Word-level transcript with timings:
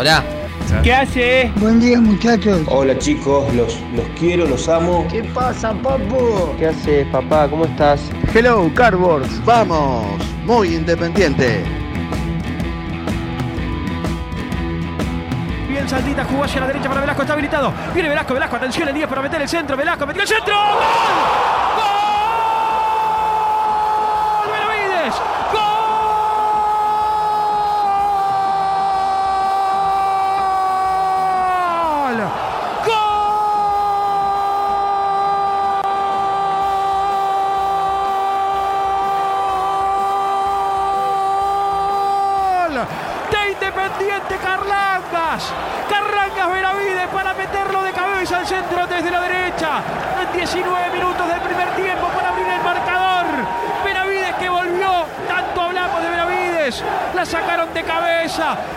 Hola. 0.00 0.24
¿qué 0.82 0.94
hace? 0.94 1.52
Buen 1.56 1.78
día 1.78 2.00
muchachos. 2.00 2.62
Hola 2.68 2.96
chicos, 2.96 3.52
los, 3.52 3.78
los 3.94 4.06
quiero, 4.18 4.46
los 4.46 4.66
amo. 4.66 5.06
¿Qué 5.10 5.22
pasa, 5.22 5.74
papu? 5.74 6.56
¿Qué 6.58 6.68
haces 6.68 7.06
papá? 7.08 7.50
¿Cómo 7.50 7.66
estás? 7.66 8.00
Hello, 8.32 8.72
Cardboards. 8.74 9.44
Vamos, 9.44 10.06
muy 10.46 10.74
independiente. 10.74 11.62
Bien 15.68 15.86
Saldita 15.86 16.24
jugó 16.24 16.44
hacia 16.44 16.62
la 16.62 16.68
derecha 16.68 16.88
para 16.88 17.02
Velasco, 17.02 17.20
está 17.20 17.34
habilitado. 17.34 17.70
Viene 17.92 18.08
Velasco, 18.08 18.32
Velasco, 18.32 18.56
atención 18.56 18.88
el 18.88 18.94
10 18.94 19.06
para 19.06 19.20
meter 19.20 19.42
el 19.42 19.48
centro. 19.50 19.76
Velasco 19.76 20.06
metió 20.06 20.22
el 20.22 20.28
centro. 20.28 20.54
¡Gol! 20.54 21.29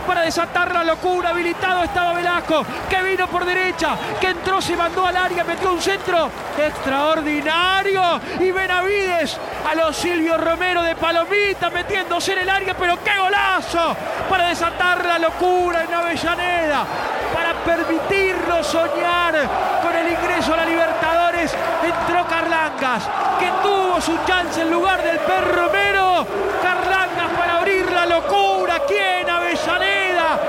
Para 0.06 0.22
desatar 0.22 0.74
la 0.74 0.84
locura. 0.84 1.30
Habilitado 1.30 1.84
estaba 1.84 2.14
Velasco 2.14 2.66
que 2.90 3.02
vino 3.04 3.28
por 3.28 3.46
derecha. 3.46 3.96
Que 4.20 4.30
entró, 4.30 4.62
se 4.62 4.76
mandó 4.76 5.06
al 5.06 5.18
área, 5.18 5.44
metió 5.44 5.72
un 5.72 5.82
centro 5.82 6.30
extraordinario. 6.58 8.22
Y 8.40 8.52
Benavides 8.52 9.38
a 9.70 9.76
los 9.76 9.96
Silvio 9.96 10.38
Romero 10.38 10.82
de 10.82 10.96
Palomita 10.96 11.70
metiéndose 11.70 12.34
en 12.34 12.40
el 12.40 12.50
área. 12.50 12.76
Pero 12.76 12.98
qué 13.04 13.18
golazo 13.18 13.96
para 14.30 14.50
desatar 14.50 15.06
la 15.06 15.20
locura 15.20 15.84
en 15.84 15.94
Avellaneda. 15.94 16.86
Para 17.34 17.54
permitirnos 17.64 18.68
soñar 18.68 19.36
con 19.82 19.96
el 19.96 20.12
ingreso 20.12 20.54
a 20.54 20.58
la 20.58 20.66
Libertadores. 20.66 21.54
Entró 21.84 22.26
Carlangas, 22.28 23.04
que 23.40 23.50
tuvo 23.62 24.00
su 24.00 24.18
chance 24.26 24.62
en 24.62 24.72
lugar 24.72 25.02
del 25.02 25.20
perro 25.20 25.66
Romero. 25.66 26.26
Carlangas 26.62 27.32
para 27.38 27.58
abrir 27.58 27.92
la 27.92 28.06
locura 28.06 28.76
aquí 28.76 28.96
en 28.96 29.30
Avellaneda. 29.30 30.40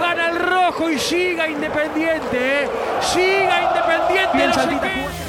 Gana 0.00 0.28
y 0.90 0.98
siga 0.98 1.48
Independiente, 1.48 2.62
¿eh? 2.64 2.68
Siga 3.00 3.62
Independiente. 3.62 4.46
no 4.46 4.54
se. 4.54 5.24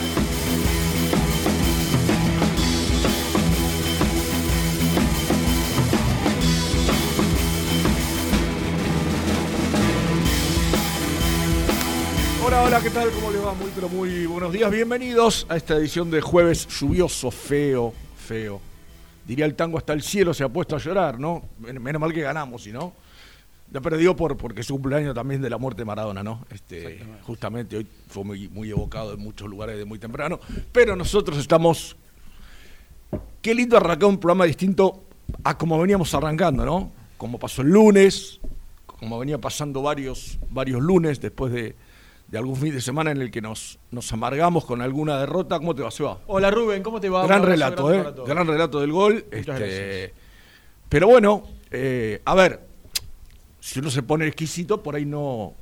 Hola, 12.45 12.61
hola, 12.63 12.79
¿qué 12.81 12.89
tal? 12.91 13.09
¿Cómo 13.11 13.31
les 13.31 13.43
va? 13.43 13.53
Muy, 13.53 13.71
pero 13.73 13.89
muy 13.89 14.25
buenos 14.27 14.53
días. 14.53 14.69
Bienvenidos 14.69 15.47
a 15.49 15.55
esta 15.57 15.75
edición 15.75 16.11
de 16.11 16.21
jueves 16.21 16.67
lluvioso, 16.67 17.31
feo, 17.31 17.93
feo. 18.17 18.61
Diría 19.25 19.45
el 19.45 19.55
tango 19.55 19.79
hasta 19.79 19.93
el 19.93 20.03
cielo 20.03 20.33
se 20.33 20.43
ha 20.43 20.49
puesto 20.49 20.75
a 20.75 20.79
llorar, 20.79 21.19
¿no? 21.19 21.43
Men- 21.59 21.81
Menos 21.81 21.99
mal 21.99 22.13
que 22.13 22.21
ganamos, 22.21 22.61
si 22.63 22.71
no. 22.71 22.93
La 23.71 23.81
perdió 23.81 24.15
por, 24.15 24.37
porque 24.37 24.61
es 24.61 24.67
su 24.67 24.75
cumpleaños 24.75 25.15
también 25.15 25.41
de 25.41 25.49
la 25.49 25.57
muerte 25.57 25.81
de 25.81 25.85
Maradona, 25.85 26.23
¿no? 26.23 26.45
Este, 26.49 27.03
justamente 27.23 27.77
hoy 27.77 27.87
fue 28.07 28.23
muy, 28.23 28.47
muy 28.47 28.69
evocado 28.69 29.13
en 29.13 29.19
muchos 29.19 29.49
lugares 29.49 29.77
de 29.77 29.85
muy 29.85 29.99
temprano. 29.99 30.39
Pero 30.71 30.95
nosotros 30.95 31.37
estamos. 31.37 31.97
Qué 33.41 33.53
lindo 33.53 33.75
arrancar 33.77 34.09
un 34.09 34.19
programa 34.19 34.45
distinto 34.45 35.03
a 35.43 35.57
como 35.57 35.79
veníamos 35.79 36.13
arrancando, 36.13 36.65
¿no? 36.65 36.91
Como 37.17 37.39
pasó 37.39 37.63
el 37.63 37.69
lunes, 37.69 38.39
como 38.85 39.19
venía 39.19 39.39
pasando 39.39 39.81
varios, 39.81 40.37
varios 40.49 40.81
lunes 40.81 41.19
después 41.19 41.51
de, 41.51 41.75
de 42.27 42.37
algún 42.37 42.55
fin 42.55 42.73
de 42.73 42.81
semana 42.81 43.11
en 43.11 43.21
el 43.21 43.31
que 43.31 43.41
nos, 43.41 43.79
nos 43.91 44.11
amargamos 44.13 44.65
con 44.65 44.81
alguna 44.81 45.19
derrota. 45.19 45.57
¿Cómo 45.57 45.75
te 45.75 45.81
va, 45.81 45.91
Seba? 45.91 46.19
Hola 46.27 46.51
Rubén, 46.51 46.83
¿cómo 46.83 46.99
te 46.99 47.09
va? 47.09 47.25
Gran 47.25 47.41
Un 47.41 47.51
abrazo 47.51 47.89
relato, 47.89 48.23
¿eh? 48.23 48.25
Gran 48.27 48.47
relato 48.47 48.79
del 48.79 48.91
gol. 48.91 49.25
Este, 49.31 50.13
pero 50.89 51.07
bueno, 51.07 51.43
eh, 51.71 52.21
a 52.25 52.35
ver, 52.35 52.74
si 53.65 53.79
uno 53.79 53.89
se 53.89 54.03
pone 54.03 54.27
exquisito, 54.27 54.83
por 54.83 54.95
ahí 54.95 55.05
no, 55.05 55.55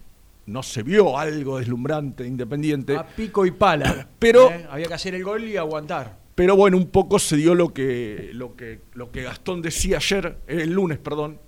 no 0.47 0.61
se 0.61 0.83
vio 0.83 1.17
algo 1.17 1.59
deslumbrante, 1.59 2.27
independiente. 2.27 2.97
A 2.97 3.07
pico 3.07 3.45
y 3.45 3.51
pala. 3.51 4.09
Pero- 4.19 4.51
¿eh? 4.51 4.67
Había 4.69 4.87
que 4.87 4.93
hacer 4.93 5.15
el 5.15 5.23
gol 5.23 5.45
y 5.45 5.55
aguantar. 5.55 6.19
Pero 6.35 6.57
bueno, 6.57 6.75
un 6.75 6.87
poco 6.87 7.17
se 7.17 7.37
dio 7.37 7.55
lo 7.55 7.73
que, 7.73 8.31
lo 8.33 8.57
que, 8.57 8.81
lo 8.95 9.09
que 9.09 9.23
Gastón 9.23 9.61
decía 9.61 9.97
ayer, 9.97 10.37
eh, 10.49 10.63
el 10.63 10.73
lunes, 10.73 10.97
perdón, 10.97 11.39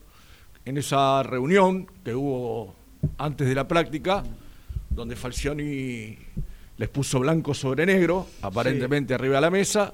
en 0.63 0.77
esa 0.77 1.23
reunión 1.23 1.87
que 2.05 2.15
hubo 2.15 2.73
antes 3.17 3.49
de 3.49 3.53
la 3.53 3.67
práctica, 3.67 4.23
donde 4.89 5.17
Falcioni 5.17 6.17
les 6.77 6.87
puso 6.87 7.19
blanco 7.19 7.53
sobre 7.53 7.85
negro, 7.85 8.27
aparentemente 8.41 9.13
arriba 9.13 9.35
de 9.35 9.41
la 9.41 9.51
mesa, 9.51 9.93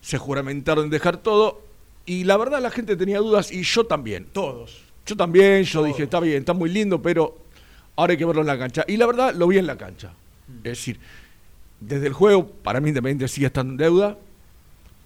se 0.00 0.16
juramentaron 0.16 0.84
en 0.86 0.90
dejar 0.90 1.18
todo, 1.18 1.60
y 2.06 2.24
la 2.24 2.38
verdad 2.38 2.62
la 2.62 2.70
gente 2.70 2.96
tenía 2.96 3.18
dudas, 3.18 3.52
y 3.52 3.62
yo 3.62 3.84
también. 3.84 4.24
Todos. 4.32 4.91
Yo 5.06 5.16
también, 5.16 5.64
yo 5.64 5.82
dije, 5.84 6.04
está 6.04 6.20
bien, 6.20 6.38
está 6.38 6.52
muy 6.52 6.70
lindo, 6.70 7.02
pero 7.02 7.36
ahora 7.96 8.12
hay 8.12 8.16
que 8.18 8.24
verlo 8.24 8.40
en 8.42 8.46
la 8.46 8.58
cancha. 8.58 8.84
Y 8.86 8.96
la 8.96 9.06
verdad, 9.06 9.34
lo 9.34 9.48
vi 9.48 9.58
en 9.58 9.66
la 9.66 9.76
cancha. 9.76 10.12
Es 10.58 10.62
decir, 10.62 11.00
desde 11.80 12.06
el 12.06 12.12
juego, 12.12 12.46
para 12.46 12.80
mí 12.80 12.88
Independiente 12.90 13.26
sigue 13.28 13.46
estando 13.46 13.72
en 13.72 13.76
deuda, 13.78 14.18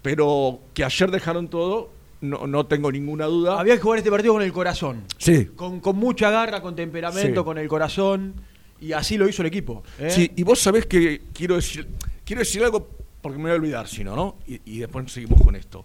pero 0.03 0.61
que 0.75 0.85
ayer 0.85 1.11
dejaron 1.11 1.49
todo, 1.49 1.91
no, 2.21 2.47
no 2.47 2.67
tengo 2.67 2.93
ninguna 2.93 3.25
duda. 3.27 3.59
Había 3.59 3.75
que 3.77 3.81
jugar 3.83 3.99
este 3.99 4.11
partido 4.11 4.35
con 4.35 4.43
el 4.43 4.53
corazón. 4.53 5.05
Sí. 5.19 5.47
Con, 5.57 5.81
con 5.81 5.97
mucha 5.97 6.31
garra, 6.31 6.61
con 6.61 6.77
temperamento, 6.77 7.41
Sí. 7.41 7.45
con 7.45 7.59
el 7.59 7.69
corazón. 7.69 8.35
Y 8.81 8.93
así 8.93 9.17
lo 9.17 9.27
hizo 9.29 9.43
el 9.43 9.49
equipo. 9.49 9.83
¿eh? 9.99 10.11
Sí, 10.11 10.31
y 10.37 10.43
vos 10.43 10.59
sabés 10.61 10.85
que 10.87 11.23
quiero 11.33 11.57
decir, 11.57 11.89
quiero 12.25 12.41
decir 12.41 12.63
algo 12.63 12.89
porque 13.23 13.39
me 13.39 13.45
voy 13.45 13.53
a 13.53 13.55
olvidar, 13.55 13.89
si 13.89 14.05
no, 14.05 14.15
¿no? 14.15 14.37
Y, 14.47 14.61
y 14.67 14.79
después 14.81 15.11
seguimos 15.11 15.43
con 15.43 15.57
esto. 15.57 15.85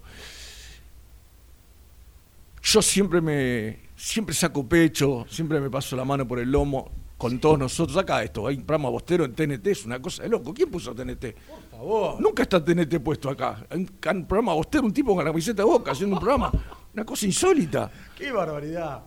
Yo 2.63 2.81
siempre 2.81 3.21
me, 3.21 3.79
siempre 4.01 4.33
saco 4.33 4.67
pecho, 4.67 5.25
siempre 5.29 5.59
me 5.59 5.69
paso 5.69 5.95
la 5.95 6.03
mano 6.05 6.27
por 6.27 6.39
el 6.39 6.51
lomo 6.51 6.91
con 7.17 7.39
todos 7.39 7.59
nosotros 7.59 7.95
acá 7.97 8.23
esto. 8.23 8.47
Hay 8.47 8.55
un 8.55 8.63
programa 8.65 8.89
bostero 8.89 9.23
en 9.25 9.33
TNT, 9.35 9.67
es 9.67 9.85
una 9.85 10.01
cosa 10.01 10.23
de 10.23 10.29
loco. 10.29 10.53
¿Quién 10.53 10.71
puso 10.71 10.93
TNT? 10.95 11.35
Por 11.47 11.69
favor. 11.69 12.19
Nunca 12.21 12.41
está 12.43 12.63
TNT 12.63 12.99
puesto 12.99 13.29
acá. 13.29 13.63
Hay 13.69 13.77
un, 13.79 13.89
un 14.17 14.25
programa 14.27 14.53
bostero, 14.53 14.85
un 14.85 14.93
tipo 14.93 15.13
con 15.15 15.23
la 15.23 15.29
camiseta 15.29 15.61
de 15.61 15.67
boca 15.69 15.91
haciendo 15.91 16.15
un 16.15 16.19
programa. 16.19 16.51
Una 16.93 17.05
cosa 17.05 17.25
insólita. 17.27 17.91
¡Qué 18.17 18.31
barbaridad! 18.31 19.01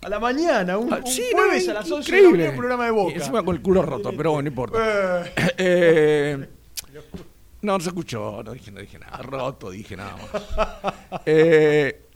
A 0.00 0.08
la 0.08 0.18
mañana, 0.20 0.78
un, 0.78 0.92
Ah, 0.92 1.00
un 1.04 1.10
sí, 1.10 1.24
no, 1.32 1.38
jueves 1.42 1.68
a 1.68 1.74
las 1.74 1.90
11 1.90 2.14
de 2.16 2.22
la 2.44 2.50
un 2.50 2.56
programa 2.56 2.84
de 2.84 2.90
Y 2.90 2.94
boca. 2.94 3.14
encima 3.16 3.42
con 3.42 3.54
el 3.56 3.60
culo 3.62 3.82
roto, 3.82 4.12
pero 4.16 4.30
bueno, 4.32 4.42
no 4.44 4.48
importa. 4.48 4.78
Eh, 5.26 5.32
Eh, 5.58 6.48
no, 7.62 7.72
no 7.74 7.80
se 7.80 7.88
escuchó, 7.88 8.42
no 8.42 8.52
dije, 8.52 8.70
no 8.70 8.80
dije 8.80 8.98
nada. 8.98 9.18
Roto, 9.18 9.70
dije 9.70 9.96
nada 9.96 10.16
más. 10.16 10.94
Eh, 11.26 12.07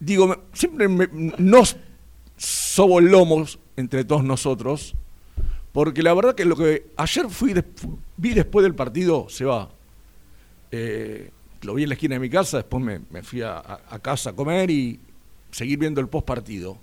digo, 0.00 0.44
siempre 0.52 0.88
me- 0.88 1.08
nos 1.38 1.76
sobolomos 2.36 3.58
entre 3.76 4.04
todos 4.04 4.24
nosotros, 4.24 4.94
porque 5.72 6.02
la 6.02 6.14
verdad 6.14 6.34
que 6.34 6.44
lo 6.44 6.56
que 6.56 6.90
ayer 6.96 7.28
fui 7.28 7.52
des- 7.52 7.64
vi 8.16 8.34
después 8.34 8.62
del 8.64 8.74
partido, 8.74 9.26
se 9.28 9.44
va. 9.44 9.68
Eh, 10.70 11.30
lo 11.62 11.74
vi 11.74 11.82
en 11.84 11.88
la 11.90 11.94
esquina 11.94 12.14
de 12.14 12.20
mi 12.20 12.30
casa, 12.30 12.58
después 12.58 12.82
me, 12.82 13.00
me 13.10 13.22
fui 13.22 13.42
a, 13.42 13.56
a- 13.58 13.80
a 13.88 13.98
casa 13.98 14.30
a 14.30 14.32
comer 14.34 14.70
y 14.70 15.00
seguir 15.50 15.78
viendo 15.78 16.00
el 16.00 16.08
post 16.08 16.26
partido. 16.26 16.78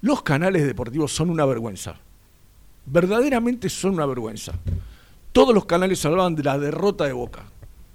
Los 0.00 0.22
canales 0.22 0.66
deportivos 0.66 1.12
son 1.12 1.30
una 1.30 1.44
vergüenza. 1.46 1.96
Verdaderamente 2.86 3.68
son 3.70 3.94
una 3.94 4.06
vergüenza. 4.06 4.52
Todos 5.32 5.54
los 5.54 5.64
canales 5.64 6.04
hablaban 6.04 6.34
de 6.34 6.42
la 6.42 6.58
derrota 6.58 7.04
de 7.04 7.12
Boca. 7.12 7.44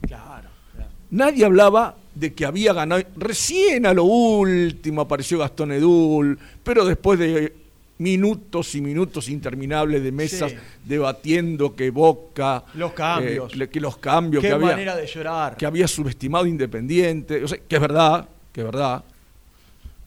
claro, 0.08 0.50
claro. 0.74 0.92
Nadie 1.12 1.46
hablaba 1.46 1.96
de 2.20 2.34
que 2.34 2.46
había 2.46 2.74
ganado. 2.74 3.02
Recién 3.16 3.86
a 3.86 3.94
lo 3.94 4.04
último 4.04 5.02
apareció 5.02 5.40
Gastón 5.40 5.72
Edul, 5.72 6.38
pero 6.64 6.86
después 6.86 7.18
de 7.20 7.54
minutos 8.00 8.76
y 8.76 8.82
minutos 8.82 9.28
interminables 9.30 10.02
de 10.04 10.12
mesas 10.12 10.52
Sí. 10.52 10.58
debatiendo 10.86 11.76
que 11.76 11.90
Boca. 11.90 12.64
Los 12.76 12.94
cambios. 12.94 13.54
eh, 13.60 13.68
que 13.68 13.80
los 13.82 13.98
cambios. 13.98 14.42
Qué 14.42 14.48
que 14.50 14.54
había, 14.54 14.68
manera 14.68 14.96
de 14.96 15.06
llorar. 15.06 15.58
que 15.58 15.66
había 15.66 15.88
subestimado 15.88 16.46
Independiente. 16.46 17.44
O 17.44 17.48
sea, 17.48 17.58
que 17.68 17.76
es 17.76 17.82
verdad, 17.82 18.28
que 18.54 18.62
es 18.62 18.66
verdad. 18.66 19.04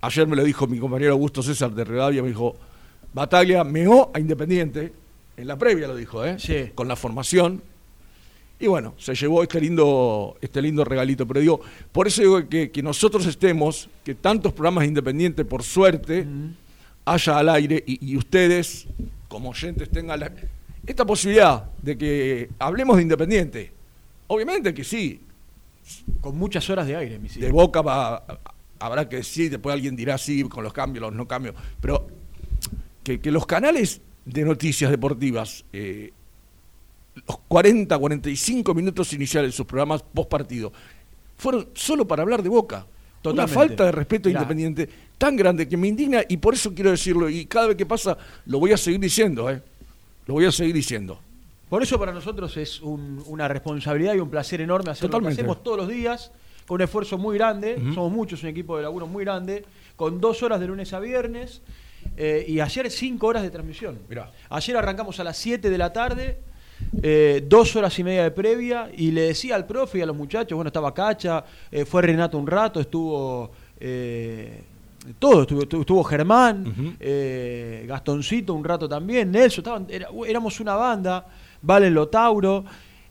Ayer 0.00 0.26
me 0.26 0.36
lo 0.36 0.42
dijo 0.44 0.66
mi 0.66 0.78
compañero 0.78 1.12
Augusto 1.12 1.42
César 1.42 1.70
de 1.72 1.84
Rivadavia, 1.84 2.22
me 2.22 2.28
dijo, 2.28 2.56
Bataglia 3.14 3.62
meó 3.62 4.10
a 4.14 4.18
Independiente, 4.18 4.92
en 5.36 5.46
la 5.46 5.56
previa 5.56 5.86
lo 5.86 5.94
dijo, 5.94 6.24
¿eh? 6.24 6.36
Sí. 6.38 6.70
con 6.74 6.88
la 6.88 6.96
formación. 6.96 7.62
Y 8.62 8.68
bueno, 8.68 8.94
se 8.96 9.12
llevó 9.16 9.42
este 9.42 9.60
lindo, 9.60 10.36
este 10.40 10.62
lindo 10.62 10.84
regalito. 10.84 11.26
Pero 11.26 11.40
digo, 11.40 11.60
por 11.90 12.06
eso 12.06 12.22
digo 12.22 12.48
que, 12.48 12.70
que 12.70 12.80
nosotros 12.80 13.26
estemos, 13.26 13.88
que 14.04 14.14
tantos 14.14 14.52
programas 14.52 14.82
de 14.82 14.88
Independiente, 14.88 15.44
por 15.44 15.64
suerte, 15.64 16.24
haya 17.04 17.38
al 17.38 17.48
aire 17.48 17.82
y, 17.84 18.12
y 18.12 18.16
ustedes, 18.16 18.86
como 19.26 19.50
oyentes, 19.50 19.90
tengan 19.90 20.20
la- 20.20 20.32
esta 20.86 21.04
posibilidad 21.04 21.64
de 21.82 21.98
que 21.98 22.50
hablemos 22.60 22.96
de 22.98 23.02
Independiente. 23.02 23.72
Obviamente 24.28 24.72
que 24.72 24.84
sí, 24.84 25.20
Con 26.20 26.38
muchas 26.38 26.70
horas 26.70 26.86
de 26.86 26.94
aire, 26.94 27.18
mi 27.18 27.28
de 27.28 27.50
Boca 27.50 27.82
va, 27.82 28.22
habrá 28.78 29.08
que 29.08 29.16
decir, 29.16 29.50
después 29.50 29.72
alguien 29.74 29.96
dirá 29.96 30.16
sí, 30.18 30.44
con 30.44 30.62
los 30.62 30.72
cambios, 30.72 31.02
los 31.02 31.12
no 31.12 31.26
cambios, 31.26 31.56
pero 31.80 32.06
que, 33.02 33.18
que 33.20 33.32
los 33.32 33.44
canales 33.44 34.00
de 34.24 34.44
noticias 34.44 34.88
deportivas, 34.92 35.64
eh, 35.72 36.12
los 37.14 37.38
40, 37.48 37.98
45 37.98 38.74
minutos 38.74 39.12
iniciales 39.12 39.50
de 39.52 39.56
sus 39.56 39.66
programas 39.66 40.02
post 40.02 40.28
partido, 40.30 40.72
fueron 41.36 41.68
solo 41.74 42.06
para 42.06 42.22
hablar 42.22 42.42
de 42.42 42.48
Boca. 42.48 42.86
Totalmente. 43.20 43.52
Una 43.52 43.60
falta 43.68 43.84
de 43.86 43.92
respeto 43.92 44.28
Mirá. 44.28 44.40
Independiente 44.40 44.88
tan 45.18 45.36
grande 45.36 45.68
que 45.68 45.76
me 45.76 45.86
indigna 45.86 46.22
y 46.28 46.36
por 46.38 46.54
eso 46.54 46.74
quiero 46.74 46.90
decirlo, 46.90 47.28
y 47.28 47.46
cada 47.46 47.68
vez 47.68 47.76
que 47.76 47.86
pasa 47.86 48.16
lo 48.46 48.58
voy 48.58 48.72
a 48.72 48.76
seguir 48.76 48.98
diciendo, 49.00 49.48
¿eh? 49.48 49.62
Lo 50.26 50.34
voy 50.34 50.44
a 50.46 50.52
seguir 50.52 50.74
diciendo. 50.74 51.20
Por 51.68 51.82
eso 51.82 51.98
para 51.98 52.12
nosotros 52.12 52.56
es 52.56 52.80
un- 52.82 53.22
una 53.26 53.46
responsabilidad 53.48 54.14
y 54.14 54.18
un 54.18 54.28
placer 54.28 54.60
enorme 54.60 54.90
hacer 54.90 55.08
Totalmente. 55.08 55.30
lo 55.34 55.36
que 55.36 55.40
hacemos 55.52 55.62
todos 55.64 55.76
los 55.78 55.88
días, 55.88 56.32
con 56.66 56.76
un 56.76 56.82
esfuerzo 56.82 57.16
muy 57.18 57.36
grande, 57.38 57.76
somos 57.94 58.10
muchos, 58.12 58.42
un 58.42 58.48
equipo 58.48 58.76
de 58.76 58.82
laburo 58.82 59.06
muy 59.06 59.24
grande, 59.24 59.64
con 59.96 60.20
dos 60.20 60.42
horas 60.42 60.58
de 60.60 60.66
lunes 60.66 60.92
a 60.92 60.98
viernes, 61.00 61.62
eh, 62.16 62.44
y 62.48 62.58
ayer 62.60 62.90
cinco 62.90 63.28
horas 63.28 63.42
de 63.42 63.50
transmisión. 63.50 63.98
Mirá. 64.08 64.32
Ayer 64.50 64.76
arrancamos 64.76 65.18
a 65.20 65.24
las 65.24 65.36
7 65.36 65.70
de 65.70 65.78
la 65.78 65.92
tarde, 65.92 66.40
eh, 67.02 67.44
dos 67.49 67.75
horas 67.76 67.99
y 67.99 68.05
media 68.05 68.25
de 68.25 68.31
previa, 68.31 68.90
y 68.96 69.11
le 69.11 69.23
decía 69.23 69.55
al 69.56 69.67
profe 69.67 69.99
y 69.99 70.00
a 70.02 70.06
los 70.06 70.17
muchachos, 70.17 70.55
bueno, 70.56 70.69
estaba 70.69 70.93
Cacha, 70.94 71.44
eh, 71.70 71.84
fue 71.84 72.02
Renato 72.02 72.38
un 72.38 72.46
rato, 72.46 72.81
estuvo... 72.81 73.50
eh, 73.81 74.62
todo, 75.19 75.43
estuvo, 75.43 75.62
estuvo- 75.62 76.05
Germán, 76.05 76.96
eh, 77.00 77.84
Gastoncito 77.88 78.55
un 78.55 78.62
rato 78.62 78.88
también, 78.88 79.32
Nelson, 79.32 79.62
estaban, 79.62 79.87
era- 79.90 80.08
éramos 80.29 80.61
una 80.61 80.76
banda, 80.76 81.26
Valen 81.61 81.93
Lotauro, 81.93 82.64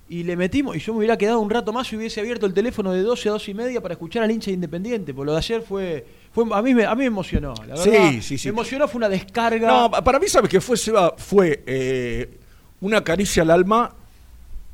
y 0.08 0.24
le 0.24 0.36
metimos, 0.38 0.76
y 0.76 0.80
yo 0.80 0.94
me 0.94 1.00
hubiera 1.00 1.18
quedado 1.18 1.40
un 1.40 1.50
rato 1.50 1.72
más 1.74 1.92
y 1.92 1.96
hubiese 1.98 2.20
abierto 2.22 2.46
el 2.46 2.54
teléfono 2.54 2.92
de 2.94 3.02
12 3.02 3.30
a 3.30 3.32
12 3.34 3.52
y 3.52 3.54
media 3.54 3.82
para 3.82 3.94
escuchar 3.94 4.24
al 4.24 4.32
hincha 4.32 4.48
de 4.48 4.56
independiente, 4.56 5.14
porque 5.14 5.26
lo 5.28 5.32
de 5.34 5.38
ayer 5.40 5.62
fue, 5.62 6.06
fue 6.34 6.46
a, 6.52 6.62
mí 6.62 6.74
me, 6.74 6.86
a 6.86 6.92
mí 6.96 7.00
me 7.00 7.06
emocionó, 7.08 7.54
la 7.68 7.76
Sí, 7.78 7.90
verdad. 7.90 8.12
sí, 8.22 8.38
sí. 8.38 8.48
Me 8.48 8.52
emocionó, 8.52 8.88
fue 8.90 9.00
una 9.00 9.08
descarga. 9.10 9.68
No, 9.68 9.92
pa- 9.92 10.02
para 10.04 10.20
mí, 10.20 10.28
¿sabes 10.28 10.50
qué 10.50 10.60
fue, 10.62 10.76
Seba? 10.78 11.14
Fue 11.18 11.64
eh, 11.66 12.40
una 12.82 13.04
caricia 13.04 13.44
al 13.44 13.52
alma, 13.52 13.94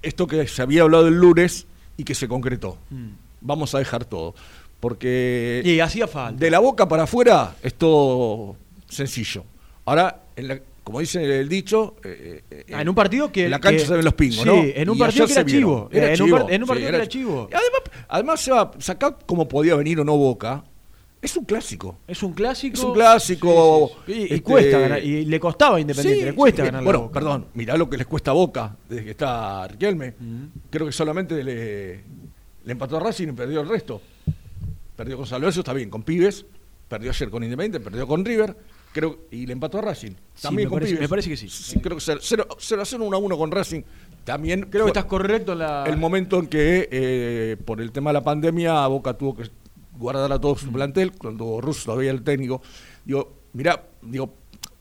esto 0.02 0.26
que 0.28 0.48
se 0.48 0.62
había 0.62 0.82
hablado 0.84 1.08
el 1.08 1.16
lunes 1.16 1.68
y 1.98 2.04
que 2.04 2.16
se 2.16 2.28
concretó. 2.28 2.78
Mm. 2.90 3.10
Vamos 3.42 3.76
a 3.76 3.80
dejar 3.80 4.06
todo. 4.06 4.34
Porque 4.80 5.62
Y 5.66 5.80
hacía 5.80 6.08
falta. 6.08 6.40
de 6.40 6.52
la 6.52 6.60
boca 6.60 6.88
para 6.88 7.04
afuera 7.04 7.56
es 7.64 7.74
todo 7.74 8.56
sencillo. 8.88 9.44
Ahora, 9.86 10.22
en 10.36 10.48
la- 10.50 10.60
como 10.84 11.00
dice 11.00 11.40
el 11.42 11.50
dicho, 11.50 11.96
eh, 12.04 12.44
eh, 12.50 12.66
Ah, 12.74 12.82
en 12.82 12.90
un 12.90 12.96
partido 12.96 13.32
que- 13.32 13.46
en 13.46 13.52
la 13.52 13.60
cancha 13.60 13.80
que- 13.82 13.88
se 13.88 13.94
ven 13.96 14.06
los 14.06 14.14
pingos, 14.14 14.38
sí, 14.40 14.46
¿no? 14.46 14.64
en 14.64 14.90
un 14.90 14.96
Y 14.96 15.00
partido 15.00 15.26
que 15.26 15.34
era 15.34 15.46
chivo. 15.46 15.90
Eh, 15.92 16.14
en 16.14 16.22
un 16.22 16.30
par- 16.32 16.46
en 16.54 16.62
un 16.62 16.68
partido 16.68 16.90
que 16.92 16.96
era 16.96 17.08
chivo. 17.08 17.50
Además, 17.52 17.82
además 18.08 18.40
se 18.42 18.52
va 18.52 18.72
sacar 18.80 19.18
como 19.26 19.48
podía 19.48 19.76
venir 19.76 20.00
o 20.00 20.06
no 20.06 20.16
Boca. 20.16 20.64
Es 21.22 21.36
un 21.36 21.46
clásico. 21.46 21.98
Es 22.08 22.22
un 22.24 22.34
clásico. 22.34 22.76
Es 22.78 22.84
un 22.84 22.94
clásico, 22.94 23.92
Sí, 24.06 24.14
sí, 24.14 24.14
sí. 24.14 24.20
Y, 24.20 24.22
y 24.22 24.24
este- 24.36 24.42
cuesta 24.44 24.80
ganar. 24.80 25.04
Y 25.04 25.26
le 25.26 25.40
costaba 25.40 25.78
a 25.78 25.80
Independiente, 25.80 26.26
le 26.26 26.34
cuesta 26.36 26.64
ganar 26.64 26.82
la 26.82 26.86
Bueno, 26.86 27.02
Boca. 27.02 27.14
perdón, 27.14 27.48
mirá 27.56 27.76
lo 27.76 27.90
que 27.90 27.98
les 27.98 28.06
cuesta 28.08 28.32
a 28.32 28.34
Boca 28.36 28.76
desde 28.88 29.04
que 29.06 29.12
está 29.12 29.68
Riquelme. 29.68 30.14
Creo 30.70 30.86
que 30.86 30.92
solamente 30.92 31.44
le, 31.44 31.96
le 32.64 32.72
empató 32.72 32.98
a 32.98 33.00
Racing 33.00 33.30
y 33.30 33.32
perdió 33.32 33.62
el 33.62 33.68
resto. 33.70 34.02
Perdió 34.96 35.18
con 35.18 35.26
San 35.26 35.42
Lorenzo, 35.42 35.62
está 35.62 35.74
bien, 35.74 35.90
con 35.90 36.04
Pibes. 36.04 36.46
Perdió 36.88 37.10
ayer 37.12 37.30
con 37.30 37.44
Independiente, 37.44 37.80
perdió 37.80 38.08
con 38.08 38.24
River. 38.24 38.56
Creo, 38.94 39.20
y 39.32 39.46
le 39.46 39.54
empató 39.54 39.80
a 39.80 39.82
Racing. 39.82 40.12
También 40.42 40.68
me 40.68 40.70
con 40.70 40.78
parece- 40.80 40.92
Pibes. 40.94 41.02
me 41.02 41.10
parece 41.10 41.30
que 41.30 41.38
sí. 41.38 41.80
creo 41.80 41.98
que 41.98 42.04
0 42.04 42.48
a 42.50 42.86
0, 42.86 43.06
1 43.06 43.18
a 43.18 43.20
1 43.20 43.38
con 43.38 43.52
Racing. 43.52 43.82
También 44.24 44.68
Creo 44.70 44.86
que 44.86 44.90
estás 44.92 45.06
correcto 45.06 45.54
en 45.54 45.60
la. 45.60 45.84
el 45.86 45.98
momento 45.98 46.40
en 46.40 46.48
que, 46.48 46.88
eh, 46.92 47.58
por 47.66 47.82
el 47.82 47.92
tema 47.92 48.10
de 48.10 48.16
la 48.16 48.24
pandemia, 48.24 48.86
Boca 48.88 49.14
tuvo 49.14 49.36
que 49.36 49.44
guardar 49.98 50.32
a 50.32 50.40
todo 50.40 50.54
Mm. 50.56 50.58
su 50.58 50.72
plantel, 50.72 51.12
cuando 51.14 51.60
Russo 51.62 51.86
todavía 51.86 52.12
el 52.12 52.24
técnico. 52.24 52.62
Digo, 53.06 53.34
mirá, 53.54 53.84
digo, 54.02 54.34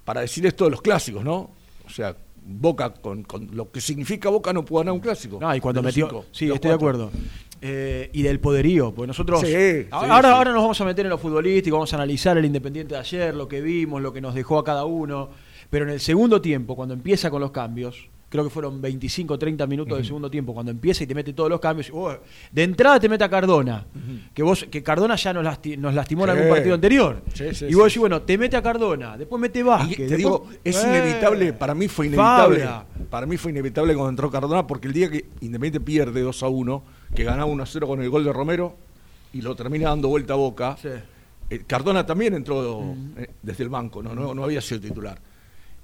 para 0.04 0.20
decir 0.20 0.46
esto 0.46 0.64
de 0.64 0.70
los 0.70 0.82
clásicos, 0.82 1.25
¿no? 1.25 1.50
O 1.87 1.90
sea, 1.90 2.16
Boca, 2.49 2.94
con, 2.94 3.25
con 3.25 3.49
lo 3.56 3.73
que 3.73 3.80
significa 3.80 4.28
Boca, 4.28 4.52
no 4.52 4.64
pudo 4.64 4.78
ganar 4.78 4.92
un 4.94 5.00
clásico. 5.00 5.38
No, 5.40 5.52
y 5.54 5.61
cuando 5.61 5.82
metió. 5.82 6.06
cinco, 6.08 6.25
sí, 6.30 6.49
estoy 6.50 6.68
de 6.68 6.75
acuerdo. 6.76 7.11
Eh, 7.61 8.08
y 8.12 8.23
del 8.23 8.38
poderío, 8.38 8.92
porque 8.94 9.08
nosotros. 9.08 9.40
Sí, 9.40 9.46
sí, 9.49 9.87
ahora, 9.90 10.28
sí. 10.28 10.35
ahora 10.35 10.52
nos 10.52 10.62
vamos 10.62 10.80
a 10.80 10.85
meter 10.85 11.06
en 11.06 11.11
lo 11.11 11.18
futbolístico, 11.18 11.75
vamos 11.76 11.92
a 11.92 11.96
analizar 11.96 12.37
el 12.38 12.44
Independiente 12.44 12.94
de 12.94 13.00
ayer, 13.00 13.35
lo 13.35 13.49
que 13.49 13.61
vimos, 13.62 14.00
lo 14.00 14.12
que 14.12 14.20
nos 14.20 14.35
dejó 14.35 14.58
a 14.58 14.64
cada 14.64 14.85
uno. 14.85 15.30
Pero 15.70 15.87
en 15.87 15.90
el 15.90 15.99
segundo 16.00 16.40
tiempo, 16.40 16.76
cuando 16.76 16.94
empieza 16.94 17.30
con 17.30 17.40
los 17.40 17.50
cambios, 17.50 18.08
creo 18.28 18.42
que 18.45 18.50
fueron 18.50 18.80
25 18.83 19.38
30 19.38 19.66
minutos 19.66 19.97
del 19.97 20.04
segundo 20.04 20.28
tiempo, 20.30 20.52
cuando 20.52 20.73
empieza 20.73 21.04
y 21.04 21.06
te 21.06 21.14
mete 21.14 21.33
todos 21.33 21.49
los 21.49 21.61
cambios, 21.61 21.90
oh, 21.95 22.12
de 22.50 22.62
entrada 22.64 22.99
te 22.99 23.09
mete 23.09 23.23
a 23.25 23.28
Cardona, 23.30 23.87
que 24.35 24.42
vos 24.42 24.66
que 24.71 24.83
Cardona 24.83 25.14
ya 25.16 25.33
nos, 25.33 25.45
lasti- 25.45 25.78
nos 25.78 25.95
lastimó 25.95 26.25
en 26.25 26.30
algún 26.30 26.49
partido 26.49 26.75
anterior. 26.75 27.23
Sí, 27.33 27.54
sí, 27.54 27.66
y 27.68 27.75
vos 27.75 27.85
decís, 27.85 27.99
bueno, 28.00 28.23
te 28.23 28.37
mete 28.37 28.56
a 28.56 28.62
Cardona, 28.62 29.16
después 29.16 29.40
mete 29.40 29.61
Y 29.61 29.62
Vázquez. 29.62 29.97
te 29.97 30.02
después- 30.02 30.18
digo, 30.18 30.49
es 30.64 30.76
Eh, 30.85 30.88
inevitable, 30.88 31.52
para 31.52 31.75
mí 31.75 31.87
fue 31.88 32.06
inevitable. 32.06 32.59
Fabra. 32.61 32.87
Para 33.11 33.26
mí 33.26 33.37
fue 33.37 33.52
inevitable 33.52 33.95
cuando 33.95 34.11
entró 34.11 34.30
Cardona, 34.30 34.66
porque 34.66 34.88
el 34.88 34.92
día 34.92 35.09
que 35.11 35.25
Independiente 35.40 35.80
pierde 35.80 36.21
2 36.21 36.42
a 36.42 36.49
1, 36.49 36.83
que 37.14 37.23
ganaba 37.25 37.45
1 37.47 37.62
a 37.62 37.66
0 37.66 37.87
con 37.87 38.02
el 38.02 38.11
gol 38.11 38.25
de 38.25 38.33
Romero 38.33 38.76
y 39.33 39.40
lo 39.40 39.54
termina 39.54 39.90
dando 39.90 40.09
vuelta 40.09 40.33
a 40.33 40.37
Boca, 40.37 40.76
eh, 41.49 41.62
Cardona 41.66 42.04
también 42.04 42.35
entró 42.35 42.83
eh, 43.16 43.30
desde 43.40 43.62
el 43.62 43.68
banco, 43.71 44.02
¿no? 44.02 44.14
No, 44.16 44.35
no 44.35 44.42
había 44.42 44.61
sido 44.61 44.80
titular. 44.80 45.21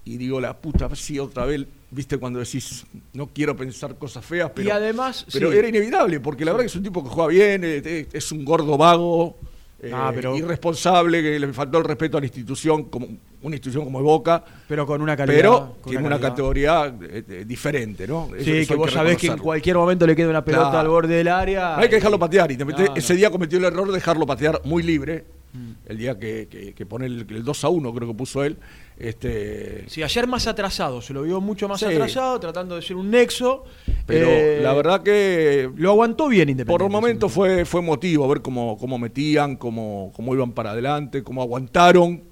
Y 0.05 0.17
digo, 0.17 0.41
la 0.41 0.57
puta, 0.57 0.93
sí, 0.97 1.21
otra 1.21 1.45
vez, 1.45 1.65
viste, 1.93 2.19
cuando 2.19 2.41
decís, 2.41 2.85
no 3.13 3.29
quiero 3.29 3.55
pensar 3.57 3.97
cosas 3.97 4.25
feas, 4.25 4.51
pero. 4.55 4.67
y 4.67 4.71
además, 4.71 5.25
Pero 5.33 5.53
sí. 5.53 5.59
era 5.59 5.69
inevitable, 5.69 6.19
porque 6.21 6.45
la 6.45 6.53
verdad 6.53 6.65
que 6.65 6.69
es 6.69 6.77
un 6.77 6.83
tipo 6.83 7.05
que 7.05 7.11
juega 7.11 7.29
bien, 7.29 7.61
eh, 7.65 8.09
es 8.13 8.33
un 8.33 8.45
gordo 8.45 8.77
vago, 8.77 9.39
eh, 9.81 9.91
Ah, 9.95 10.11
pero- 10.15 10.37
irresponsable, 10.37 11.23
que 11.23 11.39
le 11.39 11.53
faltó 11.53 11.79
el 11.79 11.85
respeto 11.85 12.17
a 12.17 12.21
la 12.21 12.27
institución, 12.27 12.85
como 12.85 13.07
una 13.43 13.57
institución 13.57 13.85
como 13.85 14.01
Boca, 14.03 14.45
pero 14.69 14.87
con 14.87 15.03
una 15.03 15.17
calidad. 15.17 15.37
pero 15.37 15.77
con 15.81 15.91
tiene 15.91 16.07
una 16.07 16.21
categoría 16.21 16.95
eh, 17.03 17.45
diferente, 17.47 18.07
¿no? 18.07 18.29
Eso- 18.35 18.45
Sí, 18.45 18.59
eso 18.59 18.69
que 18.75 18.79
vos 18.79 18.93
sabés 18.93 19.17
que 19.19 19.27
en 19.27 19.39
cualquier 19.39 19.77
momento 19.77 20.07
le 20.07 20.15
queda 20.17 20.29
una 20.31 20.45
pelota 20.45 20.65
Claro. 20.71 20.79
al 20.79 20.89
borde 20.89 21.15
del 21.17 21.29
área. 21.29 21.75
No 21.77 21.83
hay 21.83 21.89
que 21.89 21.97
dejarlo 21.97 22.19
patear. 22.19 22.57
No, 22.57 22.65
no. 22.65 22.95
ese 22.95 23.15
día 23.17 23.31
cometió 23.31 23.59
el 23.59 23.65
error 23.65 23.89
de 23.89 23.95
dejarlo 23.95 24.25
patear 24.27 24.61
muy 24.65 24.83
libre. 24.85 25.25
Mm. 25.53 25.73
El 25.85 25.99
día 25.99 26.19
que, 26.19 26.47
que- 26.49 26.73
que 26.73 26.87
pone 26.87 27.05
el, 27.07 27.27
el 27.29 27.45
2 27.45 27.65
a 27.65 27.69
1, 27.69 27.93
creo 27.93 28.09
que 28.09 28.15
puso 28.15 28.43
él. 28.45 28.57
Este, 29.03 29.85
Sí, 29.89 30.01
ayer 30.01 30.29
más 30.29 30.47
atrasado, 30.47 31.03
se 31.03 31.13
lo 31.13 31.23
vio 31.23 31.41
mucho 31.41 31.69
más 31.69 31.81
Sí. 31.81 31.87
atrasado, 31.87 32.39
tratando 32.39 32.77
de 32.77 32.83
ser 32.83 32.95
un 32.95 33.11
nexo. 33.11 33.65
pero 34.07 34.29
Eh, 34.31 34.61
la 34.63 34.73
verdad 34.75 35.03
que 35.03 35.69
Lo 35.75 35.91
aguantó 35.91 36.29
bien 36.29 36.49
Independiente. 36.49 36.71
por 36.71 36.83
un 36.87 36.93
momento 36.93 37.29
fue, 37.29 37.65
fue 37.65 37.81
emotivo 37.81 38.29
ver 38.29 38.43
cómo, 38.43 38.79
cómo 38.79 38.99
metían, 38.99 39.57
cómo, 39.57 40.13
cómo 40.15 40.33
iban 40.35 40.53
para 40.53 40.71
adelante, 40.71 41.25
cómo 41.25 41.43
aguantaron. 41.43 42.23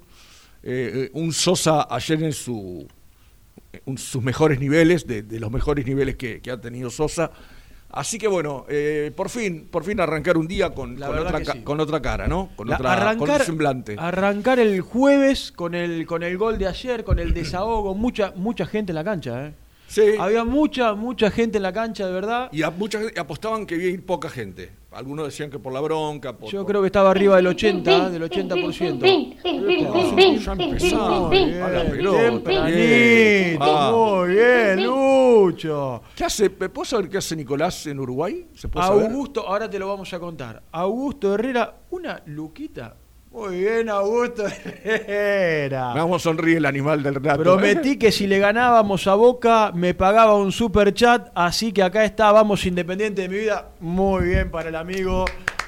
Eh, 0.63 0.91
eh, 0.93 1.09
un 1.13 1.33
Sosa 1.33 1.87
ayer 1.93 2.23
en 2.23 2.31
su, 2.33 2.87
en 3.85 3.97
sus 3.97 4.23
mejores 4.23 4.59
niveles, 4.59 5.05
de, 5.05 5.23
de 5.23 5.39
los 5.41 5.51
mejores 5.51 5.85
niveles 5.85 6.15
que, 6.15 6.39
que 6.39 6.51
ha 6.51 6.61
tenido 6.61 6.89
Sosa. 6.89 7.31
Así 7.93 8.17
que 8.17 8.27
bueno, 8.27 8.65
eh, 8.69 9.11
por 9.15 9.29
fin, 9.29 9.67
por 9.69 9.83
fin 9.83 9.99
arrancar 9.99 10.37
un 10.37 10.47
día 10.47 10.69
con, 10.73 10.95
con 10.95 11.17
otra, 11.19 11.43
sí. 11.43 11.61
con 11.61 11.79
otra 11.79 12.01
cara, 12.01 12.27
¿no? 12.27 12.49
Con, 12.55 12.69
La- 12.69 12.75
otra, 12.77 13.15
con 13.17 13.27
semblante. 13.41 13.95
arrancar 13.99 14.59
el 14.59 14.79
jueves 14.81 15.51
con 15.51 15.75
el, 15.75 16.05
con 16.05 16.23
el 16.23 16.37
gol 16.37 16.57
de 16.57 16.67
ayer, 16.67 17.03
con 17.03 17.19
el 17.19 17.33
desahogo, 17.33 17.93
mucha, 17.93 18.31
mucha 18.35 18.65
gente 18.65 18.91
en 18.91 18.95
la 18.95 19.03
cancha, 19.03 19.47
¿eh? 19.47 19.53
Sí. 19.91 20.13
Había 20.17 20.45
mucha, 20.45 20.93
mucha 20.93 21.29
gente 21.29 21.57
en 21.57 21.63
la 21.63 21.73
cancha, 21.73 22.07
de 22.07 22.13
verdad. 22.13 22.47
Y 22.53 22.63
a 22.63 22.69
mucha 22.69 22.97
gente 22.99 23.19
apostaban 23.19 23.65
que 23.65 23.75
iba 23.75 23.83
a 23.83 23.87
ir 23.87 24.05
poca 24.05 24.29
gente. 24.29 24.71
Algunos 24.91 25.25
decían 25.25 25.49
que 25.49 25.59
por 25.59 25.73
la 25.73 25.81
bronca. 25.81 26.37
Por, 26.37 26.49
Yo 26.49 26.61
por- 26.61 26.67
creo 26.71 26.81
que 26.81 26.85
estaba 26.87 27.11
arriba 27.11 27.35
del 27.35 27.47
80, 27.47 28.09
del 28.09 28.23
80%. 28.23 28.99
Ya 30.39 30.51
empezamos. 30.53 31.33
Muy 33.91 34.29
bien, 34.29 34.83
Lucho. 34.85 36.01
¿Qué 36.15 36.23
hace? 36.23 36.49
¿Puedo 36.49 36.85
saber 36.85 37.09
qué 37.09 37.17
hace 37.17 37.35
Nicolás 37.35 37.85
en 37.87 37.99
Uruguay? 37.99 38.47
¿Se 38.53 38.69
puede 38.69 38.87
saber? 38.87 39.05
Augusto, 39.11 39.45
ahora 39.45 39.69
te 39.69 39.77
lo 39.77 39.89
vamos 39.89 40.13
a 40.13 40.19
contar. 40.19 40.63
Augusto 40.71 41.33
Herrera, 41.33 41.75
una 41.89 42.21
luquita. 42.27 42.95
Muy 43.31 43.59
bien, 43.61 43.87
Augusto 43.89 44.43
Herrera. 44.83 45.93
Vamos 45.93 46.21
a 46.21 46.23
sonreír 46.23 46.57
el 46.57 46.65
animal 46.65 47.01
del 47.01 47.15
rato. 47.15 47.43
Prometí 47.43 47.97
que 47.97 48.11
si 48.11 48.27
le 48.27 48.39
ganábamos 48.39 49.07
a 49.07 49.15
Boca 49.15 49.71
me 49.73 49.93
pagaba 49.93 50.35
un 50.35 50.51
super 50.51 50.93
chat, 50.93 51.29
así 51.33 51.71
que 51.71 51.81
acá 51.81 52.03
está, 52.03 52.31
vamos 52.33 52.65
Independiente 52.65 53.21
de 53.21 53.29
mi 53.29 53.37
vida. 53.37 53.69
Muy 53.79 54.25
bien 54.25 54.51
para 54.51 54.67
el 54.69 54.75
amigo 54.75 55.25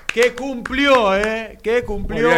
que 0.08 0.34
cumplió, 0.34 1.15
¿eh? 1.17 1.58
Que 1.63 1.84
cumplió 1.84 2.29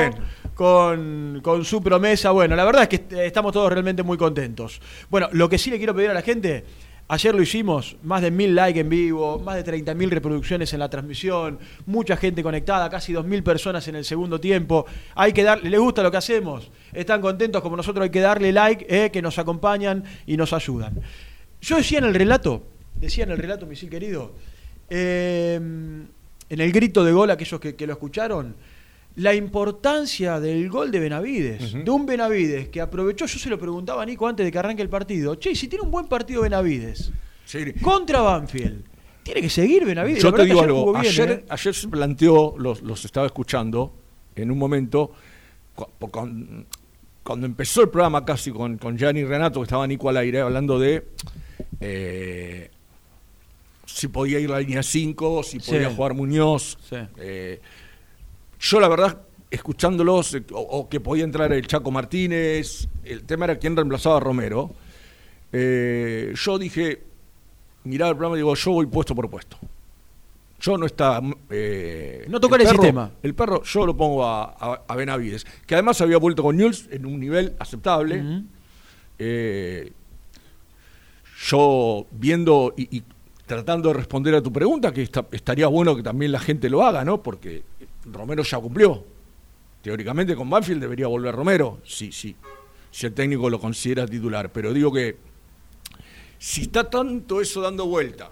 con, 0.54 1.40
con 1.44 1.66
su 1.66 1.82
promesa. 1.82 2.30
Bueno, 2.30 2.56
la 2.56 2.64
verdad 2.64 2.84
es 2.84 2.90
que 2.90 2.96
est- 2.98 3.14
estamos 3.14 3.52
todos 3.52 3.72
realmente 3.72 4.04
muy 4.04 4.18
contentos. 4.20 4.80
Bueno, 5.10 5.28
lo 5.32 5.50
que 5.50 5.58
sí 5.58 5.72
le 5.72 5.78
quiero 5.78 5.96
pedir 5.96 6.12
a 6.12 6.14
la 6.14 6.22
gente, 6.22 6.64
ayer 7.08 7.36
lo 7.36 7.42
hicimos, 7.42 7.98
más 8.04 8.22
de 8.22 8.32
mil 8.32 8.56
likes 8.56 8.80
en 8.80 8.90
vivo, 8.90 9.40
más 9.40 9.56
de 9.56 9.64
30 9.64 9.94
mil 9.94 10.10
reproducciones 10.10 10.74
en 10.74 10.80
la 10.80 10.90
transmisión, 10.90 11.60
mucha 11.86 12.18
gente 12.18 12.42
conectada, 12.42 12.90
casi 12.90 13.14
2.000 13.14 13.44
personas 13.44 13.88
en 13.88 13.96
el 13.96 14.06
segundo 14.06 14.40
tiempo. 14.40 14.86
Hay 15.16 15.34
que 15.34 15.44
darle, 15.44 15.70
¿les 15.70 15.80
gusta 15.80 16.04
lo 16.04 16.12
que 16.12 16.18
hacemos? 16.18 16.72
¿Están 16.94 17.22
contentos 17.22 17.62
como 17.62 17.78
nosotros? 17.78 18.04
Hay 18.04 18.10
que 18.10 18.22
darle 18.22 18.52
like, 18.52 18.86
eh, 18.90 19.12
que 19.12 19.22
nos 19.22 19.38
acompañan 19.38 20.04
y 20.26 20.38
nos 20.38 20.54
ayudan. 20.54 21.02
Yo 21.62 21.78
decía 21.78 22.00
en 22.00 22.06
el 22.06 22.14
relato, 22.14 22.64
decía 22.96 23.24
en 23.24 23.32
el 23.32 23.38
relato, 23.38 23.66
misil 23.66 23.90
querido, 23.90 24.34
eh, 24.90 25.56
en 25.56 26.62
el 26.62 26.72
grito 26.72 27.04
de 27.04 27.12
gol, 27.12 27.32
aquellos 27.32 27.60
que, 27.60 27.76
que 27.76 27.88
lo 27.88 27.94
escucharon, 27.94 28.56
la 29.18 29.34
importancia 29.34 30.40
del 30.40 30.70
gol 30.70 30.92
de 30.92 31.00
Benavides, 31.00 31.74
de 31.86 31.90
un 31.92 32.06
Benavides 32.06 32.68
que 32.70 32.82
aprovechó, 32.82 33.26
yo 33.26 33.40
se 33.40 33.50
lo 33.50 33.58
preguntaba 33.58 34.04
a 34.04 34.06
Nico 34.06 34.28
antes 34.28 34.46
de 34.46 34.52
que 34.52 34.60
arranque 34.60 34.82
el 34.82 34.90
partido, 34.90 35.36
che, 35.36 35.56
si 35.56 35.68
tiene 35.68 35.86
un 35.86 35.92
buen 35.92 36.08
partido 36.08 36.42
Benavides 36.42 37.12
Sí. 37.46 37.74
contra 37.82 38.22
Banfield, 38.22 38.84
tiene 39.24 39.42
que 39.42 39.50
seguir 39.50 39.86
Benavides. 39.86 40.22
Yo 40.22 40.34
te 40.34 40.44
digo 40.44 40.60
ayer 40.60 40.70
algo. 40.70 40.92
bien, 40.94 41.06
ayer, 41.06 41.32
¿eh? 41.32 41.46
ayer 41.50 41.74
se 41.74 41.88
planteó, 41.88 42.56
los, 42.58 42.82
los 42.82 43.06
estaba 43.06 43.26
escuchando 43.26 43.94
en 44.36 44.52
un 44.52 44.58
momento, 44.58 45.12
por- 45.98 46.12
con- 46.12 46.66
cuando 47.24 47.46
empezó 47.46 47.82
el 47.84 47.90
programa 47.90 48.24
casi 48.26 48.52
con, 48.52 48.78
con 48.78 48.98
Gianni 48.98 49.24
Renato, 49.24 49.60
que 49.62 49.64
estaba 49.64 49.88
Nico 49.88 50.10
al 50.10 50.18
aire, 50.18 50.42
hablando 50.42 50.78
de 50.78 51.08
eh, 51.80 52.70
si 53.86 54.08
podía 54.10 54.40
ir 54.40 54.50
la 54.50 54.60
línea 54.60 54.84
5, 54.84 55.42
si 55.44 55.60
Sí. 55.60 55.72
podía 55.72 55.90
jugar 55.90 56.14
Muñoz. 56.14 56.78
Sí. 56.90 56.98
Eh, 57.18 57.62
yo 58.60 58.80
la 58.80 58.88
verdad, 58.88 59.22
escuchándolos, 59.52 60.34
eh, 60.36 60.44
o, 60.52 60.60
o 60.60 60.90
que 60.90 61.00
podía 61.00 61.24
entrar 61.24 61.52
el 61.54 61.66
Chaco 61.68 61.92
Martínez, 61.92 62.88
el 63.04 63.24
tema 63.24 63.46
era 63.46 63.58
quién 63.58 63.76
reemplazaba 63.76 64.18
a 64.18 64.20
Romero, 64.20 64.72
eh, 65.52 66.34
yo 66.36 66.58
dije, 66.58 67.02
mirá 67.84 68.08
el 68.10 68.14
programa 68.16 68.36
y 68.36 68.40
digo, 68.40 68.56
yo 68.56 68.72
voy 68.72 68.86
puesto 68.88 69.14
por 69.16 69.30
puesto. 69.30 69.58
Yo 70.60 70.78
no 70.78 70.86
está... 70.86 71.22
eh, 71.50 72.26
No 72.30 72.40
tocar 72.40 72.60
el 72.62 72.68
perro- 72.68 72.82
sistema. 72.82 73.12
El 73.22 73.36
perro 73.36 73.62
yo 73.64 73.86
lo 73.86 73.96
pongo 73.96 74.26
a, 74.26 74.44
a- 74.58 74.82
a 74.88 74.96
Benavides, 74.96 75.46
que 75.66 75.76
además 75.76 76.00
había 76.02 76.18
vuelto 76.18 76.42
con 76.44 76.56
Newell's 76.58 76.88
en 76.92 77.06
un 77.06 77.20
nivel 77.20 77.56
aceptable. 77.60 78.24
Eh, 79.20 79.92
yo 81.48 82.08
viendo 82.12 82.74
y, 82.78 82.98
y 82.98 83.04
tratando 83.46 83.90
de 83.90 83.96
responder 83.96 84.34
a 84.36 84.42
tu 84.42 84.52
pregunta, 84.52 84.92
que 84.92 85.04
está- 85.04 85.28
estaría 85.32 85.68
bueno 85.68 85.96
que 85.96 86.02
también 86.04 86.32
la 86.32 86.40
gente 86.40 86.70
lo 86.70 86.84
haga, 86.84 87.04
¿no? 87.06 87.22
Porque 87.22 87.64
Romero 88.06 88.44
ya 88.44 88.60
cumplió. 88.60 89.04
Teóricamente 89.82 90.36
con 90.36 90.50
Banfield 90.50 90.82
debería 90.82 91.08
volver 91.08 91.36
Romero, 91.36 91.80
si, 91.86 92.12
si, 92.12 92.36
si 92.90 93.06
el 93.06 93.14
técnico 93.14 93.50
lo 93.50 93.60
considera 93.60 94.08
titular. 94.08 94.52
Pero 94.52 94.74
digo 94.74 94.92
que 94.92 95.18
si 96.40 96.64
está 96.64 96.90
tanto 96.90 97.40
eso 97.40 97.62
dando 97.62 97.86
vuelta, 97.86 98.32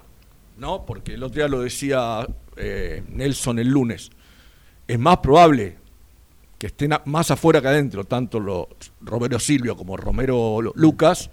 ¿no? 0.58 0.86
Porque 0.86 1.14
el 1.14 1.24
otro 1.24 1.36
día 1.36 1.48
lo 1.48 1.62
decía 1.62 2.28
eh, 2.56 3.04
Nelson 3.10 3.60
el 3.60 3.68
lunes, 3.68 4.12
es 4.88 5.00
más 5.00 5.18
probable 5.18 5.78
que 6.58 6.68
estén 6.68 6.94
más 7.06 7.30
afuera 7.30 7.62
que 7.62 7.68
adentro, 7.68 8.04
tanto 8.06 8.40
los 8.40 8.68
Romero 9.02 9.38
Silvio 9.38 9.76
como 9.76 9.98
Romero 9.98 10.60
Lucas. 10.76 11.30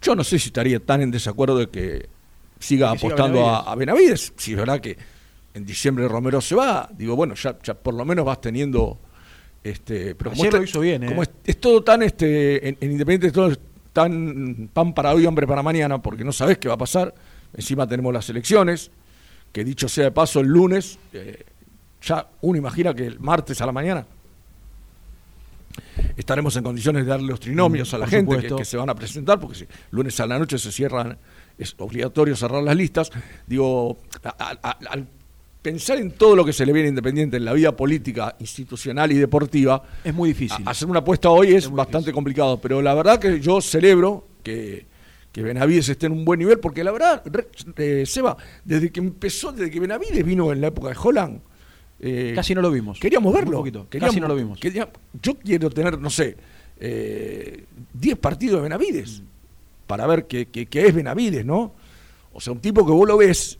Yo 0.00 0.14
no 0.14 0.24
sé 0.24 0.38
si 0.38 0.48
estaría 0.48 0.80
tan 0.80 1.02
en 1.02 1.10
desacuerdo 1.10 1.58
de 1.58 1.68
que 1.68 2.08
siga 2.58 2.90
Que 2.92 2.98
apostando 2.98 3.48
a, 3.48 3.70
a 3.70 3.74
Benavides. 3.74 4.32
Si 4.36 4.52
es 4.52 4.58
verdad 4.58 4.80
que 4.80 4.96
en 5.58 5.66
diciembre 5.66 6.08
Romero 6.08 6.40
se 6.40 6.54
va, 6.54 6.88
digo, 6.96 7.14
bueno, 7.14 7.34
ya, 7.34 7.58
ya 7.62 7.74
por 7.74 7.94
lo 7.94 8.04
menos 8.04 8.24
vas 8.24 8.40
teniendo. 8.40 8.98
Este, 9.62 10.14
pero 10.14 10.30
como 10.30 10.44
está- 10.44 10.56
lo 10.58 10.64
hizo 10.64 10.80
bien, 10.80 11.02
¿eh? 11.02 11.06
Como 11.06 11.22
es, 11.22 11.30
es 11.44 11.60
todo 11.60 11.82
tan, 11.84 12.02
este, 12.02 12.68
en, 12.68 12.78
en 12.80 12.92
Independiente 12.92 13.26
es 13.26 13.32
todo 13.32 13.52
tan 13.92 14.70
pan 14.72 14.94
para 14.94 15.12
hoy, 15.12 15.26
hambre 15.26 15.46
para 15.46 15.62
mañana, 15.62 16.00
porque 16.00 16.24
no 16.24 16.32
sabes 16.32 16.58
qué 16.58 16.68
va 16.68 16.74
a 16.74 16.78
pasar. 16.78 17.14
Encima 17.54 17.86
tenemos 17.86 18.12
las 18.12 18.28
elecciones, 18.30 18.90
que 19.52 19.64
dicho 19.64 19.88
sea 19.88 20.04
de 20.04 20.10
paso, 20.12 20.40
el 20.40 20.46
lunes, 20.48 20.98
eh, 21.12 21.44
ya 22.02 22.26
uno 22.42 22.56
imagina 22.56 22.94
que 22.94 23.06
el 23.06 23.18
martes 23.20 23.60
a 23.60 23.66
la 23.66 23.72
mañana 23.72 24.06
estaremos 26.16 26.56
en 26.56 26.64
condiciones 26.64 27.04
de 27.04 27.10
darle 27.10 27.28
los 27.28 27.40
trinomios 27.40 27.92
Mm, 27.92 27.96
a 27.96 27.98
la 27.98 28.06
gente 28.06 28.36
que, 28.56 28.64
se 28.64 28.76
van 28.76 28.90
a 28.90 28.94
presentar, 28.94 29.38
porque 29.40 29.56
si 29.56 29.66
lunes 29.90 30.18
a 30.20 30.26
la 30.26 30.38
noche 30.38 30.58
se 30.58 30.70
cierran, 30.72 31.16
es 31.58 31.74
obligatorio 31.78 32.36
cerrar 32.36 32.62
las 32.62 32.76
listas. 32.76 33.10
Digo, 33.46 33.98
a- 34.22 34.28
a- 34.28 34.58
a- 34.62 34.78
al 34.90 35.06
pensar 35.62 35.98
en 35.98 36.12
todo 36.12 36.36
lo 36.36 36.44
que 36.44 36.52
se 36.52 36.64
le 36.64 36.72
viene 36.72 36.88
Independiente 36.88 37.36
en 37.36 37.44
la 37.44 37.52
vida 37.52 37.74
política, 37.76 38.36
institucional 38.38 39.10
y 39.12 39.16
deportiva, 39.16 39.82
Es 40.04 40.14
muy 40.14 40.30
difícil. 40.30 40.62
hacer 40.66 40.88
una 40.88 41.00
apuesta 41.00 41.30
hoy 41.30 41.54
es, 41.54 41.68
bastante 41.70 41.98
difícil. 41.98 42.14
complicado, 42.14 42.60
pero 42.60 42.80
la 42.80 42.94
verdad 42.94 43.18
que 43.18 43.40
yo 43.40 43.60
celebro 43.60 44.24
que, 44.42 44.86
que 45.32 45.42
Benavides 45.42 45.88
esté 45.88 46.06
en 46.06 46.12
un 46.12 46.24
buen 46.24 46.38
nivel, 46.38 46.58
porque 46.60 46.82
la 46.84 46.92
verdad, 46.92 47.22
eh, 47.76 48.04
Seba, 48.06 48.36
desde 48.64 48.90
que 48.90 49.00
empezó, 49.00 49.52
desde 49.52 49.70
que 49.70 49.80
Benavides 49.80 50.24
vino 50.24 50.52
en 50.52 50.60
la 50.60 50.68
época 50.68 50.88
de 50.90 50.96
Holland, 51.02 51.40
eh, 52.00 52.32
Casi 52.34 52.54
no 52.54 52.62
lo 52.62 52.70
vimos. 52.70 52.98
queríamos 53.00 53.34
verlo. 53.34 53.58
poquito. 53.58 53.86
Queríamos- 53.90 54.12
Casi 54.14 54.20
no 54.20 54.28
lo 54.28 54.36
vimos. 54.36 54.58
quería- 54.60 54.88
yo 55.20 55.34
quiero 55.34 55.68
tener, 55.70 55.98
no 55.98 56.08
sé, 56.10 56.36
eh, 56.78 57.64
10 57.92 58.16
partidos 58.18 58.58
de 58.58 58.62
Benavides 58.62 59.22
para 59.88 60.06
ver 60.06 60.26
qué 60.26 60.46
es 60.70 60.94
Benavides, 60.94 61.44
¿no? 61.44 61.74
O 62.32 62.40
sea, 62.40 62.52
un 62.52 62.60
tipo 62.60 62.86
que 62.86 62.92
vos 62.92 63.06
lo 63.08 63.16
ves. 63.16 63.58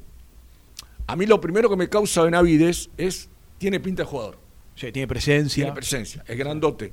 A 1.08 1.16
mí 1.16 1.26
lo 1.26 1.40
primero 1.40 1.68
que 1.68 1.76
me 1.76 1.88
causa 1.88 2.22
Benavides 2.22 2.90
es, 2.96 3.28
tiene 3.58 3.80
pinta 3.80 4.02
de 4.04 4.08
jugador. 4.08 4.38
Sí, 4.74 4.92
tiene 4.92 5.08
presencia. 5.08 5.64
Tiene 5.64 5.74
presencia, 5.74 6.22
es 6.26 6.38
grandote. 6.38 6.92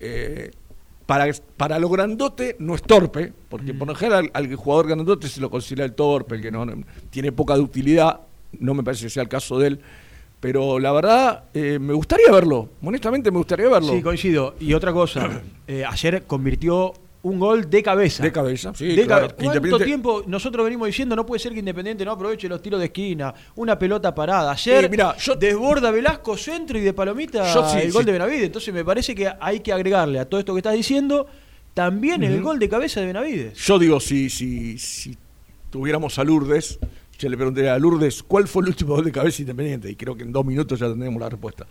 Eh, 0.00 0.50
para, 1.06 1.26
para 1.56 1.78
lo 1.78 1.88
grandote 1.88 2.56
no 2.58 2.74
es 2.74 2.82
torpe, 2.82 3.32
porque 3.48 3.72
por 3.72 3.86
lo 3.88 3.94
general 3.94 4.30
al, 4.34 4.44
al 4.46 4.54
jugador 4.56 4.88
grandote 4.88 5.28
se 5.28 5.40
lo 5.40 5.50
considera 5.50 5.84
el 5.84 5.94
torpe, 5.94 6.34
el 6.34 6.42
que 6.42 6.50
no, 6.50 6.66
no- 6.66 6.84
tiene 7.10 7.30
poca 7.32 7.54
de 7.54 7.60
utilidad, 7.60 8.20
no 8.58 8.74
me 8.74 8.82
parece 8.82 9.04
que 9.04 9.10
sea 9.10 9.22
el 9.22 9.28
caso 9.28 9.58
de 9.58 9.68
él. 9.68 9.80
Pero 10.40 10.78
la 10.78 10.92
verdad, 10.92 11.44
eh, 11.54 11.78
me 11.78 11.94
gustaría 11.94 12.30
verlo, 12.30 12.68
honestamente 12.82 13.30
me 13.30 13.38
gustaría 13.38 13.68
verlo. 13.68 13.92
Sí, 13.94 14.02
coincido. 14.02 14.56
Y 14.60 14.74
otra 14.74 14.92
cosa, 14.92 15.42
eh, 15.68 15.84
ayer 15.88 16.24
convirtió 16.26 16.92
un 17.24 17.38
gol 17.38 17.68
de 17.68 17.82
cabeza. 17.82 18.22
de 18.22 18.30
cabeza, 18.32 18.72
sí, 18.74 18.86
De 18.94 19.04
claro. 19.04 19.28
cabe- 19.28 19.36
que 19.52 19.60
¿Cuánto 19.60 19.78
tiempo 19.84 20.22
nosotros 20.26 20.64
venimos 20.64 20.86
diciendo 20.86 21.16
no 21.16 21.26
puede 21.26 21.40
ser 21.40 21.52
que 21.52 21.58
Independiente 21.58 22.04
no 22.04 22.12
aproveche 22.12 22.48
los 22.48 22.62
tiros 22.62 22.78
de 22.80 22.86
esquina? 22.86 23.34
Una 23.56 23.78
pelota 23.78 24.14
parada. 24.14 24.52
Ayer 24.52 24.88
mirá, 24.90 25.16
yo- 25.16 25.34
desborda 25.34 25.90
Velasco, 25.90 26.36
centro 26.36 26.78
y 26.78 26.82
de 26.82 26.92
palomita 26.92 27.52
Yo 27.52 27.68
sí, 27.68 27.78
el 27.78 27.92
gol 27.92 28.02
sí. 28.02 28.06
de 28.06 28.12
Benavides. 28.12 28.44
Entonces 28.44 28.72
me 28.72 28.84
parece 28.84 29.14
que 29.14 29.28
hay 29.40 29.60
que 29.60 29.72
agregarle 29.72 30.18
a 30.20 30.24
todo 30.28 30.38
esto 30.38 30.52
que 30.54 30.60
estás 30.60 30.74
diciendo 30.74 31.26
también 31.74 32.22
el 32.22 32.40
gol 32.40 32.58
de 32.58 32.68
cabeza 32.68 33.00
de 33.00 33.06
Benavides. 33.06 33.54
Yo 33.58 33.78
digo, 33.78 33.98
si, 34.00 34.30
si, 34.30 34.78
si 34.78 35.16
tuviéramos 35.70 36.18
a 36.18 36.24
Lourdes, 36.24 36.78
Yo 37.18 37.28
le 37.28 37.36
pregunté 37.36 37.70
a 37.70 37.78
Lourdes 37.78 38.24
cuál 38.24 38.48
fue 38.48 38.62
el 38.64 38.68
último 38.70 38.96
gol 38.96 39.04
de 39.04 39.12
cabeza 39.12 39.40
independiente 39.40 39.88
y 39.88 39.94
creo 39.94 40.16
que 40.16 40.24
en 40.24 40.32
dos 40.32 40.44
minutos 40.44 40.78
ya 40.80 40.88
tendremos 40.88 41.20
la 41.20 41.28
respuesta. 41.28 41.64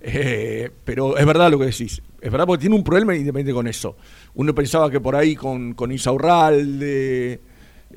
Eh, 0.00 0.70
pero 0.84 1.16
es 1.18 1.26
verdad 1.26 1.50
lo 1.50 1.58
que 1.58 1.66
decís. 1.66 2.00
Es 2.20 2.30
verdad 2.30 2.46
porque 2.46 2.60
tiene 2.62 2.76
un 2.76 2.84
problema 2.84 3.14
independiente 3.14 3.52
con 3.52 3.66
eso. 3.66 3.96
Uno 4.36 4.54
pensaba 4.54 4.90
que 4.90 5.00
por 5.00 5.16
ahí 5.16 5.34
con, 5.34 5.74
con 5.74 5.90
Isaurralde. 5.92 7.40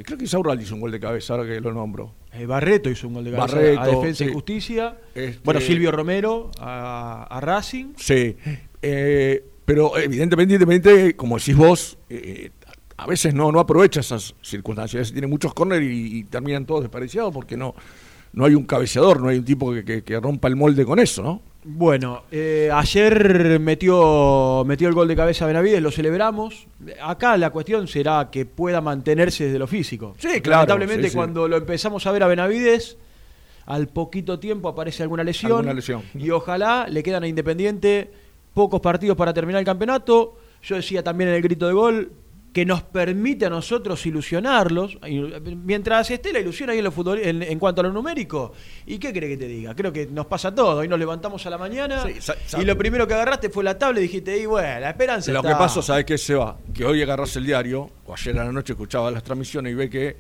Creo 0.04 0.18
que 0.18 0.24
Isaurralde 0.26 0.64
hizo 0.64 0.76
un 0.76 0.82
gol 0.82 0.92
de 0.92 1.00
cabeza, 1.00 1.34
ahora 1.34 1.48
que 1.48 1.60
lo 1.60 1.74
nombro. 1.74 2.14
Eh, 2.32 2.46
Barreto 2.46 2.90
hizo 2.90 3.08
un 3.08 3.16
gol 3.16 3.24
de 3.26 3.32
cabeza 3.32 3.56
Barreto, 3.56 3.82
a 3.82 3.88
Defensa 3.88 4.24
sí. 4.24 4.30
y 4.30 4.34
Justicia. 4.34 4.98
Este- 5.16 5.40
Bueno, 5.44 5.60
Silvio 5.62 5.92
Romero 5.92 6.52
a, 6.60 7.28
a 7.30 7.42
Racing. 7.42 7.94
Sí. 7.98 8.36
Eh, 8.82 9.44
pero 9.66 9.98
evidentemente, 9.98 10.54
independiente, 10.54 11.16
como 11.16 11.38
decís 11.38 11.56
vos, 11.56 11.98
eh, 12.10 12.52
a 12.98 13.06
veces 13.08 13.34
no, 13.34 13.52
no 13.52 13.60
aprovecha 13.60 14.00
esas 14.00 14.34
circunstancias. 14.42 14.96
A 14.96 15.00
veces 15.02 15.14
tiene 15.14 15.28
muchos 15.28 15.54
córner 15.54 15.82
y, 15.84 16.20
y 16.20 16.24
terminan 16.24 16.66
todos 16.66 16.82
desperdiciados 16.82 17.34
porque 17.34 17.58
no, 17.58 17.76
no 18.34 18.46
hay 18.46 18.56
un 18.56 18.64
cabeceador, 18.64 19.22
no 19.22 19.28
hay 19.30 19.40
un 19.40 19.46
tipo 19.46 19.74
que, 19.74 19.84
que- 19.84 20.04
que 20.04 20.20
rompa 20.20 20.48
el 20.48 20.56
molde 20.56 20.86
con 20.86 21.00
eso, 21.00 21.22
¿no? 21.24 21.42
Bueno, 21.64 22.24
eh, 22.32 22.70
ayer 22.74 23.60
metió, 23.60 24.64
metió 24.66 24.88
el 24.88 24.94
gol 24.94 25.08
de 25.10 25.16
cabeza 25.16 25.46
Benavides, 25.46 25.82
lo 25.82 25.92
celebramos. 25.92 26.68
Acá 27.02 27.38
la 27.38 27.50
cuestión 27.50 27.88
será 27.88 28.30
que 28.32 28.46
pueda 28.46 28.80
mantenerse 28.80 29.46
desde 29.46 29.60
lo 29.60 29.68
físico. 29.68 30.16
Sí, 30.18 30.42
claro, 30.42 30.62
Lamentablemente 30.62 31.04
sí, 31.04 31.10
sí. 31.10 31.18
cuando 31.18 31.48
lo 31.48 31.58
empezamos 31.58 32.06
a 32.08 32.12
ver 32.12 32.24
a 32.24 32.28
Benavides, 32.28 32.98
al 33.66 33.88
poquito 33.88 34.40
tiempo 34.40 34.70
aparece 34.70 35.04
alguna 35.04 35.24
lesión. 35.24 35.52
Alguna 35.52 35.74
lesión. 35.74 36.04
Y 36.16 36.30
ojalá 36.30 36.88
le 36.90 37.04
quedan 37.04 37.24
a 37.24 37.28
Independiente 37.28 38.10
pocos 38.54 38.80
partidos 38.80 39.18
para 39.18 39.34
terminar 39.34 39.60
el 39.60 39.66
campeonato. 39.66 40.38
Yo 40.64 40.78
decía 40.78 41.04
también 41.04 41.30
en 41.30 41.36
el 41.36 41.42
grito 41.42 41.68
de 41.68 41.74
gol 41.74 42.12
que 42.54 42.66
nos 42.66 42.82
permite 42.82 43.46
a 43.46 43.50
nosotros 43.50 44.04
ilusionarlos, 44.08 44.98
mientras 45.66 46.10
esté 46.10 46.34
la 46.34 46.40
ilusión 46.40 46.70
ahí 46.70 46.80
en, 46.80 46.84
lo 46.84 46.92
futbol- 46.92 47.20
en, 47.24 47.44
en 47.44 47.60
cuanto 47.60 47.82
a 47.82 47.84
lo 47.84 47.92
numérico. 47.94 48.54
¿Y 48.88 48.98
qué 48.98 49.14
cree 49.14 49.30
que 49.30 49.38
te 49.38 49.48
diga? 49.48 49.76
Creo 49.76 49.94
que 49.94 50.08
nos 50.08 50.26
pasa 50.26 50.54
todo. 50.54 50.80
Hoy 50.80 50.88
nos 50.88 50.98
levantamos 50.98 51.46
a 51.46 51.50
la 51.52 51.58
mañana 51.58 52.04
Sí, 52.04 52.32
y 52.60 52.66
lo 52.66 52.78
primero 52.78 53.08
que 53.08 53.14
agarraste 53.14 53.50
fue 53.50 53.64
la 53.64 53.78
tabla 53.78 54.00
y 54.00 54.04
dijiste, 54.04 54.38
y 54.38 54.46
bueno, 54.48 54.80
la 54.80 54.90
esperanza 54.90 55.32
Lo 55.32 55.40
está". 55.40 55.50
que 55.50 55.56
pasa, 55.56 55.82
¿sabes 55.82 56.06
qué 56.06 56.18
se 56.18 56.34
va? 56.36 56.58
Que 56.74 56.86
hoy 56.86 57.02
agarras 57.04 57.36
el 57.36 57.46
diario, 57.46 57.90
o 58.06 58.14
ayer 58.14 58.38
a 58.40 58.46
la 58.46 58.52
noche 58.52 58.74
escuchaba 58.74 59.12
las 59.12 59.24
transmisiones 59.24 59.72
y 59.72 59.76
ve 59.76 59.90
que 59.90 60.18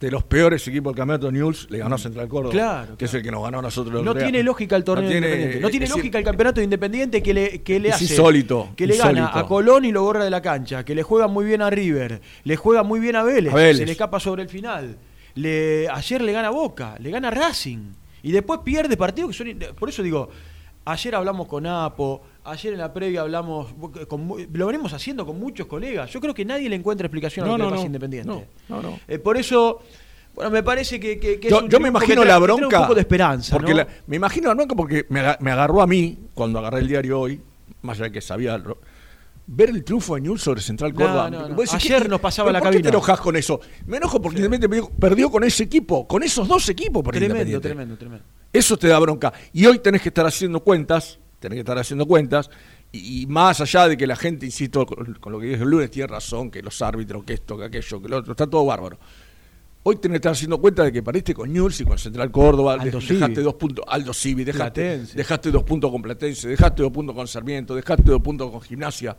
de 0.00 0.10
los 0.10 0.24
peores 0.24 0.66
equipos 0.68 0.92
del 0.92 0.98
campeonato 0.98 1.30
News 1.32 1.68
le 1.70 1.78
ganó 1.78 1.94
a 1.94 1.98
Central 1.98 2.28
Córdoba, 2.28 2.52
Claro, 2.52 2.96
que 2.98 3.06
es 3.06 3.14
el 3.14 3.22
que 3.22 3.30
nos 3.30 3.42
ganó 3.42 3.60
a 3.60 3.62
nosotros. 3.62 4.02
No 4.04 4.14
tiene 4.14 4.42
lógica 4.42 4.76
el 4.76 4.84
torneo 4.84 5.04
No 5.04 5.10
tiene- 5.10 5.26
independiente. 5.28 5.60
No 5.60 5.70
tiene 5.70 5.86
lógica 5.88 6.18
el 6.18 6.24
campeonato 6.24 6.60
de 6.60 6.64
independiente 6.64 7.22
que 7.22 7.32
le, 7.34 7.62
que 7.62 7.80
le 7.80 7.92
hace. 7.92 8.04
insólito, 8.04 8.70
Que 8.76 8.86
le 8.86 8.96
gana 8.96 9.30
a 9.32 9.46
Colón 9.46 9.84
y 9.84 9.92
lo 9.92 10.02
borra 10.02 10.24
de 10.24 10.30
la 10.30 10.42
cancha. 10.42 10.84
Que 10.84 10.94
le 10.94 11.02
juega 11.02 11.26
muy 11.28 11.44
bien 11.46 11.62
a 11.62 11.70
River. 11.70 12.20
Le 12.42 12.56
juega 12.56 12.82
muy 12.82 13.00
bien 13.00 13.16
a 13.16 13.22
Vélez. 13.22 13.52
A 13.52 13.56
Vélez. 13.56 13.78
Se 13.78 13.86
le 13.86 13.92
escapa 13.92 14.20
sobre 14.20 14.42
el 14.42 14.48
final. 14.48 14.98
Le, 15.36 15.88
ayer 15.88 16.20
le 16.20 16.32
gana 16.32 16.50
Boca. 16.50 16.96
Le 16.98 17.10
gana 17.10 17.30
Racing. 17.30 17.92
Y 18.22 18.32
después 18.32 18.60
pierde 18.64 18.96
partidos 18.96 19.30
que 19.30 19.36
son. 19.36 19.74
Por 19.74 19.88
eso 19.88 20.02
digo. 20.02 20.28
Ayer 20.86 21.14
hablamos 21.14 21.48
con 21.48 21.66
Apo, 21.66 22.20
ayer 22.44 22.72
en 22.74 22.78
la 22.78 22.92
previa 22.92 23.22
hablamos, 23.22 23.74
con 24.08 24.26
mu- 24.26 24.38
lo 24.52 24.66
venimos 24.66 24.92
haciendo 24.92 25.24
con 25.26 25.38
muchos 25.38 25.66
colegas. 25.66 26.10
Yo 26.10 26.20
creo 26.20 26.34
que 26.34 26.44
nadie 26.44 26.68
le 26.68 26.76
encuentra 26.76 27.06
explicación 27.06 27.46
a 27.46 27.48
No, 27.48 27.58
lo 27.58 27.64
que 27.64 27.70
no, 27.70 27.76
a 27.76 27.80
no. 27.80 27.86
Independiente. 27.86 28.28
No, 28.28 28.42
no, 28.68 28.82
no. 28.82 29.00
Eh, 29.08 29.18
por 29.18 29.36
eso, 29.36 29.80
bueno, 30.34 30.50
me 30.50 30.62
parece 30.62 30.98
que, 31.00 31.18
que- 31.18 31.40
que 31.40 31.48
es 31.48 31.52
Yo, 31.52 31.60
un 31.60 31.68
yo 31.70 31.78
me 31.78 31.84
que 31.84 31.88
imagino 31.90 32.16
la 32.16 32.20
que 32.22 32.26
trae 32.28 32.40
bronca. 32.40 32.78
Un 32.80 32.82
poco 32.84 32.94
de 32.94 33.00
esperanza. 33.00 33.56
Porque 33.56 33.74
la- 33.74 33.86
me 34.06 34.16
imagino 34.16 34.48
la 34.48 34.54
bronca 34.54 34.74
porque 34.74 35.06
me, 35.08 35.22
me 35.40 35.50
agarró 35.50 35.80
a 35.82 35.86
mí, 35.86 36.18
cuando 36.34 36.58
agarré 36.58 36.80
el 36.80 36.88
diario 36.88 37.20
hoy, 37.20 37.40
más 37.82 37.96
allá 37.98 38.04
de 38.06 38.12
que 38.12 38.20
sabía. 38.20 38.62
Ver 39.46 39.68
el 39.68 39.84
triunfo 39.84 40.14
de 40.14 40.22
News 40.22 40.40
sobre 40.40 40.62
Central 40.62 40.94
Córdoba. 40.94 41.26
Ayer 41.74 42.02
¿qué- 42.04 42.08
nos 42.08 42.18
pasaba 42.20 42.50
la 42.50 42.60
¿por 42.60 42.68
qué 42.70 42.76
cabina. 42.76 42.90
te 42.90 42.96
enojas 42.96 43.20
con 43.20 43.36
eso? 43.36 43.60
Me 43.86 43.98
enojo 43.98 44.20
porque 44.22 44.38
Independiente 44.38 44.68
perdió, 44.70 44.90
perdió 44.98 45.30
con 45.30 45.44
ese 45.44 45.64
equipo, 45.64 46.08
con 46.08 46.22
esos 46.22 46.48
dos 46.48 46.66
equipos 46.70 47.02
por 47.02 47.12
Tremendo, 47.14 47.60
tremendo, 47.60 47.96
tremendo. 47.98 48.24
Eso 48.50 48.78
te 48.78 48.88
da 48.88 48.98
bronca. 48.98 49.32
Y 49.52 49.66
hoy 49.66 49.80
tenés 49.80 50.00
que 50.00 50.08
estar 50.08 50.24
haciendo 50.26 50.60
cuentas, 50.60 51.18
tenés 51.44 51.56
que 51.56 51.60
estar 51.60 51.78
haciendo 51.78 52.06
cuentas, 52.06 52.50
y, 52.92 53.22
y 53.22 53.26
más 53.26 53.60
allá 53.60 53.88
de 53.88 53.96
que 53.96 54.06
la 54.06 54.16
gente, 54.16 54.44
insisto, 54.46 54.84
con, 54.84 55.14
con 55.14 55.32
lo 55.32 55.38
que 55.40 55.46
dije 55.46 55.62
el 55.62 55.68
lunes, 55.70 55.90
tiene 55.90 56.06
razón, 56.08 56.50
que 56.50 56.60
los 56.62 56.80
árbitros, 56.82 57.22
que 57.24 57.34
esto, 57.34 57.56
que 57.56 57.64
aquello, 57.64 58.02
que 58.02 58.08
lo 58.08 58.16
otro, 58.18 58.32
está 58.32 58.46
todo 58.46 58.64
bárbaro. 58.66 58.98
Hoy 59.86 59.96
tenés 59.96 60.14
que 60.14 60.16
estar 60.16 60.32
haciendo 60.32 60.58
cuenta 60.58 60.82
de 60.82 60.90
que 60.92 61.02
pariste 61.02 61.34
con 61.34 61.52
Newell's 61.52 61.78
y 61.82 61.84
con 61.84 61.98
Central 61.98 62.30
Córdoba, 62.30 62.72
Aldo 62.74 62.98
dej- 62.98 63.06
dejaste 63.08 63.34
Civi. 63.34 63.42
dos 63.44 63.54
puntos, 63.54 63.84
Aldo 63.86 64.14
Civi, 64.14 64.42
dejaste, 64.44 64.80
Platense. 64.80 65.16
dejaste 65.16 65.50
dos 65.50 65.62
puntos 65.62 65.90
con 65.90 66.00
Platense, 66.00 66.48
dejaste 66.48 66.82
dos 66.82 66.90
puntos 66.92 67.14
con 67.14 67.28
Sarmiento, 67.28 67.74
dejaste 67.74 68.02
dos 68.10 68.22
puntos 68.22 68.50
con 68.50 68.62
Gimnasia. 68.62 69.14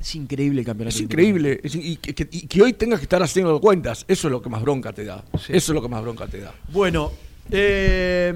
Es 0.00 0.14
increíble 0.16 0.60
el 0.60 0.66
campeonato. 0.66 0.96
Es 0.96 1.00
increíble. 1.00 1.60
es- 1.62 1.74
y, 1.76 1.96
que, 1.96 2.12
que- 2.14 2.28
y 2.30 2.46
que 2.48 2.60
hoy 2.60 2.72
tengas 2.72 2.98
que 2.98 3.04
estar 3.04 3.22
haciendo 3.22 3.60
cuentas, 3.60 4.04
eso 4.08 4.26
es 4.28 4.32
lo 4.32 4.42
que 4.42 4.48
más 4.50 4.60
bronca 4.62 4.92
te 4.92 5.04
da. 5.04 5.24
Sí. 5.38 5.52
Eso 5.54 5.72
es 5.72 5.74
lo 5.74 5.80
que 5.80 5.88
más 5.88 6.02
bronca 6.02 6.26
te 6.26 6.40
da. 6.40 6.52
Bueno, 6.72 7.12
eh, 7.48 8.34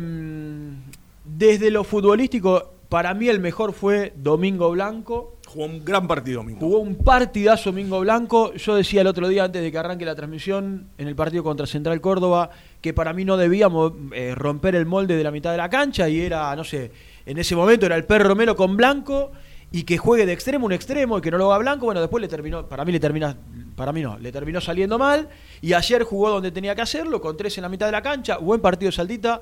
desde 1.36 1.70
lo 1.70 1.84
futbolístico, 1.84 2.74
para 2.88 3.14
mí 3.14 3.28
el 3.28 3.38
mejor 3.38 3.72
fue 3.72 4.12
Domingo 4.16 4.70
Blanco. 4.72 5.38
Jugó 5.46 5.64
un 5.64 5.84
gran 5.84 6.08
partido, 6.08 6.42
Mingo. 6.42 6.60
Jugó 6.60 6.80
un 6.80 6.96
partidazo 6.96 7.70
Domingo 7.70 8.00
Blanco. 8.00 8.52
Yo 8.54 8.74
decía 8.74 9.02
el 9.02 9.06
otro 9.06 9.28
día, 9.28 9.44
antes 9.44 9.62
de 9.62 9.70
que 9.70 9.78
arranque 9.78 10.04
la 10.04 10.16
transmisión, 10.16 10.88
en 10.98 11.08
el 11.08 11.14
partido 11.14 11.44
contra 11.44 11.66
Central 11.66 12.00
Córdoba, 12.00 12.50
que 12.80 12.92
para 12.92 13.12
mí 13.12 13.24
no 13.24 13.36
debíamos 13.36 13.92
eh, 14.12 14.34
romper 14.34 14.74
el 14.74 14.86
molde 14.86 15.16
de 15.16 15.22
la 15.22 15.30
mitad 15.30 15.52
de 15.52 15.58
la 15.58 15.70
cancha 15.70 16.08
y 16.08 16.20
era, 16.20 16.54
no 16.56 16.64
sé, 16.64 16.90
en 17.26 17.38
ese 17.38 17.54
momento 17.54 17.86
era 17.86 17.96
el 17.96 18.04
perro 18.04 18.28
Romero 18.28 18.56
con 18.56 18.76
Blanco 18.76 19.30
y 19.70 19.84
que 19.84 19.96
juegue 19.96 20.26
de 20.26 20.32
extremo 20.32 20.66
un 20.66 20.72
extremo 20.72 21.18
y 21.18 21.20
que 21.20 21.30
no 21.30 21.38
lo 21.38 21.52
haga 21.52 21.58
Blanco. 21.58 21.86
Bueno, 21.86 22.00
después 22.00 22.20
le 22.20 22.28
terminó, 22.28 22.66
para 22.66 22.84
mí 22.84 22.90
le 22.90 22.98
termina, 22.98 23.36
para 23.76 23.92
mí 23.92 24.02
no, 24.02 24.18
le 24.18 24.32
terminó 24.32 24.60
saliendo 24.60 24.98
mal 24.98 25.28
y 25.60 25.74
ayer 25.74 26.02
jugó 26.02 26.30
donde 26.30 26.50
tenía 26.50 26.74
que 26.74 26.82
hacerlo, 26.82 27.20
con 27.20 27.36
tres 27.36 27.56
en 27.58 27.62
la 27.62 27.68
mitad 27.68 27.86
de 27.86 27.92
la 27.92 28.02
cancha. 28.02 28.38
Buen 28.38 28.60
partido 28.60 28.90
Saldita. 28.90 29.40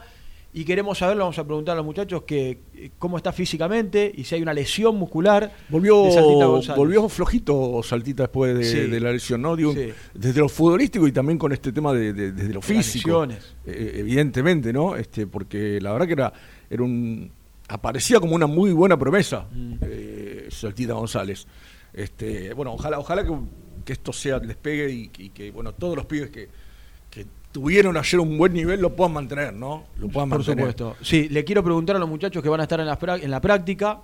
Y 0.50 0.64
queremos 0.64 0.96
saberlo, 0.98 1.24
vamos 1.24 1.38
a 1.38 1.44
preguntar 1.44 1.74
a 1.74 1.76
los 1.76 1.84
muchachos 1.84 2.22
que 2.22 2.58
eh, 2.74 2.90
cómo 2.98 3.18
está 3.18 3.32
físicamente 3.32 4.10
y 4.14 4.24
si 4.24 4.34
hay 4.34 4.42
una 4.42 4.54
lesión 4.54 4.96
muscular 4.96 5.52
Volvió, 5.68 6.04
de 6.04 6.44
González. 6.46 6.76
volvió 6.78 7.08
flojito 7.10 7.82
Saltita 7.82 8.22
después 8.24 8.56
de, 8.56 8.64
Sí. 8.64 8.78
de 8.90 8.98
la 8.98 9.12
lesión, 9.12 9.42
¿no? 9.42 9.54
Digo, 9.56 9.74
Sí. 9.74 9.90
Desde 10.14 10.40
lo 10.40 10.48
futbolístico 10.48 11.06
y 11.06 11.12
también 11.12 11.38
con 11.38 11.52
este 11.52 11.70
tema 11.70 11.92
de, 11.92 12.14
de- 12.14 12.32
desde 12.32 12.54
lo 12.54 12.62
físico. 12.62 13.26
lesiones. 13.26 13.54
Eh, 13.66 13.96
evidentemente, 13.98 14.72
¿no? 14.72 14.96
Este, 14.96 15.26
porque 15.26 15.80
la 15.82 15.92
verdad 15.92 16.06
que 16.06 16.12
era, 16.14 16.32
era 16.70 16.82
un. 16.82 17.30
aparecía 17.68 18.18
como 18.18 18.34
una 18.34 18.46
muy 18.46 18.72
buena 18.72 18.98
promesa, 18.98 19.46
Mm. 19.52 19.74
eh, 19.82 20.48
Saltita 20.50 20.94
González. 20.94 21.46
Este, 21.92 22.54
bueno, 22.54 22.72
ojalá, 22.72 22.98
ojalá 22.98 23.22
que, 23.22 23.32
que 23.84 23.92
esto 23.92 24.12
sea 24.14 24.36
el 24.36 24.48
despegue 24.48 24.90
y, 24.90 25.10
y 25.18 25.28
que, 25.28 25.50
bueno, 25.50 25.72
todos 25.72 25.94
los 25.94 26.06
pibes 26.06 26.30
que 26.30 26.48
tuvieron 27.58 27.96
ayer 27.96 28.20
un 28.20 28.38
buen 28.38 28.52
nivel 28.52 28.80
lo 28.80 28.94
puedan 28.94 29.12
mantener, 29.14 29.52
¿no? 29.52 29.86
Lo 29.98 30.06
puedan 30.08 30.28
Por 30.30 30.38
mantener. 30.38 30.58
supuesto. 30.72 30.96
Sí, 31.02 31.28
le 31.28 31.42
quiero 31.44 31.64
preguntar 31.64 31.96
a 31.96 31.98
los 31.98 32.08
muchachos 32.08 32.40
que 32.40 32.48
van 32.48 32.60
a 32.60 32.62
estar 32.62 32.78
en 32.78 32.86
la, 32.86 32.96
prá- 32.96 33.20
en 33.20 33.28
la 33.32 33.40
práctica. 33.40 33.98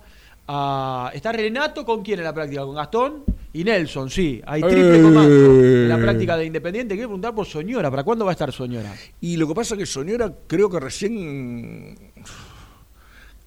Ah, 0.45 1.09
¿Está 1.13 1.31
Renato 1.31 1.85
con 1.85 2.03
quién 2.03 2.19
en 2.19 2.25
la 2.25 2.33
práctica? 2.33 2.63
¿Con 2.63 2.75
Gastón? 2.75 3.23
Y 3.53 3.63
Nelson, 3.63 4.09
sí. 4.09 4.41
Hay 4.45 4.61
triple 4.61 4.99
Eh. 4.99 5.01
comando 5.01 5.33
en 5.63 5.87
la 5.89 5.97
práctica 5.97 6.35
de 6.35 6.45
Independiente. 6.45 6.95
Quiero 6.95 7.07
preguntar 7.07 7.33
por 7.33 7.45
Soñora. 7.45 7.89
¿Para 7.89 8.03
cuándo 8.03 8.25
va 8.25 8.31
a 8.31 8.33
estar 8.33 8.51
Soñora? 8.51 8.93
Y 9.21 9.37
lo 9.37 9.47
que 9.47 9.55
pasa 9.55 9.75
es 9.75 9.79
que 9.79 9.85
Soñora 9.85 10.29
creo 10.47 10.69
que 10.69 10.79
recién 10.81 11.97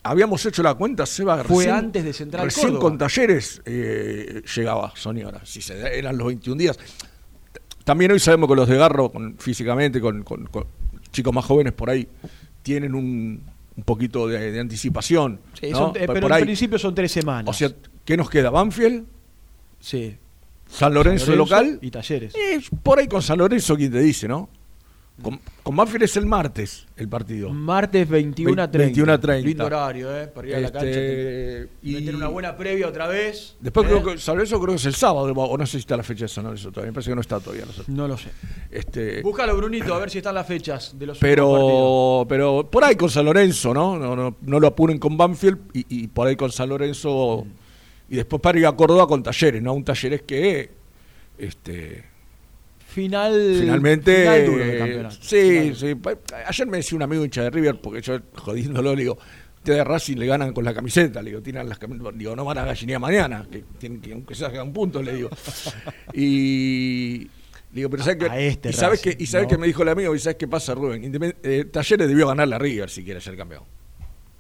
habíamos 0.03 0.45
hecho 0.47 0.63
la 0.63 0.73
cuenta, 0.75 1.05
Seba. 1.05 1.45
Fue 1.45 1.65
recién- 1.67 1.75
antes 1.75 2.03
de 2.05 2.13
Central 2.15 2.45
Recién 2.47 2.69
Córdoba. 2.69 2.81
con 2.83 2.97
talleres 2.99 3.61
eh, 3.67 4.43
llegaba 4.57 4.91
Soñora. 4.97 5.43
Si 5.45 5.61
se 5.61 5.99
eran 5.99 6.17
los 6.17 6.27
21 6.29 6.57
días. 6.59 6.79
También 7.89 8.13
hoy 8.13 8.19
sabemos 8.19 8.51
que 8.51 8.55
los 8.55 8.69
de 8.69 8.77
Garro, 8.77 9.11
con- 9.11 9.39
físicamente, 9.39 9.99
con, 9.99 10.23
con- 10.23 10.45
con 10.45 10.67
chicos 11.11 11.33
más 11.33 11.43
jóvenes 11.47 11.73
por 11.73 11.89
ahí, 11.89 12.07
tienen 12.63 12.95
un, 12.95 13.43
un 13.77 13.83
poquito 13.83 14.29
de, 14.29 14.53
de 14.53 14.61
anticipación. 14.61 15.41
Sí, 15.59 15.71
¿no? 15.71 15.79
son- 15.79 15.97
eh, 15.97 16.07
pero 16.07 16.29
en 16.37 16.45
principio 16.45 16.79
son 16.79 16.95
tres 16.95 17.11
semanas. 17.11 17.49
O 17.49 17.55
sea, 17.55 17.71
¿qué 18.05 18.15
nos 18.19 18.29
queda? 18.29 18.51
¿Banfield? 18.51 19.07
sí. 19.81 20.19
¿San 20.71 20.93
Lorenzo, 20.93 21.25
San 21.25 21.37
Lorenzo 21.39 21.55
local? 21.57 21.79
Y 21.81 21.91
Talleres. 21.91 22.35
Por 22.83 22.99
ahí 22.99 23.09
con 23.09 23.23
San 23.23 23.39
Lorenzo, 23.39 23.75
quien 23.75 23.91
te 23.91 24.01
dice, 24.01 24.29
¿no? 24.29 24.51
Con, 25.23 25.41
con 25.65 25.75
Banfield 25.75 26.05
es 26.05 26.17
el 26.17 26.27
martes 26.27 26.87
el 26.97 27.09
partido. 27.09 27.51
Martes 27.51 28.09
21 28.09 28.63
a 28.63 28.71
30. 28.71 28.79
21 28.87 29.13
a 29.13 29.19
30. 29.21 29.47
Lindo 29.49 29.67
horario, 29.67 30.17
¿eh? 30.17 30.29
Para 30.29 30.47
ir 30.49 30.55
a 30.55 30.61
la 30.61 30.67
Este, 30.69 30.79
cancha. 30.79 31.75
y- 31.83 31.93
Meter 31.95 32.15
una 32.17 32.29
buena 32.29 32.57
previa 32.57 32.87
otra 32.87 33.09
vez. 33.09 33.57
Después 33.61 33.87
¿eh? 33.87 33.91
creo 33.91 34.05
que 34.05 34.19
San 34.21 34.37
Lorenzo 34.37 34.61
creo 34.61 34.75
que 34.75 34.77
es 34.77 34.87
el 34.87 34.95
sábado, 34.95 35.33
o 35.33 35.59
no 35.59 35.67
sé 35.67 35.73
si 35.73 35.79
está 35.79 35.97
la 35.97 36.05
fecha 36.05 36.25
de 36.27 36.29
San 36.29 36.45
Lorenzo 36.45 36.71
todavía. 36.71 36.91
Me 36.93 36.95
parece 36.95 37.11
que 37.11 37.15
no 37.17 37.21
está 37.21 37.41
todavía. 37.41 37.65
No 37.67 37.73
sé. 37.73 37.83
No 37.89 38.07
lo 38.07 38.17
sé. 38.17 38.29
Este, 38.71 39.23
Búscalo, 39.23 39.57
Brunito, 39.57 39.93
a 39.93 39.99
ver 39.99 40.11
si 40.11 40.19
están 40.19 40.35
las 40.37 40.47
fechas 40.47 40.95
de 40.97 41.07
los 41.07 41.19
pero, 41.19 42.25
pero 42.29 42.69
por 42.71 42.85
ahí 42.85 42.95
con 42.95 43.11
San 43.11 43.25
Lorenzo, 43.25 43.75
¿no? 43.75 43.99
No, 43.99 44.15
no, 44.15 44.37
no 44.41 44.61
lo 44.61 44.67
apuren 44.69 44.99
con 44.99 45.17
Banfield 45.17 45.59
y, 45.75 45.85
y 45.89 46.07
por 46.09 46.29
ahí 46.29 46.37
con 46.37 46.53
San 46.53 46.69
Lorenzo. 46.69 47.45
Y 48.09 48.17
después 48.17 48.41
para 48.41 48.59
ir 48.59 48.67
a 48.67 48.73
Córdoba 48.73 49.07
con 49.09 49.23
Talleres, 49.23 49.61
¿no? 49.63 49.73
Un 49.75 49.85
Talleres 49.85 50.23
que. 50.23 50.71
Este, 51.37 52.05
Final. 52.99 53.57
Finalmente, 53.61 54.23
final 54.23 54.47
duro 54.47 54.65
del 54.65 54.79
campeonato. 54.79 55.17
sí, 55.21 55.73
Final. 55.73 55.77
sí. 55.77 56.35
Ayer 56.47 56.67
me 56.67 56.77
decía 56.79 56.97
un 56.97 57.03
amigo 57.03 57.25
hincha 57.25 57.43
de 57.45 57.51
River, 57.51 57.81
porque 57.81 58.01
yo 58.01 58.19
jodiéndolo 58.35 58.93
le 58.97 59.03
digo, 59.03 59.17
ustedes 59.57 59.79
de 59.79 59.85
Racing 59.85 60.17
le 60.17 60.27
ganan 60.27 60.53
con 60.53 60.65
la 60.65 60.75
camiseta, 60.75 61.23
le 61.23 61.31
digo, 61.31 61.41
tiran 61.41 61.69
las 61.69 61.79
camisetas, 61.79 62.19
digo, 62.19 62.35
no 62.35 62.45
van 62.45 62.59
a 62.59 62.65
gallinear 62.65 63.01
mañana, 63.01 63.47
que 63.49 63.63
tienen 63.79 64.01
que, 64.01 64.13
aunque 64.13 64.35
sea 64.35 64.51
un 64.65 64.73
punto, 64.73 65.01
le 65.01 65.15
digo. 65.15 65.31
y, 66.13 67.29
Digo, 67.71 67.91
pero 67.91 68.03
¿sabes 68.03 68.19
qué? 68.19 68.49
este 68.49 68.71
y 68.71 68.73
sabes 68.73 69.01
que, 69.01 69.15
y 69.17 69.27
sabes 69.27 69.47
¿no? 69.47 69.51
que 69.51 69.59
me 69.59 69.67
dijo 69.69 69.83
el 69.83 69.91
amigo, 69.91 70.13
y 70.15 70.19
sabes 70.19 70.37
qué 70.37 70.49
pasa, 70.49 70.75
Rubén. 70.75 71.13
Eh, 71.45 71.67
Talleres 71.71 72.09
debió 72.09 72.27
ganarle 72.27 72.57
a 72.57 72.59
River 72.59 72.91
si 72.91 73.05
quiere 73.05 73.21
ser 73.21 73.37
campeón. 73.37 73.63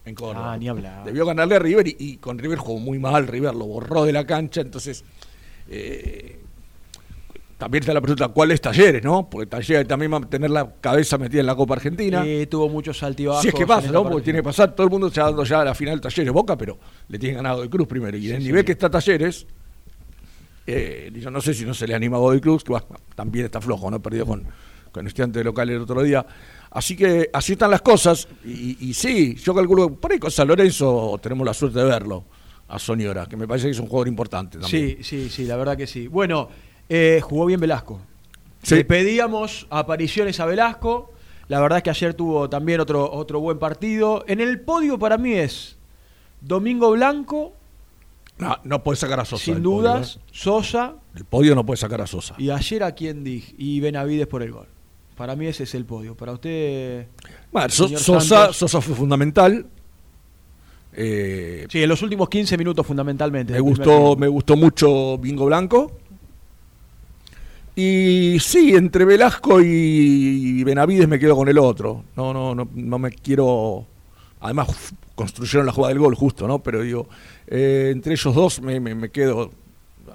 En 0.05 0.15
Córdoba. 0.17 0.55
Ah, 0.55 0.59
ni 0.59 0.67
hablar. 0.69 1.05
Debió 1.05 1.27
ganarle 1.27 1.55
a 1.55 1.59
River 1.61 1.87
y, 1.87 1.97
y 1.99 2.17
con 2.17 2.39
River 2.39 2.59
jugó 2.59 2.81
muy 2.81 2.99
mal. 2.99 3.29
River 3.29 3.55
lo 3.55 3.67
borró 3.67 4.05
de 4.05 4.13
la 4.13 4.27
cancha. 4.27 4.63
Entonces, 4.63 5.05
eh, 5.71 6.38
también 7.59 7.83
está 7.83 7.93
la 7.93 8.01
pregunta: 8.01 8.29
¿cuál 8.29 8.53
es 8.53 8.61
Talleres, 8.61 9.05
no? 9.05 9.29
Porque 9.29 9.47
Talleres 9.47 9.87
también 9.87 10.13
va 10.13 10.19
a 10.19 10.21
tener 10.21 10.49
la 10.49 10.77
cabeza 10.81 11.19
metida 11.19 11.41
en 11.41 11.47
la 11.47 11.57
Copa 11.57 11.75
Argentina. 11.75 12.23
Eh, 12.25 12.47
tuvo 12.47 12.69
muchos 12.71 13.03
altibajos. 13.03 13.43
Si 13.43 13.49
es 13.49 13.55
que 13.55 13.67
pasa, 13.67 13.91
¿no? 13.91 14.05
Porque 14.05 14.23
tiene 14.23 14.39
que 14.39 14.45
pasar. 14.45 14.75
Todo 14.75 14.87
el 14.87 14.91
mundo 14.91 15.09
está 15.09 15.25
dando 15.25 15.45
ya 15.45 15.61
a 15.61 15.65
la 15.65 15.75
final 15.75 16.01
Talleres 16.01 16.33
Boca, 16.33 16.57
pero 16.57 16.79
le 17.09 17.19
tienen 17.19 17.37
ganado 17.37 17.61
de 17.61 17.69
Cruz 17.69 17.87
primero. 17.87 18.17
Y 18.17 18.31
en 18.31 18.37
el 18.37 18.45
nivel 18.45 18.65
que 18.65 18.73
está 18.73 18.89
Talleres, 18.89 19.47
eh, 20.67 21.11
yo 21.15 21.31
no 21.31 21.41
sé 21.41 21.53
si 21.53 21.65
no 21.65 21.75
se 21.75 21.87
le 21.87 21.95
anima 21.95 22.17
a 22.17 22.21
Godoy 22.21 22.41
Cruz, 22.41 22.65
que 22.65 22.75
también 23.15 23.47
está 23.47 23.61
flojo, 23.61 23.91
¿no? 23.91 24.01
Perdido 24.01 24.25
con, 24.25 24.45
con 24.93 25.07
estudiante 25.07 25.43
local 25.43 25.69
el 25.69 25.83
otro 25.83 26.03
día. 26.03 26.25
Así 26.71 26.95
que 26.95 27.29
así 27.33 27.53
están 27.53 27.71
las 27.71 27.83
cosas. 27.83 28.29
Y, 28.45 28.89
y 28.89 28.95
sí, 28.95 29.35
yo 29.35 29.55
calculo 29.55 29.89
que 29.89 29.95
por 29.97 30.13
ahí 30.13 30.19
con 30.19 30.31
San 30.31 30.47
Lorenzo 30.47 31.19
tenemos 31.21 31.45
la 31.45 31.55
suerte 31.55 31.81
de 31.81 31.87
verlo 31.87 32.25
a 32.69 32.79
Soñora, 32.79 33.27
que 33.27 33.37
me 33.37 33.49
parece 33.49 33.67
que 33.67 33.73
es 33.73 33.81
un 33.81 33.87
jugador 33.87 34.09
importante 34.09 34.59
también. 34.59 34.99
Sí, 34.99 35.03
sí, 35.03 35.31
sí, 35.31 35.45
la 35.45 35.57
verdad 35.57 35.77
que 35.77 35.87
sí. 35.87 36.07
Bueno, 36.07 36.51
eh, 36.89 37.21
jugó 37.23 37.47
bien 37.47 37.61
Velasco. 37.61 38.01
Sí. 38.63 38.77
Le 38.77 38.85
pedíamos 38.85 39.67
apariciones 39.71 40.41
a 40.41 40.47
Velasco. 40.47 41.13
La 41.49 41.61
verdad 41.61 41.79
es 41.79 41.83
que 41.85 41.91
ayer 41.91 42.15
tuvo 42.15 42.49
también 42.51 42.81
otro, 42.81 43.11
otro 43.11 43.41
buen 43.41 43.59
partido. 43.59 44.25
En 44.27 44.41
el 44.41 44.61
podio 44.61 44.99
para 44.99 45.17
mí 45.17 45.33
es 45.33 45.77
Domingo 46.41 46.91
Blanco, 46.93 47.55
No, 48.39 48.57
no 48.65 48.83
puede 48.83 48.97
sacar 48.97 49.19
a 49.21 49.25
Sosa. 49.25 49.45
sin 49.45 49.55
podio, 49.63 49.71
dudas, 49.71 50.17
¿eh? 50.17 50.21
Sosa 50.31 50.95
El 51.17 51.25
podio 51.25 51.55
no 51.55 51.65
puede 51.65 51.79
sacar 51.79 52.01
a 52.03 52.07
Sosa. 52.07 52.35
y 52.39 52.51
ayer 52.51 52.83
a 52.83 52.93
quien 52.93 53.25
dije 53.25 53.55
y 53.59 53.81
Benavides 53.81 54.27
por 54.27 54.43
el 54.43 54.53
gol. 54.53 54.67
Para 55.17 55.35
mí 55.35 55.47
ese 55.47 55.65
es 55.65 55.75
el 55.75 55.85
podio. 55.85 56.15
Para 56.15 56.33
usted, 56.33 57.07
Bueno, 57.51 57.69
So- 57.71 57.87
señor 57.87 58.01
Sosa, 58.03 58.37
Santos. 58.37 58.57
Sosa 58.57 58.81
fue 58.81 58.95
fundamental. 58.95 59.67
Eh, 60.93 61.67
sí, 61.71 61.83
en 61.83 61.89
los 61.89 62.03
últimos 62.03 62.29
15 62.29 62.57
minutos 62.57 62.87
fundamentalmente. 62.87 63.53
Me 63.53 63.61
gustó, 63.61 64.17
me 64.17 64.29
gustó 64.29 64.57
mucho 64.57 65.19
Bingo 65.19 65.47
Blanco. 65.47 65.93
Y 67.81 68.41
sí, 68.41 68.75
entre 68.75 69.05
Velasco 69.05 69.61
y 69.61 70.65
Benavides 70.65 71.07
me 71.07 71.17
quedo 71.21 71.37
con 71.37 71.47
el 71.49 71.59
otro. 71.59 72.03
No, 72.17 72.33
no, 72.35 72.53
no, 72.53 72.69
no 72.75 72.99
me 72.99 73.13
quiero. 73.13 73.87
Además, 74.41 74.93
construyeron 75.15 75.65
la 75.65 75.71
jugada 75.71 75.91
del 75.95 76.01
gol 76.03 76.17
justo, 76.17 76.49
¿no? 76.49 76.59
Pero 76.59 76.83
digo, 76.83 77.09
eh, 77.47 77.91
entre 77.93 78.15
ellos 78.15 78.35
dos 78.35 78.61
me, 78.61 78.81
me- 78.81 78.97
me 78.97 79.11
quedo. 79.11 79.53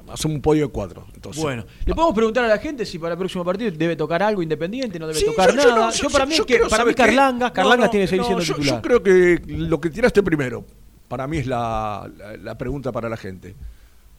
Hacemos 0.09 0.35
un 0.35 0.41
podio 0.41 0.65
de 0.67 0.73
cuatro. 0.73 1.07
Entonces, 1.15 1.41
Bueno, 1.41 1.63
le 1.85 1.95
podemos 1.95 2.13
preguntar 2.13 2.43
a 2.43 2.49
la 2.49 2.57
gente 2.57 2.85
si 2.85 2.99
para 2.99 3.13
el 3.13 3.17
próximo 3.17 3.45
partido 3.45 3.71
debe 3.71 3.95
tocar 3.95 4.21
algo 4.23 4.43
independiente, 4.43 4.99
no 4.99 5.07
debe 5.07 5.19
Sí, 5.21 5.25
tocar 5.27 5.51
yo- 5.55 5.61
yo 5.61 5.69
nada. 5.69 5.85
no, 5.85 5.91
Yo, 5.93 6.03
yo- 6.03 6.09
para 6.09 6.25
mí, 6.25 6.35
yo 6.35 6.45
que, 6.45 6.59
para 6.69 6.83
mí. 6.83 6.93
Carlangas, 6.93 7.49
No, 7.49 7.53
Carlangas 7.53 7.85
no, 7.85 7.91
tiene 7.91 8.03
que 8.05 8.09
seguir 8.09 8.25
siendo 8.25 8.43
yo, 8.43 8.55
titular. 8.55 8.75
yo 8.75 8.81
creo 8.81 9.01
que 9.03 9.41
lo 9.47 9.79
que 9.79 9.89
tiraste 9.89 10.21
primero, 10.21 10.65
para 11.07 11.27
mí 11.27 11.37
es 11.37 11.47
la, 11.47 12.11
la- 12.17 12.35
la 12.35 12.57
pregunta 12.57 12.91
para 12.91 13.07
la 13.07 13.15
gente. 13.15 13.55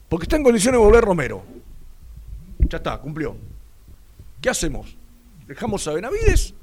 Porque 0.09 0.25
está 0.25 0.37
en 0.37 0.45
condiciones 0.45 0.81
de 0.81 0.85
volver 0.87 1.05
Romero. 1.05 1.43
Ya 2.69 2.79
está, 2.79 2.99
cumplió. 2.99 3.37
¿Qué 4.41 4.51
hacemos? 4.51 4.97
¿Dejamos 5.47 5.87
a 5.89 5.93
Benavides 5.93 6.55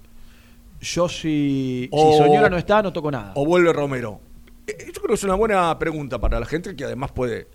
Yo 0.81 1.07
si, 1.07 1.87
O- 1.91 2.11
si 2.13 2.17
Soñora 2.17 2.49
no 2.49 2.57
está, 2.57 2.81
no 2.81 2.91
toco 2.91 3.11
nada. 3.11 3.31
o 3.35 3.45
vuelve 3.45 3.71
Romero? 3.71 4.19
Eh, 4.67 4.75
Yo 4.87 4.93
creo 4.93 5.07
que 5.09 5.13
es 5.13 5.23
una 5.23 5.35
buena 5.35 5.77
pregunta 5.77 6.19
para 6.19 6.39
la 6.39 6.45
gente 6.45 6.75
que 6.75 6.83
además 6.85 7.11
puede, 7.11 7.47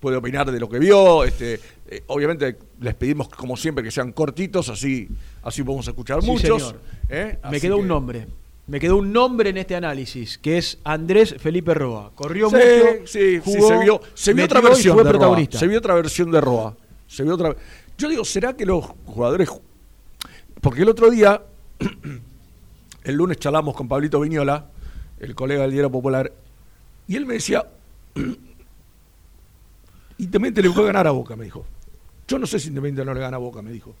puede 0.00 0.16
opinar 0.16 0.50
de 0.50 0.60
lo 0.60 0.68
que 0.68 0.78
vio. 0.78 1.24
Este, 1.24 1.60
eh, 1.88 2.04
obviamente 2.06 2.56
les 2.80 2.94
pedimos, 2.94 3.28
como 3.28 3.56
siempre, 3.56 3.82
que 3.82 3.90
sean 3.90 4.12
cortitos, 4.12 4.68
así, 4.68 5.08
así 5.42 5.62
podemos 5.64 5.86
escuchar 5.88 6.20
Sí, 6.22 6.26
muchos. 6.30 6.62
señor. 6.62 6.80
¿eh? 7.08 7.38
Me 7.50 7.60
quedó 7.60 7.76
que- 7.76 7.82
un 7.82 7.88
nombre. 7.88 8.26
Me 8.66 8.80
quedó 8.80 8.96
un 8.96 9.12
nombre 9.12 9.50
en 9.50 9.58
este 9.58 9.76
análisis, 9.76 10.38
que 10.38 10.56
es 10.56 10.78
Andrés 10.84 11.34
Felipe 11.38 11.74
Roa. 11.74 12.12
Corrió 12.14 12.48
Sí, 12.48 12.56
mucho, 12.56 13.06
sí, 13.06 13.18
sí, 13.36 13.40
jugó, 13.44 13.68
se 13.68 13.78
vio, 13.78 14.00
se 14.14 14.32
vio 14.32 14.44
otra 14.46 14.60
versión 14.62 14.94
fue 14.94 15.04
de 15.04 15.12
Roa. 15.12 15.38
Se 15.50 15.66
vio 15.66 15.78
otra 15.78 15.94
versión 15.94 16.30
de 16.30 16.40
Roa. 16.40 16.74
Se 17.14 17.22
vio 17.22 17.34
otra. 17.34 17.54
Yo 17.96 18.08
digo, 18.08 18.24
¿será 18.24 18.56
que 18.56 18.66
los 18.66 18.84
jugadores 19.06 19.48
ju- 19.48 19.60
porque 20.60 20.82
el 20.82 20.88
otro 20.88 21.10
día 21.10 21.42
el 23.04 23.14
lunes 23.14 23.38
charlamos 23.38 23.76
con 23.76 23.86
Pablito 23.86 24.18
Viñola, 24.20 24.66
el 25.20 25.34
colega 25.34 25.62
del 25.62 25.72
Diario 25.72 25.92
Popular, 25.92 26.32
y 27.06 27.16
él 27.16 27.26
me 27.26 27.34
decía 27.34 27.66
Independiente 30.18 30.62
le 30.62 30.70
puede 30.70 30.86
ganar 30.88 31.06
a 31.06 31.10
Boca, 31.10 31.36
me 31.36 31.44
dijo. 31.44 31.66
Yo 32.26 32.38
no 32.38 32.46
sé 32.46 32.58
si 32.58 32.68
Independiente 32.68 33.04
no 33.04 33.14
le 33.14 33.20
gana 33.20 33.36
a 33.36 33.40
Boca, 33.40 33.62
me 33.62 33.72
dijo. 33.72 33.94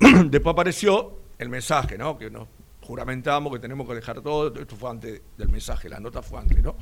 Después 0.26 0.52
apareció 0.52 1.18
el 1.38 1.48
mensaje, 1.48 1.98
¿no? 1.98 2.16
Que 2.18 2.30
nos 2.30 2.48
juramentamos 2.82 3.52
que 3.52 3.58
tenemos 3.58 3.86
que 3.86 3.94
dejar 3.94 4.20
todo. 4.22 4.52
Esto 4.54 4.76
fue 4.76 4.90
antes 4.90 5.20
del 5.36 5.48
mensaje, 5.48 5.88
la 5.88 6.00
nota 6.00 6.22
fue 6.22 6.40
antes, 6.40 6.62
¿no? 6.62 6.74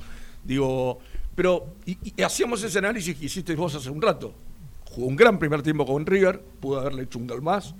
Digo, 0.45 1.01
pero 1.35 1.75
y, 1.85 1.99
y 2.17 2.23
hacíamos 2.23 2.63
ese 2.63 2.79
análisis 2.79 3.17
que 3.19 3.27
hiciste 3.27 3.55
vos 3.57 3.75
hace 3.75 3.91
un 3.91 4.01
rato. 4.01 4.33
Jugó 4.99 5.11
un 5.11 5.15
gran 5.17 5.39
primer 5.39 5.63
tiempo 5.63 5.87
con 5.87 6.05
River, 6.05 6.41
pudo 6.59 6.81
haberle 6.81 7.05
hecho 7.05 7.21
un 7.21 7.29
gol 7.29 7.41
más, 7.41 7.73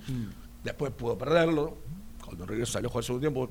después 0.63 0.89
pudo 0.93 1.17
perderlo. 1.17 1.77
Cuando 2.23 2.45
River 2.45 2.65
salió 2.65 2.87
a 2.87 2.91
jugar 2.91 3.01
el 3.01 3.05
segundo 3.07 3.21
tiempo, 3.27 3.49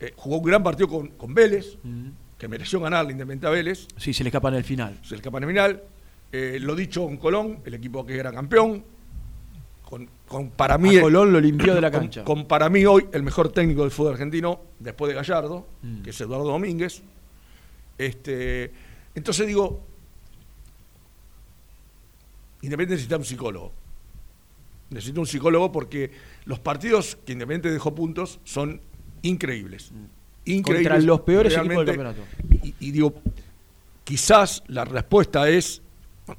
eh, 0.00 0.12
jugó 0.16 0.38
un 0.38 0.42
gran 0.42 0.64
partido 0.64 0.88
con, 0.88 1.08
con 1.10 1.32
Vélez, 1.32 1.78
que 2.36 2.48
mereció 2.48 2.80
ganar 2.80 3.04
la 3.04 3.12
Independiente 3.12 3.46
a 3.46 3.50
Vélez 3.50 3.86
Sí, 3.96 4.12
se 4.12 4.24
le 4.24 4.30
escapa 4.30 4.48
en 4.48 4.56
el 4.56 4.64
final. 4.64 4.98
se 5.04 5.14
escapa 5.14 5.38
en 5.38 5.44
el 5.44 5.50
final. 5.50 5.82
Eh, 6.32 6.58
lo 6.60 6.74
dicho 6.74 7.04
con 7.04 7.18
Colón, 7.18 7.60
el 7.64 7.74
equipo 7.74 8.04
que 8.04 8.18
era 8.18 8.32
campeón. 8.32 8.82
Con, 9.88 10.08
con 10.26 10.50
para 10.50 10.76
mí. 10.78 10.96
A 10.98 11.02
Colón 11.02 11.32
lo 11.32 11.40
limpió 11.40 11.72
de 11.72 11.80
la 11.80 11.90
con- 11.92 12.00
cancha. 12.00 12.24
Con, 12.24 12.46
para 12.46 12.68
mí 12.68 12.84
hoy 12.84 13.06
el 13.12 13.22
mejor 13.22 13.52
técnico 13.52 13.82
del 13.82 13.92
fútbol 13.92 14.14
argentino, 14.14 14.58
después 14.80 15.08
de 15.08 15.14
Gallardo, 15.14 15.68
Mm. 15.82 16.02
que 16.02 16.10
es 16.10 16.20
Eduardo 16.20 16.46
Domínguez. 16.48 17.00
Este, 17.96 18.72
entonces 19.14 19.46
digo, 19.46 19.86
Independiente 22.62 22.94
necesita 22.94 23.16
un 23.16 23.24
psicólogo. 23.24 23.72
Necesita 24.90 25.20
un 25.20 25.26
psicólogo 25.26 25.72
porque 25.72 26.10
los 26.44 26.58
partidos 26.58 27.18
que 27.24 27.32
Independiente 27.32 27.70
dejó 27.70 27.94
puntos 27.94 28.40
son 28.44 28.80
increíbles. 29.22 29.92
Increíbles. 30.44 30.86
Mm. 30.86 30.92
Contra 30.92 31.06
los 31.06 31.20
peores 31.22 31.56
equipos 31.56 31.76
del 31.78 31.86
campeonato. 31.86 32.22
Y, 32.62 32.74
y 32.80 32.90
digo, 32.92 33.14
quizás 34.04 34.62
la 34.68 34.84
respuesta 34.84 35.48
es, 35.48 35.82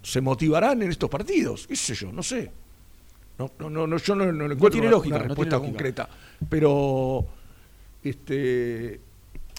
¿se 0.01 0.21
motivarán 0.21 0.81
en 0.81 0.89
estos 0.89 1.09
partidos? 1.09 1.67
¿Qué 1.67 1.75
sé 1.75 1.93
yo? 1.93 2.11
No 2.11 2.23
sé. 2.23 2.51
No, 3.37 3.51
no, 3.59 3.69
no, 3.69 3.85
no, 3.85 3.97
yo 3.97 4.15
no, 4.15 4.31
no 4.31 4.45
encuentro 4.45 4.69
tiene 4.71 4.87
una, 4.87 4.95
lógica, 4.95 5.15
una 5.15 5.23
no 5.23 5.27
respuesta 5.29 5.59
tiene 5.59 5.73
lógica. 5.73 5.77
concreta. 5.77 6.09
Pero, 6.49 7.27
este, 8.03 8.99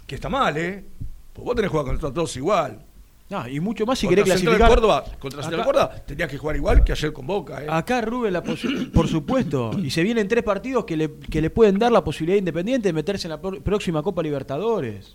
que 0.07 0.15
está 0.15 0.29
mal, 0.29 0.57
¿eh? 0.57 0.85
Pues 1.33 1.45
vos 1.45 1.55
tenés 1.55 1.71
que 1.71 1.73
jugar 1.79 1.87
contra 1.87 2.13
todos 2.13 2.37
igual. 2.37 2.85
No, 3.31 3.47
y 3.47 3.61
mucho 3.61 3.85
más 3.85 3.99
si 3.99 4.07
contra 4.07 4.25
querés 4.25 4.39
Central 4.41 4.57
clasificar. 4.57 4.69
Córdoba, 4.81 5.05
contra 5.19 5.43
Central 5.43 5.61
Acá- 5.61 5.67
Córdoba 5.71 5.95
tenías 6.07 6.31
que 6.31 6.39
jugar 6.39 6.57
igual 6.57 6.83
que 6.83 6.93
ayer 6.93 7.13
con 7.13 7.27
Boca, 7.27 7.63
¿eh? 7.63 7.67
Acá 7.69 8.01
Rubén, 8.01 8.33
la 8.33 8.43
por 8.95 9.07
supuesto, 9.09 9.71
y 9.83 9.91
se 9.91 10.03
vienen 10.03 10.27
tres 10.29 10.43
partidos 10.43 10.85
que 10.87 10.97
le, 10.97 11.11
que 11.19 11.43
le 11.43 11.51
pueden 11.51 11.79
dar 11.79 11.93
la 11.93 12.03
posibilidad 12.03 12.39
Independiente 12.39 12.89
de 12.89 12.93
meterse 12.95 13.27
en 13.29 13.33
la 13.33 13.41
próxima 13.41 14.03
Copa 14.03 14.23
Libertadores. 14.23 15.13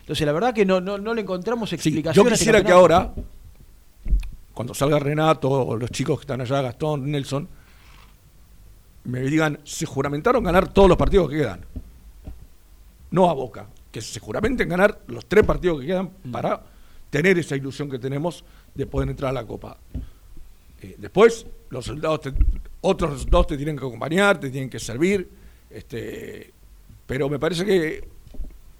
Entonces, 0.00 0.26
la 0.26 0.32
verdad 0.32 0.52
que 0.52 0.66
no, 0.66 0.82
no, 0.82 0.98
no 0.98 1.14
le 1.14 1.22
encontramos 1.22 1.70
Sí, 1.70 1.76
explicación. 1.76 2.22
yo 2.22 2.30
a 2.30 2.34
este 2.34 2.38
quisiera 2.42 2.62
que 2.62 2.72
ahora, 2.72 3.14
cuando 4.52 4.74
salga 4.74 4.98
Renato 4.98 5.50
o 5.50 5.76
los 5.76 5.90
chicos 5.90 6.18
que 6.18 6.24
están 6.24 6.42
allá, 6.42 6.60
Gastón, 6.60 7.10
Nelson, 7.10 7.48
me 9.04 9.20
digan, 9.20 9.58
se 9.64 9.86
juramentaron 9.86 10.44
ganar 10.44 10.68
todos 10.72 10.88
los 10.90 10.98
partidos 10.98 11.30
que 11.30 11.36
quedan. 11.38 11.60
No 13.10 13.30
a 13.30 13.32
Boca, 13.32 13.66
que 13.90 14.02
se 14.02 14.20
juramenten 14.20 14.68
ganar 14.68 15.00
los 15.06 15.24
tres 15.26 15.44
partidos 15.44 15.80
que 15.80 15.86
quedan 15.86 16.10
Mm. 16.24 16.30
para 16.30 16.60
tener 17.14 17.38
esa 17.38 17.54
ilusión 17.54 17.88
que 17.88 18.00
tenemos 18.00 18.42
de 18.74 18.86
poder 18.86 19.08
entrar 19.08 19.30
a 19.30 19.32
la 19.32 19.46
Copa. 19.46 19.78
Eh, 20.82 20.96
después, 20.98 21.46
los 21.70 21.84
soldados, 21.84 22.22
te- 22.22 22.32
otros 22.80 23.26
dos 23.30 23.46
te 23.46 23.56
tienen 23.56 23.76
que 23.76 23.84
acompañar, 23.86 24.40
te 24.40 24.50
tienen 24.50 24.68
que 24.68 24.80
servir, 24.80 25.28
este, 25.70 26.52
pero 27.06 27.28
me 27.28 27.38
parece 27.38 27.64
que 27.64 28.08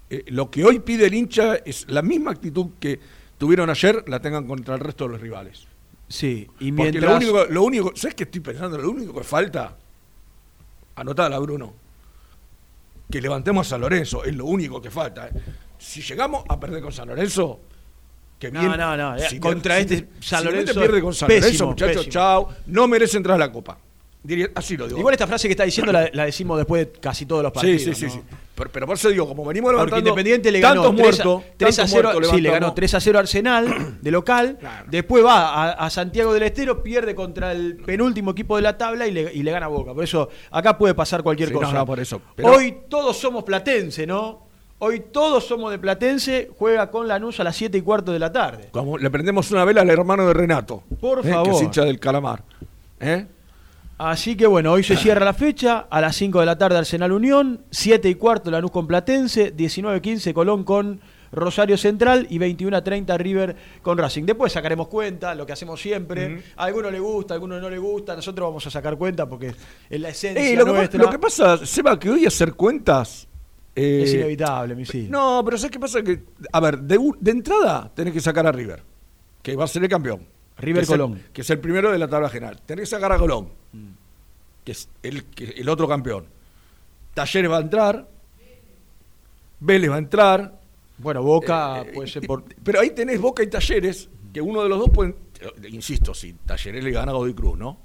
eh, 0.09 0.23
lo 0.27 0.51
que 0.51 0.65
hoy 0.65 0.79
pide 0.79 1.05
el 1.07 1.13
hincha 1.13 1.55
es 1.65 1.85
la 1.89 2.01
misma 2.01 2.31
actitud 2.31 2.67
que 2.77 2.99
tuvieron 3.37 3.69
ayer, 3.69 4.03
la 4.09 4.19
tengan 4.19 4.45
contra 4.45 4.75
el 4.75 4.81
resto 4.81 5.05
de 5.05 5.11
los 5.13 5.21
rivales. 5.21 5.65
Sí, 6.09 6.45
y 6.59 6.71
Porque 6.73 6.91
mientras. 6.91 7.03
lo 7.11 7.15
único, 7.17 7.45
lo 7.53 7.63
único, 7.63 7.91
¿sabes 7.95 8.15
qué 8.15 8.23
estoy 8.25 8.41
pensando? 8.41 8.77
Lo 8.77 8.89
único 8.91 9.13
que 9.13 9.23
falta, 9.23 9.77
anotala 10.95 11.39
Bruno, 11.39 11.73
que 13.09 13.21
levantemos 13.21 13.65
a 13.65 13.69
San 13.71 13.81
Lorenzo, 13.81 14.25
es 14.25 14.35
lo 14.35 14.45
único 14.45 14.81
que 14.81 14.91
falta. 14.91 15.27
¿eh? 15.29 15.31
Si 15.79 16.01
llegamos 16.01 16.43
a 16.49 16.59
perder 16.59 16.81
con 16.83 16.91
San 16.91 17.07
Lorenzo, 17.07 17.61
que 18.39 18.51
No, 18.51 18.59
bien. 18.59 18.77
no, 18.77 18.97
no, 18.97 19.15
eh, 19.15 19.25
si 19.29 19.39
contra 19.39 19.75
si- 19.75 19.81
este 19.81 20.07
si 20.19 20.27
San 20.29 20.43
Lorenzo 20.43 20.79
pierde 20.79 21.01
con 21.01 21.13
San 21.13 21.27
pésimo, 21.27 21.45
Lorenzo, 21.47 21.67
muchachos, 21.67 22.09
chao, 22.09 22.49
no 22.67 22.87
merece 22.87 23.17
entrar 23.17 23.35
a 23.35 23.39
la 23.39 23.51
Copa. 23.51 23.77
Diría- 24.23 24.49
así 24.55 24.75
lo 24.75 24.87
digo. 24.87 24.97
Igual 24.97 25.13
esta 25.13 25.27
frase 25.27 25.47
que 25.47 25.51
está 25.51 25.65
diciendo 25.65 25.91
la, 25.93 26.09
la 26.11 26.25
decimos 26.25 26.57
después 26.57 26.85
de 26.87 26.99
casi 26.99 27.27
todos 27.27 27.43
los 27.43 27.51
partidos. 27.51 27.83
sí, 27.83 27.93
sí, 27.93 28.05
¿no? 28.05 28.11
sí. 28.11 28.19
Pero, 28.55 28.71
pero 28.71 28.85
por 28.87 28.95
eso 28.95 29.09
digo, 29.09 29.27
como 29.27 29.45
venimos 29.45 29.69
Porque 29.71 29.85
levantando 29.85 30.09
Independiente 30.09 30.51
le 30.51 30.59
ganó 30.61 30.81
tantos 30.83 30.95
3 31.05 31.19
a, 31.19 31.23
muertos, 31.25 31.51
3 31.57 31.73
a 31.79 31.81
tantos 31.83 31.91
0, 31.95 32.09
muertos 32.13 32.31
sí, 32.31 32.37
le 32.41 32.49
ganó 32.49 32.53
levantamos. 32.53 32.75
3 32.75 32.93
a 32.95 32.99
0 33.01 33.19
Arsenal 33.19 33.97
de 34.01 34.11
local. 34.11 34.57
Claro. 34.59 34.85
Después 34.89 35.23
va 35.23 35.49
a, 35.53 35.71
a 35.73 35.89
Santiago 35.91 36.33
del 36.33 36.41
Estero, 36.43 36.81
pierde 36.81 37.13
contra 37.13 37.51
el 37.51 37.75
penúltimo 37.85 38.31
equipo 38.31 38.55
de 38.55 38.61
la 38.63 38.77
tabla 38.77 39.05
y 39.07 39.11
le, 39.11 39.31
y 39.31 39.43
le 39.43 39.51
gana 39.51 39.67
Boca. 39.67 39.93
Por 39.93 40.03
eso 40.05 40.29
acá 40.49 40.75
puede 40.77 40.95
pasar 40.95 41.21
cualquier 41.21 41.49
Sí, 41.49 41.53
cosa. 41.55 41.67
no, 41.73 41.79
no, 41.79 41.85
por 41.85 41.99
eso. 41.99 42.19
Pero- 42.35 42.49
Hoy 42.53 42.77
todos 42.89 43.15
somos 43.17 43.43
platense, 43.43 44.07
¿no? 44.07 44.44
Hoy 44.77 44.99
todos 45.11 45.45
somos 45.45 45.71
de 45.71 45.79
Platense, 45.79 46.49
juega 46.57 46.91
con 46.91 47.07
Lanús 47.07 47.39
a 47.39 47.45
las 47.45 47.55
7 47.55 47.77
y 47.77 47.81
cuarto 47.81 48.11
de 48.11 48.19
la 48.19 48.31
tarde. 48.31 48.67
Como 48.71 48.97
le 48.97 49.09
prendemos 49.09 49.49
una 49.51 49.63
vela 49.63 49.81
al 49.81 49.89
hermano 49.89 50.27
de 50.27 50.33
Renato. 50.33 50.83
Por 50.99 51.19
¿eh? 51.19 51.21
Que 51.23 51.29
favor. 51.31 51.53
es 51.53 51.61
hincha 51.61 51.85
del 51.85 51.97
calamar. 51.97 52.43
¿Eh? 52.99 53.25
Así 53.97 54.35
que 54.35 54.45
bueno, 54.45 54.73
hoy 54.73 54.83
se 54.83 54.97
cierra 54.97 55.23
la 55.23 55.33
fecha, 55.33 55.87
a 55.89 56.01
las 56.01 56.17
5 56.17 56.41
de 56.41 56.45
la 56.45 56.57
tarde 56.57 56.77
Arsenal 56.77 57.13
Unión, 57.13 57.61
7 57.71 58.09
y 58.09 58.15
cuarto 58.15 58.51
Lanús 58.51 58.71
con 58.71 58.85
Platense, 58.85 59.55
19-15 59.55 60.33
Colón 60.33 60.65
con 60.65 60.99
Rosario 61.31 61.77
Central 61.77 62.27
y 62.29 62.37
21-30 62.37 63.17
River 63.17 63.55
con 63.81 63.97
Racing. 63.97 64.23
Después 64.25 64.51
sacaremos 64.51 64.89
cuenta, 64.89 65.33
lo 65.35 65.45
que 65.45 65.53
hacemos 65.53 65.81
siempre. 65.81 66.43
A 66.57 66.65
alguno 66.65 66.91
le 66.91 66.99
gusta, 66.99 67.33
a 67.33 67.35
alguno 67.35 67.61
no 67.61 67.69
le 67.69 67.77
gusta, 67.77 68.13
nosotros 68.13 68.49
vamos 68.49 68.67
a 68.67 68.69
sacar 68.69 68.97
cuenta 68.97 69.27
porque 69.27 69.53
es 69.89 69.99
la 70.01 70.09
esencia 70.09 70.43
Eh, 70.43 70.57
que, 70.89 70.97
lo 70.97 71.09
que 71.09 71.19
pasa, 71.19 71.65
Seba, 71.65 71.97
que 71.97 72.09
hoy 72.09 72.25
hacer 72.25 72.53
cuentas. 72.53 73.29
Eh, 73.75 74.01
es 74.03 74.13
inevitable. 74.13 74.75
No, 75.09 75.41
pero 75.43 75.57
¿sabes 75.57 75.71
qué 75.71 75.79
pasa? 75.79 76.01
Que, 76.01 76.23
a 76.51 76.59
ver, 76.59 76.79
de, 76.79 76.97
entrada 77.31 77.91
tenés 77.93 78.13
que 78.13 78.21
sacar 78.21 78.47
a 78.47 78.51
River, 78.51 78.81
que 79.41 79.55
va 79.55 79.65
a 79.65 79.67
ser 79.67 79.83
el 79.83 79.89
campeón. 79.89 80.21
River 80.57 80.81
que 80.81 80.83
es 80.83 80.89
el- 80.89 80.97
Colón. 80.99 81.21
que 81.33 81.41
es 81.41 81.49
el 81.49 81.59
primero 81.59 81.91
de 81.91 81.97
la 81.99 82.07
tabla 82.07 82.29
general. 82.29 82.61
Tenés 82.65 82.83
que 82.83 82.95
sacar 82.95 83.11
a 83.11 83.17
Colón, 83.17 83.49
que 84.63 84.71
es 84.71 84.87
el, 85.03 85.25
que- 85.25 85.49
el 85.57 85.67
otro 85.69 85.87
campeón. 85.87 86.25
Talleres 87.13 87.51
va 87.51 87.57
a 87.57 87.61
entrar, 87.61 88.07
Vélez 89.59 89.89
va 89.91 89.95
a 89.95 89.99
entrar. 89.99 90.59
Bueno, 90.97 91.23
Boca 91.23 91.81
eh, 91.81 91.91
puede 91.93 92.07
ser 92.09 92.23
eh, 92.23 92.27
por... 92.27 92.43
Pero 92.63 92.79
ahí 92.79 92.91
tenés 92.91 93.19
Boca 93.19 93.43
y 93.43 93.47
Talleres, 93.47 94.09
que 94.33 94.41
uno 94.41 94.63
de 94.63 94.69
los 94.69 94.79
dos 94.79 94.89
pueden. 94.89 95.15
eh, 95.41 95.67
Insisto, 95.69 96.13
si 96.13 96.33
Talleres 96.33 96.83
le 96.83 96.91
gana 96.91 97.11
a 97.11 97.15
Godoy 97.15 97.33
Cruz, 97.33 97.57
¿no? 97.57 97.79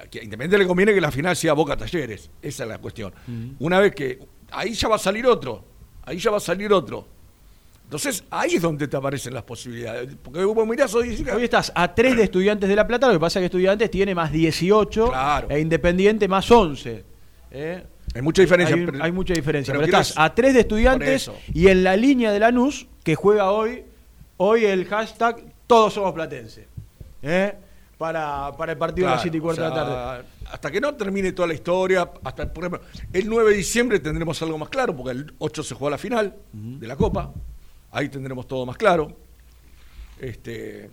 Aquí 0.00 0.20
a 0.20 0.22
Independiente 0.22 0.56
le 0.58 0.66
conviene 0.68 0.94
que 0.94 1.00
la 1.00 1.10
final 1.10 1.34
sea 1.34 1.52
Boca 1.52 1.76
Talleres. 1.76 2.30
Esa 2.40 2.62
es 2.62 2.68
la 2.68 2.78
cuestión. 2.78 3.12
Una 3.58 3.80
vez 3.80 3.92
que. 3.94 4.20
Ahí 4.50 4.72
ya 4.74 4.88
va 4.88 4.96
a 4.96 4.98
salir 4.98 5.26
otro. 5.26 5.64
Ahí 6.04 6.18
ya 6.18 6.30
va 6.30 6.38
a 6.38 6.40
salir 6.40 6.72
otro. 6.72 7.06
Entonces, 7.84 8.22
ahí 8.30 8.54
es 8.54 8.62
donde 8.62 8.86
te 8.86 8.96
aparecen 8.96 9.34
las 9.34 9.42
posibilidades. 9.42 10.14
Porque 10.22 10.44
vos 10.44 10.66
mirás 10.66 10.94
hoy 10.94 11.26
Hoy 11.34 11.42
estás 11.44 11.72
a 11.74 11.92
3 11.92 12.16
de 12.16 12.22
Estudiantes 12.24 12.68
de 12.68 12.76
La 12.76 12.86
Plata, 12.86 13.08
lo 13.08 13.14
que 13.14 13.18
pasa 13.20 13.38
es 13.38 13.42
que 13.42 13.46
Estudiantes 13.46 13.90
tiene 13.90 14.14
más 14.14 14.30
18 14.30 15.08
Claro. 15.08 15.48
e 15.50 15.58
Independiente 15.58 16.28
más 16.28 16.48
11. 16.50 17.04
¿eh? 17.50 17.84
Hay 18.14 18.22
mucha 18.22 18.42
diferencia. 18.42 18.76
Hay, 18.76 18.86
pero- 18.86 19.02
hay 19.04 19.10
mucha 19.12 19.34
diferencia. 19.34 19.72
pero 19.74 19.84
estás 19.84 20.14
a 20.16 20.32
3 20.32 20.54
de 20.54 20.60
Estudiantes 20.60 21.30
y 21.52 21.66
en 21.66 21.82
la 21.82 21.96
línea 21.96 22.30
de 22.32 22.38
Lanús, 22.38 22.86
que 23.02 23.16
juega 23.16 23.50
hoy, 23.50 23.82
hoy 24.36 24.64
el 24.66 24.84
hashtag 24.86 25.42
Todos 25.66 25.94
somos 25.94 26.12
platenses. 26.12 26.66
¿eh? 27.22 27.54
Para, 27.98 28.52
para 28.56 28.72
el 28.72 28.78
partido 28.78 29.06
de 29.08 29.14
las 29.14 29.22
Claro, 29.22 29.30
7 29.32 29.36
y 29.36 29.40
cuarto 29.40 29.62
o 29.62 29.64
de 29.64 29.70
la 29.70 29.74
tarde. 29.76 30.24
Hasta 30.52 30.70
que 30.70 30.80
no 30.80 30.94
termine 30.94 31.32
toda 31.32 31.48
la 31.48 31.54
historia, 31.54 32.10
hasta 32.24 32.52
por 32.52 32.64
ejemplo, 32.64 32.80
el 33.12 33.28
9 33.28 33.50
de 33.50 33.56
diciembre 33.56 34.00
tendremos 34.00 34.40
algo 34.42 34.58
más 34.58 34.68
claro, 34.68 34.96
porque 34.96 35.12
el 35.12 35.34
8 35.38 35.62
se 35.62 35.74
juega 35.74 35.92
la 35.92 35.98
final 35.98 36.34
de 36.52 36.86
la 36.86 36.96
Copa. 36.96 37.32
Ahí 37.92 38.08
tendremos 38.08 38.46
todo 38.46 38.66
más 38.66 38.76
claro. 38.76 39.16
Este, 40.20 40.90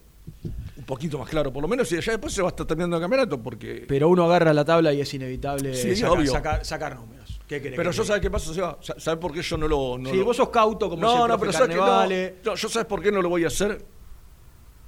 un 0.77 0.83
poquito 0.85 1.17
más 1.19 1.29
claro, 1.29 1.51
por 1.51 1.61
lo 1.61 1.67
menos, 1.67 1.91
y 1.91 1.97
allá 1.97 2.13
después 2.13 2.33
se 2.33 2.41
va 2.41 2.49
a 2.49 2.51
estar 2.51 2.65
terminando 2.65 2.95
el 2.97 3.01
campeonato, 3.01 3.41
porque. 3.41 3.85
Pero 3.87 4.09
uno 4.09 4.23
agarra 4.25 4.53
la 4.53 4.63
tabla 4.63 4.93
y 4.93 5.01
es 5.01 5.13
inevitable 5.13 5.73
Sí, 5.75 5.95
saca- 5.95 6.11
obvio. 6.13 6.31
sacar, 6.31 6.65
sacar 6.65 6.95
números. 6.95 7.39
¿Qué 7.47 7.61
querés 7.61 7.77
pero 7.77 7.91
yo 7.91 8.03
sabes 8.03 8.21
qué 8.21 8.29
pasa, 8.29 8.53
Seba? 8.53 8.77
Sa- 8.81 8.99
¿Sabes 8.99 9.19
por 9.19 9.33
qué 9.33 9.41
yo 9.41 9.57
no 9.57 9.67
lo. 9.67 9.97
No 9.97 10.09
Sí, 10.09 10.17
lo- 10.17 10.25
vos 10.25 10.37
sos 10.37 10.49
cauto 10.49 10.89
como 10.89 11.01
no, 11.01 11.27
no, 11.27 11.39
pero 11.39 11.51
sabes 11.53 11.69
que 11.69 11.75
no, 11.75 12.05
no, 12.45 12.55
Yo 12.55 12.69
sabes 12.69 12.85
por 12.87 13.01
qué 13.01 13.11
no 13.11 13.21
lo 13.21 13.29
voy 13.29 13.43
a 13.43 13.47
hacer. 13.47 13.83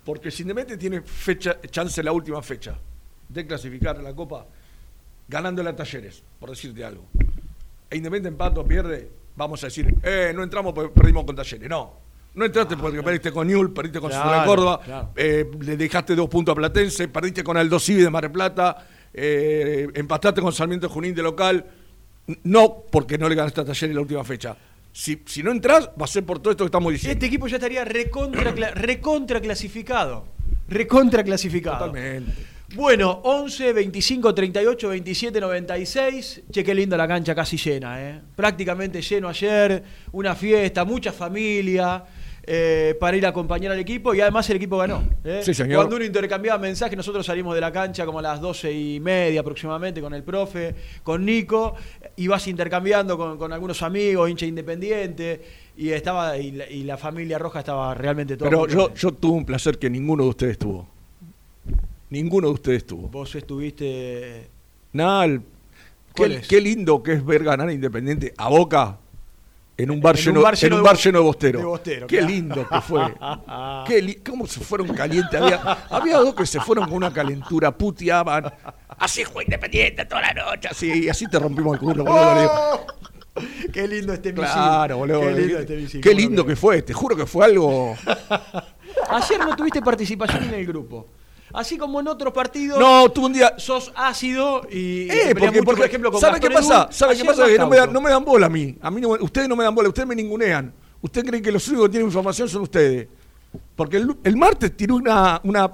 Porque 0.06 0.30
Independiente 0.30 0.78
tiene 0.78 1.02
fecha, 1.02 1.60
chance 1.70 2.02
la 2.02 2.12
última 2.12 2.42
fecha 2.42 2.78
de 3.28 3.46
clasificar 3.46 3.98
a 3.98 4.02
la 4.02 4.16
Copa, 4.16 4.46
ganando 5.30 5.68
a 5.68 5.76
Talleres, 5.76 6.24
por 6.40 6.50
decirte 6.50 6.84
algo. 6.84 7.06
E 7.90 7.96
Independiente 7.98 8.30
empata 8.30 8.60
o 8.60 8.66
pierde, 8.66 9.10
vamos 9.36 9.64
a 9.64 9.68
decir, 9.68 9.96
eh, 10.04 10.34
no 10.36 10.44
entramos 10.44 10.74
porque 10.74 10.90
perdimos 10.90 11.24
con 11.24 11.36
Talleres. 11.36 11.70
No. 11.70 12.10
No 12.36 12.46
entraste 12.46 12.78
porque 12.78 13.02
perdiste 13.02 13.32
con 13.32 13.48
Newell, 13.48 13.72
perdiste 13.72 14.00
con 14.00 14.10
Claro, 14.10 14.24
Central 14.24 14.46
Córdoba, 14.48 14.82
claro. 14.84 15.10
eh, 15.16 15.50
le 15.62 15.78
dejaste 15.78 16.16
dos 16.16 16.30
puntos 16.30 16.54
a 16.54 16.56
Platense, 16.56 17.08
perdiste 17.08 17.44
con 17.44 17.58
Aldo 17.58 17.80
Civi 17.80 18.02
de 18.04 18.10
Mar 18.10 18.24
del 18.24 18.32
Plata, 18.32 18.88
eh, 19.14 19.88
empataste 19.96 20.40
con 20.42 20.54
Sarmiento 20.54 20.88
de 20.88 20.94
Junín 20.94 21.16
de 21.16 21.24
local. 21.24 21.66
No 22.44 22.84
porque 22.92 23.18
no 23.18 23.28
le 23.28 23.34
ganaste 23.34 23.62
a 23.62 23.66
Talleres 23.66 23.90
en 23.90 23.96
la 23.96 24.02
última 24.02 24.24
fecha. 24.24 24.56
Si, 24.92 25.24
si 25.26 25.42
no 25.42 25.52
entras, 25.52 25.90
va 26.00 26.06
a 26.06 26.08
ser 26.08 26.24
por 26.24 26.40
todo 26.40 26.52
esto 26.52 26.64
que 26.64 26.68
estamos 26.68 26.92
diciendo. 26.92 27.14
Este 27.14 27.26
equipo 27.26 27.48
ya 27.48 27.56
estaría 27.58 27.84
recontra, 27.84 28.52
recontra 28.76 29.42
clasificado. 29.42 30.26
Recontra 30.68 31.24
clasificado. 31.24 31.88
Totalmente. 31.88 32.59
Bueno, 32.76 33.22
11, 33.24 33.74
25, 33.74 34.34
38, 34.34 34.90
27, 34.90 35.40
96. 35.42 36.44
Che, 36.52 36.64
qué 36.64 36.76
linda 36.76 36.96
la 36.96 37.08
cancha, 37.08 37.34
casi 37.34 37.58
llena, 37.58 38.02
¿eh? 38.02 38.22
Prácticamente 38.36 39.02
lleno 39.02 39.28
ayer. 39.28 39.84
Una 40.12 40.36
fiesta, 40.36 40.86
mucha 40.86 41.12
familia. 41.12 42.04
eh, 42.52 42.96
para 43.00 43.16
ir 43.16 43.26
a 43.28 43.30
acompañar 43.30 43.72
al 43.72 43.78
equipo 43.80 44.14
y 44.16 44.22
además 44.22 44.50
el 44.50 44.56
equipo 44.58 44.78
ganó. 44.78 45.04
¿eh? 45.24 45.42
Sí, 45.44 45.54
señor. 45.54 45.78
Cuando 45.78 45.98
uno 45.98 46.06
intercambiaba 46.06 46.58
mensajes, 46.58 46.98
nosotros 46.98 47.24
salimos 47.24 47.54
de 47.54 47.62
la 47.62 47.72
cancha 47.72 48.08
como 48.08 48.18
a 48.20 48.22
las 48.24 48.42
12 48.42 48.72
y 48.72 49.00
media 49.00 49.42
aproximadamente 49.42 50.02
con 50.02 50.16
el 50.16 50.24
profe, 50.24 50.74
con 51.04 51.24
Nico, 51.24 51.76
y 52.16 52.28
vas 52.28 52.48
intercambiando 52.48 53.18
con, 53.18 53.38
con 53.38 53.54
algunos 53.54 53.84
amigos, 53.84 54.32
hincha 54.32 54.48
independiente, 54.48 55.42
y 55.78 55.90
estaba 55.90 56.38
y 56.40 56.52
la, 56.52 56.68
y 56.68 56.84
la 56.86 56.98
familia 56.98 57.38
roja 57.38 57.60
estaba 57.60 57.94
realmente 57.94 58.36
todo. 58.36 58.50
Pero 58.50 58.68
yo 58.96 59.12
tuve 59.12 59.38
un 59.38 59.46
placer 59.46 59.78
que 59.78 59.90
ninguno 59.90 60.24
de 60.24 60.30
ustedes 60.30 60.58
tuvo. 60.58 60.99
Ninguno 62.10 62.48
de 62.48 62.54
ustedes 62.54 62.86
tuvo. 62.88 63.08
Vos 63.10 63.34
estuviste. 63.36 64.48
Nada, 64.94 65.26
el- 65.26 65.42
¿Cuál 66.16 66.32
qué, 66.32 66.38
es? 66.38 66.48
qué 66.48 66.62
lindo 66.62 67.04
que 67.04 67.14
es 67.14 67.26
ver 67.26 67.44
ganar 67.44 67.68
a 67.70 67.74
Independiente 67.74 68.34
a 68.38 68.50
Boca 68.50 68.98
en 69.78 69.92
un 69.92 70.02
bar, 70.02 70.16
En 70.16 70.20
un 70.22 70.26
lleno, 70.26 70.42
bar 70.42 70.54
en 70.56 70.60
lleno 70.60 70.76
un 70.78 70.82
de 70.82 70.86
bar 70.86 70.96
bo- 70.96 71.02
lleno 71.02 71.18
de 71.20 71.24
bostero. 71.24 71.60
de 71.60 71.66
bostero, 71.66 72.08
qué 72.08 72.18
claro. 72.18 72.34
lindo 72.34 72.68
que 72.68 72.82
fue. 72.82 73.02
Qué 73.88 74.02
li- 74.02 74.16
¿Cómo 74.16 74.46
se 74.48 74.60
fueron 74.60 74.88
calientes? 74.90 75.40
Había, 75.40 75.62
había 75.90 76.18
dos 76.18 76.34
que 76.36 76.46
se 76.46 76.60
fueron 76.60 76.86
con 76.86 76.96
una 76.96 77.14
calentura, 77.14 77.72
puteaban. 77.78 78.52
Así 78.98 79.24
fue 79.24 79.44
Independiente 79.46 80.04
toda 80.06 80.22
la 80.22 80.34
noche. 80.34 80.68
Así, 80.70 81.04
y 81.06 81.10
así 81.10 81.28
te 81.28 81.38
rompimos 81.40 81.76
el 81.76 81.80
culo. 81.80 82.04
digo. 82.04 82.86
Qué 83.72 83.88
lindo 83.88 84.12
este 84.12 84.34
misil. 84.34 84.52
Claro, 84.52 84.98
boludo. 84.98 85.22
Qué 85.22 85.32
lindo 85.34 85.60
este 85.60 85.76
misil. 85.78 86.02
Qué 86.02 86.14
lindo 86.14 86.46
que 86.46 86.56
fue. 86.58 86.82
Te 86.82 86.92
juro 86.94 87.16
que 87.16 87.26
fue 87.26 87.46
algo. 87.46 87.96
Ayer 89.12 89.40
no 89.40 89.56
tuviste 89.56 89.82
participación 89.82 90.44
en 90.46 90.54
el 90.56 90.66
grupo. 90.66 91.08
Así 91.54 91.78
como 91.78 92.00
en 92.00 92.08
otros 92.08 92.34
partidos. 92.34 92.80
No, 92.80 93.06
un 93.24 93.34
día. 93.34 93.56
Sos 93.58 93.92
ácido 93.96 94.62
y. 94.72 95.10
Eh, 95.10 95.30
porque, 95.32 95.48
mucho, 95.48 95.64
porque- 95.64 95.78
por 95.82 95.86
ejemplo, 95.88 96.12
con 96.12 96.22
¿sabe 96.22 96.40
qué 96.40 96.50
pasa? 96.50 96.88
¿Sabe 96.92 97.16
qué 97.18 97.26
pasa? 97.26 97.48
Que 97.48 97.58
no 97.58 97.68
me, 97.68 97.76
dan, 97.78 97.86
cauto. 97.86 97.94
no 98.00 98.02
me 98.02 98.10
dan 98.12 98.26
bola 98.26 98.46
a 98.46 98.50
mí. 98.50 98.76
A 98.82 98.92
mí 98.92 99.02
no, 99.02 99.10
ustedes 99.10 99.50
no 99.50 99.56
me 99.56 99.64
dan 99.64 99.74
bola, 99.74 99.90
ustedes 99.90 100.08
me 100.08 100.16
ningunean. 100.16 100.74
Ustedes 101.02 101.28
creen 101.28 101.44
que 101.44 101.52
los 101.52 101.68
únicos 101.68 101.88
que 101.88 101.92
tienen 101.92 102.08
información 102.08 102.48
son 102.50 102.64
ustedes. 102.64 103.08
Porque 103.76 103.98
el, 103.98 104.16
el 104.24 104.36
martes 104.38 104.76
tiró 104.78 104.96
una, 104.96 105.40
una 105.44 105.74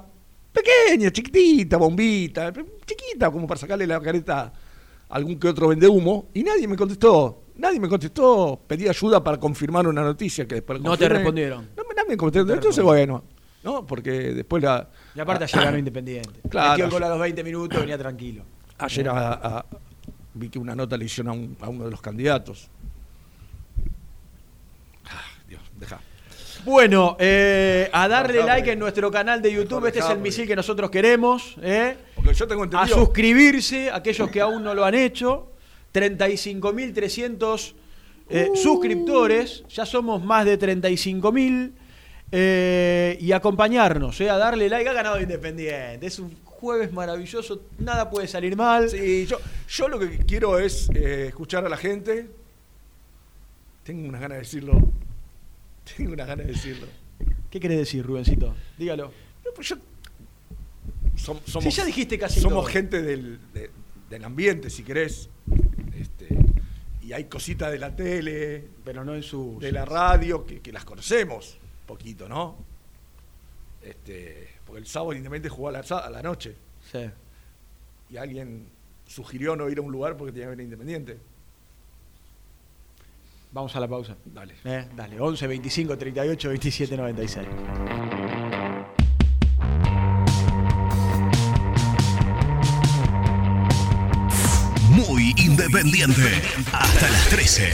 pequeña, 0.52 1.10
chiquitita, 1.10 1.76
bombita, 1.76 2.52
chiquita, 2.86 3.30
como 3.30 3.46
para 3.46 3.60
sacarle 3.60 3.86
la 3.86 4.00
careta 4.00 4.52
a 5.08 5.14
algún 5.14 5.38
que 5.38 5.48
otro 5.48 5.68
vende 5.68 5.86
humo, 5.88 6.28
y 6.32 6.42
nadie 6.42 6.66
me 6.66 6.76
contestó. 6.76 7.42
Nadie 7.56 7.80
me 7.80 7.88
contestó. 7.88 8.60
Pedí 8.66 8.88
ayuda 8.88 9.22
para 9.22 9.38
confirmar 9.38 9.86
una 9.86 10.02
noticia 10.02 10.46
que 10.46 10.56
después 10.56 10.80
No 10.80 10.96
te 10.96 11.08
respondieron. 11.08 11.70
No, 11.76 11.82
nadie 11.94 12.08
me 12.10 12.16
contestó. 12.16 12.52
Entonces, 12.52 12.84
bueno, 12.84 13.24
¿no? 13.66 13.84
Porque 13.84 14.10
después 14.32 14.62
la. 14.62 14.88
Y 15.14 15.20
aparte 15.20 15.44
ayer 15.44 15.64
ganó 15.64 15.76
Independiente. 15.84 16.40
Claro. 16.48 16.70
Metió 16.70 16.84
el 16.84 16.90
gol 16.92 17.02
a 17.02 17.08
los 17.08 17.18
20 17.18 17.42
minutos, 17.44 17.80
venía 17.80 17.98
tranquilo. 17.98 18.44
Ayer 18.78 19.08
a- 19.08 19.32
a- 19.58 19.66
vi 20.34 20.48
que 20.48 20.58
una 20.60 20.74
nota 20.76 20.96
le 20.96 21.04
hicieron 21.06 21.30
a, 21.30 21.32
un- 21.34 21.56
a 21.60 21.68
uno 21.68 21.84
de 21.86 21.90
los 21.90 22.00
candidatos. 22.00 22.68
Ah, 25.06 25.20
Dios, 25.48 25.60
deja. 25.78 26.00
Bueno, 26.64 27.16
eh, 27.20 27.88
a 27.92 28.06
darle 28.08 28.42
like 28.44 28.72
en 28.72 28.78
nuestro 28.78 29.10
canal 29.10 29.40
de 29.42 29.52
YouTube. 29.52 29.86
Este 29.86 29.98
es 30.00 30.10
el 30.10 30.18
misil 30.18 30.46
que 30.46 30.56
nosotros 30.56 30.90
queremos. 30.90 31.56
¿eh? 31.62 31.96
Porque 32.14 32.34
yo 32.34 32.46
tengo 32.46 32.62
A 32.62 32.64
entendido. 32.66 32.96
suscribirse, 32.98 33.90
aquellos 33.90 34.30
que 34.30 34.40
aún 34.40 34.62
no 34.64 34.74
lo 34.74 34.84
han 34.84 34.94
hecho. 34.94 35.52
35.300 35.92 37.74
eh, 38.28 38.48
Uh. 38.50 38.56
suscriptores. 38.56 39.64
Ya 39.68 39.86
somos 39.86 40.24
más 40.24 40.44
de 40.44 40.58
35.000. 40.58 41.72
eh, 42.32 43.16
y 43.20 43.32
acompañarnos, 43.32 44.20
eh, 44.20 44.30
a 44.30 44.36
darle 44.36 44.68
like. 44.68 44.88
Ha 44.88 44.92
ganado 44.92 45.20
Independiente. 45.20 46.06
Es 46.06 46.18
un 46.18 46.34
jueves 46.44 46.92
maravilloso. 46.92 47.62
Nada 47.78 48.10
puede 48.10 48.26
salir 48.28 48.56
mal. 48.56 48.88
Sí, 48.90 49.26
yo, 49.26 49.38
yo 49.68 49.88
lo 49.88 49.98
que 49.98 50.18
quiero 50.18 50.58
es 50.58 50.88
eh, 50.94 51.26
escuchar 51.28 51.64
a 51.64 51.68
la 51.68 51.76
gente. 51.76 52.28
Tengo 53.84 54.08
unas 54.08 54.20
ganas 54.20 54.36
de 54.38 54.42
decirlo. 54.42 54.72
Tengo 55.96 56.12
unas 56.12 56.26
ganas 56.26 56.46
de 56.46 56.52
decirlo. 56.52 56.86
¿Qué 57.50 57.60
querés 57.60 57.78
decir, 57.78 58.04
Rubencito? 58.04 58.54
Dígalo. 58.76 59.12
No, 59.44 59.50
pues 59.54 59.68
yo- 59.68 59.76
som- 61.16 61.40
somos, 61.46 61.64
Si 61.64 61.70
ya 61.70 61.84
dijiste 61.84 62.18
casi 62.18 62.40
Somos 62.40 62.64
todo. 62.64 62.72
gente 62.72 63.00
del, 63.02 63.38
de- 63.54 63.70
del 64.10 64.24
ambiente, 64.24 64.68
si 64.70 64.82
querés. 64.82 65.28
Este, 65.96 66.28
y 67.02 67.12
hay 67.12 67.24
cositas 67.24 67.70
de 67.70 67.78
la 67.78 67.94
tele, 67.94 68.64
Pero 68.84 69.04
no 69.04 69.14
en 69.14 69.22
su. 69.22 69.58
de 69.60 69.70
la 69.70 69.84
radio, 69.84 70.44
que, 70.44 70.60
que 70.60 70.72
las 70.72 70.84
conocemos 70.84 71.58
poquito, 71.86 72.28
¿no? 72.28 72.56
Este, 73.82 74.48
porque 74.66 74.80
el 74.80 74.86
sábado 74.86 75.12
Independiente 75.12 75.48
jugó 75.48 75.68
a 75.68 75.72
la, 75.72 75.78
a 75.80 76.10
la 76.10 76.22
noche 76.22 76.56
Sí. 76.90 77.08
y 78.10 78.16
alguien 78.16 78.66
sugirió 79.06 79.54
no 79.56 79.68
ir 79.68 79.78
a 79.78 79.82
un 79.82 79.92
lugar 79.92 80.16
porque 80.16 80.32
tenía 80.32 80.46
que 80.46 80.56
ver 80.56 80.60
Independiente. 80.60 81.18
Vamos 83.52 83.74
a 83.76 83.80
la 83.80 83.88
pausa. 83.88 84.16
Dale. 84.24 84.54
Eh, 84.64 84.88
dale, 84.94 85.18
11, 85.20 85.46
25, 85.46 85.96
38, 85.96 86.48
27, 86.48 86.96
96. 86.96 87.46
Muy 94.90 95.34
independiente. 95.36 96.42
Hasta 96.72 97.10
las 97.10 97.28
13. 97.28 97.70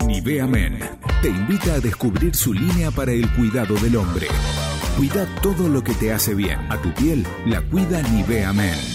Nivea 0.06 0.48
Men 0.48 0.80
te 1.22 1.30
invita 1.30 1.76
a 1.76 1.80
descubrir 1.80 2.36
su 2.36 2.54
línea 2.54 2.92
para 2.92 3.14
el 3.14 3.32
cuidado 3.36 3.76
del 3.76 3.96
hombre. 3.96 4.28
Cuida 4.98 5.26
todo 5.42 5.70
lo 5.70 5.82
que 5.82 5.94
te 5.94 6.12
hace 6.12 6.36
bien. 6.36 6.60
A 6.70 6.82
tu 6.82 6.94
piel 6.94 7.26
la 7.46 7.62
cuida 7.62 8.02
Nivea 8.02 8.52
Men. 8.52 8.95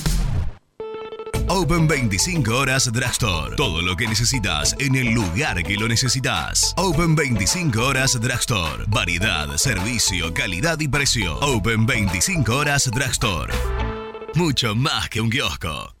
Open 1.53 1.85
25 1.85 2.49
horas 2.49 2.89
Drugstore. 2.93 3.57
Todo 3.57 3.81
lo 3.81 3.97
que 3.97 4.07
necesitas 4.07 4.73
en 4.79 4.95
el 4.95 5.11
lugar 5.11 5.61
que 5.63 5.75
lo 5.75 5.85
necesitas. 5.85 6.73
Open 6.77 7.13
25 7.13 7.77
horas 7.77 8.17
Drugstore. 8.21 8.85
Variedad, 8.87 9.57
servicio, 9.57 10.33
calidad 10.33 10.79
y 10.79 10.87
precio. 10.87 11.37
Open 11.39 11.85
25 11.85 12.55
horas 12.55 12.89
Drugstore. 12.89 13.53
Mucho 14.33 14.75
más 14.75 15.09
que 15.09 15.19
un 15.19 15.29
kiosco. 15.29 16.00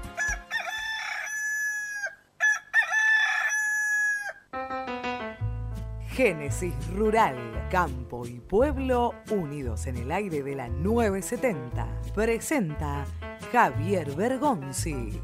Génesis 6.11 6.73
Rural, 6.93 7.37
Campo 7.69 8.25
y 8.27 8.41
Pueblo 8.41 9.13
unidos 9.29 9.87
en 9.87 9.95
el 9.95 10.11
aire 10.11 10.43
de 10.43 10.55
la 10.55 10.67
970. 10.67 11.87
Presenta 12.13 13.05
Javier 13.53 14.13
Bergonzi. 14.13 15.21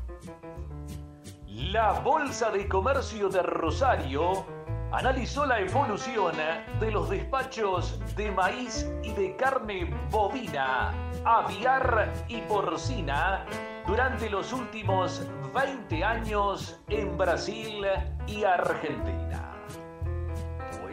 La 1.47 1.91
Bolsa 1.99 2.51
de 2.51 2.69
Comercio 2.69 3.27
de 3.27 3.43
Rosario 3.43 4.45
analizó 4.93 5.45
la 5.45 5.59
evolución 5.59 6.35
de 6.79 6.91
los 6.91 7.09
despachos 7.09 7.99
de 8.15 8.31
maíz 8.31 8.89
y 9.03 9.11
de 9.11 9.35
carne 9.35 9.93
bovina, 10.09 10.93
aviar 11.25 12.13
y 12.29 12.39
porcina 12.43 13.45
durante 13.85 14.29
los 14.29 14.53
últimos 14.53 15.27
20 15.53 16.01
años 16.01 16.79
en 16.87 17.17
Brasil 17.17 17.85
y 18.25 18.45
Argentina. 18.45 19.46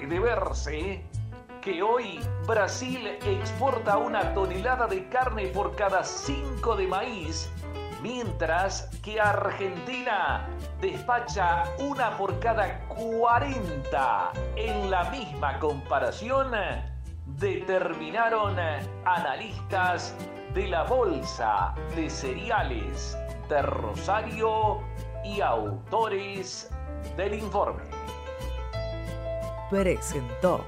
Puede 0.05 0.21
verse 0.21 1.03
que 1.63 1.83
hoy 1.83 2.21
Brasil 2.47 3.07
exporta 3.25 3.97
una 3.97 4.35
tonelada 4.35 4.87
de 4.87 5.09
carne 5.09 5.47
por 5.47 5.75
cada 5.77 6.05
5 6.05 6.77
de 6.77 6.87
maíz 6.87 7.51
mientras 8.03 8.91
que 9.03 9.19
Argentina 9.19 10.47
despacha 10.83 11.65
una 11.79 12.19
por 12.19 12.39
cada 12.41 12.81
40. 12.89 14.33
En 14.57 14.91
la 14.91 15.05
misma 15.05 15.59
comparación, 15.59 16.53
determinaron 17.39 18.59
analistas 19.07 20.15
de 20.53 20.69
la 20.69 20.83
Bolsa 20.83 21.75
de 21.97 22.11
Cereales 22.11 23.17
de 23.49 23.63
Rosario 23.63 24.83
y 25.25 25.41
autores 25.41 26.71
del 27.17 27.37
informe. 27.37 27.94
Presentó 29.75 30.65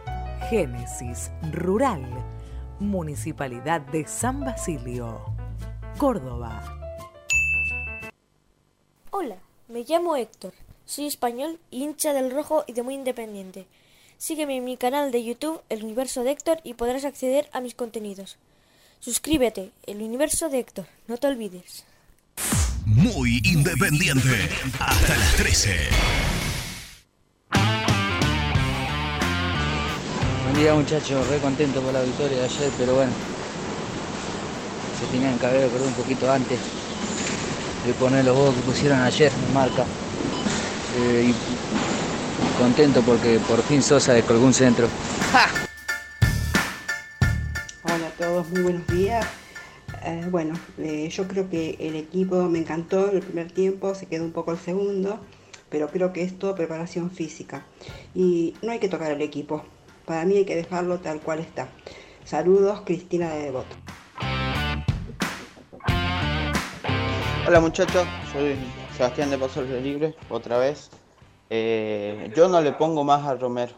Génesis 0.50 1.30
Rural, 1.52 2.02
Municipalidad 2.80 3.80
de 3.80 4.04
San 4.04 4.40
Basilio, 4.40 5.20
Córdoba. 5.96 6.60
Hola, 9.12 9.36
me 9.68 9.84
llamo 9.84 10.16
Héctor, 10.16 10.54
soy 10.86 11.06
español, 11.06 11.60
hincha 11.70 12.14
del 12.14 12.32
rojo 12.32 12.64
y 12.66 12.72
de 12.72 12.82
muy 12.82 12.94
independiente. 12.94 13.68
Sígueme 14.18 14.56
en 14.56 14.64
mi 14.64 14.76
canal 14.76 15.12
de 15.12 15.22
YouTube 15.22 15.62
El 15.68 15.84
Universo 15.84 16.24
de 16.24 16.32
Héctor 16.32 16.58
y 16.64 16.74
podrás 16.74 17.04
acceder 17.04 17.48
a 17.52 17.60
mis 17.60 17.76
contenidos. 17.76 18.38
Suscríbete, 18.98 19.70
el 19.86 20.02
universo 20.02 20.48
de 20.48 20.58
Héctor, 20.58 20.86
no 21.06 21.16
te 21.16 21.28
olvides. 21.28 21.84
Muy 22.84 23.40
independiente. 23.44 24.48
Hasta 24.80 25.16
las 25.16 25.36
13. 25.36 26.35
Día 30.56 30.74
muchachos, 30.74 31.28
re 31.28 31.38
contento 31.38 31.82
por 31.82 31.92
la 31.92 32.00
victoria 32.00 32.38
de 32.38 32.44
ayer, 32.44 32.70
pero 32.78 32.94
bueno, 32.94 33.12
se 34.98 35.06
tenían 35.12 35.38
que 35.38 35.44
haber 35.44 35.64
acordado 35.64 35.88
un 35.88 35.94
poquito 35.94 36.32
antes 36.32 36.58
de 37.86 37.92
poner 37.92 38.24
los 38.24 38.34
juegos 38.34 38.54
que 38.54 38.62
pusieron 38.62 39.00
ayer 39.00 39.30
en 39.30 39.54
marca. 39.54 39.84
Eh, 40.98 41.30
y 41.30 42.58
contento 42.58 43.02
porque 43.02 43.38
por 43.40 43.60
fin 43.64 43.82
Sosa 43.82 44.14
descolgó 44.14 44.46
un 44.46 44.54
centro. 44.54 44.88
Hola 47.82 48.06
a 48.06 48.10
todos, 48.18 48.48
muy 48.48 48.62
buenos 48.62 48.86
días. 48.86 49.26
Eh, 50.04 50.26
bueno, 50.30 50.54
eh, 50.78 51.10
yo 51.10 51.28
creo 51.28 51.50
que 51.50 51.76
el 51.80 51.96
equipo 51.96 52.42
me 52.44 52.60
encantó 52.60 53.10
el 53.10 53.20
primer 53.20 53.52
tiempo, 53.52 53.94
se 53.94 54.06
quedó 54.06 54.24
un 54.24 54.32
poco 54.32 54.52
el 54.52 54.58
segundo, 54.58 55.20
pero 55.68 55.88
creo 55.88 56.14
que 56.14 56.22
es 56.22 56.38
todo 56.38 56.54
preparación 56.54 57.10
física. 57.10 57.66
Y 58.14 58.54
no 58.62 58.72
hay 58.72 58.78
que 58.78 58.88
tocar 58.88 59.10
el 59.10 59.20
equipo, 59.20 59.62
para 60.06 60.24
mí 60.24 60.36
hay 60.36 60.44
que 60.44 60.56
dejarlo 60.56 60.98
tal 61.00 61.20
cual 61.20 61.40
está. 61.40 61.68
Saludos, 62.24 62.82
Cristina 62.86 63.28
de 63.34 63.42
Devoto. 63.42 63.76
Hola 67.46 67.60
muchachos, 67.60 68.06
soy 68.32 68.56
Sebastián 68.96 69.30
de 69.30 69.38
Paso 69.38 69.62
Libre, 69.62 70.14
otra 70.30 70.58
vez. 70.58 70.90
Eh, 71.50 72.32
yo 72.34 72.48
no 72.48 72.60
le 72.60 72.72
pongo 72.72 73.04
más 73.04 73.24
a 73.26 73.34
Romero. 73.34 73.72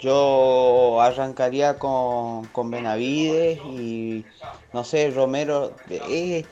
Yo 0.00 1.00
arrancaría 1.00 1.78
con, 1.78 2.46
con 2.46 2.70
Benavides 2.70 3.58
y 3.64 4.24
no 4.72 4.84
sé, 4.84 5.10
Romero 5.10 5.72
eh, 5.90 6.44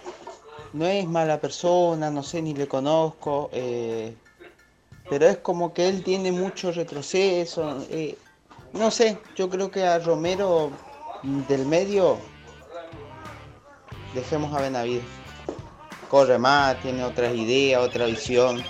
no 0.72 0.86
es 0.86 1.06
mala 1.06 1.40
persona, 1.40 2.10
no 2.10 2.22
sé, 2.22 2.42
ni 2.42 2.54
le 2.54 2.66
conozco, 2.66 3.50
eh, 3.52 4.14
pero 5.08 5.26
es 5.28 5.36
como 5.36 5.72
que 5.72 5.88
él 5.88 6.02
tiene 6.02 6.32
mucho 6.32 6.72
retroceso. 6.72 7.84
eh, 7.90 8.16
no 8.78 8.90
sé, 8.90 9.18
yo 9.36 9.48
creo 9.48 9.70
que 9.70 9.84
a 9.84 9.98
Romero 9.98 10.70
del 11.48 11.66
medio 11.66 12.18
dejemos 14.14 14.54
a 14.54 14.62
Benavides. 14.62 15.04
Corre 16.08 16.38
más, 16.38 16.80
tiene 16.82 17.02
otras 17.02 17.34
ideas, 17.34 17.82
otra 17.82 18.06
visión. 18.06 18.62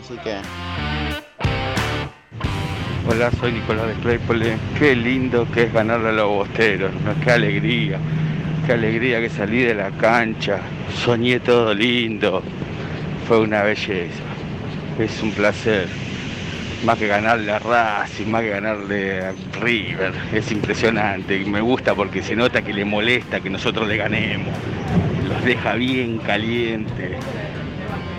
Así 0.00 0.16
que 0.18 0.38
Hola, 3.10 3.30
soy 3.40 3.52
Nicolás 3.52 3.86
de 3.88 3.94
Claypole. 4.02 4.58
Qué 4.78 4.94
lindo 4.94 5.46
que 5.52 5.64
es 5.64 5.72
ganarle 5.72 6.10
a 6.10 6.12
los 6.12 6.28
bosteros, 6.28 6.92
qué 7.24 7.30
alegría, 7.30 7.98
qué 8.66 8.72
alegría 8.74 9.20
que 9.20 9.30
salí 9.30 9.62
de 9.62 9.74
la 9.74 9.90
cancha, 9.92 10.60
soñé 11.04 11.40
todo 11.40 11.72
lindo, 11.72 12.42
fue 13.26 13.40
una 13.40 13.62
belleza, 13.62 14.22
es 14.98 15.22
un 15.22 15.32
placer, 15.32 15.88
más 16.84 16.98
que 16.98 17.06
ganarle 17.06 17.52
a 17.52 17.58
Racing, 17.58 18.26
más 18.26 18.42
que 18.42 18.50
ganarle 18.50 19.20
a 19.20 19.34
River, 19.60 20.12
es 20.32 20.50
impresionante 20.52 21.40
y 21.40 21.44
me 21.44 21.60
gusta 21.60 21.94
porque 21.94 22.22
se 22.22 22.36
nota 22.36 22.62
que 22.62 22.72
le 22.72 22.84
molesta 22.84 23.40
que 23.40 23.50
nosotros 23.50 23.88
le 23.88 23.96
ganemos, 23.96 24.54
los 25.28 25.44
deja 25.44 25.74
bien 25.74 26.18
caliente 26.18 27.18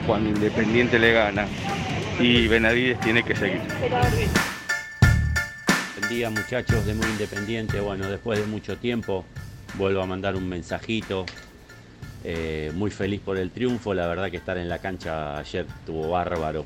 cuando 0.06 0.30
Independiente 0.30 1.00
le 1.00 1.14
gana 1.14 1.46
y 2.20 2.48
Benavides 2.48 3.00
tiene 3.00 3.24
que 3.24 3.36
seguir. 3.36 3.62
Buen 5.98 6.10
día 6.10 6.30
muchachos 6.30 6.86
de 6.86 6.94
Muy 6.94 7.06
Independiente. 7.06 7.80
Bueno, 7.80 8.10
después 8.10 8.40
de 8.40 8.46
mucho 8.46 8.78
tiempo 8.78 9.24
vuelvo 9.76 10.02
a 10.02 10.06
mandar 10.06 10.36
un 10.36 10.50
mensajito. 10.50 11.26
Eh, 12.24 12.74
muy 12.76 12.92
feliz 12.92 13.22
por 13.22 13.38
el 13.38 13.52
triunfo. 13.52 13.94
La 13.94 14.08
verdad 14.08 14.30
que 14.30 14.38
estar 14.38 14.58
en 14.58 14.68
la 14.68 14.80
cancha 14.80 15.38
ayer 15.38 15.66
estuvo 15.66 16.10
bárbaro. 16.10 16.66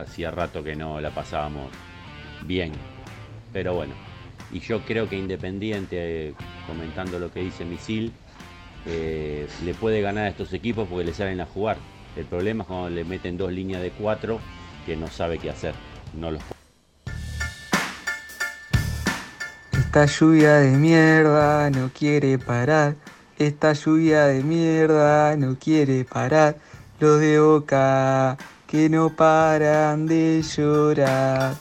Hacía 0.00 0.30
rato 0.30 0.62
que 0.62 0.76
no 0.76 1.00
la 1.00 1.10
pasábamos 1.10 1.70
bien. 2.46 2.72
Pero 3.52 3.74
bueno, 3.74 3.94
y 4.52 4.60
yo 4.60 4.80
creo 4.80 5.08
que 5.08 5.16
Independiente, 5.16 6.34
comentando 6.66 7.18
lo 7.18 7.32
que 7.32 7.40
dice 7.40 7.64
Misil, 7.64 8.12
eh, 8.86 9.46
le 9.64 9.74
puede 9.74 10.00
ganar 10.00 10.24
a 10.24 10.28
estos 10.28 10.52
equipos 10.52 10.88
porque 10.88 11.04
le 11.04 11.14
salen 11.14 11.40
a 11.40 11.46
jugar. 11.46 11.76
El 12.16 12.24
problema 12.24 12.62
es 12.62 12.68
cuando 12.68 12.90
le 12.90 13.04
meten 13.04 13.36
dos 13.36 13.52
líneas 13.52 13.82
de 13.82 13.90
cuatro 13.90 14.40
que 14.86 14.96
no 14.96 15.08
sabe 15.08 15.38
qué 15.38 15.50
hacer. 15.50 15.74
No 16.14 16.30
los 16.30 16.42
Esta 19.72 20.06
lluvia 20.06 20.54
de 20.54 20.70
mierda 20.76 21.70
no 21.70 21.90
quiere 21.92 22.38
parar. 22.38 22.96
Esta 23.38 23.72
lluvia 23.72 24.26
de 24.26 24.42
mierda 24.42 25.36
no 25.36 25.58
quiere 25.58 26.04
parar. 26.04 26.56
Los 26.98 27.20
de 27.20 27.40
boca 27.40 28.36
que 28.70 28.88
no 28.88 29.10
paran 29.10 30.06
de 30.06 30.42
llorar. 30.42 31.54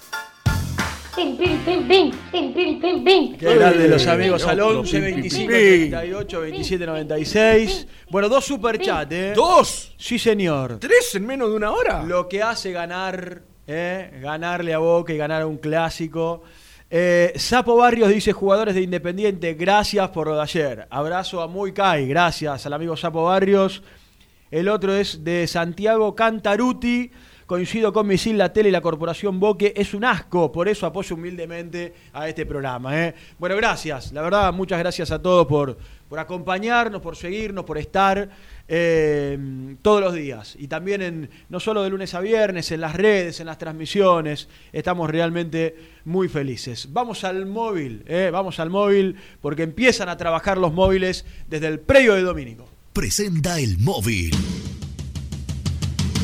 Pim, 1.15 1.35
pim, 1.35 1.57
pim, 1.65 1.87
pim, 1.87 2.11
pim, 2.31 2.53
pim, 2.53 2.79
pim, 2.79 3.03
pim. 3.03 3.35
Qué 3.35 3.55
grande 3.55 3.87
los 3.87 4.05
amigos 4.05 4.45
al 4.45 4.59
11, 4.59 4.99
25, 4.99 5.47
38, 5.49 6.41
27, 6.41 6.85
96. 6.85 7.87
Bueno, 8.11 8.29
dos 8.29 8.45
superchats, 8.45 9.11
¿eh? 9.11 9.33
¿Dos? 9.35 9.95
Sí, 9.97 10.19
señor. 10.19 10.77
¿Tres 10.79 11.15
en 11.15 11.25
menos 11.25 11.49
de 11.49 11.55
una 11.55 11.71
hora? 11.71 12.03
Lo 12.03 12.29
que 12.29 12.43
hace 12.43 12.71
ganar, 12.71 13.41
¿eh? 13.65 14.19
Ganarle 14.21 14.75
a 14.75 14.77
Boca 14.77 15.11
y 15.11 15.17
ganar 15.17 15.47
un 15.47 15.57
clásico. 15.57 16.43
Eh, 16.91 17.33
Sapo 17.37 17.75
Barrios 17.75 18.09
dice, 18.09 18.33
jugadores 18.33 18.75
de 18.75 18.81
Independiente, 18.81 19.55
gracias 19.55 20.09
por 20.09 20.27
lo 20.27 20.35
de 20.35 20.43
ayer. 20.43 20.87
Abrazo 20.91 21.41
a 21.41 21.47
Muy 21.47 21.73
Kai, 21.73 22.07
gracias 22.07 22.67
al 22.67 22.73
amigo 22.73 22.95
Sapo 22.95 23.23
Barrios. 23.23 23.81
El 24.51 24.67
otro 24.67 24.95
es 24.95 25.23
de 25.23 25.45
Santiago 25.45 26.15
Cantaruti. 26.15 27.11
Coincido 27.45 27.91
con 27.91 28.05
Misil, 28.05 28.37
la 28.37 28.53
tele 28.53 28.69
y 28.69 28.71
la 28.71 28.81
corporación 28.81 29.39
Boque. 29.39 29.73
Es 29.75 29.95
un 29.95 30.05
asco, 30.05 30.51
por 30.51 30.67
eso 30.67 30.85
apoyo 30.85 31.15
humildemente 31.15 31.93
a 32.13 32.29
este 32.29 32.45
programa. 32.45 33.07
¿eh? 33.07 33.15
Bueno, 33.39 33.55
gracias. 33.55 34.11
La 34.11 34.21
verdad, 34.21 34.53
muchas 34.53 34.77
gracias 34.77 35.09
a 35.09 35.19
todos 35.19 35.47
por, 35.47 35.75
por 36.07 36.19
acompañarnos, 36.19 37.01
por 37.01 37.15
seguirnos, 37.15 37.65
por 37.65 37.79
estar 37.79 38.29
eh, 38.67 39.75
todos 39.81 39.99
los 39.99 40.13
días. 40.13 40.55
Y 40.59 40.67
también 40.67 41.01
en, 41.01 41.29
no 41.49 41.59
solo 41.59 41.81
de 41.81 41.89
lunes 41.89 42.13
a 42.13 42.21
viernes, 42.21 42.71
en 42.71 42.81
las 42.81 42.95
redes, 42.95 43.39
en 43.39 43.47
las 43.47 43.57
transmisiones. 43.57 44.47
Estamos 44.71 45.09
realmente 45.09 45.75
muy 46.05 46.27
felices. 46.27 46.93
Vamos 46.93 47.23
al 47.23 47.47
móvil, 47.47 48.03
¿eh? 48.07 48.29
vamos 48.31 48.59
al 48.59 48.69
móvil, 48.69 49.15
porque 49.41 49.63
empiezan 49.63 50.07
a 50.07 50.17
trabajar 50.17 50.59
los 50.59 50.71
móviles 50.71 51.25
desde 51.47 51.65
el 51.65 51.79
predio 51.79 52.13
de 52.13 52.21
Domínico. 52.21 52.68
Presenta 52.93 53.59
el 53.59 53.77
móvil. 53.77 54.68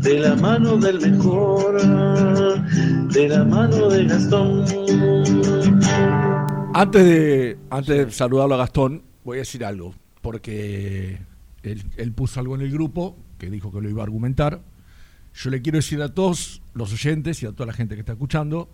de 0.00 0.20
la 0.20 0.36
mano 0.36 0.76
del 0.76 1.00
mejor, 1.00 1.80
de 3.12 3.28
la 3.28 3.44
mano 3.44 3.88
de 3.88 4.04
Gastón. 4.06 4.64
Antes 6.74 7.04
de, 7.04 7.58
antes 7.70 8.06
de 8.06 8.10
saludarlo 8.12 8.54
a 8.54 8.58
Gastón, 8.58 9.02
voy 9.24 9.38
a 9.38 9.40
decir 9.40 9.64
algo, 9.64 9.94
porque 10.22 11.18
él, 11.62 11.82
él 11.96 12.12
puso 12.12 12.40
algo 12.40 12.54
en 12.54 12.60
el 12.62 12.70
grupo 12.70 13.16
que 13.38 13.50
dijo 13.50 13.72
que 13.72 13.80
lo 13.80 13.88
iba 13.88 14.02
a 14.02 14.04
argumentar. 14.04 14.60
Yo 15.34 15.50
le 15.50 15.60
quiero 15.62 15.76
decir 15.78 16.00
a 16.02 16.08
todos 16.14 16.62
los 16.74 16.92
oyentes 16.92 17.42
y 17.42 17.46
a 17.46 17.52
toda 17.52 17.66
la 17.66 17.72
gente 17.72 17.94
que 17.94 18.00
está 18.00 18.12
escuchando 18.12 18.68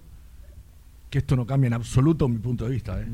que 1.10 1.18
esto 1.18 1.36
no 1.36 1.46
cambia 1.46 1.68
en 1.68 1.74
absoluto 1.74 2.28
mi 2.28 2.38
punto 2.38 2.64
de 2.64 2.70
vista. 2.70 3.00
¿eh? 3.00 3.06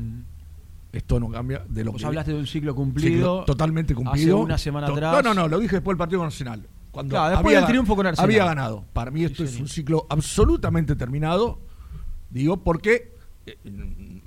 Esto 0.91 1.19
no 1.19 1.29
cambia 1.29 1.63
de 1.69 1.83
lo 1.85 1.91
Vos 1.93 2.01
que 2.01 2.07
hablaste 2.07 2.31
de 2.33 2.39
un 2.39 2.47
ciclo 2.47 2.73
cumplido. 2.75 3.09
Ciclo 3.15 3.43
totalmente 3.45 3.93
cumplido. 3.93 4.37
Hace 4.37 4.45
una 4.45 4.57
semana 4.57 4.87
To- 4.87 4.93
atrás. 4.93 5.23
No, 5.23 5.33
no, 5.33 5.41
no, 5.41 5.47
lo 5.47 5.59
dije 5.59 5.77
después 5.77 5.93
del 5.93 5.97
Partido 5.99 6.23
Nacional. 6.23 6.67
Cuando 6.91 7.11
Claro, 7.13 7.31
después 7.31 7.55
del 7.55 7.65
triunfo 7.65 7.95
con 7.95 8.05
Arsenal. 8.05 8.29
Había 8.29 8.45
ganado. 8.45 8.85
Para 8.93 9.11
mí 9.11 9.23
esto 9.23 9.43
es 9.43 9.59
un 9.59 9.67
ciclo 9.67 10.05
absolutamente 10.09 10.95
terminado. 10.95 11.59
Digo, 12.29 12.57
porque 12.57 13.15
eh, 13.45 13.57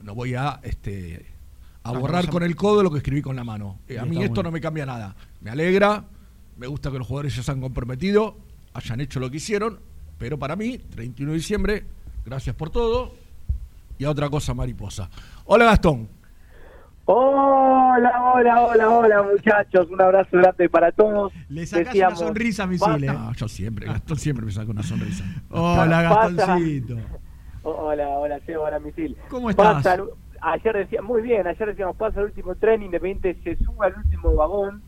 no 0.03 0.15
voy 0.15 0.35
a 0.35 0.61
este 0.63 1.27
a 1.83 1.91
Ah, 1.91 1.93
borrar 1.99 2.25
no, 2.27 2.33
con 2.33 2.43
el 2.43 2.57
codo 2.57 2.83
lo 2.83 2.91
que 2.91 2.99
escribí 2.99 3.21
con 3.21 3.37
la 3.37 3.45
mano. 3.45 3.79
Eh, 3.89 3.99
a 3.99 4.05
mí 4.07 4.23
esto 4.23 4.43
no 4.43 4.51
me 4.51 4.61
cambia 4.61 4.87
nada. 4.87 5.15
Me 5.43 5.51
alegra, 5.51 6.05
me 6.57 6.67
gusta 6.67 6.91
que 6.91 6.99
los 6.99 7.07
jugadores 7.07 7.37
ya 7.37 7.43
se 7.43 7.51
han 7.53 7.61
comprometido, 7.61 8.37
hayan 8.73 9.01
hecho 9.01 9.21
lo 9.21 9.31
que 9.31 9.37
hicieron, 9.37 9.81
pero 10.19 10.39
para 10.39 10.57
mí, 10.57 10.79
31 10.79 11.33
de 11.33 11.37
diciembre, 11.39 11.85
gracias 12.25 12.57
por 12.57 12.71
todo. 12.71 13.13
Y 13.99 14.05
a 14.05 14.11
otra 14.11 14.29
cosa 14.31 14.55
mariposa. 14.55 15.11
Hola 15.45 15.67
Gastón. 15.67 16.09
Hola, 17.07 18.33
hola, 18.35 18.63
hola, 18.63 18.89
hola, 18.89 19.23
muchachos. 19.23 19.91
Un 19.91 20.01
abrazo 20.01 20.39
grande 20.39 20.69
para 20.71 20.91
todos. 20.91 21.33
Le 21.49 21.67
sacás 21.67 21.95
una 21.95 22.17
sonrisa, 22.17 22.67
Misil. 22.67 23.07
No, 23.07 23.33
yo 23.35 23.47
siempre, 23.47 23.87
Gastón 23.87 24.17
siempre 24.17 24.47
me 24.47 24.53
saca 24.53 24.71
una 24.71 24.83
sonrisa. 24.83 25.25
Hola, 25.51 26.03
Gastoncito. 26.03 26.97
Hola, 27.67 28.09
hola, 28.11 28.41
Seba, 28.41 28.65
hola, 28.65 28.79
Misil. 28.79 29.17
¿Cómo 29.31 29.49
estás? 29.49 29.77
Pasa 29.83 29.97
ayer 30.45 30.77
decía, 30.77 31.01
muy 31.01 31.23
bien, 31.23 31.47
ayer 31.47 31.69
decíamos, 31.69 31.97
pasa 31.97 32.21
el 32.21 32.27
último 32.27 32.55
tren, 32.57 32.83
Independiente 32.83 33.37
se 33.43 33.57
sube 33.65 33.87
al 33.87 33.95
último 33.97 34.35
vagón. 34.35 34.83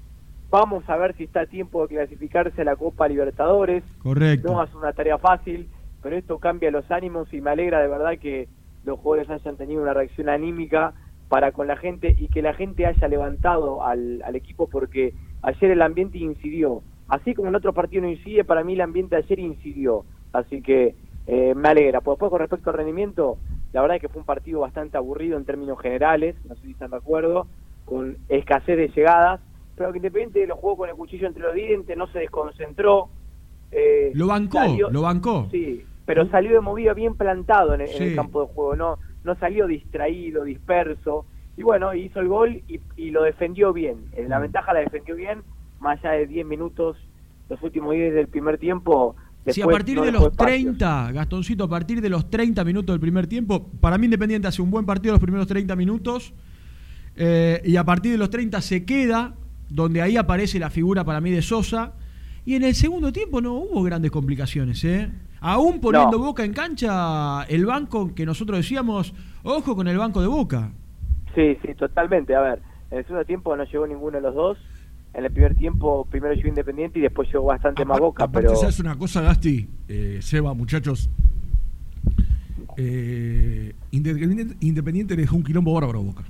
Vamos 0.51 0.89
a 0.89 0.97
ver 0.97 1.17
si 1.17 1.25
está 1.25 1.41
a 1.41 1.47
tiempo 1.47 1.83
de 1.83 1.97
clasificarse 1.97 2.62
a 2.62 2.64
la 2.64 2.77
Copa 2.77 3.09
Libertadores. 3.09 3.83
Correcto. 4.03 4.53
No 4.53 4.62
es 4.62 4.75
una 4.75 4.93
tarea 4.93 5.19
fácil, 5.19 5.69
pero 6.03 6.17
esto 6.17 6.39
cambia 6.39 6.71
los 6.71 6.89
ánimos 6.91 7.33
y 7.33 7.41
me 7.41 7.51
alegra 7.51 7.81
de 7.81 7.89
verdad 7.89 8.19
que 8.21 8.49
los 8.85 8.99
jugadores 9.01 9.29
hayan 9.31 9.57
tenido 9.57 9.83
una 9.83 9.95
reacción 9.95 10.29
anímica 10.29 10.93
para 11.29 11.53
con 11.53 11.66
la 11.66 11.77
gente 11.77 12.14
y 12.16 12.29
que 12.29 12.43
la 12.43 12.55
gente 12.55 12.87
haya 12.87 13.09
levantado 13.09 13.85
al, 13.85 14.22
al 14.24 14.37
equipo 14.37 14.68
porque 14.68 15.14
ayer 15.43 15.70
el 15.72 15.83
ambiente 15.83 16.18
incidió. 16.18 16.83
Así 17.09 17.35
como 17.35 17.49
en 17.49 17.55
otro 17.55 17.72
partido 17.72 18.03
no 18.03 18.09
incide, 18.09 18.45
para 18.45 18.64
mí 18.64 18.74
el 18.74 18.81
ambiente 18.81 19.16
ayer 19.16 19.39
incidió. 19.39 20.05
Así 20.33 20.62
que 20.62 20.97
eh, 21.27 21.55
me 21.55 21.68
alegra. 21.68 22.01
Pues 22.01 22.14
después 22.14 22.31
con 22.31 22.41
respecto 22.41 22.70
al 22.70 22.77
rendimiento, 22.77 23.39
la 23.72 23.81
verdad 23.83 23.97
es 23.97 24.01
que 24.03 24.09
fue 24.09 24.20
un 24.20 24.27
partido 24.27 24.61
bastante 24.61 24.97
aburrido 24.97 25.37
en 25.37 25.45
términos 25.45 25.79
generales, 25.81 26.37
no 26.45 26.55
sé 26.57 26.62
si 26.62 26.70
están 26.72 26.91
de 26.91 26.97
acuerdo, 26.99 27.49
con 27.85 28.16
escasez 28.29 28.77
de 28.77 28.89
llegadas, 28.89 29.41
pero 29.77 29.93
que 29.93 29.99
Independiente 29.99 30.47
lo 30.47 30.57
jugó 30.57 30.77
con 30.79 30.89
el 30.89 30.95
cuchillo 30.97 31.27
entre 31.27 31.43
los 31.43 31.55
dientes, 31.55 31.97
no 31.97 32.07
se 32.09 32.20
desconcentró. 32.20 33.11
eh, 33.72 34.12
Lo 34.14 34.29
bancó, 34.29 34.59
salió- 34.59 34.91
lo 34.91 35.03
bancó. 35.03 35.49
Sí, 35.51 35.85
pero 36.05 36.27
salió 36.29 36.53
de 36.53 36.61
movida 36.61 36.95
bien 36.95 37.16
plantado 37.16 37.74
en, 37.74 37.81
el- 37.83 37.91
en 37.91 38.03
el 38.03 38.14
campo 38.16 38.41
de 38.43 38.47
juego, 38.55 38.77
no 38.77 38.99
no 39.27 39.35
salió 39.37 39.66
distraído, 39.66 40.45
disperso. 40.45 41.27
Y 41.57 41.62
bueno, 41.62 41.95
hizo 41.95 42.20
el 42.20 42.29
gol 42.29 42.62
y, 42.68 42.81
y 42.97 43.11
lo 43.11 43.22
defendió 43.22 43.72
bien. 43.72 43.97
Eh, 44.12 44.24
Mm. 44.24 44.31
La 44.31 44.39
ventaja 44.39 44.72
la 44.72 44.81
defendió 44.81 45.16
bien, 45.16 45.43
más 45.81 45.99
allá 46.05 46.12
de 46.12 46.27
10 46.27 46.47
minutos, 46.47 46.97
los 47.49 47.62
últimos 47.62 47.93
10 47.95 48.14
del 48.14 48.29
primer 48.29 48.59
tiempo. 48.59 49.16
Si 49.47 49.62
a 49.62 49.66
partir 49.66 49.97
no 49.97 50.05
de 50.05 50.12
los 50.12 50.22
espacios. 50.22 50.77
30, 50.79 51.12
Gastoncito, 51.12 51.64
a 51.64 51.68
partir 51.68 52.01
de 52.01 52.09
los 52.09 52.31
30 52.31 52.64
minutos 52.64 52.93
del 52.95 53.01
primer 53.01 53.27
tiempo, 53.27 53.68
para 53.81 53.97
mí 53.97 54.07
Independiente 54.07 54.49
hace 54.49 54.61
un 54.61 54.70
buen 54.70 54.85
partido 54.85 55.12
los 55.12 55.22
primeros 55.22 55.47
30 55.47 55.77
minutos 55.77 56.35
eh, 57.14 57.62
y 57.64 57.77
a 57.77 57.85
partir 57.85 58.11
de 58.12 58.18
los 58.18 58.29
30 58.29 58.61
se 58.61 58.85
queda, 58.85 59.35
donde 59.68 60.03
ahí 60.03 60.16
aparece 60.16 60.59
la 60.59 60.68
figura 60.68 61.05
para 61.05 61.20
mí 61.20 61.31
de 61.31 61.43
Sosa 61.43 61.93
y 62.45 62.55
en 62.55 62.64
el 62.64 62.74
segundo 62.74 63.12
tiempo 63.12 63.41
no 63.41 63.55
hubo 63.55 63.83
grandes 63.85 64.11
complicaciones, 64.11 64.83
¿eh? 64.85 65.11
Aún 65.47 65.81
poniendo 65.81 66.19
No. 66.19 66.25
Boca 66.25 66.45
en 66.45 66.53
cancha, 66.53 67.45
el 67.45 67.67
banco 67.67 68.13
que 68.13 68.27
nosotros 68.27 68.59
decíamos, 68.59 69.15
ojo 69.45 69.77
con 69.77 69.87
el 69.87 69.97
banco 69.97 70.21
de 70.21 70.27
Boca. 70.27 70.73
Sí, 71.37 71.57
sí, 71.63 71.73
totalmente. 71.77 72.35
A 72.35 72.41
ver, 72.41 72.63
en 72.91 72.99
el 72.99 73.05
segundo 73.05 73.25
tiempo 73.25 73.57
no 73.57 73.63
llegó 73.63 73.87
ninguno 73.87 74.17
de 74.17 74.23
los 74.23 74.35
dos. 74.35 74.59
En 75.15 75.25
el 75.25 75.31
primer 75.31 75.55
tiempo 75.55 76.05
primero 76.11 76.35
llegó 76.35 76.49
Independiente 76.49 76.99
y 76.99 77.03
después 77.03 77.29
llegó 77.29 77.45
bastante 77.45 77.85
más 77.85 78.01
Boca, 78.01 78.25
Aparte, 78.25 78.49
pero... 78.49 78.59
¿sabes 78.59 78.81
una 78.81 78.99
cosa, 78.99 79.23
Gasti? 79.23 79.69
Eh, 79.87 80.19
Seba, 80.21 80.53
muchachos. 80.53 81.11
Eh, 82.77 83.73
Independiente, 83.93 84.57
Independiente 84.67 85.15
le 85.15 85.23
dejó 85.23 85.37
un 85.37 85.45
quilombo 85.45 85.73
bárbaro 85.75 86.01
a 86.01 86.03
Boca. 86.03 86.25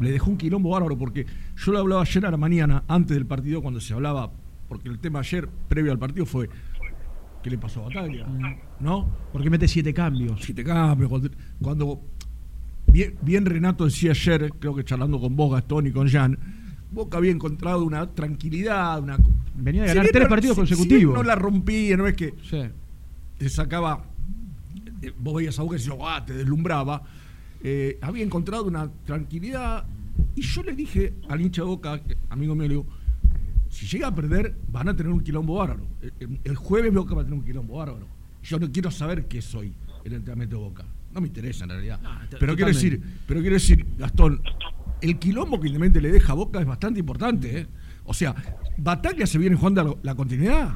Le 0.00 0.10
dejó 0.10 0.32
un 0.32 0.38
quilombo 0.38 0.70
bárbaro 0.70 0.98
porque 0.98 1.24
yo 1.56 1.70
lo 1.70 1.78
hablaba 1.78 2.02
ayer 2.02 2.26
a 2.26 2.32
la 2.32 2.36
mañana, 2.36 2.82
antes 2.88 3.16
del 3.16 3.26
partido, 3.26 3.62
cuando 3.62 3.78
se 3.78 3.94
hablaba, 3.94 4.32
porque 4.68 4.88
el 4.88 4.98
tema 4.98 5.20
ayer, 5.20 5.48
previo 5.68 5.92
al 5.92 6.00
partido, 6.00 6.26
fue 6.26 6.50
¿qué 7.42 7.50
le 7.50 7.58
pasó 7.58 7.80
a 7.80 7.84
Bataglia? 7.84 8.26
¿No? 8.80 9.08
Porque 9.32 9.50
mete 9.50 9.68
siete 9.68 9.92
cambios. 9.94 10.40
Siete 10.42 10.64
cambios. 10.64 11.08
Cuando, 11.08 11.30
cuando 11.60 12.00
bien, 12.86 13.14
bien 13.22 13.44
Renato 13.46 13.84
decía 13.84 14.10
ayer, 14.12 14.52
creo 14.58 14.74
que 14.74 14.84
charlando 14.84 15.20
con 15.20 15.36
vos, 15.36 15.52
Gastón 15.52 15.86
y 15.86 15.92
con 15.92 16.08
Jan, 16.08 16.38
Boca 16.90 17.18
había 17.18 17.30
encontrado 17.30 17.84
una 17.84 18.06
tranquilidad, 18.12 19.02
una 19.02 19.18
Venía 19.54 19.82
de 19.82 19.88
ganar 19.88 20.06
tres 20.12 20.22
no- 20.24 20.28
partidos 20.28 20.54
si- 20.54 20.60
consecutivos. 20.60 21.14
no 21.14 21.22
la 21.22 21.34
rompía, 21.34 21.96
no 21.96 22.06
es 22.06 22.14
que 22.14 22.34
Sí. 22.48 22.62
te 23.38 23.48
sacaba, 23.48 24.04
eh, 25.02 25.12
vos 25.18 25.34
veías 25.34 25.58
a 25.58 25.62
Boca 25.62 25.76
y 25.76 25.78
decías, 25.78 25.96
"Ah", 26.00 26.24
te 26.24 26.32
deslumbraba. 26.34 27.02
Eh, 27.62 27.98
había 28.00 28.22
encontrado 28.24 28.64
una 28.64 28.88
tranquilidad. 29.04 29.84
Y 30.36 30.42
yo 30.42 30.62
le 30.62 30.72
dije 30.74 31.14
al 31.28 31.40
hincha 31.40 31.62
de 31.62 31.68
Boca, 31.68 32.00
amigo 32.30 32.54
mío, 32.54 32.62
le 32.64 32.68
digo, 32.70 32.86
si 33.68 33.86
llega 33.86 34.08
a 34.08 34.14
perder, 34.14 34.54
van 34.68 34.88
a 34.88 34.96
tener 34.96 35.12
un 35.12 35.20
quilombo 35.20 35.56
bárbaro. 35.56 35.86
El, 36.00 36.12
el- 36.20 36.40
el 36.44 36.56
jueves 36.56 36.92
Boca 36.92 37.14
va 37.14 37.22
a 37.22 37.24
tener 37.24 37.38
un 37.38 37.44
quilombo 37.44 37.76
bárbaro. 37.78 38.06
Yo 38.42 38.58
no 38.58 38.70
quiero 38.70 38.90
saber 38.90 39.26
qué 39.26 39.42
soy 39.42 39.74
el 40.04 40.12
entrenamiento 40.14 40.56
de 40.56 40.62
Boca. 40.62 40.84
No 41.12 41.20
me 41.20 41.26
interesa 41.28 41.64
en 41.64 41.70
realidad. 41.70 42.00
pero 42.38 42.54
quiero 42.54 42.68
decir, 42.70 43.00
pero 43.26 43.40
quiero 43.40 43.54
decir, 43.54 43.86
Gastón, 43.98 44.40
el 45.00 45.18
quilombo 45.18 45.58
que 45.60 45.68
Independiente 45.68 46.00
le 46.00 46.12
deja 46.12 46.32
a 46.32 46.36
Boca 46.36 46.60
es 46.60 46.66
bastante 46.66 47.00
importante. 47.00 47.60
¿eh? 47.60 47.66
O 48.04 48.14
sea, 48.14 48.34
Bataglia 48.76 49.26
se 49.26 49.38
viene 49.38 49.56
jugando 49.56 49.98
la, 50.02 50.14
continuidad. 50.14 50.72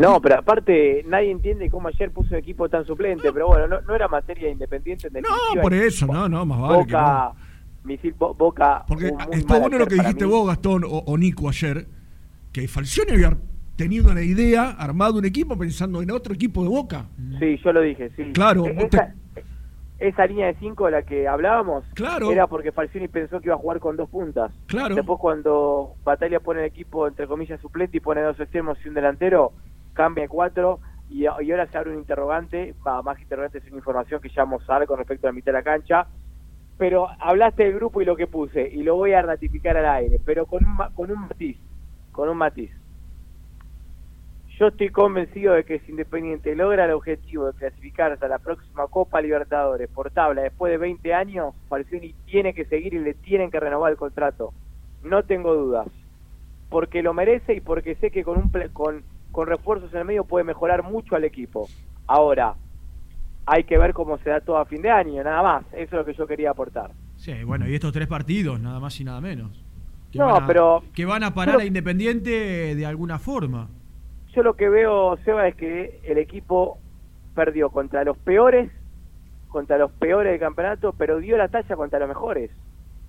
No, 0.00 0.20
pero 0.20 0.38
aparte 0.38 1.04
nadie 1.08 1.30
entiende 1.32 1.68
cómo 1.68 1.88
ayer 1.88 2.12
puso 2.12 2.30
un 2.30 2.36
equipo 2.36 2.68
tan 2.68 2.86
suplente, 2.86 3.32
pero 3.32 3.48
bueno, 3.48 3.66
no, 3.66 3.80
no 3.80 3.94
era 3.94 4.06
materia 4.08 4.48
independiente 4.48 5.08
en 5.08 5.14
No, 5.22 5.60
por 5.60 5.74
eso, 5.74 6.06
no, 6.06 6.28
no, 6.28 6.46
más 6.46 6.60
vale 6.60 6.86
que 6.86 6.92
Boca, 6.92 7.32
no. 7.34 7.88
misil, 7.88 8.14
Bo- 8.16 8.34
Boca. 8.34 8.84
Porque 8.86 9.12
estuvo 9.32 9.60
bueno 9.60 9.78
lo 9.78 9.86
que 9.88 9.96
dijiste 9.96 10.24
mí. 10.26 10.30
vos, 10.30 10.46
Gastón, 10.46 10.84
o, 10.84 10.88
o 10.88 11.18
Nico 11.18 11.48
ayer, 11.48 11.88
que 12.52 12.66
Falcioni 12.68 13.12
había 13.12 13.36
tenido 13.76 14.10
una 14.10 14.22
idea, 14.22 14.70
armado 14.70 15.18
un 15.18 15.24
equipo 15.24 15.56
pensando 15.56 16.02
en 16.02 16.10
otro 16.10 16.34
equipo 16.34 16.62
de 16.62 16.68
Boca. 16.68 17.06
Sí, 17.38 17.58
yo 17.64 17.72
lo 17.72 17.80
dije, 17.80 18.10
sí. 18.16 18.32
Claro, 18.32 18.66
E- 18.66 18.88
esa, 20.00 20.26
línea 20.26 20.46
de 20.46 20.54
cinco 20.54 20.86
de 20.86 20.92
la 20.92 21.02
que 21.02 21.28
hablábamos 21.28 21.84
Claro. 21.94 22.30
era 22.32 22.46
porque 22.46 22.72
Falcioni 22.72 23.08
pensó 23.08 23.38
que 23.40 23.48
iba 23.48 23.54
a 23.54 23.58
jugar 23.58 23.80
con 23.80 23.96
dos 23.96 24.08
puntas. 24.08 24.50
Claro. 24.66 24.94
Después 24.94 25.18
cuando 25.20 25.94
Batalla 26.04 26.40
pone 26.40 26.60
el 26.60 26.66
equipo 26.66 27.06
entre 27.06 27.26
comillas 27.26 27.60
suplente 27.60 27.98
y 27.98 28.00
pone 28.00 28.22
dos 28.22 28.38
extremos 28.40 28.78
y 28.84 28.88
un 28.88 28.94
delantero, 28.94 29.52
cambia 29.92 30.26
cuatro 30.26 30.80
y, 31.10 31.22
y 31.22 31.26
ahora 31.26 31.66
se 31.66 31.76
abre 31.76 31.90
un 31.92 31.98
interrogante, 31.98 32.74
más 33.04 33.16
que 33.16 33.22
interrogante 33.24 33.58
es 33.58 33.66
una 33.68 33.76
información 33.76 34.20
que 34.22 34.30
ya 34.30 34.44
vamos 34.44 34.62
a 34.68 34.72
dar 34.74 34.86
con 34.86 34.98
respecto 34.98 35.26
a 35.26 35.30
la 35.30 35.34
mitad 35.34 35.52
de 35.52 35.58
la 35.58 35.62
cancha. 35.64 36.06
Pero 36.78 37.08
hablaste 37.18 37.64
del 37.64 37.74
grupo 37.74 38.00
y 38.00 38.06
lo 38.06 38.16
que 38.16 38.26
puse, 38.26 38.66
y 38.72 38.82
lo 38.82 38.96
voy 38.96 39.12
a 39.12 39.20
ratificar 39.20 39.76
al 39.76 39.84
aire, 39.86 40.18
pero 40.24 40.46
con 40.46 40.64
un, 40.64 40.78
con 40.94 41.10
un 41.10 41.20
matiz, 41.28 41.58
con 42.20 42.28
un 42.28 42.36
matiz. 42.36 42.70
Yo 44.58 44.66
estoy 44.66 44.90
convencido 44.90 45.54
de 45.54 45.64
que 45.64 45.78
si 45.78 45.90
Independiente 45.90 46.54
logra 46.54 46.84
el 46.84 46.90
objetivo 46.90 47.46
de 47.46 47.54
clasificarse 47.54 48.22
a 48.22 48.28
la 48.28 48.38
próxima 48.38 48.86
Copa 48.88 49.22
Libertadores 49.22 49.88
por 49.88 50.10
tabla 50.10 50.42
después 50.42 50.70
de 50.70 50.76
20 50.76 51.14
años, 51.14 51.54
Falcioni 51.70 52.14
tiene 52.26 52.52
que 52.52 52.66
seguir 52.66 52.92
y 52.92 52.98
le 52.98 53.14
tienen 53.14 53.50
que 53.50 53.58
renovar 53.58 53.90
el 53.90 53.96
contrato. 53.96 54.52
No 55.02 55.22
tengo 55.22 55.54
dudas. 55.54 55.88
Porque 56.68 57.02
lo 57.02 57.14
merece 57.14 57.54
y 57.54 57.62
porque 57.62 57.94
sé 57.94 58.10
que 58.10 58.22
con, 58.22 58.36
un 58.36 58.50
con, 58.74 59.02
con 59.32 59.46
refuerzos 59.46 59.90
en 59.94 60.00
el 60.00 60.04
medio 60.04 60.24
puede 60.24 60.44
mejorar 60.44 60.82
mucho 60.82 61.16
al 61.16 61.24
equipo. 61.24 61.70
Ahora, 62.06 62.54
hay 63.46 63.64
que 63.64 63.78
ver 63.78 63.94
cómo 63.94 64.18
se 64.18 64.28
da 64.28 64.42
todo 64.42 64.58
a 64.58 64.66
fin 64.66 64.82
de 64.82 64.90
año, 64.90 65.24
nada 65.24 65.42
más. 65.42 65.64
Eso 65.72 65.84
es 65.84 65.92
lo 65.92 66.04
que 66.04 66.12
yo 66.12 66.26
quería 66.26 66.50
aportar. 66.50 66.90
Sí, 67.16 67.44
bueno, 67.44 67.66
y 67.66 67.74
estos 67.74 67.94
tres 67.94 68.08
partidos, 68.08 68.60
nada 68.60 68.78
más 68.78 69.00
y 69.00 69.04
nada 69.04 69.22
menos. 69.22 69.69
Que 70.12 70.18
No, 70.18 70.26
van 70.26 70.42
a- 70.42 70.46
pero- 70.46 70.82
Que 70.94 71.04
van 71.04 71.22
a 71.24 71.34
parar 71.34 71.54
pero- 71.56 71.62
a 71.62 71.66
Independiente 71.66 72.74
de 72.74 72.86
alguna 72.86 73.18
forma. 73.18 73.68
Yo 74.34 74.42
lo 74.42 74.54
que 74.54 74.68
veo, 74.68 75.16
Seba, 75.24 75.48
es 75.48 75.54
que 75.56 76.00
el 76.04 76.18
equipo 76.18 76.78
perdió 77.34 77.70
contra 77.70 78.04
los 78.04 78.16
peores, 78.18 78.70
contra 79.48 79.78
los 79.78 79.90
peores 79.92 80.32
del 80.32 80.40
campeonato, 80.40 80.92
pero 80.96 81.18
dio 81.18 81.36
la 81.36 81.48
talla 81.48 81.76
contra 81.76 81.98
los 81.98 82.08
mejores. 82.08 82.50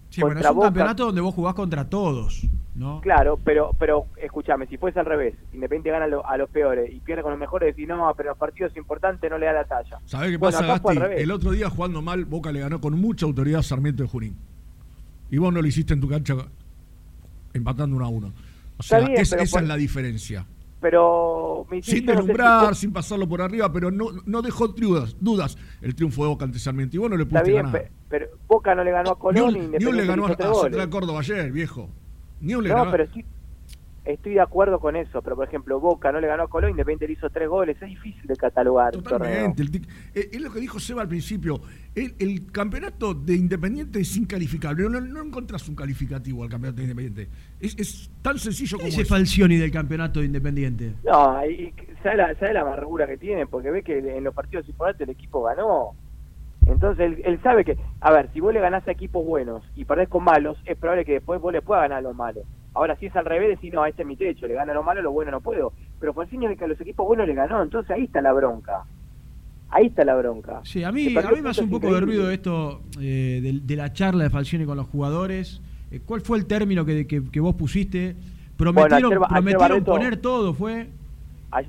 Sí, 0.10 0.22
bueno, 0.22 0.40
es 0.40 0.46
Contra 0.46 0.52
un 0.52 0.56
Boca- 0.58 0.68
campeonato 0.68 1.06
donde 1.06 1.22
vos 1.22 1.34
jugás 1.34 1.54
contra 1.54 1.88
todos, 1.90 2.44
¿no? 2.76 3.00
Claro, 3.02 3.40
pero 3.44 3.72
pero 3.80 4.08
escúchame, 4.18 4.68
si 4.68 4.78
fuese 4.78 5.00
al 5.00 5.06
revés, 5.06 5.36
Independiente 5.54 5.90
gana 5.92 6.06
a, 6.06 6.08
lo- 6.10 6.26
a 6.28 6.38
los 6.38 6.50
peores 6.50 6.92
y 6.92 7.00
pierde 7.00 7.22
con 7.24 7.32
los 7.32 7.40
mejores, 7.40 7.78
y 7.80 7.86
no, 7.86 8.14
pero 8.18 8.30
los 8.30 8.38
partidos 8.38 8.76
importantes 8.76 9.30
no 9.32 9.38
le 9.38 9.46
da 9.46 9.54
la 9.54 9.64
talla. 9.66 10.00
¿Sabés 10.06 10.32
qué 10.32 10.38
Bueno, 10.38 10.58
pasa, 10.58 10.68
Gasti? 10.80 11.22
El 11.22 11.32
otro 11.32 11.52
día 11.52 11.70
jugando 11.70 12.02
mal, 12.02 12.26
Boca 12.26 12.52
le 12.52 12.60
ganó 12.60 12.82
con 12.82 13.00
mucha 13.00 13.26
autoridad 13.26 13.60
a 13.60 13.64
Sarmiento 13.64 14.04
de 14.04 14.10
Junín. 14.10 14.36
Y 15.30 15.38
vos 15.38 15.54
no 15.54 15.62
lo 15.62 15.68
hiciste 15.68 15.94
en 15.94 16.02
tu 16.02 16.10
cancha 16.10 16.36
empatando 17.54 17.96
uno 17.96 18.06
a 18.06 18.10
uno. 18.10 18.34
O 18.78 18.84
sea, 18.84 19.00
bien, 19.00 19.14
es- 19.20 19.32
esa 19.34 19.60
es 19.60 19.68
la 19.68 19.76
diferencia. 19.76 20.46
Pero 20.80 21.68
Sin 21.70 21.78
yo 21.78 21.80
no 21.80 21.84
sé 21.84 21.92
si 21.92 22.02
deslumbrar, 22.02 22.76
sin 22.76 22.92
pasarlo 22.92 23.30
por 23.30 23.42
arriba, 23.42 23.72
pero 23.72 23.92
no, 23.92 24.08
no 24.26 24.42
dejó 24.42 24.68
dudas, 24.70 25.16
dudas 25.20 25.56
el 25.82 25.94
triunfo 25.94 26.24
de 26.24 26.30
Boca 26.30 26.46
ante 26.46 26.58
Sarmiento. 26.58 26.96
Y 26.96 27.00
vos 27.00 27.10
no 27.10 27.18
le 27.18 27.26
pudiste 27.28 27.54
ganar. 27.54 27.72
pe- 27.72 27.92
pero 28.10 28.28
Boca 28.48 28.74
no 28.74 28.84
le 28.84 28.90
ganó 28.92 29.12
a 29.12 29.14
Ni 29.14 29.20
Colón 29.20 29.44
un, 29.56 29.56
y 29.76 29.78
ni 29.78 29.86
un 29.86 29.96
le 29.98 30.06
ganó 30.08 30.26
a. 30.26 30.36
Central 30.36 30.90
Córdoba 30.90 31.20
ayer, 31.20 31.52
viejo. 31.52 31.88
Ni 32.40 32.56
un 32.56 32.64
le 32.64 32.70
No, 32.70 32.78
ganó. 32.78 32.92
pero 32.92 33.06
sí, 33.14 33.24
estoy 34.06 34.34
de 34.34 34.42
acuerdo 34.42 34.80
con 34.80 34.96
eso, 34.96 35.22
pero 35.22 35.36
por 35.36 35.48
ejemplo, 35.48 35.80
Boca 35.80 36.12
no 36.12 36.20
le 36.20 36.28
ganó 36.28 36.44
a 36.44 36.48
Colón, 36.48 36.72
Independiente 36.72 37.08
le 37.08 37.14
hizo 37.14 37.30
tres 37.30 37.48
goles, 37.48 37.78
es 37.82 37.90
difícil 37.90 38.26
de 38.26 38.36
catalogar. 38.36 38.92
Totalmente. 38.92 39.62
el 39.64 39.76
eh, 40.14 40.30
es 40.32 40.42
lo 40.42 40.52
que 40.52 40.60
dijo 40.60 40.80
Seba 40.80 41.02
al 41.04 41.08
principio. 41.08 41.62
El, 41.94 42.16
el 42.20 42.52
campeonato 42.52 43.14
de 43.14 43.36
Independiente 43.36 44.00
es 44.00 44.16
incalificable. 44.18 44.90
No, 44.90 45.02
no 45.02 45.24
encontrás 45.24 45.68
un 45.68 45.76
calificativo 45.76 46.44
al 46.44 46.50
campeonato 46.50 46.78
de 46.78 46.84
Independiente. 46.84 47.30
Es, 47.60 47.78
es 47.78 48.12
tan 48.22 48.40
sencillo 48.40 48.78
¿Qué 48.78 48.86
como 48.86 48.98
dice. 48.98 49.06
Falcioni 49.06 49.58
del 49.58 49.72
campeonato 49.72 50.20
de 50.20 50.26
Independiente? 50.26 50.94
No, 51.04 51.46
y 51.46 51.74
¿sabes 52.02 52.18
la, 52.18 52.36
sabe 52.36 52.54
la 52.54 52.62
amargura 52.62 53.08
que 53.08 53.18
tiene? 53.18 53.46
Porque 53.46 53.72
ve 53.72 53.84
que 53.84 54.00
en 54.00 54.24
los 54.24 54.34
partidos 54.34 54.68
importantes 54.68 55.08
el 55.08 55.14
equipo 55.14 55.44
ganó. 55.44 55.96
Entonces 56.72 57.06
él, 57.06 57.22
él 57.26 57.40
sabe 57.44 57.64
que, 57.66 57.78
a 58.00 58.12
ver, 58.12 58.30
si 58.34 58.40
vos 58.40 58.54
le 58.54 58.60
ganás 58.60 58.88
a 58.88 58.92
equipos 58.92 59.26
buenos 59.26 59.64
y 59.76 59.86
perdés 59.86 60.10
con 60.10 60.24
malos, 60.24 60.58
es 60.66 60.78
probable 60.78 61.06
que 61.06 61.14
después 61.14 61.40
vos 61.42 61.52
le 61.54 61.62
puedas 61.62 61.84
ganar 61.84 62.00
a 62.00 62.02
los 62.02 62.16
malos. 62.16 62.44
Ahora, 62.74 62.96
si 62.96 63.08
es 63.08 63.16
al 63.16 63.26
revés, 63.26 63.50
decís, 63.50 63.74
no, 63.74 63.86
este 63.86 64.04
es 64.04 64.08
mi 64.08 64.16
techo, 64.16 64.48
le 64.48 64.54
gano 64.54 64.72
a 64.72 64.76
los 64.76 64.86
malos, 64.86 65.02
a 65.02 65.04
los 65.04 65.14
buenos 65.14 65.32
no 65.34 65.42
puedo. 65.42 65.74
Pero 66.00 66.14
Falcioni 66.14 66.46
es 66.46 66.58
que 66.58 66.64
a 66.64 66.68
los 66.68 66.80
equipos 66.80 67.06
buenos 67.06 67.28
le 67.28 67.34
ganó, 67.34 67.62
entonces 67.62 67.92
ahí 67.92 68.04
está 68.06 68.22
la 68.22 68.32
bronca. 68.34 68.84
Ahí 69.70 69.88
está 69.88 70.04
la 70.04 70.16
bronca. 70.16 70.60
Sí, 70.64 70.84
a 70.84 70.92
mí, 70.92 71.16
a 71.18 71.32
mí 71.32 71.42
me 71.42 71.50
hace 71.50 71.64
un 71.64 71.70
poco 71.70 71.94
de 71.94 72.00
ruido 72.02 72.30
esto 72.32 72.82
eh, 73.00 73.40
de, 73.42 73.60
de 73.62 73.76
la 73.76 73.94
charla 73.94 74.24
de 74.26 74.30
Falcioni 74.30 74.66
con 74.66 74.78
los 74.78 74.88
jugadores. 74.88 75.62
Eh, 75.92 76.02
¿Cuál 76.06 76.22
fue 76.22 76.38
el 76.38 76.46
término 76.46 76.86
que, 76.86 77.08
que- 77.08 77.24
que 77.30 77.40
vos 77.40 77.56
pusiste? 77.56 78.16
Prometieron, 78.58 79.06
ayer 79.06 79.20
Ba- 79.20 79.28
ayer 79.30 79.34
prometieron 79.44 79.60
Barreto- 79.80 79.92
poner 79.92 80.18
todo, 80.18 80.54
fue. 80.54 80.88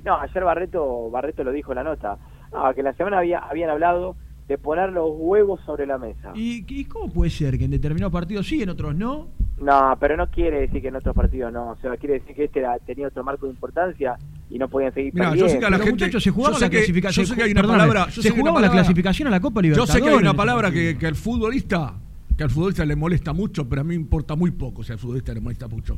No, 0.05 0.17
ayer 0.19 0.43
Barreto, 0.43 1.09
Barreto 1.11 1.43
lo 1.43 1.51
dijo 1.51 1.71
en 1.71 1.75
la 1.77 1.83
nota. 1.83 2.17
No, 2.53 2.73
que 2.73 2.83
la 2.83 2.93
semana 2.93 3.19
había, 3.19 3.39
habían 3.39 3.69
hablado 3.69 4.15
de 4.47 4.57
poner 4.57 4.91
los 4.91 5.09
huevos 5.15 5.61
sobre 5.65 5.85
la 5.85 5.97
mesa. 5.97 6.31
¿Y, 6.35 6.65
y 6.67 6.85
cómo 6.85 7.11
puede 7.11 7.31
ser 7.31 7.57
que 7.57 7.65
en 7.65 7.71
determinados 7.71 8.11
partidos 8.11 8.45
sí, 8.47 8.61
en 8.61 8.69
otros 8.69 8.93
no? 8.95 9.29
No, 9.61 9.95
pero 9.99 10.17
no 10.17 10.29
quiere 10.29 10.61
decir 10.61 10.81
que 10.81 10.89
en 10.89 10.95
otros 10.97 11.15
partidos 11.15 11.53
no. 11.53 11.71
O 11.71 11.77
sea, 11.77 11.95
quiere 11.97 12.15
decir 12.19 12.35
que 12.35 12.45
este 12.45 12.59
era- 12.59 12.77
tenía 12.79 13.07
otro 13.07 13.23
marco 13.23 13.45
de 13.45 13.53
importancia 13.53 14.17
y 14.49 14.57
no 14.59 14.67
podían 14.67 14.93
seguir 14.93 15.13
Mirá, 15.13 15.33
yo 15.35 15.47
sé 15.47 15.59
que 15.59 15.65
a 15.65 15.69
la 15.69 15.77
Pero, 15.77 15.87
gente. 15.87 16.03
muchachos, 16.05 16.23
se 16.23 16.31
jugaba 16.31 16.59
la 16.59 16.69
que- 16.69 16.77
clasificación. 16.77 17.25
Yo 17.25 17.29
sé 17.29 17.35
que 17.37 17.43
hay 17.43 17.51
una 17.51 17.61
perdóname, 17.61 17.87
palabra. 17.89 18.11
yo 18.11 18.21
se 18.21 18.29
sé 18.29 18.29
jugaba 18.31 18.59
la 18.59 18.67
palabra- 18.67 18.81
clasificación 18.81 19.27
a 19.27 19.31
la 19.31 19.39
Copa 19.39 19.61
Yo 19.61 19.69
sé 19.69 19.75
que 19.75 19.75
hay 19.77 19.85
Libertadores 20.01 20.23
una 20.29 20.33
palabra 20.37 20.71
que, 20.71 20.97
que 20.97 21.07
al 21.07 21.15
futbolista, 21.15 21.93
que 22.37 22.43
al 22.43 22.49
futbolista 22.49 22.85
le 22.85 22.95
molesta 22.97 23.31
mucho, 23.31 23.69
pero 23.69 23.81
a 23.81 23.83
mí 23.85 23.89
me 23.89 23.95
importa 23.95 24.35
muy 24.35 24.51
poco 24.51 24.83
si 24.83 24.91
al 24.91 24.99
futbolista 24.99 25.33
le 25.33 25.39
molesta 25.39 25.67
mucho. 25.69 25.97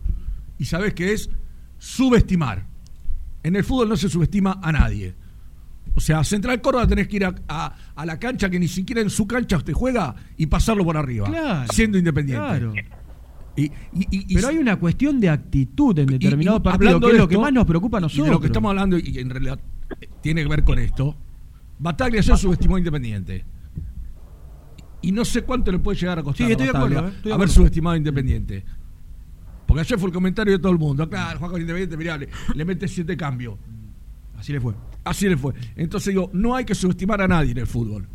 Y 0.59 0.65
sabes 0.65 0.93
que 0.93 1.13
es 1.13 1.29
subestimar. 1.79 2.63
En 3.43 3.55
el 3.55 3.63
fútbol 3.63 3.89
no 3.89 3.97
se 3.97 4.09
subestima 4.09 4.59
a 4.61 4.71
nadie. 4.71 5.13
O 5.93 5.99
sea, 6.01 6.23
Central 6.23 6.59
Córdoba 6.61 6.87
tenés 6.87 7.07
que 7.07 7.15
ir 7.17 7.25
a, 7.25 7.35
a- 7.47 7.75
a 7.95 8.05
la 8.05 8.19
cancha 8.19 8.49
que 8.49 8.59
ni 8.59 8.67
siquiera 8.67 9.01
en 9.01 9.09
su 9.09 9.27
cancha 9.27 9.57
usted 9.57 9.73
juega 9.73 10.15
y 10.37 10.45
pasarlo 10.47 10.83
por 10.83 10.97
arriba, 10.97 11.27
Claro, 11.27 11.71
siendo 11.71 11.97
independiente. 11.97 12.43
claro. 12.45 12.73
Y- 13.57 13.63
y- 13.63 13.71
y- 13.93 14.25
y- 14.27 14.35
Pero 14.35 14.49
hay 14.49 14.57
una 14.57 14.75
cuestión 14.77 15.19
de 15.21 15.29
actitud 15.29 15.97
en 15.99 16.07
determinado 16.07 16.61
partido, 16.61 16.89
hablando 16.97 17.07
que 17.07 17.11
es 17.13 17.17
de 17.17 17.19
lo 17.23 17.27
que 17.29 17.37
más 17.37 17.53
nos 17.53 17.65
preocupa 17.65 17.97
a 17.97 18.01
Y 18.01 18.03
nosotros. 18.03 18.25
de 18.27 18.31
lo 18.33 18.39
que 18.41 18.47
estamos 18.47 18.69
hablando, 18.69 18.97
y 18.97 19.17
en 19.19 19.29
realidad 19.29 19.59
tiene 20.21 20.43
que 20.43 20.49
ver 20.49 20.63
con 20.65 20.79
esto, 20.79 21.15
Bataglia 21.79 22.19
ayer 22.19 22.37
subestimó 22.37 22.75
a 22.75 22.79
Independiente. 22.79 23.45
Y 25.01 25.11
no 25.11 25.23
sé 25.23 25.43
cuánto 25.43 25.71
le 25.71 25.79
puede 25.79 25.97
llegar 25.99 26.19
a 26.19 26.23
costar 26.23 26.45
Sí, 26.47 26.51
estoy 26.51 26.67
a 26.67 26.71
de 26.71 26.77
acuerdo, 26.77 26.95
Bataglia 26.95 27.13
eh, 27.13 27.17
estoy 27.17 27.31
haber 27.31 27.49
subestimado 27.49 27.93
a 27.93 27.97
Independiente. 27.97 28.65
Porque 29.67 29.81
ayer 29.81 29.97
fue 29.99 30.07
el 30.09 30.13
comentario 30.13 30.53
de 30.53 30.59
todo 30.59 30.71
el 30.71 30.77
mundo. 30.79 31.07
Claro, 31.09 31.39
juega 31.39 31.51
con 31.53 31.61
Independiente, 31.61 31.95
mirá, 31.97 32.17
le, 32.17 32.29
le 32.53 32.65
mete 32.65 32.87
siete 32.87 33.15
cambios. 33.15 33.55
Así 34.45 34.53
le 34.53 34.59
fue. 34.61 34.73
Así 35.03 35.27
le 35.27 35.37
fue. 35.37 35.55
Entonces 35.75 36.13
digo, 36.13 36.29
no 36.31 36.55
hay 36.55 36.65
que 36.65 36.75
subestimar 36.75 37.19
a 37.19 37.27
nadie 37.27 37.51
en 37.51 37.57
el 37.57 37.65
fútbol. 37.65 38.07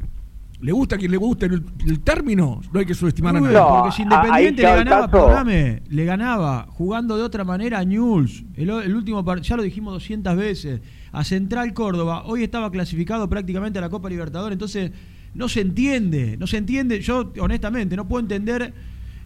Le 0.61 0.71
gusta 0.71 0.95
a 0.95 0.99
quien 0.99 1.11
le 1.11 1.17
guste 1.17 1.47
el, 1.47 1.65
el 1.89 2.01
término, 2.01 2.61
no 2.73 2.79
hay 2.79 2.87
que 2.87 2.95
subestimar 2.95 3.35
a 3.35 3.41
nadie. 3.41 3.59
porque 3.59 3.97
si 3.97 4.03
Independiente 4.03 4.63
le 4.63 4.69
ganaba, 4.69 5.11
perdóname, 5.11 5.83
le 5.89 6.05
ganaba 6.05 6.67
jugando 6.69 7.17
de 7.17 7.25
otra 7.25 7.43
manera 7.43 7.81
a 7.81 7.85
Newell's. 7.85 8.45
El, 8.55 8.71
el 8.71 8.95
último 8.95 9.25
ya 9.41 9.57
lo 9.57 9.65
dijimos 9.65 9.93
200 9.95 10.37
veces. 10.37 10.81
A 11.11 11.25
Central 11.25 11.75
Córdoba, 11.75 12.23
hoy 12.27 12.45
estaba 12.45 12.71
clasificado 12.71 13.29
prácticamente 13.29 13.81
a 13.81 13.83
la 13.83 13.89
Copa 13.89 14.09
Libertadores, 14.09 14.53
entonces 14.53 14.93
no 15.35 15.49
se 15.49 15.63
entiende, 15.63 16.37
no 16.39 16.47
se 16.47 16.59
entiende. 16.59 17.01
Yo, 17.01 17.33
honestamente, 17.41 17.97
no 17.97 18.07
puedo 18.07 18.21
entender 18.21 18.73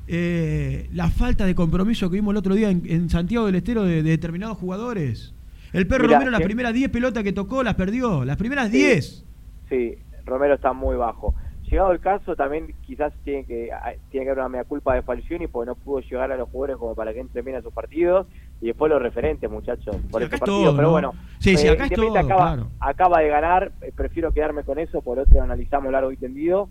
eh, 0.06 0.88
la 0.94 1.10
falta 1.10 1.44
de 1.44 1.54
compromiso 1.54 2.08
que 2.08 2.16
vimos 2.16 2.32
el 2.32 2.38
otro 2.38 2.54
día 2.54 2.70
en, 2.70 2.82
en 2.86 3.10
Santiago 3.10 3.44
del 3.44 3.56
Estero 3.56 3.82
de, 3.82 4.02
de 4.02 4.10
determinados 4.10 4.56
jugadores. 4.56 5.33
El 5.74 5.86
perro 5.86 6.04
Mirá, 6.04 6.18
Romero, 6.18 6.30
las 6.30 6.40
que- 6.40 6.46
primeras 6.46 6.72
10 6.72 6.90
pelotas 6.90 7.22
que 7.22 7.32
tocó, 7.32 7.62
las 7.62 7.74
perdió. 7.74 8.24
Las 8.24 8.36
primeras 8.36 8.70
Sí. 8.70 8.78
10. 8.78 9.26
Sí, 9.68 9.98
Romero 10.24 10.54
está 10.54 10.72
muy 10.72 10.96
bajo. 10.96 11.34
Llegado 11.70 11.92
el 11.92 12.00
caso, 12.00 12.36
también 12.36 12.74
quizás 12.86 13.12
tiene 13.24 13.44
que 13.46 13.72
ah, 13.72 13.92
tiene 14.10 14.26
que 14.26 14.30
haber 14.30 14.40
una 14.40 14.48
mea 14.50 14.64
culpa 14.64 14.94
de 14.94 15.02
Falcioni 15.02 15.46
porque 15.48 15.66
no 15.70 15.74
pudo 15.74 16.00
llegar 16.00 16.30
a 16.30 16.36
los 16.36 16.48
jugadores 16.50 16.76
como 16.76 16.94
para 16.94 17.12
que 17.12 17.20
entren 17.20 17.44
bien 17.44 17.56
a 17.56 17.62
sus 17.62 17.72
partidos 17.72 18.26
y 18.60 18.66
después 18.66 18.90
los 18.92 19.02
referentes, 19.02 19.50
muchachos, 19.50 19.96
por 20.10 20.20
Sí, 20.20 20.26
ese 20.26 20.26
acá 20.26 20.36
es 20.36 20.40
partido. 20.40 20.62
todo, 20.62 20.76
Pero 20.76 20.86
¿no? 20.88 20.92
bueno, 20.92 21.12
Sí, 21.38 21.56
sí, 21.56 21.66
eh, 21.66 21.72
es 21.80 21.90
todo, 21.90 22.16
acaba, 22.16 22.26
claro. 22.54 22.68
acaba 22.80 23.20
de 23.20 23.28
ganar, 23.28 23.72
eh, 23.80 23.92
prefiero 23.96 24.30
quedarme 24.32 24.62
con 24.62 24.78
eso, 24.78 25.02
por 25.02 25.18
otro 25.18 25.42
analizamos 25.42 25.90
largo 25.90 26.12
y 26.12 26.16
tendido. 26.16 26.68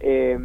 Eh, 0.00 0.38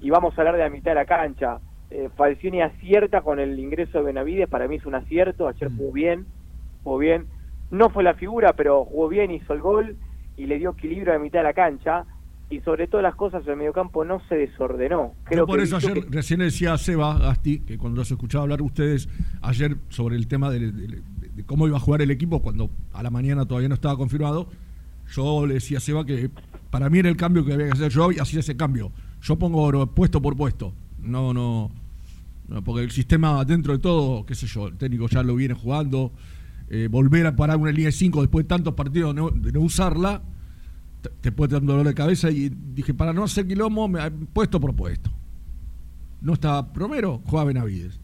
y 0.00 0.10
vamos 0.10 0.36
a 0.36 0.40
hablar 0.40 0.56
de 0.56 0.62
la 0.62 0.70
mitad 0.70 0.92
de 0.92 0.94
la 0.96 1.04
cancha. 1.04 1.58
Eh, 1.90 2.08
Falcioni 2.16 2.62
acierta 2.62 3.20
con 3.20 3.38
el 3.38 3.58
ingreso 3.60 3.98
de 3.98 4.04
Benavides, 4.04 4.48
para 4.48 4.66
mí 4.66 4.76
es 4.76 4.86
un 4.86 4.94
acierto, 4.94 5.46
ayer 5.46 5.70
Mm. 5.70 5.76
jugó 5.76 5.92
bien, 5.92 6.26
jugó 6.82 6.98
bien. 6.98 7.26
No 7.70 7.90
fue 7.90 8.02
la 8.04 8.14
figura, 8.14 8.52
pero 8.54 8.84
jugó 8.84 9.08
bien, 9.08 9.30
hizo 9.30 9.52
el 9.52 9.60
gol 9.60 9.96
y 10.36 10.46
le 10.46 10.58
dio 10.58 10.70
equilibrio 10.70 11.12
a 11.12 11.16
la 11.16 11.22
mitad 11.22 11.40
de 11.40 11.44
la 11.44 11.52
cancha. 11.54 12.04
Y 12.50 12.60
sobre 12.60 12.86
todas 12.86 13.02
las 13.02 13.14
cosas, 13.16 13.44
el 13.48 13.56
mediocampo 13.56 14.04
no 14.04 14.20
se 14.28 14.36
desordenó. 14.36 15.14
Creo 15.24 15.40
Yo 15.40 15.46
por 15.46 15.56
que 15.58 15.64
eso 15.64 15.76
ayer 15.76 15.94
que- 15.94 16.06
recién 16.10 16.38
le 16.40 16.44
decía 16.46 16.74
a 16.74 16.78
Seba 16.78 17.18
Gasti, 17.18 17.60
que 17.60 17.78
cuando 17.78 17.98
los 18.00 18.10
escuchaba 18.10 18.42
hablar 18.42 18.60
ustedes 18.62 19.08
ayer 19.42 19.76
sobre 19.88 20.16
el 20.16 20.28
tema 20.28 20.50
de, 20.50 20.70
de- 20.70 21.02
de 21.34 21.44
cómo 21.44 21.66
iba 21.66 21.78
a 21.78 21.80
jugar 21.80 22.02
el 22.02 22.10
equipo, 22.10 22.42
cuando 22.42 22.70
a 22.92 23.02
la 23.02 23.10
mañana 23.10 23.44
todavía 23.46 23.68
no 23.68 23.74
estaba 23.74 23.96
confirmado, 23.96 24.46
yo 25.12 25.46
le 25.46 25.54
decía 25.54 25.78
a 25.78 25.80
Seba 25.80 26.04
que 26.04 26.30
para 26.70 26.88
mí 26.90 26.98
era 26.98 27.08
el 27.08 27.16
cambio 27.16 27.44
que 27.44 27.54
había 27.54 27.66
que 27.66 27.72
hacer 27.72 27.90
yo 27.90 28.12
y 28.12 28.18
hacía 28.18 28.40
ese 28.40 28.56
cambio. 28.56 28.92
Yo 29.22 29.36
pongo 29.36 29.86
puesto 29.86 30.20
por 30.22 30.36
puesto. 30.36 30.72
No, 31.02 31.32
no, 31.34 31.70
no, 32.46 32.62
porque 32.62 32.82
el 32.82 32.90
sistema 32.90 33.44
dentro 33.44 33.72
de 33.72 33.78
todo, 33.78 34.24
qué 34.26 34.34
sé 34.34 34.46
yo, 34.46 34.68
el 34.68 34.76
técnico 34.76 35.08
ya 35.08 35.22
lo 35.22 35.34
viene 35.34 35.54
jugando. 35.54 36.12
Eh, 36.70 36.88
volver 36.90 37.26
a 37.26 37.36
parar 37.36 37.56
una 37.56 37.70
línea 37.70 37.86
de 37.86 37.92
5 37.92 38.22
después 38.22 38.44
de 38.44 38.48
tantos 38.48 38.74
partidos 38.74 39.14
de 39.14 39.20
no, 39.20 39.30
de 39.30 39.52
no 39.52 39.60
usarla, 39.60 40.22
te, 41.02 41.10
te 41.20 41.32
puede 41.32 41.52
dar 41.52 41.60
un 41.60 41.68
dolor 41.68 41.86
de 41.86 41.94
cabeza. 41.94 42.30
Y 42.30 42.50
dije, 42.50 42.94
para 42.94 43.12
no 43.12 43.24
hacer 43.24 43.46
quilombo, 43.46 43.88
me, 43.88 44.10
puesto 44.10 44.60
por 44.60 44.74
puesto. 44.74 45.10
No 46.24 46.32
está 46.32 46.66
Romero, 46.74 47.20
juega 47.26 47.44
Benavides. 47.44 48.00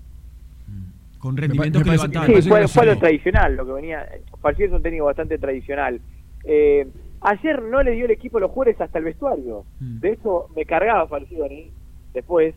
Con 1.19 1.35
Me 1.35 1.43
rendimientos 1.43 1.83
que 1.83 1.91
Sí, 1.91 2.49
fue, 2.49 2.61
que 2.63 2.69
fue 2.69 2.87
lo 2.87 2.99
tradicional, 2.99 3.57
lo 3.57 3.67
que 3.67 3.73
venía. 3.73 4.07
Falcioni 4.41 4.71
es 4.71 4.77
un 4.77 4.83
técnico 4.83 5.07
bastante 5.07 5.39
tradicional. 5.39 6.01
Eh, 6.45 6.87
ayer 7.21 7.63
no 7.63 7.83
le 7.83 7.93
dio 7.93 8.07
el 8.07 8.11
equipo 8.11 8.39
a 8.39 8.41
los 8.41 8.51
jugadores 8.51 8.81
hasta 8.81 8.99
el 8.99 9.05
vestuario. 9.05 9.65
Mm. 9.81 10.01
De 10.01 10.13
eso 10.13 10.49
me 10.57 10.65
cargaba 10.65 11.07
Falcioni. 11.09 11.71
Después, 12.15 12.55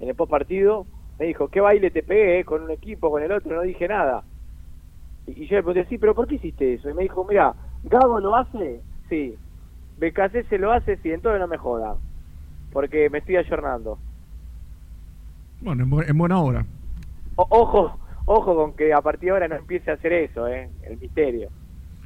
en 0.00 0.08
el 0.08 0.14
post 0.14 0.30
partido, 0.30 0.86
me 1.18 1.26
dijo: 1.26 1.48
¿Qué 1.48 1.60
baile 1.60 1.90
te 1.90 2.02
pegué 2.02 2.40
eh, 2.40 2.44
con 2.44 2.62
un 2.62 2.70
equipo, 2.70 3.10
con 3.10 3.22
el 3.22 3.32
otro? 3.32 3.56
No 3.56 3.62
dije 3.62 3.88
nada. 3.88 4.24
Y, 5.26 5.46
yo 5.46 5.56
le 5.56 5.62
pregunté: 5.62 5.86
Sí, 5.88 5.98
pero 5.98 6.14
¿por 6.14 6.26
qué 6.26 6.36
hiciste 6.36 6.74
eso? 6.74 6.90
Y 6.90 6.94
me 6.94 7.02
dijo: 7.02 7.24
Mira, 7.28 7.54
Gago 7.84 8.20
lo 8.20 8.34
hace, 8.36 8.80
sí. 9.08 9.34
BKC 9.98 10.48
se 10.48 10.58
lo 10.58 10.72
hace, 10.72 10.96
sí, 10.98 11.10
entonces 11.10 11.40
no 11.40 11.46
me 11.48 11.58
joda. 11.58 11.96
Porque 12.72 13.08
me 13.10 13.18
estoy 13.18 13.36
ayornando. 13.36 13.98
Bueno, 15.60 15.84
en, 15.84 15.90
bu- 15.90 16.08
en 16.08 16.18
buena 16.18 16.38
hora. 16.40 16.66
O- 17.36 17.46
ojo, 17.50 17.98
ojo 18.26 18.54
con 18.56 18.72
que 18.74 18.92
a 18.92 19.00
partir 19.00 19.26
de 19.28 19.30
ahora 19.32 19.48
no 19.48 19.56
empiece 19.56 19.90
a 19.90 19.94
hacer 19.94 20.12
eso, 20.12 20.48
¿eh? 20.48 20.68
El 20.84 20.98
misterio. 20.98 21.48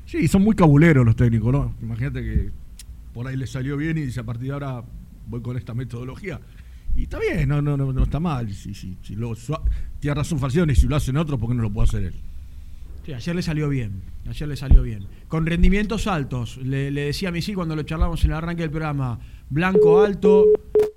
Sí, 0.05 0.29
son 0.29 0.43
muy 0.43 0.55
cabuleros 0.55 1.05
los 1.05 1.17
técnicos, 1.17 1.53
¿no? 1.53 1.75
Imagínate 1.81 2.23
que 2.23 2.51
por 3.15 3.27
ahí 3.27 3.37
le 3.37 3.47
salió 3.47 3.77
bien 3.77 3.97
y 3.99 4.03
dice 4.03 4.21
a 4.21 4.25
partir 4.25 4.49
de 4.49 4.53
ahora 4.53 4.85
voy 5.27 5.41
con 5.41 5.57
esta 5.57 5.75
metodología. 5.75 6.39
Y 6.95 7.05
está 7.05 7.19
bien, 7.19 7.49
no, 7.49 7.61
no, 7.61 7.77
no, 7.77 7.93
no 7.93 8.03
está 8.03 8.21
mal. 8.21 8.51
Si, 8.51 8.75
si, 8.75 8.97
si 9.03 9.15
lo, 9.17 9.33
tiene 10.01 10.15
razón 10.15 10.39
Falcioni, 10.39 10.75
si 10.75 10.87
lo 10.87 10.97
hacen 10.97 11.17
otros, 11.17 11.39
¿por 11.39 11.49
qué 11.49 11.55
no 11.55 11.63
lo 11.63 11.71
puede 11.71 11.85
hacer 11.89 12.03
él? 12.05 12.15
Sí, 13.07 13.13
ayer 13.15 13.37
le 13.37 13.43
salió 13.43 13.69
bien. 13.69 14.03
Ayer 14.29 14.49
le 14.49 14.57
salió 14.57 14.83
bien. 14.83 15.07
Con 15.29 15.47
rendimientos 15.47 16.09
altos. 16.09 16.57
Le, 16.57 16.91
le 16.91 17.03
decía 17.03 17.29
a 17.29 17.33
Misil 17.33 17.55
cuando 17.55 17.77
lo 17.77 17.85
charlamos 17.85 18.25
en 18.25 18.33
el 18.33 18.37
arranque 18.37 18.63
del 18.63 18.71
programa. 18.73 19.21
Blanco 19.49 20.03
alto. 20.03 20.45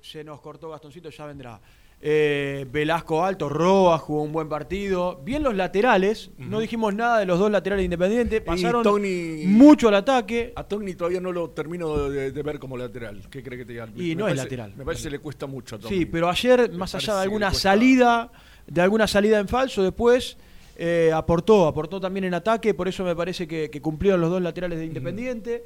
Se 0.02 0.24
nos 0.24 0.40
cortó 0.40 0.70
Gastoncito, 0.70 1.08
ya 1.10 1.26
vendrá. 1.26 1.60
Eh, 2.02 2.66
Velasco 2.72 3.22
alto, 3.24 3.48
Roa 3.48 3.98
jugó 3.98 4.22
un 4.24 4.32
buen 4.32 4.48
partido. 4.48 5.20
Bien 5.24 5.42
los 5.44 5.54
laterales. 5.54 6.30
No 6.38 6.58
dijimos 6.58 6.92
nada 6.94 7.20
de 7.20 7.26
los 7.26 7.38
dos 7.38 7.48
laterales 7.50 7.84
independientes. 7.84 8.40
Pasaron 8.40 8.82
Tony- 8.82 9.44
mucho 9.46 9.86
al 9.86 9.94
ataque. 9.94 10.52
A 10.56 10.64
Togni 10.64 10.94
todavía 10.94 11.20
no 11.20 11.30
lo 11.30 11.50
termino 11.50 12.08
de, 12.08 12.32
de 12.32 12.42
ver 12.42 12.58
como 12.58 12.76
lateral. 12.76 13.22
¿Qué 13.30 13.42
cree 13.44 13.56
que 13.58 13.64
te 13.66 13.72
diga? 13.74 13.86
Y 13.94 14.08
Me 14.08 14.14
no 14.16 14.26
es 14.28 14.36
lateral. 14.36 14.74
Me 14.76 14.84
parece 14.84 15.04
que 15.04 15.10
le 15.10 15.18
cuesta 15.20 15.46
mucho 15.46 15.76
a 15.76 15.78
Togni. 15.78 15.96
Sí, 15.98 16.06
pero 16.06 16.28
ayer, 16.28 16.70
Me 16.72 16.78
más 16.78 16.92
allá 16.96 17.14
de 17.16 17.22
alguna 17.22 17.52
salida, 17.54 18.32
de 18.66 18.80
alguna 18.80 19.06
salida 19.06 19.38
en 19.38 19.46
falso, 19.46 19.82
después 19.84 20.38
eh, 20.82 21.12
aportó, 21.12 21.66
aportó 21.66 22.00
también 22.00 22.24
en 22.24 22.32
ataque, 22.32 22.72
por 22.72 22.88
eso 22.88 23.04
me 23.04 23.14
parece 23.14 23.46
que, 23.46 23.68
que 23.68 23.82
cumplieron 23.82 24.18
los 24.18 24.30
dos 24.30 24.40
laterales 24.40 24.78
de 24.78 24.86
Independiente. 24.86 25.62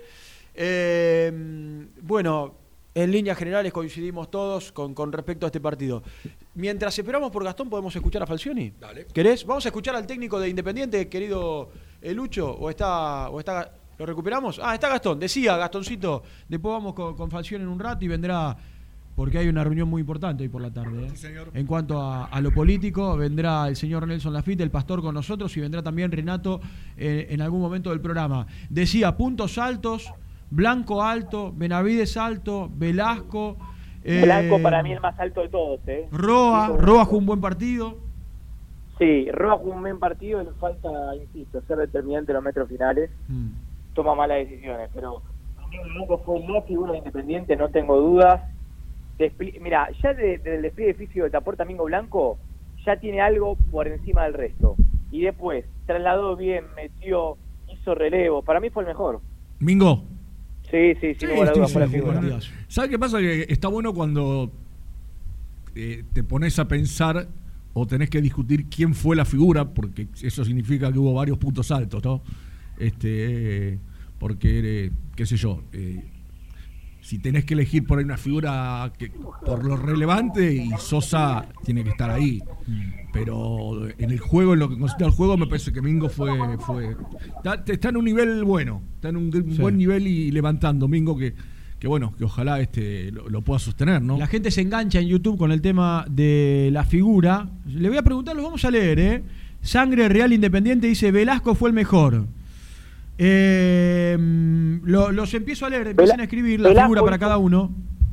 Eh, 0.56 1.30
bueno, 2.02 2.56
en 2.92 3.12
líneas 3.12 3.38
generales 3.38 3.72
coincidimos 3.72 4.28
todos 4.28 4.72
con, 4.72 4.92
con 4.92 5.12
respecto 5.12 5.46
a 5.46 5.48
este 5.48 5.60
partido. 5.60 6.02
Mientras 6.54 6.98
esperamos 6.98 7.30
por 7.30 7.44
Gastón, 7.44 7.70
¿podemos 7.70 7.94
escuchar 7.94 8.24
a 8.24 8.26
Falcioni? 8.26 8.72
Dale. 8.80 9.06
¿Querés? 9.06 9.46
¿Vamos 9.46 9.64
a 9.64 9.68
escuchar 9.68 9.94
al 9.94 10.04
técnico 10.04 10.40
de 10.40 10.48
Independiente, 10.48 11.08
querido 11.08 11.70
eh, 12.02 12.12
Lucho? 12.12 12.50
¿O 12.50 12.68
está, 12.68 13.30
o 13.30 13.38
está, 13.38 13.72
¿Lo 13.98 14.06
recuperamos? 14.06 14.60
Ah, 14.60 14.74
está 14.74 14.88
Gastón. 14.88 15.20
Decía 15.20 15.56
Gastoncito, 15.56 16.24
después 16.48 16.72
vamos 16.72 16.94
con, 16.94 17.16
con 17.16 17.30
Falcioni 17.30 17.62
en 17.62 17.70
un 17.70 17.78
rato 17.78 18.04
y 18.04 18.08
vendrá, 18.08 18.56
porque 19.14 19.38
hay 19.38 19.48
una 19.48 19.62
reunión 19.64 19.88
muy 19.88 20.00
importante 20.00 20.42
hoy 20.42 20.48
por 20.48 20.62
la 20.62 20.72
tarde. 20.72 21.06
¿eh? 21.06 21.44
En 21.54 21.66
cuanto 21.66 22.00
a, 22.00 22.26
a 22.26 22.40
lo 22.40 22.52
político, 22.52 23.16
vendrá 23.16 23.68
el 23.68 23.76
señor 23.76 24.06
Nelson 24.06 24.32
Lafitte, 24.32 24.60
el 24.62 24.70
pastor 24.70 25.02
con 25.02 25.14
nosotros, 25.14 25.56
y 25.56 25.60
vendrá 25.60 25.82
también 25.82 26.10
Renato 26.10 26.60
eh, 26.96 27.26
en 27.30 27.40
algún 27.40 27.60
momento 27.60 27.90
del 27.90 28.00
programa. 28.00 28.46
Decía, 28.70 29.16
puntos 29.16 29.58
altos 29.58 30.12
Blanco 30.50 31.02
alto, 31.02 31.52
Benavides 31.52 32.16
alto, 32.16 32.70
Velasco. 32.72 33.56
eh, 34.04 34.22
Blanco 34.22 34.62
para 34.62 34.82
mí 34.84 34.92
el 34.92 35.00
más 35.00 35.18
alto 35.18 35.40
de 35.40 35.48
todos, 35.48 35.80
¿eh? 35.88 36.06
Roa, 36.12 36.68
Sí, 36.68 36.72
Roa 36.78 37.04
jugó 37.04 37.18
un 37.18 37.26
buen 37.26 37.40
partido. 37.40 37.98
Sí, 38.98 39.28
Roa 39.32 39.56
jugó 39.58 39.72
un 39.72 39.80
buen 39.80 39.98
partido, 39.98 40.42
le 40.42 40.52
falta, 40.52 40.88
insisto, 41.16 41.60
ser 41.66 41.78
determinante 41.78 42.30
en 42.30 42.36
los 42.36 42.44
metros 42.44 42.68
finales. 42.68 43.10
Mm. 43.26 43.48
Toma 43.94 44.14
malas 44.14 44.38
decisiones, 44.38 44.90
pero 44.94 45.22
Domingo 45.60 45.84
Blanco 45.94 46.18
fue 46.24 46.40
la 46.48 46.62
figura 46.62 46.92
de 46.92 46.98
Independiente, 46.98 47.56
no 47.56 47.70
tengo 47.70 47.96
dudas. 48.00 48.42
Mira, 49.60 49.88
ya 50.02 50.12
de- 50.14 50.38
desde 50.38 50.56
el 50.56 50.62
despliegue 50.62 50.94
físico 50.94 51.24
que 51.24 51.30
te 51.30 51.36
aporta 51.36 51.64
Domingo 51.64 51.84
Blanco, 51.84 52.38
ya 52.84 52.98
tiene 52.98 53.20
algo 53.20 53.56
por 53.70 53.86
encima 53.88 54.24
del 54.24 54.34
resto. 54.34 54.76
Y 55.10 55.22
después, 55.22 55.64
trasladó 55.86 56.36
bien, 56.36 56.64
metió, 56.76 57.36
hizo 57.72 57.94
relevo. 57.94 58.42
Para 58.42 58.60
mí 58.60 58.70
fue 58.70 58.82
el 58.82 58.88
mejor. 58.88 59.20
Mingo. 59.60 60.04
Sí, 60.70 60.94
sí, 61.00 61.14
la 61.80 61.86
figura. 61.88 62.20
¿Sabes 62.68 62.90
qué 62.90 62.98
pasa? 62.98 63.18
Que 63.20 63.46
está 63.48 63.68
bueno 63.68 63.94
cuando 63.94 64.50
eh, 65.76 66.04
te 66.12 66.24
pones 66.24 66.58
a 66.58 66.66
pensar 66.66 67.28
o 67.72 67.86
tenés 67.86 68.10
que 68.10 68.20
discutir 68.20 68.66
quién 68.66 68.94
fue 68.94 69.14
la 69.16 69.24
figura, 69.24 69.64
porque 69.72 70.08
eso 70.22 70.44
significa 70.44 70.92
que 70.92 70.98
hubo 70.98 71.14
varios 71.14 71.38
puntos 71.38 71.70
altos, 71.70 72.02
¿no? 72.04 72.22
Este, 72.78 73.72
eh, 73.74 73.78
porque, 74.18 74.86
eh, 74.86 74.90
qué 75.16 75.26
sé 75.26 75.36
yo, 75.36 75.62
eh, 75.72 76.02
si 77.04 77.18
tenés 77.18 77.44
que 77.44 77.52
elegir 77.52 77.84
por 77.86 77.98
ahí 77.98 78.04
una 78.06 78.16
figura 78.16 78.90
que, 78.98 79.10
por 79.44 79.62
lo 79.62 79.76
relevante, 79.76 80.54
y 80.54 80.70
Sosa 80.78 81.44
tiene 81.62 81.84
que 81.84 81.90
estar 81.90 82.08
ahí. 82.10 82.40
Pero 83.12 83.88
en 83.98 84.10
el 84.10 84.18
juego, 84.18 84.54
en 84.54 84.60
lo 84.60 84.68
que 84.70 84.78
considera 84.78 85.06
el 85.06 85.12
juego, 85.12 85.36
me 85.36 85.46
parece 85.46 85.70
que 85.70 85.82
Mingo 85.82 86.08
fue. 86.08 86.30
fue 86.58 86.96
está, 87.36 87.62
está 87.70 87.88
en 87.90 87.96
un 87.98 88.04
nivel 88.06 88.42
bueno, 88.44 88.82
está 88.94 89.10
en 89.10 89.16
un, 89.18 89.24
un 89.36 89.52
Sí. 89.54 89.60
buen 89.60 89.76
nivel 89.76 90.06
y 90.06 90.30
levantando. 90.30 90.88
Mingo 90.88 91.16
que, 91.16 91.34
que 91.78 91.86
bueno, 91.86 92.14
que 92.16 92.24
ojalá 92.24 92.58
este 92.60 93.12
lo, 93.12 93.28
lo 93.28 93.42
pueda 93.42 93.58
sostener, 93.58 94.00
¿no? 94.02 94.16
La 94.18 94.26
gente 94.26 94.50
se 94.50 94.62
engancha 94.62 94.98
en 94.98 95.06
YouTube 95.08 95.36
con 95.36 95.52
el 95.52 95.60
tema 95.60 96.06
de 96.10 96.70
la 96.72 96.84
figura. 96.84 97.50
Le 97.66 97.88
voy 97.88 97.98
a 97.98 98.02
preguntar, 98.02 98.34
lo 98.34 98.42
vamos 98.42 98.64
a 98.64 98.70
leer, 98.70 98.98
¿eh? 98.98 99.22
Sangre 99.60 100.08
Real 100.08 100.32
Independiente 100.32 100.86
dice: 100.86 101.12
Velasco 101.12 101.54
fue 101.54 101.68
el 101.68 101.74
mejor. 101.74 102.26
Eh, 103.18 104.16
lo- 104.82 105.12
los 105.12 105.34
empiezo 105.34 105.66
a 105.66 105.70
leer, 105.70 105.88
empiecen 105.88 106.20
a 106.20 106.24
escribir 106.24 106.60
la 106.60 106.68
Velasco 106.70 106.86
figura 106.88 107.02
para 107.02 107.18
cada 107.18 107.38
uno. 107.38 107.70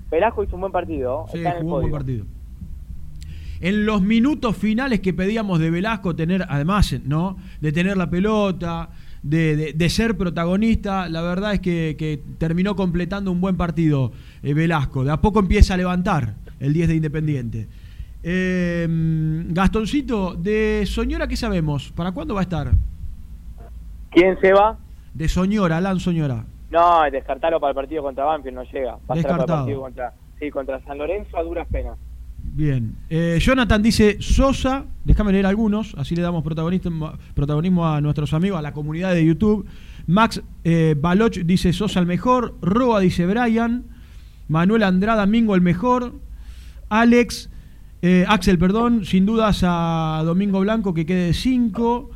Velasco 0.09 0.43
hizo 0.43 0.55
un 0.55 0.61
buen 0.61 0.71
partido. 0.73 1.25
Sí, 1.31 1.37
está 1.37 1.51
en 1.51 1.57
el 1.57 1.63
un 1.63 1.69
buen 1.69 1.91
partido. 1.91 2.25
En 3.61 3.85
los 3.85 4.01
minutos 4.01 4.57
finales 4.57 4.99
que 5.01 5.13
pedíamos 5.13 5.59
de 5.59 5.69
Velasco 5.69 6.15
tener, 6.15 6.45
además, 6.49 6.95
¿no? 7.05 7.37
De 7.61 7.71
tener 7.71 7.95
la 7.95 8.09
pelota, 8.09 8.89
de, 9.23 9.55
de- 9.55 9.73
de 9.73 9.89
ser 9.89 10.17
protagonista, 10.17 11.07
la 11.07 11.21
verdad 11.21 11.53
es 11.53 11.59
que, 11.59 11.95
que 11.97 12.21
terminó 12.39 12.75
completando 12.75 13.31
un 13.31 13.39
buen 13.39 13.57
partido 13.57 14.11
eh, 14.43 14.53
Velasco. 14.53 15.03
De 15.03 15.11
a 15.11 15.21
poco 15.21 15.39
empieza 15.39 15.75
a 15.75 15.77
levantar 15.77 16.33
el 16.59 16.73
10 16.73 16.87
de 16.89 16.95
Independiente. 16.95 17.67
Eh, 18.23 18.87
Gastoncito, 19.49 20.33
de 20.35 20.83
Soñora, 20.87 21.27
¿qué 21.27 21.35
sabemos? 21.37 21.91
¿Para 21.95 22.11
cuándo 22.11 22.33
va 22.33 22.41
a 22.41 22.43
estar? 22.43 22.71
¿Quién 24.11 24.37
se 24.41 24.51
va? 24.53 24.77
De 25.13 25.27
Soñora, 25.27 25.77
Alan 25.77 25.99
Soñora. 25.99 26.45
No, 26.69 27.01
descartarlo 27.11 27.59
para 27.59 27.71
el 27.71 27.75
partido 27.75 28.01
contra 28.01 28.23
Banfield 28.25 28.55
no 28.55 28.63
llega. 28.63 28.97
Para 29.05 29.19
el 29.19 29.23
Descartado. 29.23 29.59
partido 29.59 29.81
contra, 29.81 30.13
sí, 30.39 30.49
contra 30.49 30.81
San 30.85 30.97
Lorenzo 30.97 31.37
a 31.37 31.43
duras 31.43 31.67
penas. 31.69 31.97
Bien. 32.43 32.95
Eh, 33.09 33.37
Jonathan 33.39 33.81
dice 33.81 34.17
Sosa, 34.19 34.85
déjame 35.05 35.31
leer 35.31 35.45
algunos, 35.45 35.93
así 35.97 36.15
le 36.15 36.21
damos 36.21 36.43
protagonismo, 36.43 37.13
protagonismo 37.33 37.87
a 37.87 38.01
nuestros 38.01 38.33
amigos, 38.33 38.59
a 38.59 38.61
la 38.61 38.73
comunidad 38.73 39.13
de 39.13 39.25
YouTube. 39.25 39.65
Max 40.07 40.41
eh, 40.63 40.95
Baloch 40.97 41.35
dice 41.35 41.71
Sosa 41.71 41.99
el 41.99 42.07
mejor, 42.07 42.55
Roa 42.61 42.99
dice 42.99 43.25
Brian, 43.25 43.85
Manuel 44.47 44.83
Andrada 44.83 45.25
Mingo 45.25 45.55
el 45.55 45.61
mejor, 45.61 46.13
Alex, 46.89 47.49
eh, 48.01 48.25
Axel, 48.27 48.57
perdón, 48.57 49.05
sin 49.05 49.25
dudas 49.25 49.61
a 49.63 50.21
Domingo 50.25 50.59
Blanco 50.59 50.93
que 50.93 51.05
quede 51.05 51.33
5. 51.33 52.09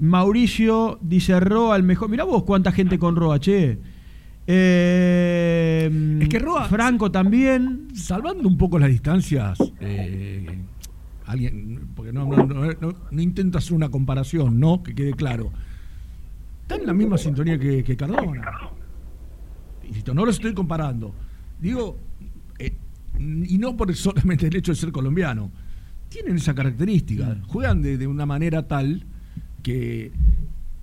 Mauricio 0.00 0.98
dice 1.02 1.38
Roa 1.40 1.76
el 1.76 1.82
mejor. 1.82 2.08
Mirá 2.08 2.24
vos 2.24 2.42
cuánta 2.44 2.72
gente 2.72 2.98
con 2.98 3.14
Roa, 3.16 3.38
che. 3.38 3.78
Eh, 4.46 6.18
Es 6.22 6.28
que 6.28 6.38
Roa- 6.38 6.68
Franco 6.68 7.10
también. 7.10 7.88
Salvando 7.94 8.48
un 8.48 8.56
poco 8.56 8.78
las 8.78 8.88
distancias, 8.88 9.58
eh, 9.80 10.58
alguien, 11.26 11.88
porque 11.94 12.12
no, 12.12 12.24
no, 12.26 12.46
no, 12.46 12.72
no- 12.80 12.94
no 13.10 13.22
intento 13.22 13.58
hacer 13.58 13.74
una 13.74 13.88
comparación, 13.90 14.58
¿no? 14.58 14.82
Que 14.82 14.94
quede 14.94 15.12
claro. 15.12 15.52
Está 16.62 16.76
en 16.76 16.86
la 16.86 16.92
misma 16.94 17.18
sintonía 17.18 17.58
que, 17.58 17.84
que 17.84 17.96
Cardona. 17.96 18.42
Insisto, 19.86 20.14
no 20.14 20.24
los 20.24 20.36
estoy 20.36 20.54
comparando. 20.54 21.14
Digo, 21.60 21.98
eh, 22.58 22.74
y 23.18 23.58
no 23.58 23.76
por 23.76 23.94
solamente 23.94 24.46
el 24.46 24.56
hecho 24.56 24.72
de 24.72 24.76
ser 24.76 24.92
colombiano. 24.92 25.50
Tienen 26.08 26.36
esa 26.36 26.54
característica. 26.54 27.36
Juegan 27.46 27.82
de, 27.82 27.98
de 27.98 28.06
una 28.06 28.24
manera 28.26 28.66
tal 28.66 29.04
que 29.62 30.12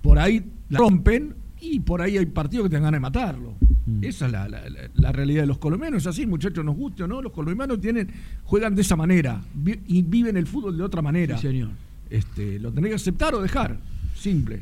por 0.02 0.18
ahí 0.18 0.44
la 0.68 0.78
rompen 0.78 1.34
y 1.60 1.80
por 1.80 2.00
ahí 2.02 2.16
hay 2.16 2.26
partidos 2.26 2.64
que 2.66 2.70
te 2.70 2.76
ganas 2.76 2.92
de 2.92 3.00
matarlo. 3.00 3.54
Esa 4.02 4.26
es 4.26 4.32
la, 4.32 4.48
la- 4.48 4.68
la- 4.68 4.90
la 4.94 5.12
realidad 5.12 5.42
de 5.42 5.46
los 5.46 5.58
colombianos. 5.58 6.02
Es 6.02 6.06
así, 6.06 6.26
muchachos, 6.26 6.62
nos 6.64 6.76
guste 6.76 7.04
o 7.04 7.08
no. 7.08 7.22
Los 7.22 7.32
colombianos 7.32 7.80
tienen, 7.80 8.08
juegan 8.44 8.74
de 8.74 8.82
esa 8.82 8.96
manera 8.96 9.40
vi- 9.54 9.80
y 9.86 10.02
viven 10.02 10.36
el 10.36 10.46
fútbol 10.46 10.76
de 10.76 10.82
otra 10.84 11.00
manera. 11.02 11.36
Sí, 11.38 11.46
señor. 11.48 11.70
Este, 12.10 12.58
lo 12.58 12.70
tenés 12.72 12.90
que 12.90 12.94
aceptar 12.96 13.34
o 13.34 13.40
dejar. 13.40 13.78
Simple. 14.14 14.60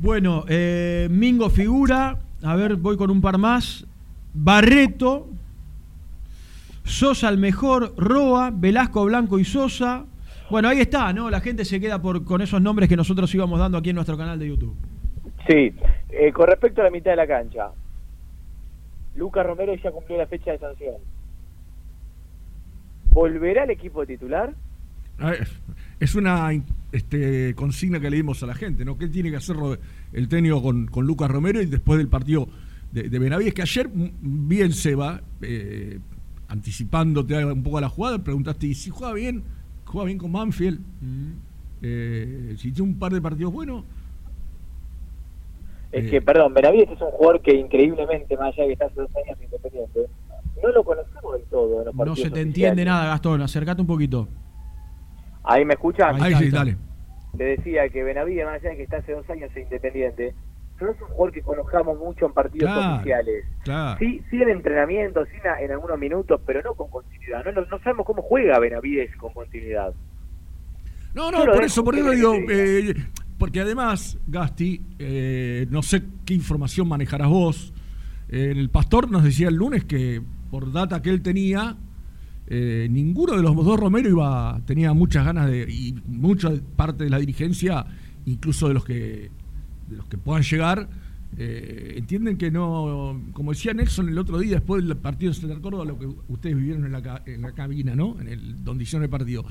Bueno, 0.00 0.44
eh, 0.48 1.08
Mingo 1.10 1.48
figura. 1.48 2.18
A 2.42 2.54
ver, 2.56 2.76
voy 2.76 2.96
con 2.96 3.10
un 3.10 3.20
par 3.20 3.38
más. 3.38 3.86
Barreto. 4.34 5.28
Sosa 6.84 7.28
el 7.28 7.38
mejor. 7.38 7.94
Roa, 7.96 8.50
Velasco, 8.50 9.04
Blanco 9.04 9.38
y 9.38 9.44
Sosa. 9.44 10.04
Bueno, 10.50 10.68
ahí 10.68 10.80
está, 10.80 11.12
¿no? 11.12 11.28
La 11.30 11.40
gente 11.40 11.64
se 11.64 11.80
queda 11.80 12.00
por, 12.00 12.24
con 12.24 12.40
esos 12.40 12.60
nombres 12.60 12.88
que 12.88 12.96
nosotros 12.96 13.34
íbamos 13.34 13.58
dando 13.58 13.78
aquí 13.78 13.90
en 13.90 13.96
nuestro 13.96 14.16
canal 14.16 14.38
de 14.38 14.48
YouTube. 14.48 14.76
Sí, 15.48 15.74
eh, 16.10 16.32
con 16.32 16.46
respecto 16.46 16.80
a 16.80 16.84
la 16.84 16.90
mitad 16.90 17.10
de 17.10 17.16
la 17.16 17.26
cancha, 17.26 17.70
Lucas 19.14 19.46
Romero 19.46 19.74
ya 19.74 19.90
cumplió 19.90 20.18
la 20.18 20.26
fecha 20.26 20.52
de 20.52 20.58
sanción. 20.58 20.94
¿Volverá 23.10 23.62
al 23.62 23.70
equipo 23.70 24.06
titular? 24.06 24.54
A 25.18 25.30
ver, 25.30 25.48
Es 25.98 26.14
una 26.14 26.50
este, 26.92 27.54
consigna 27.54 27.98
que 27.98 28.10
le 28.10 28.16
dimos 28.16 28.42
a 28.42 28.46
la 28.46 28.54
gente, 28.54 28.84
¿no? 28.84 28.98
¿Qué 28.98 29.08
tiene 29.08 29.30
que 29.30 29.36
hacer 29.36 29.56
el 30.12 30.28
técnico 30.28 30.62
con, 30.62 30.86
con 30.86 31.06
Lucas 31.06 31.30
Romero 31.30 31.62
y 31.62 31.66
después 31.66 31.98
del 31.98 32.08
partido 32.08 32.48
de, 32.92 33.04
de 33.08 33.18
Benavides? 33.18 33.54
Que 33.54 33.62
ayer, 33.62 33.88
mm, 33.88 34.48
bien 34.48 34.72
Seba, 34.72 35.22
eh, 35.40 35.98
anticipándote 36.48 37.42
un 37.44 37.62
poco 37.62 37.78
a 37.78 37.80
la 37.80 37.88
jugada, 37.88 38.22
preguntaste, 38.22 38.66
¿y 38.66 38.74
si 38.74 38.90
juega 38.90 39.14
bien? 39.14 39.42
¿Juega 39.86 40.06
bien 40.06 40.18
con 40.18 40.32
Manfield? 40.32 40.80
Eh, 41.82 42.54
si 42.58 42.72
tiene 42.72 42.90
un 42.90 42.98
par 42.98 43.12
de 43.12 43.20
partidos 43.20 43.52
buenos. 43.52 43.84
Es 45.92 46.04
Eh. 46.04 46.10
que, 46.10 46.22
perdón, 46.22 46.52
Benavides 46.54 46.90
es 46.90 47.00
un 47.00 47.10
jugador 47.12 47.40
que 47.40 47.54
increíblemente, 47.54 48.36
más 48.36 48.52
allá 48.54 48.62
de 48.62 48.66
que 48.68 48.72
está 48.74 48.86
hace 48.86 49.00
dos 49.00 49.10
años 49.16 49.38
independiente, 49.42 50.00
no 50.62 50.68
lo 50.70 50.84
conocemos 50.84 51.32
del 51.34 51.42
todo 51.44 51.80
en 51.80 51.86
los 51.86 51.94
No 51.94 52.16
se 52.16 52.30
te 52.30 52.40
entiende 52.40 52.84
nada, 52.84 53.06
Gastón. 53.06 53.40
Acercate 53.42 53.80
un 53.80 53.86
poquito. 53.86 54.28
Ahí 55.44 55.64
me 55.64 55.74
escuchan. 55.74 56.20
Ahí 56.20 56.34
sí, 56.34 56.50
dale. 56.50 56.76
Le 57.38 57.44
decía 57.44 57.88
que 57.88 58.02
Benavides, 58.02 58.44
más 58.46 58.54
allá 58.56 58.70
de 58.70 58.76
que 58.76 58.82
está 58.82 58.96
hace 58.96 59.12
dos 59.12 59.28
años 59.30 59.50
en 59.54 59.62
independiente, 59.62 60.34
no 60.84 60.90
es 60.90 61.00
un 61.00 61.08
jugador 61.08 61.32
que 61.32 61.42
conozcamos 61.42 61.98
mucho 61.98 62.26
en 62.26 62.32
partidos 62.32 62.70
Claro, 62.70 62.96
oficiales. 62.96 63.44
claro. 63.64 63.98
Sí, 63.98 64.22
sí 64.30 64.42
en 64.42 64.50
entrenamiento, 64.50 65.24
sí 65.26 65.32
en, 65.42 65.64
en 65.64 65.70
algunos 65.72 65.98
minutos, 65.98 66.40
pero 66.46 66.62
no 66.62 66.74
con 66.74 66.90
continuidad. 66.90 67.44
No, 67.44 67.52
no, 67.52 67.78
sabemos 67.78 68.04
cómo 68.06 68.22
juega 68.22 68.58
Benavides 68.58 69.14
con 69.16 69.32
continuidad. 69.32 69.94
No, 71.14 71.30
no, 71.30 71.44
por 71.46 71.64
eso, 71.64 71.82
por 71.82 71.94
eso 71.96 72.10
digo, 72.10 72.34
eh, 72.50 72.94
porque 73.38 73.60
además, 73.60 74.18
Gasti, 74.26 74.82
eh, 74.98 75.66
no 75.70 75.82
sé 75.82 76.02
qué 76.26 76.34
información 76.34 76.88
manejarás 76.88 77.28
vos. 77.28 77.72
Eh, 78.28 78.52
el 78.54 78.68
pastor 78.70 79.10
nos 79.10 79.24
decía 79.24 79.48
el 79.48 79.54
lunes 79.54 79.84
que 79.84 80.20
por 80.50 80.72
data 80.72 81.00
que 81.00 81.10
él 81.10 81.22
tenía, 81.22 81.76
eh, 82.48 82.86
ninguno 82.90 83.34
de 83.34 83.42
los 83.42 83.56
dos 83.56 83.80
Romero 83.80 84.08
iba, 84.08 84.60
tenía 84.66 84.92
muchas 84.92 85.24
ganas 85.24 85.50
de, 85.50 85.62
y 85.68 85.94
mucha 86.06 86.50
parte 86.76 87.04
de 87.04 87.10
la 87.10 87.18
dirigencia, 87.18 87.84
incluso 88.26 88.68
de 88.68 88.74
los 88.74 88.84
que, 88.84 89.30
de 89.88 89.96
los 89.96 90.06
que 90.06 90.18
puedan 90.18 90.42
llegar, 90.42 90.88
eh, 91.38 91.94
entienden 91.96 92.38
que 92.38 92.50
no, 92.50 93.20
como 93.32 93.52
decía 93.52 93.74
Nelson 93.74 94.08
el 94.08 94.18
otro 94.18 94.38
día, 94.38 94.54
después 94.54 94.84
del 94.84 94.96
partido 94.96 95.32
de 95.32 95.38
Central 95.38 95.60
Córdoba, 95.60 95.84
lo 95.84 95.98
que 95.98 96.06
ustedes 96.28 96.56
vivieron 96.56 96.86
en 96.86 96.92
la, 96.92 97.22
en 97.26 97.42
la 97.42 97.52
cabina, 97.52 97.94
¿no? 97.94 98.18
En 98.20 98.28
el, 98.28 98.64
donde 98.64 98.84
hicieron 98.84 99.04
el 99.04 99.10
partido. 99.10 99.44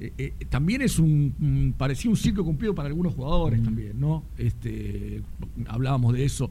Eh, 0.00 0.12
eh, 0.18 0.34
también 0.48 0.82
es 0.82 0.98
un, 0.98 1.74
parecía 1.76 2.10
un 2.10 2.16
ciclo 2.16 2.44
cumplido 2.44 2.74
para 2.74 2.88
algunos 2.88 3.14
jugadores 3.14 3.62
también, 3.62 3.98
¿no? 4.00 4.24
Este, 4.38 5.22
hablábamos 5.66 6.12
de 6.14 6.24
eso. 6.24 6.50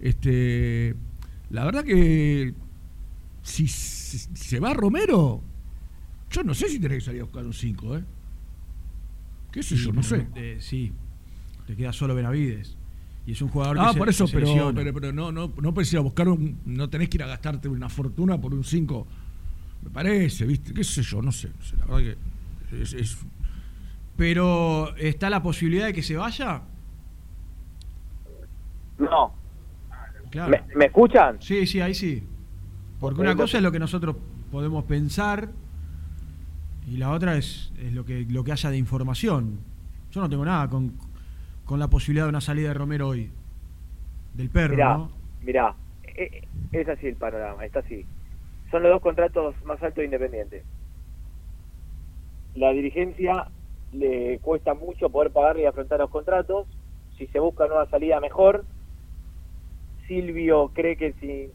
Este, 0.00 0.94
la 1.50 1.64
verdad 1.64 1.84
que 1.84 2.54
si, 3.42 3.68
si 3.68 4.18
se 4.34 4.60
va 4.60 4.72
Romero, 4.72 5.42
yo 6.30 6.42
no 6.42 6.54
sé 6.54 6.68
si 6.68 6.78
tenés 6.78 6.98
que 6.98 7.04
salir 7.04 7.20
a 7.20 7.24
buscar 7.24 7.44
un 7.44 7.52
5, 7.52 7.96
¿eh? 7.98 8.04
¿Qué 9.52 9.62
sé 9.62 9.76
yo? 9.76 9.92
No 9.92 10.02
sé. 10.02 10.26
Sí, 10.60 10.92
te 11.70 11.76
queda 11.76 11.92
solo 11.92 12.14
Benavides. 12.14 12.76
Y 13.26 13.32
es 13.32 13.42
un 13.42 13.48
jugador 13.48 13.76
que 13.76 13.82
Ah, 13.82 13.92
se- 13.92 13.98
por 13.98 14.08
eso, 14.08 14.24
que 14.24 14.30
se 14.30 14.36
pero, 14.38 14.46
lesiona. 14.48 14.74
pero, 14.80 14.92
pero 14.94 15.12
no, 15.12 15.30
no, 15.30 15.52
no 15.60 15.74
pensé 15.74 15.96
a 15.96 16.00
buscar 16.00 16.28
un. 16.28 16.58
No 16.64 16.88
tenés 16.90 17.08
que 17.08 17.16
ir 17.18 17.22
a 17.22 17.26
gastarte 17.26 17.68
una 17.68 17.88
fortuna 17.88 18.40
por 18.40 18.52
un 18.54 18.64
5. 18.64 19.06
Me 19.82 19.90
parece, 19.90 20.46
¿viste? 20.46 20.72
¿Qué 20.74 20.82
sé 20.84 21.02
yo? 21.02 21.22
No 21.22 21.30
sé. 21.32 21.50
no 21.56 21.64
sé, 21.64 21.76
la 21.76 21.86
verdad 21.86 22.16
que. 22.70 22.82
Es, 22.82 22.92
es- 22.94 23.18
Pero, 24.16 24.94
¿está 24.96 25.30
la 25.30 25.42
posibilidad 25.42 25.86
de 25.86 25.92
que 25.92 26.02
se 26.02 26.16
vaya? 26.16 26.62
No. 28.98 29.32
Claro. 30.30 30.50
¿Me, 30.50 30.62
me 30.76 30.84
escuchan? 30.86 31.36
Sí, 31.40 31.66
sí, 31.66 31.80
ahí 31.80 31.94
sí. 31.94 32.22
Porque 32.98 33.20
una 33.20 33.34
cosa 33.34 33.56
es 33.56 33.62
lo 33.62 33.72
que 33.72 33.78
nosotros 33.78 34.16
podemos 34.52 34.84
pensar 34.84 35.50
y 36.86 36.96
la 36.98 37.10
otra 37.10 37.36
es, 37.36 37.72
es 37.78 37.92
lo, 37.92 38.04
que, 38.04 38.26
lo 38.28 38.44
que 38.44 38.52
haya 38.52 38.70
de 38.70 38.76
información. 38.76 39.58
Yo 40.12 40.20
no 40.20 40.28
tengo 40.28 40.44
nada 40.44 40.68
con, 40.68 40.92
con 41.70 41.78
la 41.78 41.86
posibilidad 41.86 42.24
de 42.24 42.30
una 42.30 42.40
salida 42.40 42.66
de 42.66 42.74
Romero 42.74 43.06
hoy. 43.06 43.30
Del 44.34 44.50
perro, 44.50 44.74
Mirá, 44.74 44.96
¿no? 44.96 45.10
mirá, 45.40 45.74
eh, 46.16 46.42
es 46.72 46.88
así 46.88 47.06
el 47.06 47.14
panorama, 47.14 47.64
está 47.64 47.78
así. 47.78 48.04
Son 48.72 48.82
los 48.82 48.90
dos 48.90 49.00
contratos 49.00 49.54
más 49.64 49.80
altos 49.80 49.98
de 49.98 50.06
Independiente. 50.06 50.64
La 52.56 52.72
dirigencia 52.72 53.46
le 53.92 54.40
cuesta 54.40 54.74
mucho 54.74 55.10
poder 55.10 55.30
pagarle 55.30 55.62
y 55.62 55.66
afrontar 55.66 56.00
los 56.00 56.10
contratos. 56.10 56.66
Si 57.16 57.28
se 57.28 57.38
busca 57.38 57.68
nueva 57.68 57.88
salida, 57.88 58.18
mejor. 58.18 58.64
Silvio 60.08 60.72
cree 60.74 60.96
que 60.96 61.12
si 61.20 61.30
eh, 61.30 61.52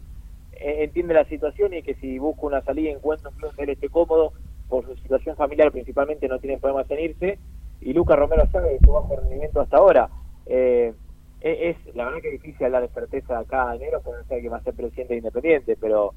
entiende 0.86 1.14
la 1.14 1.26
situación 1.26 1.74
y 1.74 1.84
que 1.84 1.96
si 1.96 2.20
busca 2.20 2.46
una 2.46 2.62
salida 2.62 2.90
encuentra 2.90 3.32
un 3.32 3.36
club 3.36 3.50
donde 3.50 3.64
él 3.64 3.70
esté 3.72 3.90
cómodo 3.90 4.32
por 4.70 4.86
su 4.86 4.96
situación 4.96 5.36
familiar 5.36 5.74
principalmente 5.74 6.30
no 6.30 6.40
tiene 6.40 6.58
problemas 6.58 6.90
en 6.90 7.00
irse 7.02 7.38
y 7.82 7.94
Lucas 7.94 8.18
Romero 8.18 8.48
sabe 8.52 8.74
de 8.74 8.80
su 8.80 8.92
bajo 8.92 9.16
rendimiento 9.16 9.62
hasta 9.62 9.78
ahora 9.78 10.10
Eh, 10.48 10.94
es, 11.42 11.78
la 11.96 12.06
verdad 12.06 12.22
que 12.22 12.36
es 12.36 12.42
difícil 12.42 12.66
hablar 12.66 12.82
de 12.84 12.94
certeza 12.94 13.38
acá 13.40 13.70
a 13.70 13.76
enero 13.76 14.02
porque 14.04 14.22
no 14.22 14.28
sabe 14.28 14.42
que 14.42 14.50
va 14.50 14.58
a 14.58 14.64
ser 14.64 14.74
presidente 14.74 15.14
de 15.14 15.18
Independiente 15.20 15.78
pero 15.80 16.14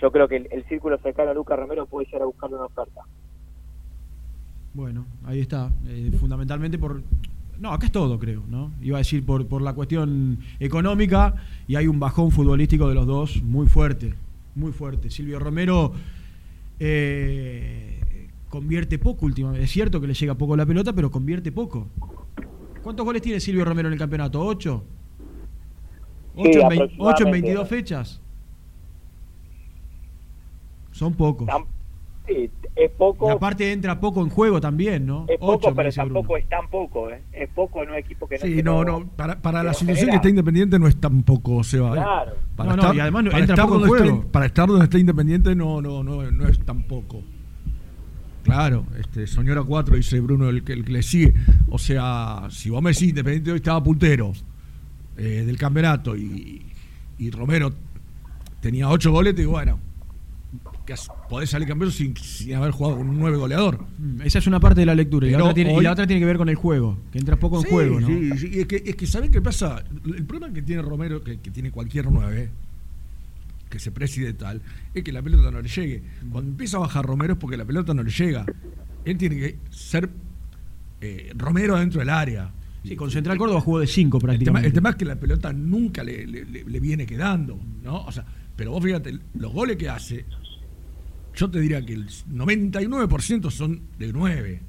yo 0.00 0.10
creo 0.12 0.28
que 0.28 0.36
el, 0.36 0.48
el 0.50 0.64
círculo 0.68 0.98
cercano 0.98 1.30
a 1.30 1.34
Lucas 1.34 1.58
Romero 1.58 1.86
puede 1.86 2.06
llegar 2.06 2.22
a 2.22 2.26
buscarle 2.26 2.56
una 2.56 2.66
oferta 2.66 3.00
Bueno, 4.74 5.06
ahí 5.24 5.40
está. 5.40 5.70
Eh, 5.86 6.10
fundamentalmente 6.20 6.76
por... 6.78 7.00
No, 7.58 7.72
acá 7.72 7.86
es 7.86 7.92
todo, 7.92 8.18
creo, 8.18 8.42
¿no? 8.46 8.72
Iba 8.82 8.98
a 8.98 9.00
decir 9.00 9.24
por, 9.24 9.46
por 9.48 9.62
la 9.62 9.72
cuestión 9.72 10.38
económica 10.60 11.34
y 11.66 11.76
hay 11.76 11.86
un 11.86 11.98
bajón 11.98 12.30
futbolístico 12.30 12.86
de 12.90 12.94
los 12.94 13.06
dos 13.06 13.42
muy 13.42 13.66
fuerte, 13.66 14.12
muy 14.54 14.72
fuerte. 14.72 15.08
Silvio 15.08 15.38
Romero 15.38 15.92
eh, 16.78 18.02
convierte 18.48 18.98
poco 18.98 19.26
últimamente. 19.26 19.64
Es 19.64 19.70
cierto 19.70 20.00
que 20.00 20.06
le 20.06 20.14
llega 20.14 20.34
poco 20.34 20.56
la 20.56 20.66
pelota, 20.66 20.92
pero 20.92 21.10
convierte 21.10 21.52
poco. 21.52 21.88
¿Cuántos 22.82 23.04
goles 23.04 23.22
tiene 23.22 23.40
Silvio 23.40 23.64
Romero 23.64 23.88
en 23.88 23.94
el 23.94 23.98
campeonato? 23.98 24.40
¿Ocho? 24.40 24.84
Sí, 26.36 26.42
¿Ocho, 26.42 26.60
en, 26.60 26.68
vein- 26.68 26.82
aproximadamente. 26.82 26.96
ocho 26.98 27.24
en 27.24 27.30
22 27.32 27.68
fechas? 27.68 28.22
Son 30.92 31.12
pocos. 31.14 31.46
sí, 32.26 32.50
es 32.74 32.90
poco 32.92 33.28
Y 33.28 33.32
aparte 33.32 33.70
entra 33.72 33.98
poco 34.00 34.22
en 34.22 34.28
juego 34.30 34.60
también, 34.60 35.04
¿no? 35.06 35.26
es 35.28 35.36
Ocho, 35.40 35.68
poco 35.70 35.74
pero 35.76 35.90
Bruno. 35.90 36.04
tampoco 36.04 36.36
es 36.36 36.48
tan 36.48 36.68
poco 36.70 37.10
¿eh? 37.10 37.22
es 37.32 37.48
poco 37.50 37.82
en 37.82 37.90
un 37.90 37.94
equipo 37.96 38.26
que 38.28 38.36
no 38.38 38.42
Sí, 38.46 38.62
no, 38.62 38.84
no. 38.84 39.06
Para, 39.16 39.40
para 39.40 39.62
la 39.62 39.74
situación 39.74 40.10
que 40.10 40.16
está 40.16 40.28
Independiente 40.28 40.78
no 40.78 40.86
es 40.88 40.96
tampoco, 40.98 41.62
Seba. 41.64 41.90
¿eh? 41.90 41.92
Claro. 41.94 42.32
Para 42.56 42.70
No, 42.70 42.76
no, 42.76 42.82
estar, 42.82 42.96
y 42.96 43.00
además 43.00 43.24
no- 43.24 43.30
para 43.30 43.40
entra 43.42 43.54
estar 43.54 43.66
poco 43.68 43.78
en 43.80 43.84
está- 43.92 44.04
juego. 44.04 44.26
para 44.32 44.46
estar 44.46 44.68
donde 44.68 44.84
está 44.84 44.98
Independiente 44.98 45.54
no, 45.54 45.82
no, 45.82 46.02
no, 46.02 46.30
no 46.30 46.48
es 46.48 46.58
tampoco. 46.64 47.22
Claro, 48.46 48.86
este, 48.98 49.26
señora 49.26 49.62
4, 49.62 49.96
dice 49.96 50.20
Bruno, 50.20 50.48
el 50.48 50.62
que, 50.64 50.72
el 50.72 50.84
que 50.84 50.92
le 50.92 51.02
sigue. 51.02 51.34
O 51.68 51.78
sea, 51.78 52.48
si 52.50 52.70
vos 52.70 52.82
me 52.82 52.90
decís 52.90 53.08
Independiente 53.10 53.50
hoy 53.52 53.56
estaba 53.56 53.82
puntero 53.82 54.32
eh, 55.16 55.42
del 55.46 55.56
campeonato 55.58 56.16
y, 56.16 56.62
y 57.18 57.30
Romero 57.30 57.72
tenía 58.60 58.88
8 58.88 59.10
goles, 59.12 59.34
te 59.34 59.42
digo, 59.42 59.52
bueno, 59.52 59.78
que 60.86 60.94
podés 61.28 61.50
salir 61.50 61.66
campeón 61.66 61.90
sin, 61.90 62.16
sin 62.16 62.54
haber 62.54 62.70
jugado 62.70 62.98
con 62.98 63.08
un 63.08 63.18
9 63.18 63.36
goleador. 63.36 63.84
Mm, 63.98 64.22
Esa 64.22 64.38
es 64.38 64.46
una 64.46 64.60
parte 64.60 64.80
de 64.80 64.86
la 64.86 64.94
lectura. 64.94 65.26
Y 65.26 65.32
la, 65.32 65.38
otra 65.38 65.54
tiene, 65.54 65.72
y 65.72 65.76
hoy- 65.76 65.84
la 65.84 65.92
otra 65.92 66.06
tiene 66.06 66.20
que 66.20 66.26
ver 66.26 66.36
con 66.36 66.48
el 66.48 66.54
juego, 66.54 66.96
que 67.10 67.18
entra 67.18 67.36
poco 67.36 67.60
en 67.62 67.68
juego, 67.68 68.00
¿no? 68.00 68.06
Sí, 68.06 68.30
sí, 68.38 68.60
es 68.60 68.66
que, 68.66 68.82
es 68.86 68.94
que 68.96 69.06
¿saben 69.06 69.30
qué 69.32 69.42
pasa? 69.42 69.82
El 70.04 70.24
problema 70.24 70.52
que 70.54 70.62
tiene 70.62 70.82
Romero, 70.82 71.22
que, 71.24 71.40
que 71.40 71.50
tiene 71.50 71.70
cualquier 71.72 72.06
9, 72.10 72.50
que 73.68 73.78
se 73.78 73.90
preside 73.90 74.32
tal, 74.32 74.62
es 74.94 75.02
que 75.02 75.12
la 75.12 75.22
pelota 75.22 75.50
no 75.50 75.60
le 75.60 75.68
llegue. 75.68 76.02
Cuando 76.30 76.50
empieza 76.52 76.76
a 76.76 76.80
bajar 76.80 77.04
Romero 77.04 77.34
es 77.34 77.38
porque 77.38 77.56
la 77.56 77.64
pelota 77.64 77.92
no 77.94 78.02
le 78.02 78.10
llega. 78.10 78.46
Él 79.04 79.16
tiene 79.18 79.36
que 79.36 79.58
ser 79.70 80.08
eh, 81.00 81.32
Romero 81.36 81.76
dentro 81.78 82.00
del 82.00 82.10
área. 82.10 82.52
Sí, 82.84 82.94
con 82.94 83.10
Central 83.10 83.36
Córdoba 83.36 83.60
jugó 83.60 83.80
de 83.80 83.86
5 83.88 84.16
El 84.18 84.20
tema, 84.20 84.26
prácticamente. 84.32 84.68
el 84.68 84.72
tema 84.74 84.90
es 84.90 84.96
que 84.96 85.04
la 85.04 85.16
pelota 85.18 85.52
nunca 85.52 86.04
le, 86.04 86.24
le- 86.26 86.44
le- 86.44 86.64
le 86.64 86.80
viene 86.80 87.04
quedando, 87.06 87.58
¿no? 87.82 88.02
O 88.04 88.12
sea, 88.12 88.24
pero 88.54 88.70
vos 88.70 88.82
fíjate, 88.84 89.18
los 89.34 89.52
goles 89.52 89.76
que 89.76 89.88
hace, 89.88 90.24
yo 91.34 91.50
te 91.50 91.58
diría 91.60 91.84
que 91.84 91.94
el 91.94 92.06
99% 92.08 93.50
son 93.50 93.82
de 93.98 94.12
9. 94.12 94.60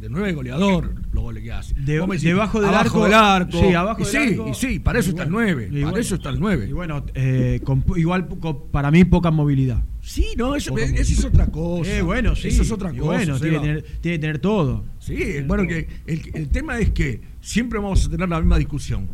De 0.00 0.08
9 0.08 0.32
goleador 0.32 0.94
los 1.12 1.22
goles 1.22 1.42
que 1.42 1.52
hace. 1.52 1.74
De- 1.74 2.00
decís, 2.00 2.22
debajo 2.22 2.60
del 2.60 2.70
abajo 2.70 3.00
arco- 3.00 3.04
del 3.04 3.14
arco. 3.14 3.60
sí, 3.60 3.74
abajo 3.74 4.00
y 4.00 4.04
del 4.04 4.10
sí, 4.12 4.16
arco. 4.34 4.48
Y 4.48 4.54
sí, 4.54 4.78
para 4.78 4.98
eso 4.98 5.08
Y 5.08 5.10
está 5.10 5.22
el 5.24 5.30
bueno, 5.30 5.52
9. 5.52 5.66
y 5.66 5.70
Para 5.72 5.82
bueno. 5.84 5.98
eso 5.98 6.14
está 6.14 6.28
el 6.30 6.40
9. 6.40 6.66
Y 6.68 6.72
bueno, 6.72 7.04
eh, 7.14 7.60
con- 7.64 7.84
igual 7.96 8.26
po- 8.28 8.64
para 8.70 8.90
mí 8.90 9.04
poca 9.04 9.30
movilidad. 9.30 9.84
Sí, 10.00 10.28
no, 10.38 10.56
eso, 10.56 10.70
movilidad. 10.72 11.00
es 11.00 11.24
otra 11.24 11.46
cosa. 11.48 11.90
Eh, 11.98 12.00
bueno, 12.02 12.34
sí. 12.34 12.48
Eso 12.48 12.62
es 12.62 12.72
otra 12.72 12.90
cosa. 12.90 13.02
Bueno, 13.02 13.38
tiene 13.38 13.56
que, 13.56 13.60
tener, 13.60 13.82
tiene 14.00 14.16
que 14.16 14.20
tener 14.20 14.38
todo. 14.38 14.84
Sí, 14.98 15.22
bueno, 15.46 15.66
que 15.68 15.86
el, 16.06 16.22
el 16.34 16.48
tema 16.48 16.78
es 16.78 16.90
que 16.92 17.20
siempre 17.42 17.78
vamos 17.78 18.06
a 18.06 18.10
tener 18.10 18.28
la 18.28 18.38
misma 18.40 18.56
discusión, 18.56 19.10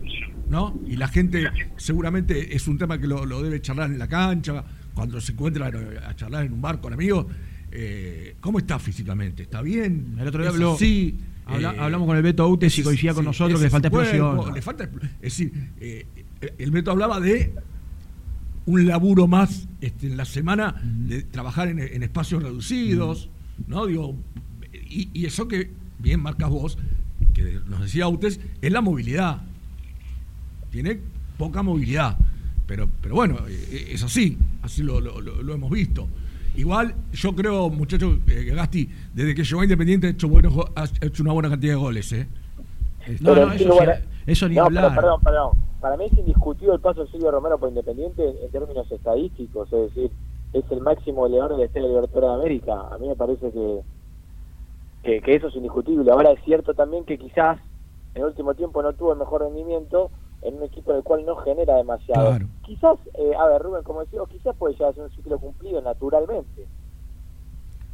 ¿no? 0.49 0.79
Y 0.87 0.95
la 0.97 1.09
gente 1.09 1.45
seguramente 1.77 2.55
es 2.55 2.69
un 2.69 2.79
tema 2.79 2.99
que 3.01 3.07
lo, 3.09 3.27
lo 3.27 3.43
debe 3.43 3.61
charlar 3.61 3.91
en 3.91 3.99
la 3.99 4.07
cancha, 4.09 4.65
cuando 4.95 5.21
se 5.21 5.33
encuentra 5.33 5.67
a 6.07 6.15
charlar 6.15 6.47
en 6.47 6.53
un 6.53 6.63
bar 6.63 6.81
con 6.81 6.93
amigos. 6.93 7.27
Eh, 7.79 8.37
¿Cómo 8.41 8.59
está 8.59 8.79
físicamente? 8.79 9.43
¿Está 9.43 9.61
bien? 9.61 10.17
El 10.19 10.29
otro 10.29 10.41
día 10.43 10.51
¿Es 10.51 10.57
habló- 10.57 10.77
habla- 11.45 11.75
Eh, 11.75 11.79
hablamos 11.79 12.07
con 12.07 12.17
el 12.17 12.23
Beto 12.23 12.43
Autes 12.43 12.79
y 12.79 12.83
coincidía 12.83 13.13
con 13.15 13.23
sí, 13.25 13.27
nosotros 13.27 13.61
que 13.61 13.65
le 13.67 13.71
falta 13.71 13.91
cuerpo, 13.91 14.09
explosión. 14.11 14.55
le 14.55 14.63
falta 14.63 14.85
es 14.85 15.21
decir, 15.21 15.53
eh, 15.81 16.07
el 16.59 16.71
Beto 16.71 16.91
hablaba 16.91 17.21
de 17.21 17.53
un 18.67 18.87
laburo 18.87 19.27
más 19.29 19.69
este, 19.81 20.07
en 20.09 20.17
la 20.17 20.25
semana 20.25 20.81
de 20.83 21.23
trabajar 21.23 21.69
en, 21.69 21.79
en 21.79 22.03
espacios 22.03 22.43
reducidos, 22.43 23.29
¿no? 23.69 23.87
Digo, 23.87 24.17
y, 24.89 25.09
y 25.13 25.27
eso 25.27 25.47
que 25.47 25.71
bien 25.99 26.21
marcas 26.21 26.49
vos, 26.51 26.79
que 27.35 27.61
nos 27.69 27.81
decía 27.83 28.05
Autes, 28.07 28.41
es 28.63 28.73
la 28.73 28.81
movilidad. 28.81 29.43
Tiene 30.71 30.99
poca 31.39 31.63
movilidad. 31.63 32.17
Pero, 32.67 32.89
pero 33.01 33.15
bueno, 33.15 33.39
eh, 33.49 33.91
es 33.93 34.03
así, 34.03 34.37
así 34.63 34.83
lo- 34.83 35.01
lo- 35.01 35.21
lo 35.21 35.55
hemos 35.55 35.71
visto. 35.71 36.09
Igual, 36.57 36.95
yo 37.13 37.35
creo, 37.35 37.69
muchachos, 37.71 38.19
eh, 38.29 38.45
Gasti, 38.55 38.89
desde 39.15 39.35
que 39.35 39.45
llegó 39.45 39.61
a 39.61 39.65
Independiente 39.65 40.07
ha 40.07 40.11
hecho, 40.11 40.29
buenos 40.29 40.55
ha 40.75 40.85
hecho 41.05 41.23
una 41.23 41.33
buena 41.33 41.51
cantidad 41.51 41.75
de 41.75 41.79
goles, 41.79 42.13
¿eh? 42.13 42.27
No, 43.21 43.35
Pero 43.35 43.47
no, 43.47 43.53
eso, 43.53 43.65
sí, 43.65 43.71
bueno, 43.71 43.93
eso 44.27 44.49
ni 44.49 44.55
no, 44.57 44.65
hablar. 44.65 44.89
pero 44.89 45.01
perdón, 45.01 45.21
perdón. 45.23 45.51
Para 45.81 45.97
mí 45.97 46.07
es 46.07 46.19
indiscutido 46.19 46.75
el 46.75 46.81
paso 46.81 47.05
de 47.05 47.11
Silvio 47.11 47.31
Romero 47.31 47.59
por 47.59 47.69
Independiente 47.69 48.29
en, 48.29 48.37
en 48.43 48.51
términos 48.51 48.91
estadísticos, 48.91 49.73
es 49.73 49.95
decir, 49.95 50.11
es 50.53 50.65
el 50.71 50.81
máximo 50.81 51.21
goleador 51.21 51.53
de 51.53 51.59
la 51.59 51.65
Estrella 51.67 51.89
Libertadora 51.89 52.29
de 52.29 52.35
América. 52.41 52.73
A 52.91 52.99
mí 52.99 53.07
me 53.07 53.15
parece 53.17 53.53
que, 53.53 53.81
que, 55.05 55.21
que 55.21 55.35
eso 55.35 55.49
es 55.49 55.57
indiscutible. 55.57 56.11
Ahora 56.11 56.33
es 56.33 56.43
cierto 56.45 56.75
también 56.75 57.05
que 57.05 57.19
quizás 57.19 57.59
en 58.15 58.23
el 58.23 58.29
último 58.29 58.55
tiempo 58.55 58.83
no 58.83 58.93
tuvo 58.95 59.13
el 59.13 59.19
mejor 59.19 59.43
rendimiento 59.43 60.11
en 60.47 60.57
un 60.57 60.63
equipo 60.65 60.93
del 60.93 61.03
cual 61.03 61.25
no 61.27 61.37
genera 61.37 61.77
demasiado. 61.77 62.29
Claro. 62.29 62.47
Quizás, 62.65 62.99
eh, 63.15 63.33
a 63.39 63.47
ver, 63.49 63.63
Rubén, 63.63 63.83
como 63.83 64.01
decía, 64.01 64.21
quizás 64.31 64.55
puede 64.57 64.75
llegar 64.75 64.91
a 64.91 64.95
ser 64.95 65.05
un 65.05 65.11
ciclo 65.11 65.39
cumplido 65.39 65.81
naturalmente. 65.83 66.67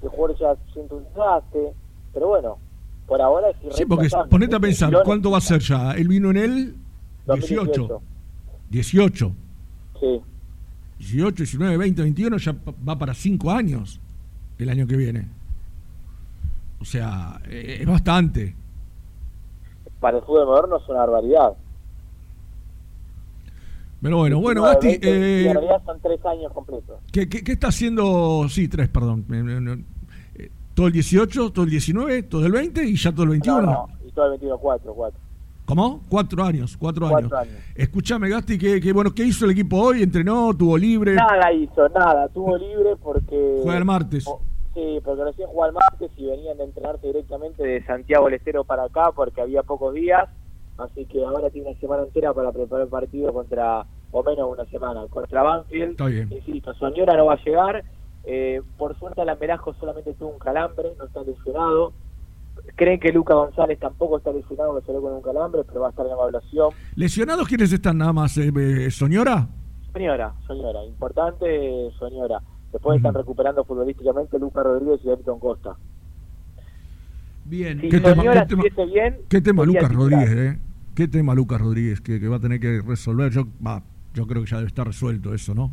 El 0.03 0.09
jugador 0.09 0.37
ya 0.39 0.57
siente 0.73 0.95
un 0.95 1.05
desgaste, 1.05 1.73
pero 2.13 2.29
bueno, 2.29 2.59
por 3.07 3.21
ahora 3.23 3.51
es 3.51 3.57
Sí, 3.77 3.85
porque 3.87 4.09
ponete 4.29 4.57
a 4.57 4.61
pensar, 4.61 4.91
Tirón- 4.91 5.05
¿cuánto 5.05 5.31
va 5.31 5.39
a 5.39 5.41
ser 5.41 5.61
ya? 5.61 5.93
Él 5.93 6.09
vino 6.09 6.31
en 6.31 6.37
el 6.37 6.75
18. 7.27 7.89
2018. 7.89 8.03
18. 8.71 9.33
Sí. 10.01 10.21
18, 10.99 11.37
19, 11.37 11.77
20, 11.77 12.03
21, 12.03 12.37
ya 12.39 12.55
va 12.89 12.99
para 12.99 13.15
5 13.15 13.51
años 13.51 14.01
el 14.59 14.69
año 14.69 14.87
que 14.87 14.97
viene. 14.97 15.29
O 16.81 16.85
sea, 16.85 17.41
eh, 17.49 17.79
es 17.81 17.87
bastante. 17.87 18.55
para 20.01 20.19
el 20.19 20.25
fútbol 20.25 20.47
moderno 20.47 20.79
es 20.79 20.89
una 20.89 20.99
barbaridad. 21.01 21.53
Pero 24.03 24.17
bueno, 24.19 24.41
bueno, 24.41 24.63
19, 24.63 24.75
Gasti, 24.75 24.87
20, 24.89 25.07
y 25.07 25.11
eh, 25.11 25.47
en 25.47 25.53
realidad 25.55 25.83
son 25.87 26.01
tres 26.01 26.27
años 26.27 26.53
completos. 26.53 26.97
¿qué, 27.13 27.29
qué, 27.29 27.45
qué 27.45 27.53
está 27.53 27.69
haciendo? 27.69 28.47
Sí, 28.49 28.67
tres, 28.69 28.89
perdón. 28.89 29.25
Eh, 29.33 29.85
eh, 30.43 30.51
Todo 30.75 30.89
el 30.89 30.93
18, 30.93 31.53
todo 31.53 31.65
el 31.65 31.71
19, 31.71 32.23
todo 32.25 32.45
el 32.45 32.53
20 32.53 32.85
y 32.85 32.97
ya 32.97 33.13
todo 33.13 33.25
el 33.25 33.31
21. 33.31 33.63
No, 33.63 33.71
no, 33.73 33.89
y 34.07 34.11
todo 34.13 34.25
el 34.27 34.31
21, 34.33 34.59
4, 34.59 34.93
4. 34.95 35.21
¿Cómo? 35.65 36.03
Cuatro 36.09 36.43
años, 36.45 36.77
cuatro, 36.77 37.09
Cuatro 37.09 37.39
años. 37.39 37.51
años. 37.53 37.63
Escuchame, 37.77 38.29
Gasti, 38.29 38.59
¿qué, 38.59 38.81
qué, 38.81 38.93
bueno, 38.93 39.15
¿qué 39.15 39.25
hizo 39.25 39.45
el 39.45 39.53
equipo 39.53 39.77
hoy? 39.79 40.03
¿Entrenó? 40.03 40.53
¿Tuvo 40.55 40.77
libre? 40.77 41.15
Nada 41.15 41.53
hizo, 41.53 41.89
nada. 41.91 42.29
Tuvo 42.29 42.59
libre 42.59 42.97
porque... 43.01 43.61
Juega 43.63 43.79
el 43.79 43.85
martes. 43.85 44.27
o- 44.27 44.43
Sí, 44.75 44.99
porque 45.05 45.23
recién 45.23 45.47
jugó 45.49 45.67
el 45.67 45.73
martes 45.75 46.11
y 46.17 46.25
venían 46.27 46.57
de 46.57 46.65
entrenarse 46.65 47.07
directamente 47.07 47.63
de 47.63 47.85
Santiago 47.85 48.25
del 48.25 48.35
Estero 48.35 48.65
para 48.65 48.85
acá 48.85 49.13
porque 49.15 49.43
había 49.43 49.63
pocos 49.63 49.95
días. 49.95 50.29
Así 50.83 51.05
que 51.07 51.25
ahora 51.25 51.51
tiene 51.51 51.71
una 51.71 51.79
semana 51.81 52.03
entera 52.05 52.33
para 52.33 52.53
preparar 52.53 52.85
el 52.85 52.91
partido 52.91 53.33
contra, 53.33 53.85
o 54.11 54.23
menos 54.23 54.49
una 54.51 54.65
semana, 54.67 55.07
contra 55.09 55.43
Banfield. 55.43 55.91
Está 55.93 56.07
bien. 56.07 56.29
Insisto, 56.33 56.75
Soñora 56.75 57.17
no 57.17 57.27
va 57.27 57.35
a 57.35 57.45
llegar. 57.45 57.85
Eh, 58.25 58.63
por 58.79 58.97
suerte, 58.99 59.21
Alamberajo 59.21 59.75
solamente 59.75 60.15
tuvo 60.15 60.31
un 60.31 60.39
calambre, 60.39 60.91
no 60.99 61.05
está 61.07 61.23
lesionado. 61.23 61.93
Creen 62.77 63.01
que 63.01 63.11
Luca 63.13 63.35
González 63.35 63.79
tampoco 63.81 64.19
está 64.19 64.31
lesionado, 64.33 64.79
que 64.79 64.87
salió 64.87 65.01
con 65.03 65.13
un 65.15 65.23
calambre, 65.23 65.63
pero 65.67 65.81
va 65.81 65.87
a 65.89 65.91
estar 65.91 66.07
en 66.07 66.13
evaluación. 66.13 66.71
¿Lesionados 66.95 67.49
quiénes 67.49 67.73
están 67.73 67.99
nada 67.99 68.13
más? 68.13 68.37
Eh, 68.39 68.53
eh, 68.55 68.91
¿Soñora? 68.91 69.49
Soñora, 69.93 70.35
Soñora, 70.47 70.85
importante 70.85 71.91
Soñora. 71.99 72.41
Después 72.73 72.97
están 72.99 73.15
recuperando 73.15 73.65
futbolísticamente 73.65 74.39
Luca 74.39 74.63
Rodríguez 74.63 75.01
y 75.05 75.11
Elton 75.11 75.39
Costa. 75.39 75.77
Bien. 77.45 77.81
Si 77.81 77.89
¿Qué 77.89 78.01
tema, 78.01 78.23
qué 78.23 78.29
tema- 78.29 78.43
estuviese 78.43 78.87
bien, 78.87 79.17
qué 79.29 79.41
tema 79.41 79.65
sería 79.65 79.81
Lucas 79.81 79.91
titular. 79.91 80.11
Rodríguez, 80.29 80.55
eh? 80.55 80.59
¿Qué 80.95 81.09
tema 81.09 81.35
Lucas 81.35 81.61
Rodríguez 81.61 82.01
que, 82.01 82.21
que 82.21 82.29
va 82.29 82.37
a 82.37 82.41
tener 82.41 82.61
que 82.61 82.81
resolver? 82.83 83.33
Yo, 83.33 83.47
va, 83.67 83.83
yo 84.15 84.27
creo 84.27 84.43
que 84.45 84.51
ya 84.51 84.57
debe 84.59 84.69
estar 84.69 84.87
resuelto 84.87 85.33
eso, 85.35 85.55
¿no? 85.55 85.73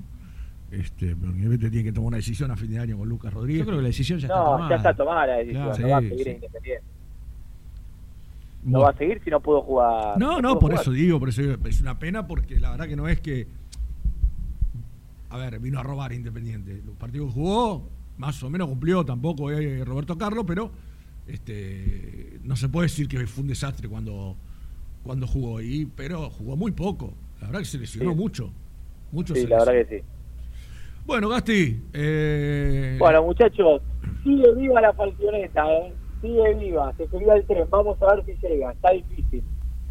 Este, 0.72 1.16
pero 1.16 1.32
Independiente 1.32 1.70
tiene 1.72 1.84
que 1.86 1.92
tomar 1.92 2.08
una 2.10 2.18
decisión 2.18 2.52
a 2.52 2.56
fin 2.56 2.70
de 2.70 2.80
año 2.80 2.98
con 2.98 3.10
Lucas 3.10 3.34
Rodríguez. 3.34 3.60
Yo 3.60 3.66
creo 3.66 3.78
que 3.78 3.82
la 3.84 3.88
decisión 3.90 4.20
ya 4.20 4.28
está 4.28 4.38
No, 4.40 4.46
tomada. 4.46 4.70
ya 4.70 4.76
está 4.76 4.94
tomada 4.96 5.28
la 5.28 5.34
decisión, 5.38 5.64
Claro. 5.66 5.82
no 5.82 5.90
va 5.90 5.98
a 5.98 6.02
seguir 6.02 6.24
sí. 6.24 6.30
en 6.30 6.36
Independiente. 6.36 6.84
No 8.64 8.80
va 8.82 8.90
a 8.90 8.94
seguir 8.98 9.22
si 9.24 9.30
no 9.30 9.40
pudo 9.42 9.62
jugar. 9.62 10.18
No, 10.20 10.42
no, 10.42 10.54
por 10.60 10.70
jugar. 10.72 10.82
eso 10.82 10.92
digo, 10.92 11.20
por 11.20 11.30
eso 11.30 11.42
digo, 11.42 11.56
es 11.66 11.82
una 11.82 11.98
pena 11.98 12.28
porque 12.28 12.60
la 12.60 12.72
verdad 12.72 12.88
que 12.88 12.96
no 12.96 13.08
es 13.08 13.20
que. 13.20 13.48
A 15.30 15.38
ver, 15.38 15.60
vino 15.60 15.80
a 15.80 15.84
robar 15.84 16.12
Independiente. 16.14 16.82
Los 16.86 16.96
partidos 16.96 17.28
que 17.30 17.34
jugó, 17.34 17.90
más 18.18 18.42
o 18.44 18.50
menos 18.50 18.68
cumplió, 18.68 19.06
tampoco 19.06 19.52
eh, 19.52 19.84
Roberto 19.86 20.18
Carlos, 20.18 20.44
pero 20.48 20.72
este 21.28 22.40
no 22.44 22.56
se 22.56 22.68
puede 22.70 22.88
decir 22.88 23.08
que 23.08 23.26
fue 23.28 23.44
un 23.44 23.48
desastre 23.48 23.88
cuando, 23.88 24.36
cuando 25.04 25.28
jugó. 25.28 25.62
Y, 25.62 25.86
pero 25.96 26.30
jugó 26.30 26.56
muy 26.56 26.72
poco. 26.72 27.14
La 27.42 27.48
verdad 27.48 27.60
que 27.60 27.66
se 27.66 27.78
lesionó 27.78 28.12
Sí. 28.12 28.18
mucho. 28.18 28.52
Mucho 29.12 29.34
Sí, 29.36 29.48
la 29.48 29.60
verdad 29.66 29.74
que 29.88 30.00
sí. 30.00 30.04
Bueno, 31.06 31.30
Gasti. 31.30 31.82
eh, 31.94 32.96
Bueno, 33.00 33.24
muchachos, 33.24 33.82
sigue 34.24 34.54
viva 34.56 34.80
la 34.82 34.94
falconeta, 34.94 35.64
¿eh? 35.74 35.94
Sigue 36.22 36.54
viva, 36.56 36.94
se 36.98 37.08
subió 37.08 37.32
al 37.32 37.44
tren. 37.46 37.66
Vamos 37.70 37.98
a 38.02 38.16
ver 38.16 38.26
si 38.26 38.34
llega. 38.48 38.72
Está 38.72 38.92
difícil. 38.92 39.42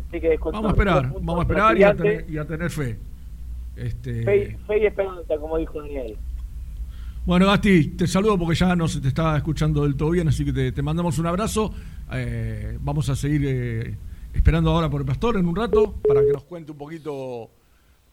Así 0.09 0.21
que 0.21 0.39
vamos 0.39 0.65
a 0.67 0.69
esperar, 0.71 1.13
vamos 1.13 1.39
a 1.39 1.43
esperar 1.43 1.79
y 1.79 1.83
a, 1.83 1.95
tener, 1.95 2.31
y 2.31 2.39
a 2.39 2.45
tener 2.47 2.71
fe. 2.71 2.99
Este, 3.77 4.23
Fe, 4.25 4.59
fe 4.67 4.79
y 4.83 4.87
esperanza, 4.87 5.37
como 5.39 5.57
dijo 5.59 5.81
Daniel. 5.83 6.17
Bueno, 7.27 7.47
Gasti, 7.47 7.89
te 7.89 8.07
saludo 8.07 8.39
porque 8.39 8.55
ya 8.55 8.75
no 8.75 8.89
se 8.89 9.01
te 9.01 9.09
está 9.09 9.37
escuchando 9.37 9.83
del 9.83 9.97
todo 9.97 10.11
bien, 10.11 10.29
así 10.29 10.45
que 10.45 10.53
te, 10.53 10.73
te 10.73 10.83
mandamos 10.83 11.19
un 11.19 11.27
abrazo. 11.27 11.73
Eh, 12.13 12.79
vamos 12.81 13.09
a 13.11 13.17
seguir 13.17 13.43
eh, 13.45 13.97
esperando 14.39 14.71
ahora 14.71 14.89
por 14.89 15.01
el 15.01 15.07
pastor 15.07 15.37
en 15.37 15.47
un 15.47 15.55
rato 15.57 15.93
para 16.07 16.21
que 16.23 16.33
nos 16.33 16.45
cuente 16.45 16.73
un 16.73 16.79
poquito 16.79 17.51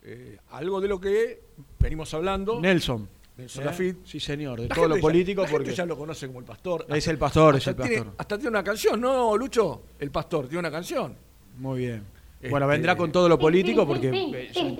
eh, 0.03 0.37
algo 0.51 0.81
de 0.81 0.87
lo 0.87 0.99
que 0.99 1.41
venimos 1.79 2.13
hablando. 2.13 2.59
Nelson. 2.59 3.07
Nelson 3.37 3.61
¿Eh? 3.61 3.65
Lafitte. 3.65 3.97
Sí, 4.07 4.19
señor, 4.19 4.59
de 4.61 4.67
La 4.69 4.75
todo 4.75 4.87
lo 4.87 4.95
ya- 4.95 5.01
político 5.01 5.41
gente 5.43 5.53
porque 5.53 5.73
ya 5.75 5.85
lo 5.85 5.97
conoce 5.97 6.27
como 6.27 6.39
el 6.39 6.45
pastor. 6.45 6.85
Es 6.89 7.07
el 7.07 7.17
pastor, 7.17 7.55
es 7.55 7.67
Hasta 7.67 7.83
el 7.83 7.89
tiene- 7.89 8.03
pastor. 8.03 8.15
hasta 8.17 8.37
tiene 8.37 8.49
una 8.49 8.63
canción, 8.63 8.99
¿no, 9.01 9.37
Lucho? 9.37 9.81
El 9.99 10.11
pastor 10.11 10.47
tiene 10.47 10.59
una 10.59 10.71
canción. 10.71 11.15
Muy 11.57 11.79
bien. 11.79 12.03
Este- 12.35 12.49
Bueno, 12.49 12.67
vendrá 12.67 12.95
con 12.97 13.11
todo 13.11 13.27
lo 13.29 13.37
político 13.39 13.85
porque 13.87 14.09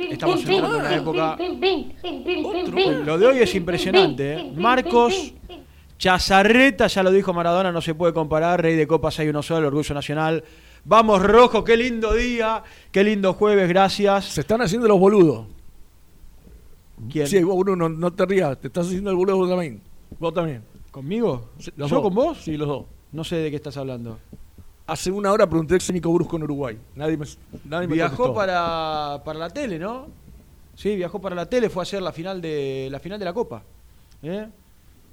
estamos 0.09 0.39
entrando 0.41 0.75
en 0.75 0.81
una 0.81 0.95
época. 0.95 1.37
Lo 3.05 3.17
de 3.17 3.25
hoy 3.27 3.39
es 3.39 3.55
impresionante. 3.55 4.33
¿eh? 4.39 4.51
Marcos 4.55 5.33
Chazarreta, 5.97 6.87
ya 6.87 7.03
lo 7.03 7.11
dijo 7.11 7.33
Maradona, 7.33 7.71
no 7.71 7.81
se 7.81 7.95
puede 7.95 8.13
comparar. 8.13 8.61
Rey 8.61 8.75
de 8.75 8.85
Copas 8.85 9.17
hay 9.19 9.29
uno 9.29 9.41
solo, 9.41 9.67
orgullo 9.67 9.95
nacional. 9.95 10.43
Vamos, 10.85 11.21
rojo, 11.23 11.63
qué 11.63 11.75
lindo 11.75 12.13
día, 12.13 12.63
qué 12.91 13.03
lindo 13.03 13.33
jueves, 13.33 13.67
gracias. 13.67 14.25
Se 14.25 14.41
están 14.41 14.61
haciendo 14.61 14.87
los 14.87 14.99
boludos. 14.99 15.47
¿Quién? 17.11 17.27
Sí, 17.27 17.43
vos, 17.43 17.57
Bruno, 17.57 17.89
no 17.89 18.13
te 18.13 18.25
rías, 18.25 18.59
te 18.59 18.67
estás 18.67 18.87
haciendo 18.87 19.09
el 19.09 19.15
boludo 19.15 19.37
vos 19.37 19.49
también. 19.49 19.81
Vos 20.19 20.33
también. 20.33 20.63
¿Conmigo? 20.91 21.49
los 21.75 21.89
¿Yo 21.89 21.95
dos. 21.97 22.01
con 22.03 22.13
vos? 22.15 22.37
Sí, 22.43 22.55
los 22.55 22.67
dos. 22.67 22.85
No 23.11 23.23
sé 23.23 23.37
de 23.37 23.49
qué 23.49 23.55
estás 23.57 23.75
hablando. 23.77 24.19
Hace 24.87 25.11
una 25.11 25.31
hora 25.31 25.49
pregunté 25.49 25.79
si 25.79 25.91
Nico 25.91 26.13
Brusco 26.13 26.37
en 26.37 26.43
Uruguay. 26.43 26.77
Nadie 26.95 27.17
me, 27.17 27.25
nadie 27.65 27.87
me 27.87 27.95
Viajó 27.95 28.15
contestó. 28.17 28.35
para, 28.35 29.21
para 29.25 29.39
la 29.39 29.49
tele, 29.49 29.79
¿no? 29.79 30.07
Sí, 30.75 30.95
viajó 30.95 31.19
para 31.19 31.35
la 31.35 31.47
tele, 31.49 31.69
fue 31.69 31.81
a 31.81 31.83
hacer 31.83 32.01
la 32.01 32.11
final 32.11 32.39
de 32.41 32.89
la 32.91 32.99
final 32.99 33.17
de 33.17 33.25
la 33.25 33.33
Copa. 33.33 33.63
¿eh? 34.21 34.47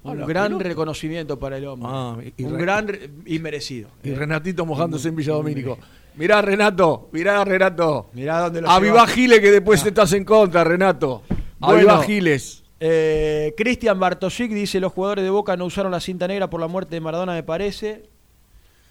Un 0.03 0.21
Ah, 0.21 0.25
gran 0.25 0.59
reconocimiento 0.59 1.39
para 1.39 1.57
el 1.57 1.65
hombre. 1.67 1.87
Ah, 1.91 2.17
y 2.37 2.43
Un 2.43 2.57
gran 2.57 2.87
y 3.25 3.39
merecido. 3.39 3.89
Y 4.03 4.09
¿eh? 4.11 4.15
Renatito 4.15 4.65
mojándose 4.65 5.07
en 5.09 5.15
Villa 5.15 5.33
Domínico. 5.33 5.77
Mirá, 6.15 6.41
Renato, 6.41 7.09
mirá, 7.11 7.43
Renato. 7.43 8.09
Mirá 8.13 8.41
dónde 8.41 8.61
lo 8.61 8.69
Avivá 8.69 9.05
lleva. 9.05 9.07
Giles 9.07 9.39
que 9.39 9.51
después 9.51 9.83
estás 9.85 10.11
en 10.13 10.25
contra, 10.25 10.63
Renato. 10.63 11.23
Avivá 11.61 11.95
Bueno, 11.95 12.01
Giles. 12.03 12.63
eh, 12.79 13.53
Cristian 13.57 13.99
Bartosic 13.99 14.51
dice: 14.51 14.79
Los 14.79 14.91
jugadores 14.91 15.23
de 15.23 15.29
Boca 15.31 15.55
no 15.57 15.65
usaron 15.65 15.91
la 15.91 15.99
cinta 16.01 16.27
negra 16.27 16.49
por 16.49 16.59
la 16.59 16.67
muerte 16.67 16.95
de 16.95 17.01
Maradona, 17.01 17.33
me 17.33 17.43
parece. 17.43 18.03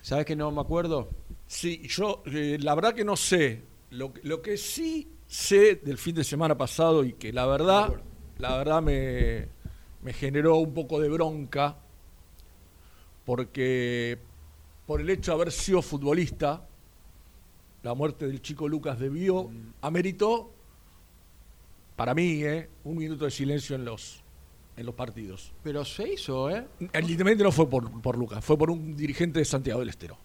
¿Sabes 0.01 0.25
que 0.25 0.35
no 0.35 0.51
me 0.51 0.61
acuerdo? 0.63 1.11
Sí, 1.47 1.83
yo 1.89 2.23
eh, 2.27 2.57
la 2.61 2.75
verdad 2.75 2.95
que 2.95 3.05
no 3.05 3.17
sé. 3.17 3.61
Lo 3.91 4.41
que 4.43 4.57
sí 4.57 5.07
sé 5.27 5.77
del 5.77 5.99
fin 5.99 6.15
de 6.15 6.25
semana 6.25 6.57
pasado 6.57 7.05
y 7.05 7.13
que 7.13 7.33
la 7.33 7.47
verdad, 7.47 7.93
la 8.39 8.57
verdad 8.57 8.81
me, 8.83 9.49
me 10.03 10.13
generó 10.13 10.57
un 10.57 10.75
poco 10.75 11.01
de 11.01 11.09
bronca 11.09 11.77
porque 13.25 14.19
por 14.87 15.01
el 15.01 15.09
hecho 15.11 15.33
de 15.33 15.35
haber 15.37 15.53
sido 15.53 15.81
futbolista, 15.81 16.67
la 17.83 17.95
muerte 17.95 18.27
del 18.27 18.43
chico 18.43 18.69
Lucas 18.69 18.99
debió, 18.99 19.51
ameritó, 19.81 20.51
para 21.97 22.15
mí, 22.15 22.43
eh, 22.43 22.69
un 22.85 22.97
minuto 22.97 23.25
de 23.25 23.31
silencio 23.31 23.77
en 23.77 23.85
los, 23.85 24.23
en 24.77 24.87
los 24.87 24.95
partidos. 24.95 25.53
Pero 25.63 25.85
se 25.85 26.13
hizo, 26.13 26.51
¿eh? 26.51 26.67
El 26.93 27.05
Independiente 27.05 27.45
no 27.45 27.53
fue 27.53 27.69
por, 27.69 28.01
por 28.03 28.19
Lucas, 28.19 28.45
fue 28.45 28.59
por 28.59 28.71
un 28.71 28.97
dirigente 28.97 29.39
de 29.39 29.45
Santiago 29.45 29.81
del 29.81 29.91
Estero. 29.91 30.17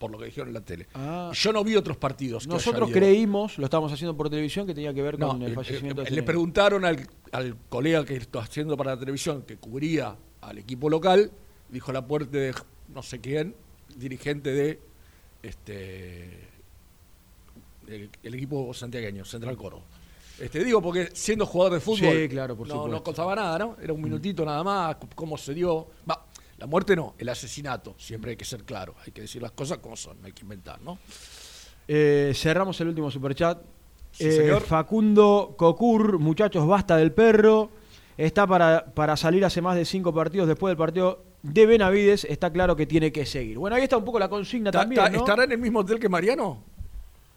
Por 0.00 0.10
lo 0.10 0.18
que 0.18 0.24
dijeron 0.24 0.48
en 0.48 0.54
la 0.54 0.62
tele. 0.62 0.86
Ah. 0.94 1.30
Yo 1.34 1.52
no 1.52 1.62
vi 1.62 1.76
otros 1.76 1.98
partidos. 1.98 2.44
que 2.44 2.54
Nosotros 2.54 2.90
creímos, 2.90 3.58
lo 3.58 3.66
estábamos 3.66 3.92
haciendo 3.92 4.16
por 4.16 4.30
televisión, 4.30 4.66
que 4.66 4.72
tenía 4.74 4.94
que 4.94 5.02
ver 5.02 5.18
No, 5.18 5.28
con 5.28 5.42
el 5.42 5.52
eh, 5.52 5.54
fallecimiento 5.54 6.00
eh, 6.00 6.06
de 6.06 6.10
le 6.12 6.22
preguntaron 6.22 6.86
al, 6.86 7.06
al 7.32 7.54
colega 7.68 8.02
que 8.06 8.16
está 8.16 8.38
haciendo 8.38 8.78
para 8.78 8.94
la 8.94 8.98
televisión, 8.98 9.42
que 9.42 9.58
cubría 9.58 10.16
al 10.40 10.56
equipo 10.56 10.88
local, 10.88 11.30
dijo 11.68 11.92
la 11.92 12.06
puerta 12.06 12.38
de 12.38 12.54
no 12.94 13.02
sé 13.02 13.20
quién, 13.20 13.54
dirigente 13.94 14.52
de 14.52 14.80
este 15.42 16.48
el, 17.86 18.08
el 18.22 18.34
equipo 18.34 18.72
santiagueño, 18.72 19.26
Central 19.26 19.58
Coro. 19.58 19.82
Este, 20.40 20.64
digo, 20.64 20.80
porque 20.80 21.10
siendo 21.12 21.44
jugador 21.44 21.74
de 21.74 21.80
fútbol, 21.80 22.16
Sí, 22.16 22.28
claro, 22.30 22.56
por 22.56 22.66
no, 22.66 22.88
no 22.88 23.02
contaba 23.02 23.36
nada, 23.36 23.58
¿no? 23.58 23.76
Era 23.82 23.92
un 23.92 24.00
minutito 24.00 24.42
nada 24.42 24.64
más, 24.64 24.96
cómo 25.14 25.36
se 25.36 25.52
dio. 25.52 25.88
Va, 26.10 26.24
la 26.60 26.66
muerte 26.66 26.94
no, 26.94 27.14
el 27.18 27.28
asesinato, 27.28 27.94
siempre 27.98 28.30
hay 28.32 28.36
que 28.36 28.44
ser 28.44 28.62
claro, 28.64 28.94
hay 29.04 29.10
que 29.12 29.22
decir 29.22 29.40
las 29.42 29.50
cosas 29.52 29.78
como 29.78 29.96
son, 29.96 30.20
no 30.20 30.26
hay 30.26 30.32
que 30.32 30.42
inventar, 30.42 30.80
¿no? 30.82 30.98
Eh, 31.88 32.32
cerramos 32.36 32.80
el 32.80 32.88
último 32.88 33.10
superchat. 33.10 33.58
Sí, 34.12 34.26
Eh, 34.26 34.32
señor. 34.32 34.62
Facundo 34.62 35.54
Cocur, 35.56 36.18
muchachos, 36.18 36.66
basta 36.66 36.96
del 36.96 37.12
perro. 37.12 37.70
Está 38.16 38.46
para, 38.46 38.84
para 38.94 39.16
salir 39.16 39.44
hace 39.44 39.62
más 39.62 39.74
de 39.76 39.84
cinco 39.84 40.12
partidos 40.12 40.46
después 40.46 40.70
del 40.70 40.76
partido 40.76 41.24
de 41.42 41.64
Benavides. 41.66 42.24
Está 42.24 42.52
claro 42.52 42.76
que 42.76 42.86
tiene 42.86 43.10
que 43.10 43.24
seguir. 43.24 43.56
Bueno, 43.58 43.76
ahí 43.76 43.84
está 43.84 43.96
un 43.96 44.04
poco 44.04 44.18
la 44.18 44.28
consigna 44.28 44.70
Ta- 44.70 44.80
también. 44.80 45.02
ta- 45.02 45.08
¿no? 45.10 45.18
¿Estará 45.18 45.44
en 45.44 45.52
el 45.52 45.58
mismo 45.58 45.78
hotel 45.80 45.98
que 45.98 46.08
Mariano? 46.08 46.62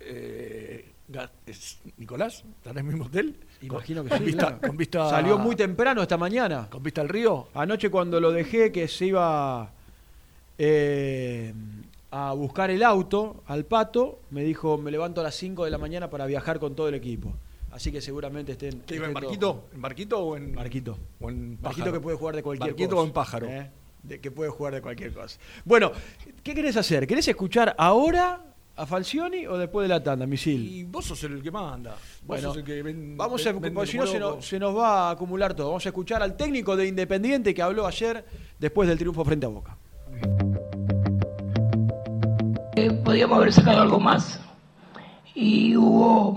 Eh, 0.02 0.92
¿Nicolás? 1.98 2.44
¿Estará 2.58 2.80
en 2.82 2.88
el 2.88 2.92
mismo 2.94 3.06
hotel? 3.06 3.36
Imagino 3.66 4.04
que 4.04 4.10
Con 4.10 4.18
sí. 4.20 4.24
vista- 4.26 4.48
claro. 4.48 4.68
con 4.68 4.78
vista- 4.78 5.10
Salió 5.10 5.38
muy 5.38 5.56
temprano 5.56 6.02
esta 6.02 6.18
mañana. 6.18 6.68
¿Con 6.70 6.84
vista 6.84 7.02
al 7.02 7.10
río? 7.10 7.48
Anoche 7.54 7.90
cuando 7.90 8.20
lo 8.20 8.32
dejé 8.32 8.72
que 8.72 8.88
se 8.88 9.06
iba 9.08 9.72
eh, 10.58 11.54
a 12.12 12.34
buscar 12.34 12.70
el 12.70 12.84
auto 12.84 13.44
al 13.48 13.66
pato, 13.66 14.20
me 14.30 14.44
dijo, 14.44 14.78
me 14.78 14.92
levanto 14.92 15.22
a 15.22 15.24
las 15.24 15.36
5 15.36 15.66
de 15.66 15.72
la 15.72 15.78
mañana 15.78 16.10
para 16.10 16.26
viajar 16.26 16.60
con 16.60 16.76
todo 16.76 16.88
el 16.90 16.96
equipo. 16.96 17.34
Así 17.72 17.92
que 17.92 18.02
seguramente 18.02 18.52
estén... 18.52 18.82
¿Qué 18.86 18.96
iba 18.98 19.08
en 19.08 19.14
barquito? 19.14 19.66
¿En 19.74 19.82
barquito 19.82 20.20
o 20.20 20.38
en 20.38 20.54
Barquito. 20.54 20.98
o 21.20 21.30
en 21.30 21.60
Barquito 21.60 21.92
que 21.92 22.00
puede 22.00 22.18
jugar 22.18 22.36
de 22.36 22.44
cualquier 22.44 22.70
¿Barquito 22.72 22.90
cosa. 22.92 23.02
o 23.02 23.06
en 23.06 23.12
pájaro? 23.12 23.48
¿eh? 23.48 23.72
De 24.04 24.20
que 24.20 24.30
puede 24.30 24.52
jugar 24.52 24.76
de 24.76 24.82
cualquier 24.82 25.12
cosa. 25.12 25.40
Bueno, 25.66 25.92
¿qué 26.44 26.54
querés 26.54 26.78
hacer? 26.78 27.08
¿Querés 27.08 27.28
escuchar 27.28 27.74
ahora 27.80 28.42
a 28.76 28.86
Falcioni 28.86 29.46
o 29.46 29.58
después 29.58 29.86
de 29.88 29.90
la 29.94 30.02
tanda, 30.04 30.26
misil? 30.26 30.68
Y 30.68 30.84
vos 30.84 31.06
sos 31.06 31.24
el 31.26 31.42
que 31.44 31.52
manda. 31.52 31.92
Vos 31.92 32.00
Bueno, 32.24 32.48
sos 32.50 32.58
el 32.58 32.64
que 32.64 32.82
ven- 32.82 33.16
Vamos 33.18 33.46
a, 33.46 33.54
porque 33.54 33.86
si 33.86 33.98
no 33.98 34.08
se 34.08 34.20
nos, 34.20 34.46
se 34.46 34.60
nos 34.60 34.76
va 34.76 35.10
a 35.10 35.12
acumular 35.12 35.54
todo. 35.54 35.68
Vamos 35.68 35.86
a 35.86 35.90
escuchar 35.90 36.24
al 36.24 36.36
técnico 36.36 36.76
de 36.76 36.88
Independiente 36.88 37.54
que 37.54 37.62
habló 37.62 37.86
ayer 37.86 38.26
después 38.60 38.90
del 38.90 38.98
triunfo 38.98 39.24
frente 39.24 39.46
a 39.46 39.50
Boca. 39.50 39.78
Eh, 42.76 42.92
podíamos 43.06 43.38
haber 43.38 43.54
sacado 43.54 43.82
algo 43.82 44.00
más. 44.00 44.40
Y 45.36 45.76
hubo, 45.76 46.36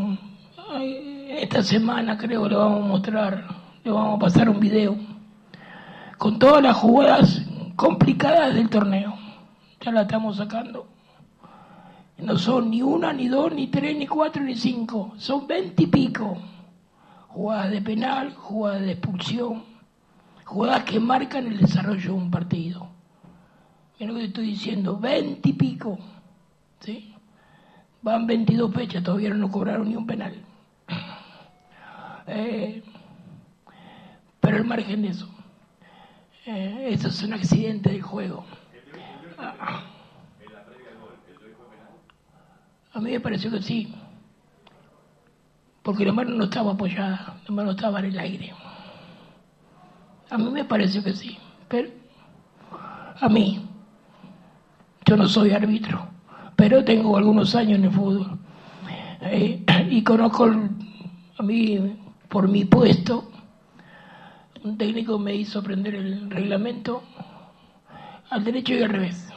esta 1.30 1.62
semana 1.62 2.16
creo, 2.18 2.48
le 2.48 2.56
vamos 2.56 2.84
a 2.84 2.86
mostrar, 2.86 3.46
le 3.84 3.90
vamos 3.90 4.16
a 4.16 4.18
pasar 4.18 4.48
un 4.48 4.60
video 4.60 4.96
con 6.18 6.38
todas 6.38 6.62
las 6.62 6.76
jugadas 6.76 7.42
complicadas 7.76 8.54
del 8.54 8.68
torneo. 8.68 9.14
Ya 9.80 9.92
la 9.92 10.02
estamos 10.02 10.36
sacando. 10.36 10.86
No 12.18 12.38
son 12.38 12.70
ni 12.70 12.80
una, 12.82 13.12
ni 13.12 13.28
dos, 13.28 13.52
ni 13.52 13.66
tres, 13.66 13.96
ni 13.96 14.06
cuatro, 14.06 14.42
ni 14.42 14.56
cinco. 14.56 15.12
Son 15.18 15.46
veinte 15.46 15.82
y 15.82 15.86
pico. 15.86 16.38
Jugadas 17.28 17.70
de 17.70 17.82
penal, 17.82 18.34
jugadas 18.34 18.80
de 18.82 18.92
expulsión, 18.92 19.62
jugadas 20.44 20.84
que 20.84 20.98
marcan 20.98 21.46
el 21.46 21.58
desarrollo 21.58 22.12
de 22.12 22.18
un 22.18 22.30
partido. 22.30 22.88
Mira 23.98 24.12
lo 24.12 24.18
que 24.18 24.24
estoy 24.26 24.46
diciendo, 24.46 24.98
veinte 24.98 25.50
y 25.50 25.52
pico. 25.52 25.98
¿sí? 26.80 27.14
Van 28.00 28.26
22 28.26 28.72
fechas, 28.72 29.02
todavía 29.02 29.34
no 29.34 29.50
cobraron 29.50 29.88
ni 29.88 29.96
un 29.96 30.06
penal. 30.06 30.34
Eh, 32.28 32.82
pero 34.40 34.56
al 34.56 34.64
margen 34.64 35.02
de 35.02 35.08
eso, 35.08 35.28
eh, 36.44 36.88
eso 36.90 37.06
es 37.06 37.22
un 37.22 37.34
accidente 37.34 37.90
del 37.90 38.02
juego. 38.02 38.44
Ah, 39.38 39.84
a 42.96 43.00
mí 43.00 43.10
me 43.10 43.20
pareció 43.20 43.50
que 43.50 43.60
sí, 43.60 43.92
porque 45.82 46.06
la 46.06 46.14
mano 46.14 46.30
no 46.30 46.44
estaba 46.44 46.72
apoyada, 46.72 47.36
la 47.46 47.54
mano 47.54 47.72
estaba 47.72 47.98
en 47.98 48.06
el 48.06 48.18
aire. 48.18 48.54
A 50.30 50.38
mí 50.38 50.50
me 50.50 50.64
pareció 50.64 51.04
que 51.04 51.12
sí, 51.12 51.36
pero 51.68 51.90
a 53.20 53.28
mí, 53.28 53.60
yo 55.04 55.14
no 55.14 55.28
soy 55.28 55.50
árbitro, 55.50 56.08
pero 56.56 56.82
tengo 56.84 57.18
algunos 57.18 57.54
años 57.54 57.78
en 57.78 57.84
el 57.84 57.90
fútbol 57.90 58.38
eh, 59.20 59.62
y 59.90 60.02
conozco 60.02 60.50
a 61.38 61.42
mí 61.42 61.98
por 62.30 62.48
mi 62.48 62.64
puesto 62.64 63.30
un 64.64 64.78
técnico 64.78 65.18
me 65.18 65.34
hizo 65.34 65.58
aprender 65.58 65.94
el 65.94 66.30
reglamento 66.30 67.02
al 68.30 68.42
derecho 68.42 68.72
y 68.72 68.82
al 68.82 68.88
revés 68.88 69.35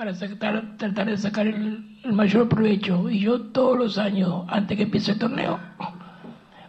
para 0.00 0.14
sacar- 0.14 0.78
tratar 0.78 1.10
de 1.10 1.18
sacar 1.18 1.46
el, 1.46 1.98
el 2.02 2.12
mayor 2.14 2.48
provecho 2.48 3.10
y 3.10 3.20
yo 3.20 3.38
todos 3.38 3.76
los 3.76 3.98
años 3.98 4.46
antes 4.48 4.74
que 4.78 4.84
empiece 4.84 5.12
el 5.12 5.18
torneo 5.18 5.60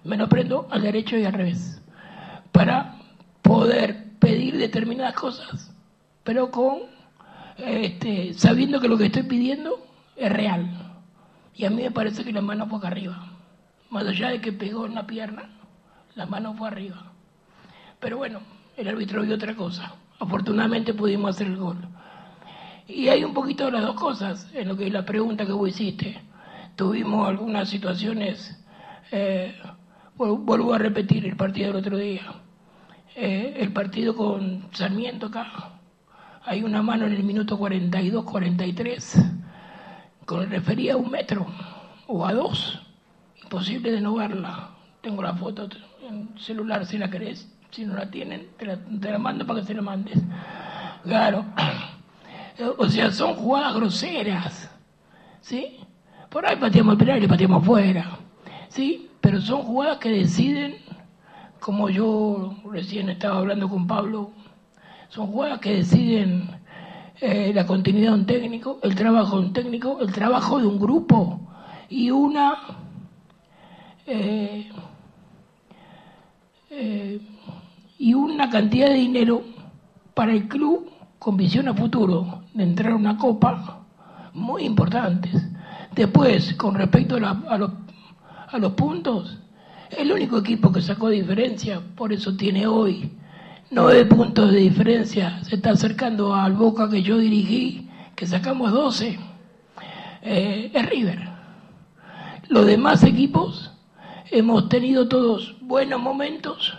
me 0.03 0.17
lo 0.17 0.25
aprendo 0.25 0.67
al 0.69 0.81
derecho 0.81 1.15
y 1.17 1.23
al 1.23 1.31
revés 1.31 1.81
para 2.51 2.95
poder 3.41 4.17
pedir 4.19 4.57
determinadas 4.57 5.13
cosas 5.13 5.73
pero 6.25 6.51
con 6.51 6.79
este, 7.55 8.33
sabiendo 8.33 8.81
que 8.81 8.89
lo 8.89 8.97
que 8.97 9.05
estoy 9.05 9.23
pidiendo 9.23 9.79
es 10.17 10.29
real 10.29 10.69
y 11.55 11.63
a 11.63 11.69
mí 11.69 11.83
me 11.83 11.91
parece 11.91 12.25
que 12.25 12.33
la 12.33 12.41
mano 12.41 12.67
fue 12.67 12.79
acá 12.79 12.89
arriba 12.89 13.27
más 13.89 14.05
allá 14.07 14.31
de 14.31 14.41
que 14.41 14.51
pegó 14.51 14.85
en 14.87 14.95
la 14.95 15.07
pierna, 15.07 15.43
la 16.15 16.25
mano 16.25 16.53
fue 16.53 16.67
arriba. 16.67 17.11
Pero 18.01 18.17
bueno, 18.17 18.39
el 18.75 18.87
árbitro 18.89 19.21
vio 19.21 19.35
otra 19.35 19.53
cosa. 19.53 19.93
Afortunadamente 20.19 20.93
pudimos 20.93 21.31
hacer 21.35 21.47
el 21.47 21.57
gol. 21.57 21.75
Y 22.93 23.07
hay 23.09 23.23
un 23.23 23.33
poquito 23.33 23.65
de 23.65 23.71
las 23.71 23.83
dos 23.83 23.95
cosas 23.95 24.49
en 24.53 24.67
lo 24.67 24.75
que 24.75 24.87
es 24.87 24.93
la 24.93 25.05
pregunta 25.05 25.45
que 25.45 25.51
vos 25.51 25.69
hiciste. 25.69 26.19
Tuvimos 26.75 27.27
algunas 27.27 27.69
situaciones, 27.69 28.57
eh, 29.11 29.55
vuel- 30.17 30.43
vuelvo 30.43 30.73
a 30.73 30.77
repetir 30.77 31.25
el 31.25 31.35
partido 31.35 31.67
del 31.67 31.77
otro 31.77 31.97
día. 31.97 32.21
Eh, 33.15 33.55
el 33.59 33.71
partido 33.73 34.15
con 34.15 34.67
Sarmiento 34.71 35.27
acá. 35.27 35.69
Hay 36.45 36.63
una 36.63 36.81
mano 36.81 37.05
en 37.05 37.13
el 37.13 37.23
minuto 37.23 37.57
42-43 37.57 39.15
con 40.25 40.41
el 40.41 40.89
a 40.91 40.97
un 40.97 41.11
metro 41.11 41.45
o 42.07 42.25
a 42.25 42.33
dos 42.33 42.81
imposible 43.43 43.91
de 43.91 44.01
no 44.01 44.15
verla. 44.15 44.69
Tengo 45.01 45.21
la 45.21 45.33
foto 45.35 45.67
en 46.07 46.29
celular 46.39 46.85
si 46.85 46.97
la 46.97 47.09
querés. 47.09 47.47
Si 47.69 47.85
no 47.85 47.95
la 47.95 48.09
tienen, 48.09 48.47
te 48.57 48.65
la, 48.65 48.77
te 48.77 49.11
la 49.11 49.17
mando 49.17 49.45
para 49.45 49.61
que 49.61 49.67
se 49.67 49.73
la 49.73 49.81
mandes. 49.81 50.19
Claro. 51.03 51.45
O 52.77 52.87
sea, 52.87 53.11
son 53.11 53.35
jugadas 53.35 53.75
groseras. 53.75 54.69
¿Sí? 55.41 55.77
Por 56.29 56.45
ahí 56.45 56.55
pateamos 56.55 56.93
el 56.93 56.97
penal 56.97 57.23
y 57.23 57.27
pateamos 57.27 57.63
afuera. 57.63 58.19
¿Sí? 58.69 59.09
Pero 59.19 59.41
son 59.41 59.63
jugadas 59.63 59.97
que 59.97 60.09
deciden, 60.09 60.77
como 61.59 61.89
yo 61.89 62.55
recién 62.71 63.09
estaba 63.09 63.37
hablando 63.37 63.69
con 63.69 63.87
Pablo, 63.87 64.31
son 65.09 65.27
jugadas 65.27 65.59
que 65.59 65.75
deciden 65.75 66.49
eh, 67.19 67.51
la 67.53 67.67
continuidad 67.67 68.13
de 68.13 68.19
un 68.19 68.25
técnico, 68.25 68.79
el 68.81 68.95
trabajo 68.95 69.39
de 69.39 69.47
un 69.47 69.53
técnico, 69.53 69.99
el 70.01 70.11
trabajo 70.11 70.57
de 70.59 70.65
un 70.65 70.79
grupo 70.79 71.39
y 71.89 72.09
una 72.09 72.55
eh, 74.07 74.71
eh, 76.69 77.19
y 77.99 78.13
una 78.13 78.49
cantidad 78.49 78.87
de 78.87 78.95
dinero 78.95 79.43
para 80.15 80.31
el 80.31 80.47
club 80.47 80.89
con 81.19 81.37
visión 81.37 81.67
a 81.67 81.73
futuro 81.75 82.40
de 82.53 82.63
entrar 82.63 82.93
a 82.93 82.95
una 82.95 83.17
copa 83.17 83.79
muy 84.33 84.63
importantes. 84.63 85.31
Después, 85.95 86.53
con 86.55 86.75
respecto 86.75 87.15
a, 87.15 87.19
la- 87.19 87.43
a 87.49 87.57
los, 87.57 87.71
a 88.49 88.57
los 88.57 88.73
puntos, 88.73 89.37
el 89.97 90.11
único 90.11 90.37
equipo 90.37 90.71
que 90.71 90.81
sacó 90.81 91.09
diferencia, 91.09 91.81
por 91.95 92.13
eso 92.13 92.35
tiene 92.35 92.65
hoy 92.67 93.11
nueve 93.69 94.05
puntos 94.05 94.51
de 94.51 94.59
diferencia, 94.59 95.43
se 95.43 95.55
está 95.55 95.71
acercando 95.71 96.33
al 96.35 96.53
Boca 96.53 96.89
que 96.89 97.01
yo 97.01 97.17
dirigí, 97.17 97.89
que 98.15 98.25
sacamos 98.27 98.71
12, 98.71 99.17
eh, 100.23 100.71
es 100.73 100.89
River. 100.89 101.29
Los 102.49 102.65
demás 102.65 103.03
equipos 103.03 103.71
hemos 104.29 104.69
tenido 104.69 105.07
todos 105.07 105.55
buenos 105.61 106.01
momentos, 106.01 106.77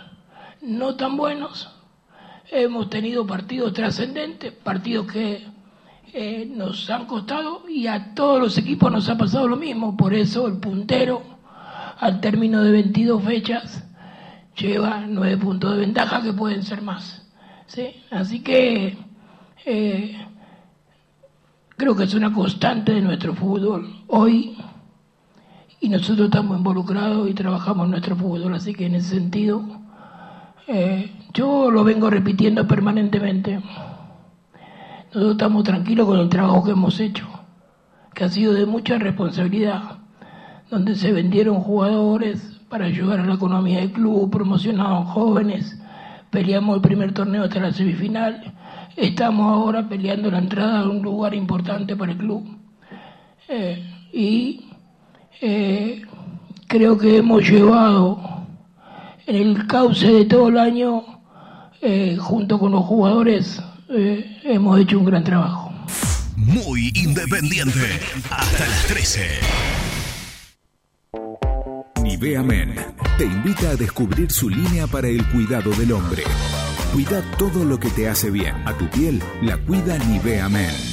no 0.61 0.95
tan 0.95 1.17
buenos. 1.17 1.69
Hemos 2.51 2.89
tenido 2.89 3.25
partidos 3.25 3.73
trascendentes, 3.73 4.51
partidos 4.53 5.11
que 5.11 5.47
eh, 6.13 6.45
nos 6.53 6.89
han 6.89 7.05
costado 7.07 7.63
y 7.67 7.87
a 7.87 8.13
todos 8.13 8.39
los 8.39 8.57
equipos 8.57 8.91
nos 8.91 9.09
ha 9.09 9.17
pasado 9.17 9.47
lo 9.47 9.57
mismo. 9.57 9.97
Por 9.97 10.13
eso 10.13 10.47
el 10.47 10.57
puntero, 10.57 11.21
al 11.99 12.21
término 12.21 12.61
de 12.61 12.71
22 12.71 13.23
fechas, 13.23 13.83
lleva 14.55 15.05
nueve 15.07 15.37
puntos 15.37 15.71
de 15.71 15.77
ventaja 15.79 16.21
que 16.21 16.33
pueden 16.33 16.63
ser 16.63 16.81
más. 16.81 17.25
¿sí? 17.65 17.95
Así 18.11 18.41
que 18.41 18.97
eh, 19.65 20.27
creo 21.75 21.95
que 21.95 22.03
es 22.03 22.13
una 22.13 22.31
constante 22.31 22.93
de 22.93 23.01
nuestro 23.01 23.33
fútbol 23.33 24.03
hoy 24.07 24.55
y 25.79 25.89
nosotros 25.89 26.27
estamos 26.27 26.57
involucrados 26.57 27.29
y 27.29 27.33
trabajamos 27.33 27.89
nuestro 27.89 28.15
fútbol, 28.15 28.53
así 28.53 28.73
que 28.73 28.85
en 28.85 28.95
ese 28.95 29.15
sentido 29.15 29.63
eh, 30.67 31.11
yo 31.33 31.71
lo 31.71 31.83
vengo 31.83 32.09
repitiendo 32.09 32.67
permanentemente. 32.67 33.61
Nosotros 35.13 35.33
estamos 35.33 35.63
tranquilos 35.63 36.07
con 36.07 36.19
el 36.19 36.27
trabajo 36.27 36.63
que 36.63 36.71
hemos 36.71 36.99
hecho, 36.99 37.27
que 38.15 38.23
ha 38.23 38.29
sido 38.29 38.51
de 38.53 38.65
mucha 38.65 38.97
responsabilidad, 38.97 39.99
donde 40.71 40.95
se 40.95 41.11
vendieron 41.11 41.59
jugadores 41.59 42.59
para 42.67 42.85
ayudar 42.85 43.19
a 43.19 43.25
la 43.25 43.35
economía 43.35 43.81
del 43.81 43.91
club, 43.91 44.31
promocionaron 44.31 45.05
jóvenes, 45.05 45.79
peleamos 46.31 46.77
el 46.77 46.81
primer 46.81 47.13
torneo 47.13 47.43
hasta 47.43 47.59
la 47.59 47.71
semifinal, 47.71 48.55
estamos 48.95 49.45
ahora 49.53 49.87
peleando 49.87 50.31
la 50.31 50.39
entrada 50.39 50.79
a 50.79 50.89
un 50.89 51.03
lugar 51.03 51.35
importante 51.35 51.95
para 51.95 52.13
el 52.13 52.17
club. 52.17 52.47
Eh, 53.49 53.83
y 54.11 54.65
eh, 55.41 56.01
creo 56.65 56.97
que 56.97 57.17
hemos 57.17 57.47
llevado 57.47 58.19
en 59.27 59.35
el 59.35 59.67
cauce 59.67 60.11
de 60.11 60.25
todo 60.25 60.47
el 60.47 60.57
año, 60.57 61.03
eh, 61.83 62.17
junto 62.19 62.57
con 62.57 62.71
los 62.71 62.83
jugadores, 62.83 63.61
eh, 63.95 64.39
hemos 64.43 64.79
hecho 64.79 64.99
un 64.99 65.05
gran 65.05 65.23
trabajo. 65.23 65.71
Muy 66.35 66.91
independiente. 66.95 67.99
Hasta 68.29 68.67
las 68.67 68.87
13. 68.87 69.21
Nivea 72.01 72.43
Men 72.43 72.75
te 73.17 73.25
invita 73.25 73.71
a 73.71 73.75
descubrir 73.75 74.31
su 74.31 74.49
línea 74.49 74.87
para 74.87 75.07
el 75.07 75.25
cuidado 75.27 75.71
del 75.71 75.93
hombre. 75.93 76.23
Cuida 76.91 77.23
todo 77.37 77.63
lo 77.63 77.79
que 77.79 77.89
te 77.89 78.09
hace 78.09 78.29
bien. 78.29 78.55
A 78.67 78.77
tu 78.77 78.89
piel 78.89 79.21
la 79.41 79.57
cuida 79.57 79.97
Nivea 79.97 80.49
Men. 80.49 80.92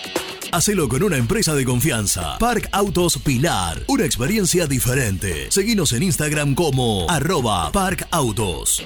Hacelo 0.53 0.89
con 0.89 1.01
una 1.01 1.15
empresa 1.15 1.55
de 1.55 1.63
confianza. 1.63 2.37
Park 2.37 2.67
Autos 2.73 3.17
Pilar. 3.19 3.83
Una 3.87 4.03
experiencia 4.03 4.67
diferente. 4.67 5.49
Seguinos 5.49 5.93
en 5.93 6.03
Instagram 6.03 6.55
como 6.55 7.09
arroba 7.09 7.71
Park 7.71 8.05
Autos. 8.11 8.83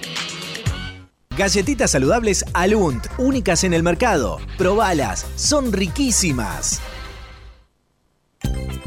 Galletitas 1.35 1.89
saludables 1.89 2.45
Alunt, 2.53 3.07
únicas 3.17 3.63
en 3.63 3.73
el 3.73 3.81
mercado. 3.81 4.37
Probalas, 4.59 5.25
son 5.35 5.73
riquísimas. 5.73 6.81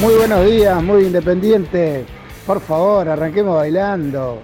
Muy 0.00 0.14
buenos 0.14 0.50
días, 0.50 0.82
muy 0.82 1.04
independiente. 1.04 2.04
Por 2.46 2.60
favor, 2.60 3.08
arranquemos 3.08 3.56
bailando. 3.56 4.42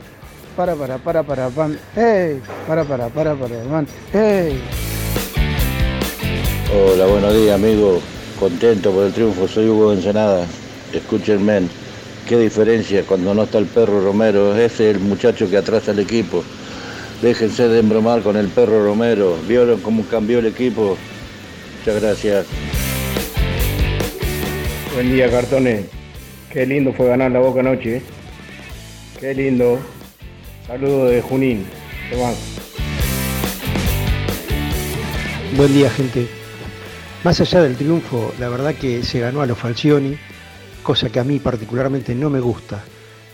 Para, 0.57 0.75
para, 0.75 0.99
para, 0.99 1.23
para, 1.23 1.49
pan. 1.49 1.79
¡Ey! 1.97 2.41
Para, 2.67 2.85
para, 2.85 3.09
para, 3.09 3.35
para, 3.35 3.63
pan. 3.63 3.87
¡Ey! 4.13 4.61
Hola, 6.75 7.07
buenos 7.07 7.35
días, 7.35 7.55
amigo. 7.55 8.01
Contento 8.39 8.93
por 8.93 9.07
el 9.07 9.13
triunfo. 9.13 9.47
Soy 9.47 9.69
Hugo 9.69 9.93
Ensenada. 9.93 10.47
Escúchenme. 10.93 11.63
Qué 12.29 12.37
diferencia 12.39 13.05
cuando 13.07 13.33
no 13.35 13.45
está 13.45 13.59
el 13.59 13.67
perro 13.67 14.05
Romero. 14.05 14.55
Ese 14.57 14.91
es 14.91 14.97
el 14.97 15.01
muchacho 15.01 15.49
que 15.49 15.57
atrasa 15.57 15.93
el 15.93 16.01
equipo. 16.01 16.45
Déjense 17.23 17.69
de 17.69 17.79
embromar 17.79 18.23
con 18.23 18.37
el 18.37 18.49
perro 18.49 18.85
Romero. 18.85 19.37
¿Vieron 19.47 19.81
cómo 19.81 20.05
cambió 20.05 20.41
el 20.41 20.47
equipo? 20.47 20.97
Muchas 21.79 22.03
gracias. 22.03 22.47
Buen 24.95 25.13
día, 25.13 25.31
cartones. 25.31 25.87
Qué 26.53 26.67
lindo 26.67 26.93
fue 26.93 27.07
ganar 27.07 27.31
la 27.31 27.39
boca 27.39 27.61
anoche. 27.61 27.97
¿eh? 27.99 28.03
Qué 29.21 29.35
lindo. 29.35 29.79
Saludo 30.71 31.07
de 31.07 31.21
Junín. 31.21 31.67
Buen 35.57 35.75
día, 35.75 35.91
gente. 35.91 36.29
Más 37.25 37.41
allá 37.41 37.63
del 37.63 37.75
triunfo, 37.75 38.33
la 38.39 38.49
verdad 38.49 38.77
que 38.77 39.03
se 39.03 39.19
ganó 39.19 39.43
a 39.43 39.47
los 39.47 39.59
Falcioni, 39.59 40.17
cosa 40.85 41.11
que 41.11 41.19
a 41.19 41.25
mí 41.25 41.41
particularmente 41.41 42.15
no 42.15 42.31
me 42.31 42.39
gusta. 42.39 42.85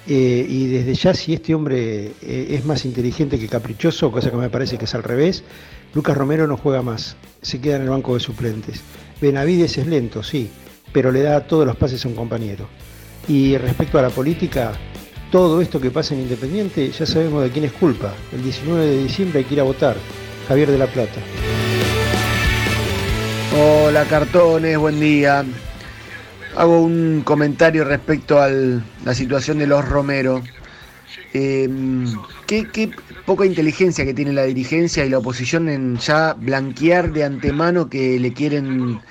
Eh, 0.06 0.46
y 0.48 0.66
desde 0.68 0.94
ya, 0.94 1.12
si 1.12 1.34
este 1.34 1.54
hombre 1.54 2.12
eh, 2.22 2.46
es 2.52 2.64
más 2.64 2.86
inteligente 2.86 3.38
que 3.38 3.48
caprichoso, 3.48 4.10
cosa 4.10 4.30
que 4.30 4.38
me 4.38 4.48
parece 4.48 4.78
que 4.78 4.86
es 4.86 4.94
al 4.94 5.02
revés, 5.02 5.44
Lucas 5.92 6.16
Romero 6.16 6.46
no 6.46 6.56
juega 6.56 6.80
más, 6.80 7.18
se 7.42 7.60
queda 7.60 7.76
en 7.76 7.82
el 7.82 7.90
banco 7.90 8.14
de 8.14 8.20
suplentes. 8.20 8.80
Benavides 9.20 9.76
es 9.76 9.86
lento, 9.86 10.22
sí, 10.22 10.48
pero 10.90 11.12
le 11.12 11.20
da 11.20 11.46
todos 11.46 11.66
los 11.66 11.76
pases 11.76 12.02
a 12.02 12.08
un 12.08 12.14
compañero. 12.14 12.66
Y 13.28 13.58
respecto 13.58 13.98
a 13.98 14.02
la 14.02 14.08
política, 14.08 14.72
todo 15.36 15.60
esto 15.60 15.78
que 15.78 15.90
pasa 15.90 16.14
en 16.14 16.22
Independiente 16.22 16.90
ya 16.90 17.04
sabemos 17.04 17.42
de 17.42 17.50
quién 17.50 17.66
es 17.66 17.72
culpa. 17.72 18.14
El 18.32 18.42
19 18.42 18.86
de 18.86 19.02
diciembre 19.02 19.40
hay 19.40 19.44
que 19.44 19.52
ir 19.52 19.60
a 19.60 19.64
votar. 19.64 19.94
Javier 20.48 20.70
de 20.70 20.78
la 20.78 20.86
Plata. 20.86 21.20
Hola 23.54 24.06
cartones, 24.06 24.78
buen 24.78 24.98
día. 24.98 25.44
hago 26.56 26.80
un 26.80 27.20
comentario 27.22 27.84
respecto 27.84 28.40
a 28.40 28.48
la 28.48 29.12
situación 29.12 29.58
de 29.58 29.66
los 29.66 29.86
Romero. 29.86 30.42
Eh, 31.34 31.68
¿qué, 32.46 32.66
qué 32.72 32.90
poca 33.26 33.44
inteligencia 33.44 34.06
que 34.06 34.14
tiene 34.14 34.32
la 34.32 34.44
dirigencia 34.44 35.04
y 35.04 35.10
la 35.10 35.18
oposición 35.18 35.68
en 35.68 35.98
ya 35.98 36.32
blanquear 36.32 37.12
de 37.12 37.24
antemano 37.24 37.90
que 37.90 38.18
le 38.18 38.32
quieren, 38.32 39.02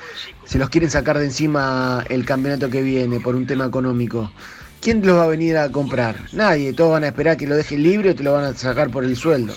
se 0.45 0.57
los 0.57 0.71
quieren 0.71 0.89
sacar 0.89 1.19
de 1.19 1.25
encima 1.25 2.03
el 2.09 2.25
campeonato 2.25 2.71
que 2.71 2.81
viene 2.81 3.19
por 3.19 3.35
un 3.35 3.45
tema 3.45 3.67
económico. 3.67 4.31
¿Quién 4.85 5.03
los 5.03 5.17
va 5.17 5.23
a 5.23 5.27
venir 5.27 5.57
a 5.57 5.71
comprar? 5.71 6.15
Nadie, 6.31 6.71
todos 6.71 6.91
van 6.91 7.03
a 7.05 7.07
esperar 7.07 7.37
que 7.37 7.47
lo 7.47 7.55
dejen 7.55 7.81
libre 7.81 8.11
o 8.11 8.15
te 8.15 8.21
lo 8.21 8.33
van 8.33 8.43
a 8.43 8.53
sacar 8.53 8.91
por 8.91 9.03
el 9.03 9.15
sueldo. 9.15 9.51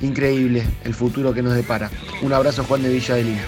Increíble 0.00 0.64
el 0.82 0.92
futuro 0.92 1.32
que 1.32 1.40
nos 1.40 1.54
depara. 1.54 1.88
Un 2.20 2.32
abrazo 2.32 2.64
Juan 2.64 2.82
de 2.82 2.88
Villa 2.88 3.14
de 3.14 3.22
Lina. 3.22 3.44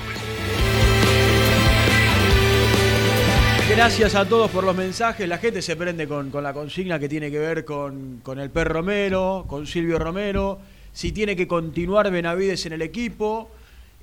Gracias 3.69 4.15
a 4.15 4.29
todos 4.29 4.49
por 4.53 4.63
los 4.63 4.77
mensajes. 4.77 5.29
La 5.29 5.39
gente 5.39 5.61
se 5.61 5.75
prende 5.75 6.07
con, 6.07 6.31
con 6.31 6.45
la 6.45 6.53
consigna 6.53 7.01
que 7.01 7.09
tiene 7.09 7.33
que 7.33 7.41
ver 7.41 7.65
con, 7.65 8.21
con, 8.23 8.39
el 8.39 8.51
Per 8.51 8.69
Romero, 8.69 9.45
con 9.49 9.67
Silvio 9.67 9.99
Romero, 9.99 10.61
si 10.93 11.11
tiene 11.11 11.35
que 11.35 11.49
continuar 11.49 12.13
Benavides 12.13 12.65
en 12.67 12.75
el 12.75 12.83
equipo. 12.83 13.51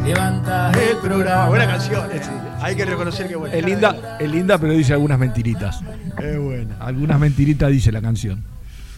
levanta 0.05 0.71
el 0.71 0.97
programa. 0.97 1.47
Buena 1.47 1.67
canción, 1.67 2.09
eh, 2.11 2.21
hay 2.61 2.75
que 2.75 2.85
reconocer 2.85 3.27
que 3.27 3.35
buena. 3.35 3.55
Es 3.55 3.65
linda, 3.65 4.17
es 4.19 4.29
linda, 4.29 4.57
pero 4.57 4.73
dice 4.73 4.93
algunas 4.93 5.19
mentiritas. 5.19 5.81
Es 6.17 6.39
buena. 6.39 6.75
Algunas 6.79 7.19
mentiritas 7.19 7.69
dice 7.69 7.91
la 7.91 8.01
canción. 8.01 8.43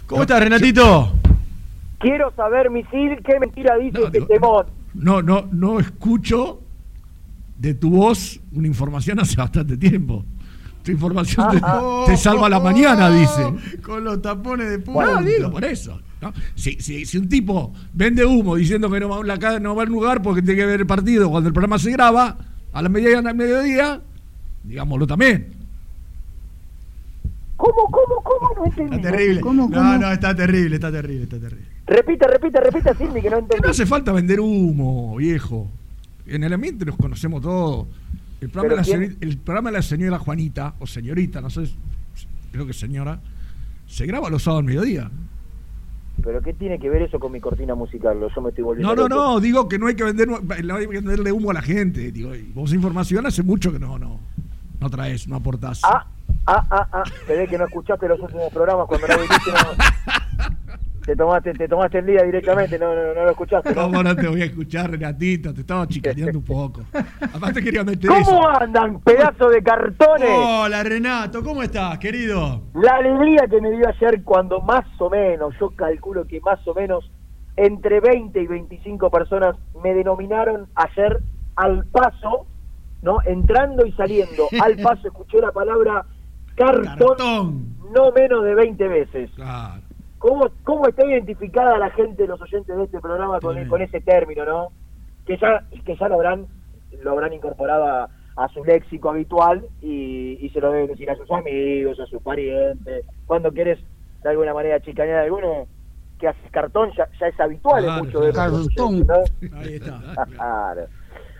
¿Cómo 0.06 0.24
estás, 0.24 0.40
Renatito? 0.42 1.14
Quiero 2.04 2.34
saber, 2.36 2.70
misil, 2.70 3.18
qué 3.26 3.40
mentira 3.40 3.78
dice 3.78 3.98
este 4.04 4.22
temón. 4.22 4.66
No, 4.94 5.22
no, 5.22 5.48
no 5.52 5.80
escucho 5.80 6.60
de 7.58 7.74
tu 7.74 7.92
voz 7.92 8.42
una 8.52 8.68
información 8.68 9.22
hace 9.22 9.38
bastante 9.38 9.78
tiempo. 9.78 10.26
Tu 10.84 10.92
información 10.92 11.48
te, 11.50 11.62
te 12.06 12.18
salva 12.18 12.50
la 12.50 12.60
mañana, 12.60 13.10
dice. 13.10 13.80
Con 13.82 14.04
los 14.04 14.22
tapones 14.22 14.70
de 14.70 14.80
punta. 14.80 14.92
Bueno, 14.92 15.22
digo, 15.24 15.50
por 15.50 15.64
eso. 15.64 15.98
¿no? 16.22 16.34
Si, 16.56 16.74
si, 16.82 17.06
si, 17.06 17.18
un 17.18 17.30
tipo 17.30 17.74
vende 17.94 18.26
humo 18.26 18.58
diciendo 18.58 18.92
que 18.92 19.00
no 19.00 19.08
va, 19.08 19.24
la, 19.24 19.60
no 19.62 19.74
va 19.74 19.84
al 19.84 19.90
lugar 19.90 20.22
porque 20.22 20.42
tiene 20.42 20.60
que 20.60 20.66
ver 20.66 20.82
el 20.82 20.88
partido 20.88 21.30
cuando 21.30 21.48
el 21.48 21.54
programa 21.54 21.80
se 21.80 21.90
graba, 21.92 22.38
a 22.74 22.82
la 22.82 22.90
mediodía, 22.90 23.20
al 23.20 23.36
mediodía, 23.36 24.02
digámoslo 24.64 25.08
también. 25.08 25.54
¿Cómo, 27.56 27.90
cómo, 27.90 28.22
cómo? 28.22 28.54
No 28.58 28.66
entendí. 28.66 28.98
Está 28.98 29.10
terrible. 29.10 29.40
¿Cómo, 29.40 29.70
no, 29.70 29.98
no, 29.98 30.12
está 30.12 30.36
terrible, 30.36 30.76
está 30.76 30.92
terrible, 30.92 31.24
está 31.24 31.40
terrible. 31.40 31.73
Repita, 31.94 32.26
repita, 32.28 32.60
repita, 32.60 32.96
Silvi, 32.96 33.22
que 33.22 33.30
no 33.30 33.38
entendí. 33.38 33.62
No 33.64 33.70
hace 33.70 33.86
falta 33.86 34.12
vender 34.12 34.40
humo, 34.40 35.16
viejo. 35.16 35.70
En 36.26 36.44
el 36.44 36.52
ambiente 36.52 36.86
nos 36.86 36.96
conocemos 36.96 37.44
todos. 37.44 37.86
El 38.42 38.50
programa, 38.50 38.72
de 38.72 38.78
la 38.78 38.84
señorita, 38.84 39.18
el 39.22 39.38
programa 39.38 39.70
de 39.70 39.78
la 39.78 39.82
señora 39.84 40.18
Juanita, 40.18 40.74
o 40.80 40.88
señorita, 40.88 41.40
no 41.40 41.52
sé, 41.52 41.70
creo 42.52 42.66
que 42.66 42.74
señora, 42.74 43.20
se 43.86 44.08
graba 44.08 44.32
los 44.32 44.42
sábados 44.42 44.62
al 44.62 44.66
mediodía. 44.66 45.12
¿Pero 46.24 46.42
qué 46.42 46.54
tiene 46.54 46.80
que 46.80 46.90
ver 46.90 47.04
eso 47.04 47.20
con 47.20 47.32
mi 47.32 47.40
cortina 47.40 47.76
musical? 47.76 48.18
Yo 48.36 48.42
me 48.42 48.50
estoy 48.50 48.64
volviendo 48.64 48.96
No, 48.96 49.08
no, 49.08 49.08
loco. 49.08 49.32
no, 49.34 49.40
digo 49.40 49.70
que 49.70 49.78
no 49.78 49.86
hay 49.86 49.96
que 49.96 50.04
vender 50.04 50.28
no 50.28 50.76
hay 50.76 50.88
que 50.88 50.94
venderle 50.94 51.32
humo 51.32 51.52
a 51.52 51.54
la 51.54 51.62
gente. 51.62 52.12
Digo, 52.12 52.34
y 52.34 52.52
vos 52.56 52.74
información 52.74 53.28
hace 53.28 53.44
mucho 53.44 53.72
que 53.72 53.78
no, 53.78 54.00
no, 54.00 54.20
no 54.80 54.90
traes, 54.90 55.28
no 55.28 55.36
aportás. 55.36 55.82
Ah, 55.84 56.08
ah, 56.48 56.66
ah, 56.72 56.88
ah. 56.92 57.04
Ve 57.28 57.48
que 57.48 57.58
no 57.60 57.66
escuchaste 57.66 58.08
los 58.08 58.20
últimos 58.20 58.52
programas 58.52 58.88
cuando 58.88 59.08
no 59.08 59.16
viniste. 59.16 59.52
No, 59.52 60.74
te, 61.06 61.16
tomaste, 61.16 61.54
te 61.54 61.68
tomaste 61.68 62.00
el 62.00 62.06
día 62.06 62.24
directamente, 62.24 62.80
no, 62.80 62.94
no, 62.96 63.14
no 63.14 63.24
lo 63.26 63.32
escuchaste. 63.32 63.74
¿no? 63.74 63.84
¿Cómo 63.84 64.04
no 64.04 64.16
te 64.16 64.28
voy 64.28 64.42
a 64.42 64.46
escuchar, 64.46 64.92
Renatito? 64.92 65.54
Te 65.54 65.62
estaba 65.62 65.88
chicaneando 65.88 66.40
un 66.40 66.46
poco. 66.46 66.82
Además 67.20 67.54
te 67.54 67.64
quería 67.64 67.84
meter 67.84 68.10
¿Cómo 68.10 68.22
eso. 68.22 68.50
andan, 68.62 69.00
pedazo 69.02 69.50
de 69.50 69.62
cartones? 69.62 70.30
Hola, 70.32 70.84
Renato, 70.84 71.44
¿cómo 71.44 71.64
estás, 71.64 71.98
querido? 72.00 72.64
La 72.74 72.96
alegría 72.96 73.48
que 73.50 73.62
me 73.62 73.72
dio 73.72 73.88
ayer 73.88 74.24
cuando 74.24 74.62
más 74.62 74.86
o 75.00 75.10
menos, 75.10 75.54
yo 75.60 75.70
calculo 75.72 76.26
que 76.26 76.40
más 76.42 76.66
o 76.68 76.74
menos 76.74 77.10
entre 77.56 78.00
20 78.00 78.42
y 78.42 78.48
25 78.48 79.12
personas 79.12 79.56
me 79.84 79.94
denominaron 79.94 80.68
ayer 80.76 81.20
al 81.56 81.86
paso, 81.88 82.48
¿no? 83.02 83.18
Entrando 83.26 83.86
y 83.86 83.92
saliendo 83.92 84.48
al 84.62 84.78
paso, 84.78 85.08
escuché 85.08 85.40
la 85.40 85.52
palabra 85.52 86.06
cartón, 86.56 86.86
Cartón. 87.18 87.76
no 87.94 88.12
menos 88.12 88.44
de 88.44 88.56
20 88.56 88.88
veces. 88.88 89.30
Claro. 89.36 89.83
¿Cómo, 90.24 90.48
¿Cómo 90.64 90.88
está 90.88 91.06
identificada 91.06 91.78
la 91.78 91.90
gente, 91.90 92.26
los 92.26 92.42
oyentes 92.42 92.78
de 92.78 92.84
este 92.86 93.02
programa 93.02 93.42
con, 93.42 93.68
con 93.68 93.82
ese 93.82 94.00
término, 94.00 94.46
no? 94.46 94.70
Que 95.26 95.38
ya, 95.38 95.66
que 95.86 95.98
ya 95.98 96.08
lo 96.08 96.16
habrán, 96.16 96.48
lo 97.02 97.12
habrán 97.12 97.34
incorporado 97.34 97.84
a, 97.86 98.10
a 98.38 98.48
su 98.54 98.64
léxico 98.64 99.10
habitual 99.10 99.66
y, 99.82 100.38
y 100.40 100.50
se 100.52 100.62
lo 100.62 100.72
deben 100.72 100.88
decir 100.88 101.12
a 101.12 101.18
sus 101.18 101.30
amigos, 101.30 102.00
a 102.00 102.06
sus 102.06 102.22
parientes. 102.22 103.06
Cuando 103.26 103.52
quieres 103.52 103.80
de 104.24 104.30
alguna 104.30 104.54
manera 104.54 104.80
chicanear 104.80 105.20
a 105.20 105.24
alguno 105.24 105.68
que 106.18 106.30
haces 106.30 106.52
cartón, 106.52 106.92
ya, 106.98 107.06
ya 107.20 107.28
es 107.28 107.38
habitual 107.38 107.84
Claro, 107.84 108.00
en 108.00 108.06
muchos 108.06 108.22
de 108.22 108.28
los 108.28 108.36
Cartón. 108.38 108.96
oyentes, 108.96 109.32
¿no? 109.52 109.58
Ahí 109.60 109.74
está. 109.74 110.26
Claro. 110.36 110.86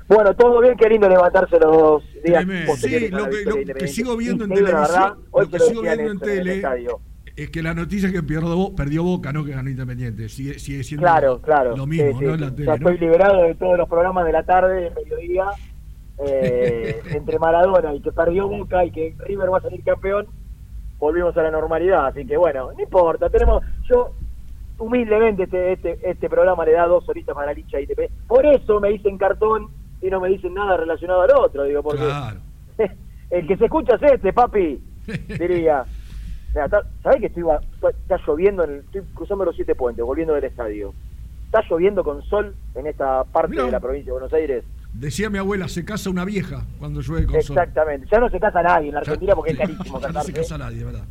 Bueno, 0.10 0.36
todo 0.36 0.60
bien, 0.60 0.76
qué 0.76 0.90
lindo 0.90 1.08
levantarse 1.08 1.58
los 1.58 1.72
dos 1.72 2.04
días 2.22 2.44
Sí, 2.76 3.08
lo 3.08 3.30
que, 3.30 3.46
lo 3.46 3.74
que 3.76 3.88
sigo 3.88 4.18
viendo 4.18 4.44
en 4.44 4.50
televisión, 4.52 5.20
lo 5.34 5.48
que 5.50 5.60
sigo 5.60 5.82
viendo 5.84 6.02
en 6.04 6.08
Néstor 6.20 6.30
el 6.30 6.44
tele. 6.44 6.92
Es 7.36 7.50
que 7.50 7.64
la 7.64 7.74
noticia 7.74 8.08
es 8.10 8.14
que 8.14 8.22
perdió, 8.24 8.56
Bo- 8.56 8.76
perdió 8.76 9.04
Boca, 9.04 9.34
no 9.34 9.44
que 9.44 9.52
ganó 9.52 9.70
Independiente. 9.70 10.30
Sigue, 10.30 10.60
sigue 10.60 10.84
siendo 10.84 11.04
Claro, 11.06 11.42
claro. 11.42 11.76
lo 11.76 11.86
mismo, 11.88 12.20
Sí, 12.20 12.26
¿no? 12.26 12.36
Sí. 12.36 12.42
la 12.42 12.52
tele, 12.52 12.66
ya 12.66 12.78
¿no? 12.78 12.90
estoy 12.90 12.98
liberado 13.00 13.44
de 13.44 13.56
todos 13.56 13.78
los 13.78 13.90
programas 13.90 14.26
de 14.26 14.32
la 14.32 14.44
tarde, 14.44 14.82
de 14.82 14.92
mediodía, 14.92 15.46
eh, 16.26 17.02
entre 17.12 17.40
Maradona 17.40 17.94
y 17.96 18.02
que 18.02 18.12
perdió 18.12 18.48
Boca 18.48 18.86
y 18.86 18.92
que 18.92 19.16
River 19.26 19.52
va 19.52 19.58
a 19.58 19.62
salir 19.62 19.84
campeón, 19.84 20.28
volvimos 21.00 21.36
a 21.38 21.44
la 21.44 21.52
normalidad. 21.52 22.08
Así 22.08 22.26
que 22.26 22.38
bueno, 22.38 22.72
no 22.72 22.82
importa. 22.84 23.30
Tenemos, 23.30 23.64
yo 23.90 24.12
humildemente 24.78 25.44
este, 25.44 25.74
este, 25.74 26.00
este 26.10 26.30
programa 26.30 26.66
le 26.66 26.74
da 26.74 26.88
dos 26.88 27.08
horitas 27.10 27.34
para 27.34 27.48
la 27.48 27.54
licha 27.54 27.80
ITP. 27.80 28.12
Por 28.28 28.46
eso 28.46 28.80
me 28.80 28.90
dicen 28.90 29.18
cartón 29.18 29.68
y 30.02 30.10
no 30.10 30.20
me 30.20 30.30
dicen 30.30 30.54
nada 30.54 30.78
relacionado 30.78 31.22
al 31.22 31.32
otro, 31.38 31.64
digo, 31.64 31.82
porque 31.82 32.04
Claro. 32.04 32.40
el 33.30 33.48
que 33.48 33.58
se 33.58 33.66
escucha 33.66 33.96
es 33.96 34.12
este, 34.14 34.34
papi, 34.34 34.80
diría. 35.40 35.86
Mira, 36.54 36.66
está- 36.66 36.84
¿Sabés 37.02 37.20
que 37.22 37.26
estoy, 37.28 37.44
está 38.02 38.18
lloviendo? 38.28 38.64
En 38.64 38.70
el- 38.72 38.80
estoy 38.80 39.02
cruzando 39.14 39.46
los 39.46 39.56
siete 39.56 39.76
puentes, 39.76 40.06
volviendo 40.06 40.34
del 40.34 40.44
estadio. 40.44 40.94
Está 41.46 41.62
lloviendo 41.70 42.04
con 42.04 42.22
sol 42.24 42.56
en 42.76 42.88
esta 42.88 43.24
parte 43.26 43.56
de 43.62 43.72
la 43.72 43.80
provincia 43.80 44.08
de 44.08 44.12
Buenos 44.14 44.34
Aires. 44.34 44.64
Decía 44.94 45.30
mi 45.30 45.38
abuela, 45.40 45.68
se 45.68 45.84
casa 45.86 46.10
una 46.10 46.26
vieja 46.26 46.66
cuando 46.80 47.02
llueve 47.02 47.26
con 47.26 47.42
sol. 47.42 47.58
Exactamente. 47.58 48.08
Ya 48.12 48.20
no 48.20 48.30
se 48.30 48.40
casa 48.40 48.62
nadie 48.62 48.90
en 48.90 48.94
la 48.96 49.00
Argentina 49.02 49.36
porque 49.36 49.52
es 49.52 49.58
carísimo 49.60 50.00
Ya 50.00 50.08
no 50.08 50.14
se 50.24 50.32
casarse. 50.32 50.34
casa 50.34 50.58
nadie, 50.58 50.84
¿verdad? 50.84 51.04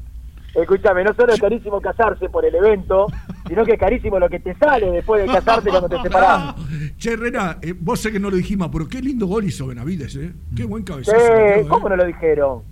Escúchame, 0.54 1.02
no 1.02 1.14
solo 1.14 1.32
es 1.32 1.40
carísimo 1.40 1.80
casarse 1.80 2.28
por 2.28 2.44
el 2.44 2.54
evento, 2.54 3.06
sino 3.48 3.64
que 3.64 3.72
es 3.72 3.78
carísimo 3.80 4.18
lo 4.18 4.28
que 4.28 4.38
te 4.38 4.54
sale 4.56 4.90
después 4.90 5.22
de 5.26 5.32
casarte 5.32 5.70
cuando 5.70 5.88
te 5.88 5.96
separás. 6.02 6.54
Che, 6.98 7.16
Rena, 7.16 7.58
eh, 7.62 7.74
vos 7.78 7.98
sé 8.00 8.12
que 8.12 8.20
no 8.20 8.28
lo 8.30 8.36
dijimos, 8.36 8.68
pero 8.70 8.86
qué 8.88 9.00
lindo 9.00 9.26
gol 9.26 9.44
hizo 9.44 9.66
Benavides, 9.66 10.14
¿eh? 10.16 10.32
Qué 10.54 10.64
buen 10.64 10.82
cabezazo. 10.84 11.16
Eh, 11.16 11.60
¿eh? 11.60 11.66
¿Cómo 11.68 11.88
no 11.88 11.96
lo 11.96 12.04
dijeron? 12.04 12.62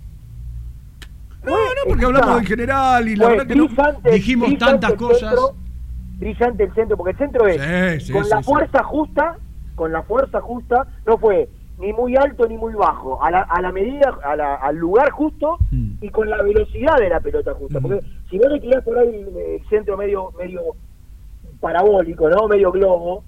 No, 1.43 1.51
no, 1.51 1.57
porque 1.87 2.05
hablamos 2.05 2.39
en 2.39 2.45
general 2.45 3.07
y 3.07 3.15
la 3.15 3.29
verdad 3.29 3.47
que 3.47 3.55
no- 3.55 3.67
dijimos 4.11 4.57
tantas 4.57 4.93
cosas. 4.93 5.35
brillante 6.17 6.63
el 6.65 6.73
centro, 6.75 6.95
porque 6.97 7.11
el 7.13 7.17
centro 7.17 7.47
es 7.47 8.11
con 8.11 8.29
la 8.29 8.43
fuerza 8.43 8.83
justa, 8.83 9.37
con 9.75 9.91
la 9.91 10.03
fuerza 10.03 10.39
justa, 10.39 10.85
no 11.07 11.17
fue 11.17 11.49
ni 11.79 11.91
muy 11.93 12.15
alto 12.15 12.47
ni 12.47 12.57
muy 12.59 12.75
bajo, 12.75 13.23
a 13.23 13.31
la, 13.31 13.41
a 13.41 13.59
la 13.59 13.71
medida, 13.71 14.15
a 14.23 14.35
la- 14.35 14.53
al 14.55 14.75
lugar 14.75 15.09
justo 15.09 15.57
Mm. 15.71 15.93
y 15.99 16.09
con 16.09 16.29
la 16.29 16.39
velocidad 16.43 16.97
de 16.99 17.09
la 17.09 17.19
pelota 17.21 17.55
justa. 17.55 17.79
Porque 17.81 18.01
si 18.29 18.37
vos 18.37 18.51
le 18.51 18.59
tirás 18.59 18.83
por 18.83 18.99
ahí 18.99 19.07
el, 19.15 19.35
el 19.35 19.67
centro 19.67 19.97
medio, 19.97 20.31
medio 20.37 20.61
parabólico, 21.59 22.29
¿no? 22.29 22.47
Medio 22.47 22.71
globo, 22.71 23.23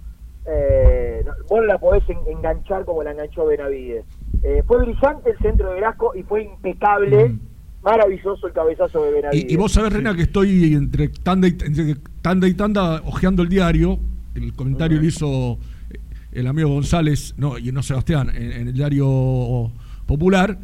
eh, 0.45 1.25
vos 1.49 1.59
no 1.61 1.65
la 1.65 1.77
podés 1.79 2.07
en- 2.09 2.19
enganchar 2.27 2.85
como 2.85 3.01
la 3.03 3.11
enganchó 3.11 3.45
Benavides. 3.45 4.05
Eh, 4.43 4.61
fue 4.67 4.77
brillante 4.79 5.31
el 5.31 5.37
centro 5.39 5.69
de 5.69 5.75
Velasco 5.75 6.13
y 6.15 6.23
fue 6.23 6.43
impecable, 6.43 7.35
maravilloso 7.83 8.47
el 8.47 8.53
cabezazo 8.53 9.03
de 9.03 9.11
Benavides. 9.11 9.45
Y, 9.49 9.53
y 9.53 9.55
vos 9.57 9.71
sabés, 9.71 9.93
Rena, 9.93 10.15
que 10.15 10.23
estoy 10.23 10.73
entre 10.73 11.09
tanda, 11.09 11.47
y, 11.47 11.51
entre 11.51 11.95
tanda 12.21 12.47
y 12.47 12.53
tanda 12.53 13.01
hojeando 13.05 13.43
el 13.43 13.49
diario. 13.49 13.99
El 14.35 14.53
comentario 14.53 14.99
lo 14.99 15.05
hizo 15.05 15.59
eh, 15.89 15.99
el 16.31 16.47
amigo 16.47 16.69
González, 16.69 17.35
no, 17.37 17.57
y 17.57 17.71
no 17.71 17.83
Sebastián, 17.83 18.29
en, 18.33 18.51
en 18.51 18.67
el 18.69 18.73
diario 18.73 19.71
popular. 20.05 20.57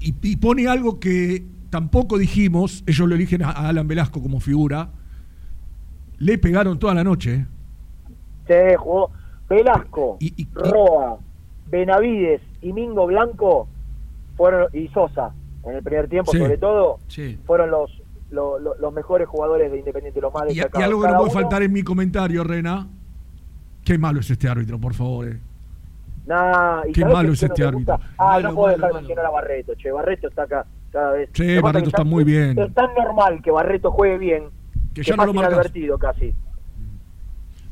Y, 0.00 0.14
y 0.22 0.36
pone 0.36 0.68
algo 0.68 1.00
que 1.00 1.44
tampoco 1.70 2.16
dijimos, 2.18 2.82
ellos 2.86 3.08
lo 3.08 3.14
eligen 3.14 3.42
a, 3.42 3.50
a 3.50 3.68
Alan 3.68 3.88
Velasco 3.88 4.22
como 4.22 4.40
figura. 4.40 4.90
Le 6.18 6.38
pegaron 6.38 6.78
toda 6.78 6.94
la 6.94 7.04
noche. 7.04 7.34
¿eh? 7.34 7.46
Se 8.46 8.76
jugó 8.76 9.10
Velasco, 9.48 10.18
Roa, 10.54 11.18
Benavides 11.70 12.40
y 12.62 12.72
Mingo 12.72 13.06
Blanco 13.06 13.68
fueron 14.36 14.68
y 14.72 14.88
Sosa 14.88 15.32
en 15.70 15.76
el 15.76 15.82
primer 15.82 16.08
tiempo 16.08 16.32
Sí. 16.32 16.38
sobre 16.38 16.56
todo 16.58 16.98
Sí. 17.08 17.38
fueron 17.46 17.70
los, 17.70 18.02
lo- 18.30 18.58
lo- 18.58 18.74
los 18.76 18.92
mejores 18.92 19.26
jugadores 19.28 19.70
de 19.70 19.78
Independiente, 19.78 20.20
los 20.20 20.32
más 20.32 20.44
Y, 20.48 20.52
y 20.52 20.54
destacados. 20.56 20.84
algo 20.86 21.00
que 21.02 21.08
no 21.08 21.14
puede 21.18 21.30
uno- 21.30 21.40
faltar 21.40 21.62
en 21.62 21.72
mi 21.72 21.82
comentario, 21.82 22.44
Rena. 22.44 22.86
Qué 23.84 23.96
malo 23.98 24.20
es 24.20 24.30
este 24.30 24.48
árbitro, 24.48 24.78
por 24.78 24.94
favor. 24.94 25.28
eh. 25.28 25.38
Nah, 26.26 26.82
y 26.86 26.92
Qué 26.92 27.00
¿sabés 27.00 27.14
malo 27.16 27.32
es 27.32 27.42
este 27.42 27.64
árbitro. 27.64 27.94
Ah, 28.18 28.32
Malo, 28.32 28.48
no 28.50 28.54
puedo 28.54 28.74
dejar 28.74 28.90
de 28.90 28.94
mencionar 28.98 29.24
a 29.26 29.30
Barreto. 29.30 29.74
Che, 29.76 29.90
Barreto 29.90 30.28
está 30.28 30.42
acá 30.42 30.66
cada 30.92 31.12
vez. 31.12 31.30
Sí, 31.32 31.58
Barreto 31.58 31.88
está 31.88 32.04
muy 32.04 32.22
bien. 32.24 32.58
Es 32.58 32.74
tan 32.74 32.90
normal 32.94 33.40
que 33.42 33.50
Barreto 33.50 33.90
juegue 33.90 34.18
bien 34.18 34.44
Que 34.92 35.00
que 35.00 35.10
ya 35.10 35.16
no 35.16 35.24
lo 35.24 35.32
inadvertido 35.32 35.96
casi. 35.98 36.34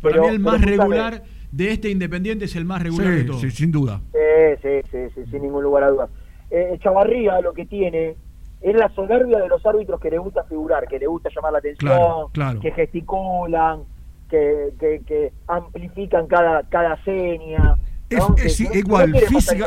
Para 0.00 0.14
Pero- 0.14 0.22
mí 0.22 0.28
el 0.28 0.38
más 0.40 0.60
regular 0.62 1.22
de 1.52 1.70
este 1.72 1.90
Independiente 1.90 2.46
es 2.46 2.56
el 2.56 2.64
más 2.64 2.82
regular 2.82 3.10
de 3.12 3.20
Sí, 3.20 3.26
todos. 3.26 3.40
sí, 3.42 3.50
sin 3.50 3.72
duda. 3.72 4.00
Sí, 4.12 4.18
sí, 4.62 4.88
sí, 4.90 4.98
sí, 5.14 5.30
sin 5.30 5.42
ningún 5.42 5.62
lugar 5.62 5.84
a 5.84 5.90
dudas. 5.90 6.10
Eh, 6.50 6.78
Chavarría 6.82 7.40
lo 7.40 7.52
que 7.52 7.66
tiene 7.66 8.16
es 8.60 8.74
la 8.74 8.88
soberbia 8.90 9.38
de 9.38 9.48
los 9.48 9.64
árbitros 9.66 10.00
que 10.00 10.10
le 10.10 10.18
gusta 10.18 10.44
figurar, 10.44 10.86
que 10.88 10.98
le 10.98 11.06
gusta 11.06 11.28
llamar 11.34 11.52
la 11.52 11.58
atención, 11.58 11.90
Claro, 11.92 12.30
claro. 12.32 12.60
que 12.60 12.72
gesticulan, 12.72 13.82
que, 14.28 14.72
que, 14.78 15.02
que 15.06 15.32
amplifican 15.46 16.26
cada, 16.26 16.62
cada 16.64 17.02
seña. 17.04 17.76
Es, 18.08 18.60
igual, 18.60 19.10
no 19.10 19.18
física, 19.18 19.66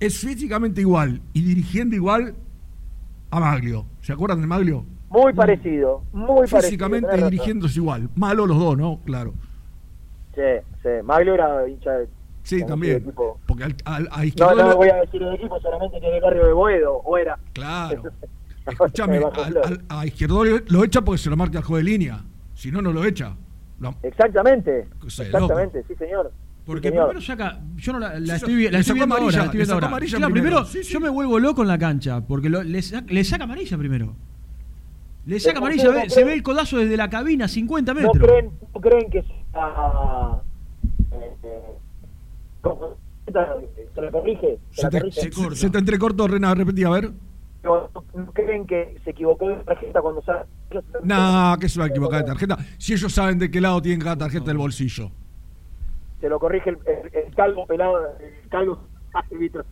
es 0.00 0.18
físicamente 0.18 0.80
igual 0.80 1.20
y 1.32 1.42
dirigiendo 1.42 1.94
igual 1.94 2.34
a 3.30 3.38
Maglio. 3.40 3.86
¿Se 4.00 4.12
acuerdan 4.12 4.40
de 4.40 4.48
Maglio? 4.48 4.84
Muy 5.08 5.32
parecido, 5.32 6.02
muy 6.12 6.46
parecido. 6.48 6.60
Físicamente 6.62 7.08
es 7.66 7.76
igual. 7.76 8.08
Malo 8.16 8.46
los 8.46 8.58
dos, 8.58 8.76
¿no? 8.76 9.00
Claro. 9.04 9.34
Sí, 10.34 10.40
sí. 10.82 10.88
Maglio 11.04 11.34
era 11.34 11.68
hincha 11.68 11.90
de. 11.92 12.08
Sí, 12.42 12.64
también. 12.66 12.96
equipo. 12.98 13.38
Porque 13.46 13.64
al, 13.64 13.76
al- 13.84 14.08
a 14.10 14.24
No, 14.54 14.54
no 14.54 14.76
voy 14.76 14.88
a 14.88 14.96
decir 14.96 15.22
el 15.22 15.34
equipo 15.34 15.60
solamente 15.60 16.00
que 16.00 16.06
es 16.06 16.12
del 16.12 16.22
barrio 16.22 16.46
de 16.46 16.52
Boedo, 16.52 16.94
o 16.96 17.18
era. 17.18 17.38
Claro. 17.52 18.02
Escúchame, 18.66 19.20
a 19.88 20.06
Izquierdo 20.06 20.44
lo 20.68 20.84
echa 20.84 21.00
porque 21.02 21.18
se 21.18 21.30
lo 21.30 21.36
marca 21.36 21.58
el 21.58 21.64
juego 21.64 21.78
de 21.78 21.84
línea. 21.84 22.22
Si 22.54 22.70
no, 22.70 22.80
no 22.82 22.92
lo 22.92 23.04
echa. 23.04 23.34
Lo- 23.80 23.94
Exactamente, 24.02 24.86
exactamente, 25.04 25.82
sí 25.88 25.94
señor. 25.94 26.30
Porque 26.66 26.88
Sí, 26.88 26.92
señor. 26.92 27.08
primero 27.08 27.24
saca, 27.26 27.58
yo 27.76 27.92
no 27.94 27.98
la, 27.98 28.20
la 28.20 28.38
Sí, 28.38 28.44
estoy, 28.44 28.54
viendo 28.56 29.04
amarilla, 29.04 29.24
ahora, 29.24 29.36
la 29.38 29.44
estoy 29.44 29.56
viendo 29.56 29.74
ahora. 29.74 29.86
amarilla 29.88 30.16
Claro, 30.18 30.32
primero. 30.32 30.64
primero, 30.66 30.88
yo 30.88 31.00
me 31.00 31.08
vuelvo 31.08 31.38
loco 31.38 31.62
en 31.62 31.68
la 31.68 31.78
cancha, 31.78 32.20
porque 32.20 32.50
lo- 32.50 32.62
le, 32.62 32.82
sa- 32.82 33.02
le 33.08 33.24
saca 33.24 33.44
amarilla 33.44 33.78
primero. 33.78 34.14
Le 35.24 35.40
saca 35.40 35.54
Pero 35.54 35.66
amarilla, 35.66 35.84
no 35.84 36.00
se 36.10 36.20
creen- 36.20 36.26
ve 36.26 36.34
el 36.34 36.42
codazo 36.42 36.78
desde 36.78 36.96
la 36.96 37.08
cabina, 37.08 37.48
50 37.48 37.94
¿No 37.94 38.00
metros. 38.00 38.26
creen, 38.28 38.50
no 38.74 38.80
creen 38.80 39.10
que 39.10 39.22
sea... 39.22 40.42
¿Se 43.94 44.00
le 44.00 44.10
corrige? 44.10 44.58
¿Se 44.70 44.88
te, 44.88 44.98
corrige? 45.00 45.20
se- 45.32 45.56
se 45.56 45.70
te 45.70 45.78
entrecortó, 45.78 46.26
Rena, 46.28 46.54
repetí, 46.54 46.84
a 46.84 46.90
ver. 46.90 47.10
¿No, 47.62 47.90
no 48.14 48.32
creen 48.32 48.66
que 48.66 48.96
se 49.04 49.10
equivocó 49.10 49.48
de 49.48 49.56
tarjeta 49.56 50.00
cuando 50.00 50.22
sale? 50.22 50.46
Nah, 51.02 51.56
que 51.58 51.68
se 51.68 51.78
va 51.78 51.86
a 51.86 51.88
equivocar 51.88 52.20
de 52.20 52.26
tarjeta. 52.26 52.56
Si 52.78 52.94
ellos 52.94 53.12
saben 53.12 53.38
de 53.38 53.50
qué 53.50 53.60
lado 53.60 53.82
tienen 53.82 54.00
cada 54.00 54.16
tarjeta 54.16 54.46
del 54.46 54.56
bolsillo. 54.58 55.10
Se 56.20 56.28
lo 56.28 56.38
corrige 56.38 56.70
el, 56.70 56.78
el- 56.86 57.24
el 57.26 57.34
calvo 57.34 57.66
pelado, 57.66 57.98
el 58.18 58.48
calvo 58.48 58.80
árbitro. 59.12 59.64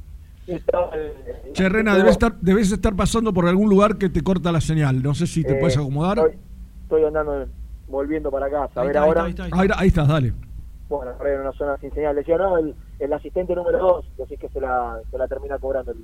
Che, 1.52 1.69
Rena, 1.69 1.94
debes 1.97 2.12
estar, 2.12 2.35
debes 2.40 2.73
estar 2.73 2.94
pasando 2.97 3.32
por 3.35 3.47
algún 3.47 3.69
lugar 3.69 3.98
que 3.98 4.09
te 4.09 4.23
corta 4.23 4.51
la 4.51 4.60
señal. 4.62 5.02
No 5.02 5.15
sé 5.15 5.27
si 5.27 5.44
te 5.44 5.52
Eh, 5.52 5.56
puedes 5.60 5.77
acomodar. 5.77 6.19
Estoy, 6.19 6.39
estoy 6.85 7.05
andando, 7.05 7.47
volviendo 7.86 8.31
para 8.31 8.48
casa. 8.51 8.81
A 8.81 8.82
Ahí 8.82 8.86
ver 8.89 8.97
está, 8.97 9.02
ahí 9.02 9.09
ahora. 9.09 9.28
está, 9.28 9.43
ahí 9.44 9.51
está. 9.51 9.60
Ahí, 9.60 9.69
ahí 9.77 9.89
estás, 9.89 10.09
dale. 10.09 10.32
Bueno, 10.89 11.12
ahora 11.19 11.35
en 11.35 11.40
una 11.40 11.52
zona 11.52 11.77
sin 11.78 11.93
señal. 11.93 12.16
Decía, 12.16 12.39
no, 12.39 12.59
el, 12.59 12.74
el 12.98 13.12
asistente 13.12 13.55
número 13.55 13.78
2, 13.78 14.06
así 14.24 14.36
que 14.36 14.48
se 14.48 14.60
la, 14.60 14.98
se 15.10 15.19
la 15.19 15.28
termina 15.28 15.59
cobrando 15.59 15.93
el, 15.93 15.98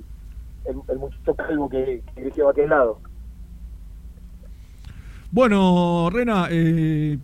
el, 0.65 0.77
el 0.87 0.99
muchacho 0.99 1.33
calvo 1.35 1.69
que, 1.69 2.03
que 2.13 2.21
dirigió 2.21 2.47
a 2.47 2.51
aquel 2.51 2.69
lado. 2.69 2.99
Bueno, 5.31 6.09
Rena, 6.11 6.47
eh, 6.49 7.17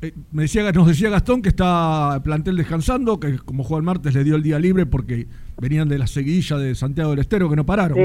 eh, 0.00 0.12
me 0.32 0.42
decía, 0.42 0.70
nos 0.72 0.86
decía 0.86 1.10
Gastón 1.10 1.42
que 1.42 1.50
está 1.50 2.14
el 2.14 2.22
plantel 2.22 2.56
descansando, 2.56 3.20
que 3.20 3.38
como 3.38 3.64
juega 3.64 3.78
el 3.78 3.84
martes 3.84 4.14
le 4.14 4.24
dio 4.24 4.36
el 4.36 4.42
día 4.42 4.58
libre 4.58 4.86
porque 4.86 5.26
venían 5.60 5.88
de 5.88 5.98
la 5.98 6.06
seguidilla 6.06 6.56
de 6.56 6.74
Santiago 6.74 7.10
del 7.10 7.20
Estero 7.20 7.48
que 7.50 7.56
no 7.56 7.66
pararon. 7.66 7.96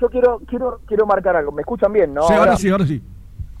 Yo 0.00 0.08
quiero, 0.08 0.40
quiero, 0.46 0.80
quiero 0.86 1.06
marcar 1.06 1.36
algo. 1.36 1.52
¿Me 1.52 1.60
escuchan 1.62 1.92
bien, 1.92 2.14
no? 2.14 2.22
Sí, 2.22 2.32
ahora 2.32 2.56
sí, 2.56 2.68
ahora 2.70 2.86
sí. 2.86 3.02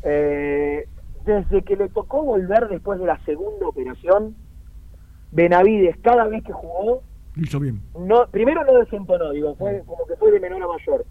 Eh, 0.02 0.88
desde 1.26 1.62
que 1.62 1.76
le 1.76 1.88
tocó 1.88 2.22
volver 2.22 2.68
después 2.68 2.98
de 2.98 3.06
la 3.06 3.22
segunda 3.24 3.66
operación, 3.66 4.34
Benavides 5.32 5.96
cada 6.02 6.26
vez 6.26 6.42
que 6.44 6.52
jugó, 6.52 7.02
hizo 7.36 7.60
bien. 7.60 7.80
no, 7.98 8.26
primero 8.30 8.64
no 8.64 8.78
desentonó, 8.78 9.30
digo, 9.32 9.54
fue 9.56 9.82
como 9.86 10.06
que 10.06 10.16
fue 10.16 10.30
de 10.32 10.40
menor 10.40 10.62
a 10.62 10.66
mayor. 10.68 11.04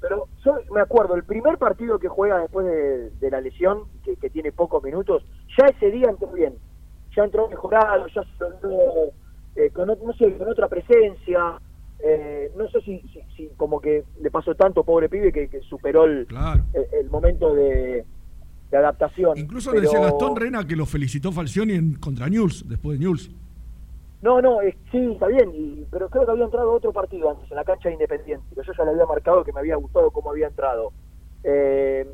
Pero 0.00 0.28
yo 0.44 0.56
me 0.74 0.80
acuerdo, 0.82 1.14
el 1.14 1.24
primer 1.24 1.56
partido 1.58 1.98
que 1.98 2.08
juega 2.08 2.38
después 2.38 2.66
de, 2.66 3.10
de 3.10 3.30
la 3.30 3.40
lesión, 3.40 3.84
que, 4.04 4.16
que 4.16 4.28
tiene 4.30 4.52
pocos 4.52 4.82
minutos, 4.84 5.24
ya 5.58 5.66
ese 5.66 5.90
día 5.90 6.08
entró 6.10 6.28
bien. 6.28 6.54
Ya 7.16 7.24
entró 7.24 7.48
mejorado, 7.48 8.06
ya 8.08 8.22
se 8.22 8.44
entró, 8.44 8.70
eh, 9.56 9.70
con, 9.70 9.86
no 9.88 10.12
sé, 10.18 10.36
con 10.36 10.48
otra 10.48 10.68
presencia. 10.68 11.58
Eh, 12.00 12.50
no 12.56 12.68
sé 12.68 12.80
si, 12.82 13.00
si, 13.12 13.20
si 13.36 13.48
como 13.56 13.80
que 13.80 14.04
le 14.20 14.30
pasó 14.30 14.54
tanto, 14.54 14.84
pobre 14.84 15.08
pibe, 15.08 15.32
que, 15.32 15.48
que 15.48 15.60
superó 15.60 16.04
el, 16.04 16.26
el, 16.74 16.86
el 17.00 17.08
momento 17.10 17.54
de, 17.54 18.04
de 18.70 18.76
adaptación. 18.76 19.38
Incluso 19.38 19.70
le 19.72 19.78
Pero- 19.80 19.90
decía 19.90 20.04
Gastón 20.04 20.36
Rena 20.36 20.66
que 20.66 20.76
lo 20.76 20.84
felicitó 20.86 21.32
Falcioni 21.32 21.74
en, 21.74 21.94
contra 21.94 22.28
News, 22.28 22.68
después 22.68 22.98
de 22.98 23.04
News. 23.06 23.30
No, 24.24 24.40
no, 24.40 24.62
es- 24.62 24.74
sí, 24.90 25.12
está 25.12 25.26
bien, 25.26 25.50
y- 25.54 25.86
pero 25.90 26.08
creo 26.08 26.24
que 26.24 26.30
había 26.30 26.44
entrado 26.46 26.72
otro 26.72 26.94
partido 26.94 27.28
antes, 27.28 27.50
en 27.50 27.56
la 27.56 27.64
cancha 27.64 27.90
de 27.90 27.92
Independiente, 27.92 28.46
pero 28.54 28.62
yo 28.66 28.72
ya 28.72 28.84
le 28.84 28.92
había 28.92 29.04
marcado 29.04 29.44
que 29.44 29.52
me 29.52 29.60
había 29.60 29.76
gustado 29.76 30.10
cómo 30.10 30.30
había 30.30 30.46
entrado. 30.46 30.92
Eh, 31.42 32.08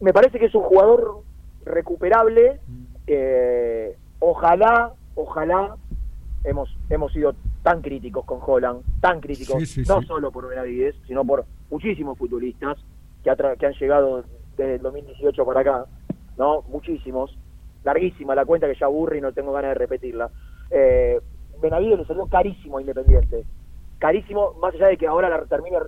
me 0.00 0.12
parece 0.12 0.40
que 0.40 0.46
es 0.46 0.54
un 0.56 0.64
jugador 0.64 1.22
recuperable, 1.64 2.58
eh, 3.06 3.96
ojalá, 4.18 4.92
ojalá, 5.14 5.76
hemos, 6.42 6.76
hemos 6.90 7.12
sido 7.12 7.36
tan 7.62 7.80
críticos 7.80 8.24
con 8.24 8.40
Holland, 8.44 8.82
tan 9.00 9.20
críticos, 9.20 9.60
Sí, 9.60 9.66
sí, 9.84 9.84
no 9.88 10.00
sí. 10.00 10.08
solo 10.08 10.32
por 10.32 10.48
Benavides, 10.48 10.96
sino 11.06 11.24
por 11.24 11.44
muchísimos 11.70 12.18
futbolistas 12.18 12.78
que, 13.22 13.30
que 13.60 13.66
han 13.66 13.74
llegado 13.74 14.24
desde 14.56 14.74
el 14.74 14.82
2018 14.82 15.46
para 15.46 15.60
acá, 15.60 15.86
¿no? 16.36 16.62
Muchísimos. 16.62 17.38
Larguísima 17.84 18.34
la 18.34 18.44
cuenta 18.44 18.66
que 18.66 18.74
ya 18.78 18.86
aburre 18.86 19.18
y 19.18 19.20
no 19.20 19.32
tengo 19.32 19.52
ganas 19.52 19.70
de 19.70 19.74
repetirla. 19.74 20.30
Eh, 20.70 21.20
Benavides 21.60 21.98
le 22.00 22.04
salió 22.06 22.26
carísimo 22.26 22.78
a 22.78 22.80
Independiente. 22.80 23.44
Carísimo, 23.98 24.54
más 24.60 24.74
allá 24.74 24.88
de 24.88 24.96
que 24.96 25.06
ahora 25.06 25.28
la 25.28 25.44
termine 25.46 25.78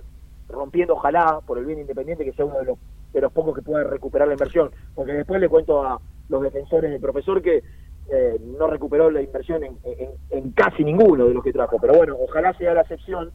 rompiendo, 0.47 0.93
ojalá, 0.93 1.41
por 1.45 1.57
el 1.57 1.65
bien 1.65 1.77
de 1.77 1.81
Independiente, 1.81 2.23
que 2.23 2.33
sea 2.33 2.45
uno 2.45 2.59
de 2.59 2.65
los, 2.65 2.77
de 3.11 3.21
los 3.21 3.31
pocos 3.33 3.55
que 3.55 3.61
pueda 3.61 3.83
recuperar 3.83 4.27
la 4.27 4.35
inversión. 4.35 4.71
Porque 4.93 5.13
después 5.13 5.41
le 5.41 5.49
cuento 5.49 5.83
a 5.83 5.99
los 6.29 6.41
defensores 6.41 6.91
del 6.91 7.01
profesor 7.01 7.41
que 7.41 7.63
eh, 8.09 8.37
no 8.41 8.67
recuperó 8.67 9.11
la 9.11 9.21
inversión 9.21 9.63
en, 9.63 10.51
casi 10.51 10.83
ninguno 10.83 11.25
de 11.27 11.33
los 11.33 11.43
que 11.43 11.51
trajo. 11.51 11.77
Pero 11.81 11.93
bueno, 11.95 12.15
ojalá 12.19 12.53
sea 12.57 12.73
la 12.73 12.81
excepción 12.81 13.31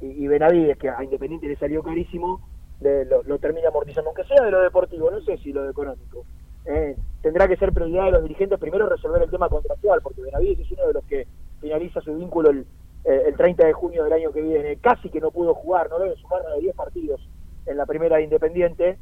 y, 0.00 0.24
y 0.24 0.28
Benavides, 0.28 0.78
que 0.78 0.88
a 0.88 1.02
Independiente 1.04 1.46
le 1.48 1.56
salió 1.56 1.82
carísimo, 1.82 2.40
le- 2.80 3.04
lo, 3.04 3.22
lo 3.24 3.38
termina 3.38 3.68
amortizando, 3.68 4.10
aunque 4.10 4.24
sea 4.24 4.42
de 4.44 4.50
lo 4.50 4.60
deportivo, 4.60 5.10
no 5.10 5.20
sé 5.20 5.36
si 5.38 5.52
lo 5.52 5.64
de 5.64 5.70
económico. 5.70 6.24
Eh, 6.66 6.96
tendrá 7.22 7.46
que 7.46 7.56
ser 7.56 7.72
prioridad 7.72 8.06
de 8.06 8.12
los 8.12 8.22
dirigentes 8.22 8.58
primero 8.58 8.88
resolver 8.88 9.22
el 9.22 9.30
tema 9.30 9.48
contractual, 9.48 10.00
porque 10.02 10.22
Benavides 10.22 10.60
es 10.60 10.72
uno 10.72 10.86
de 10.86 10.92
los 10.94 11.04
que 11.04 11.26
finaliza 11.60 12.00
su 12.00 12.14
vínculo 12.14 12.50
el, 12.50 12.66
eh, 13.04 13.24
el 13.26 13.36
30 13.36 13.66
de 13.66 13.72
junio 13.72 14.04
del 14.04 14.12
año 14.12 14.32
que 14.32 14.42
viene. 14.42 14.76
Casi 14.76 15.10
que 15.10 15.20
no 15.20 15.30
pudo 15.30 15.54
jugar, 15.54 15.90
no 15.90 15.98
debe 15.98 16.16
sumar 16.16 16.42
de 16.42 16.60
10 16.60 16.74
partidos 16.74 17.20
en 17.66 17.76
la 17.76 17.86
primera 17.86 18.16
de 18.16 18.24
Independiente. 18.24 18.98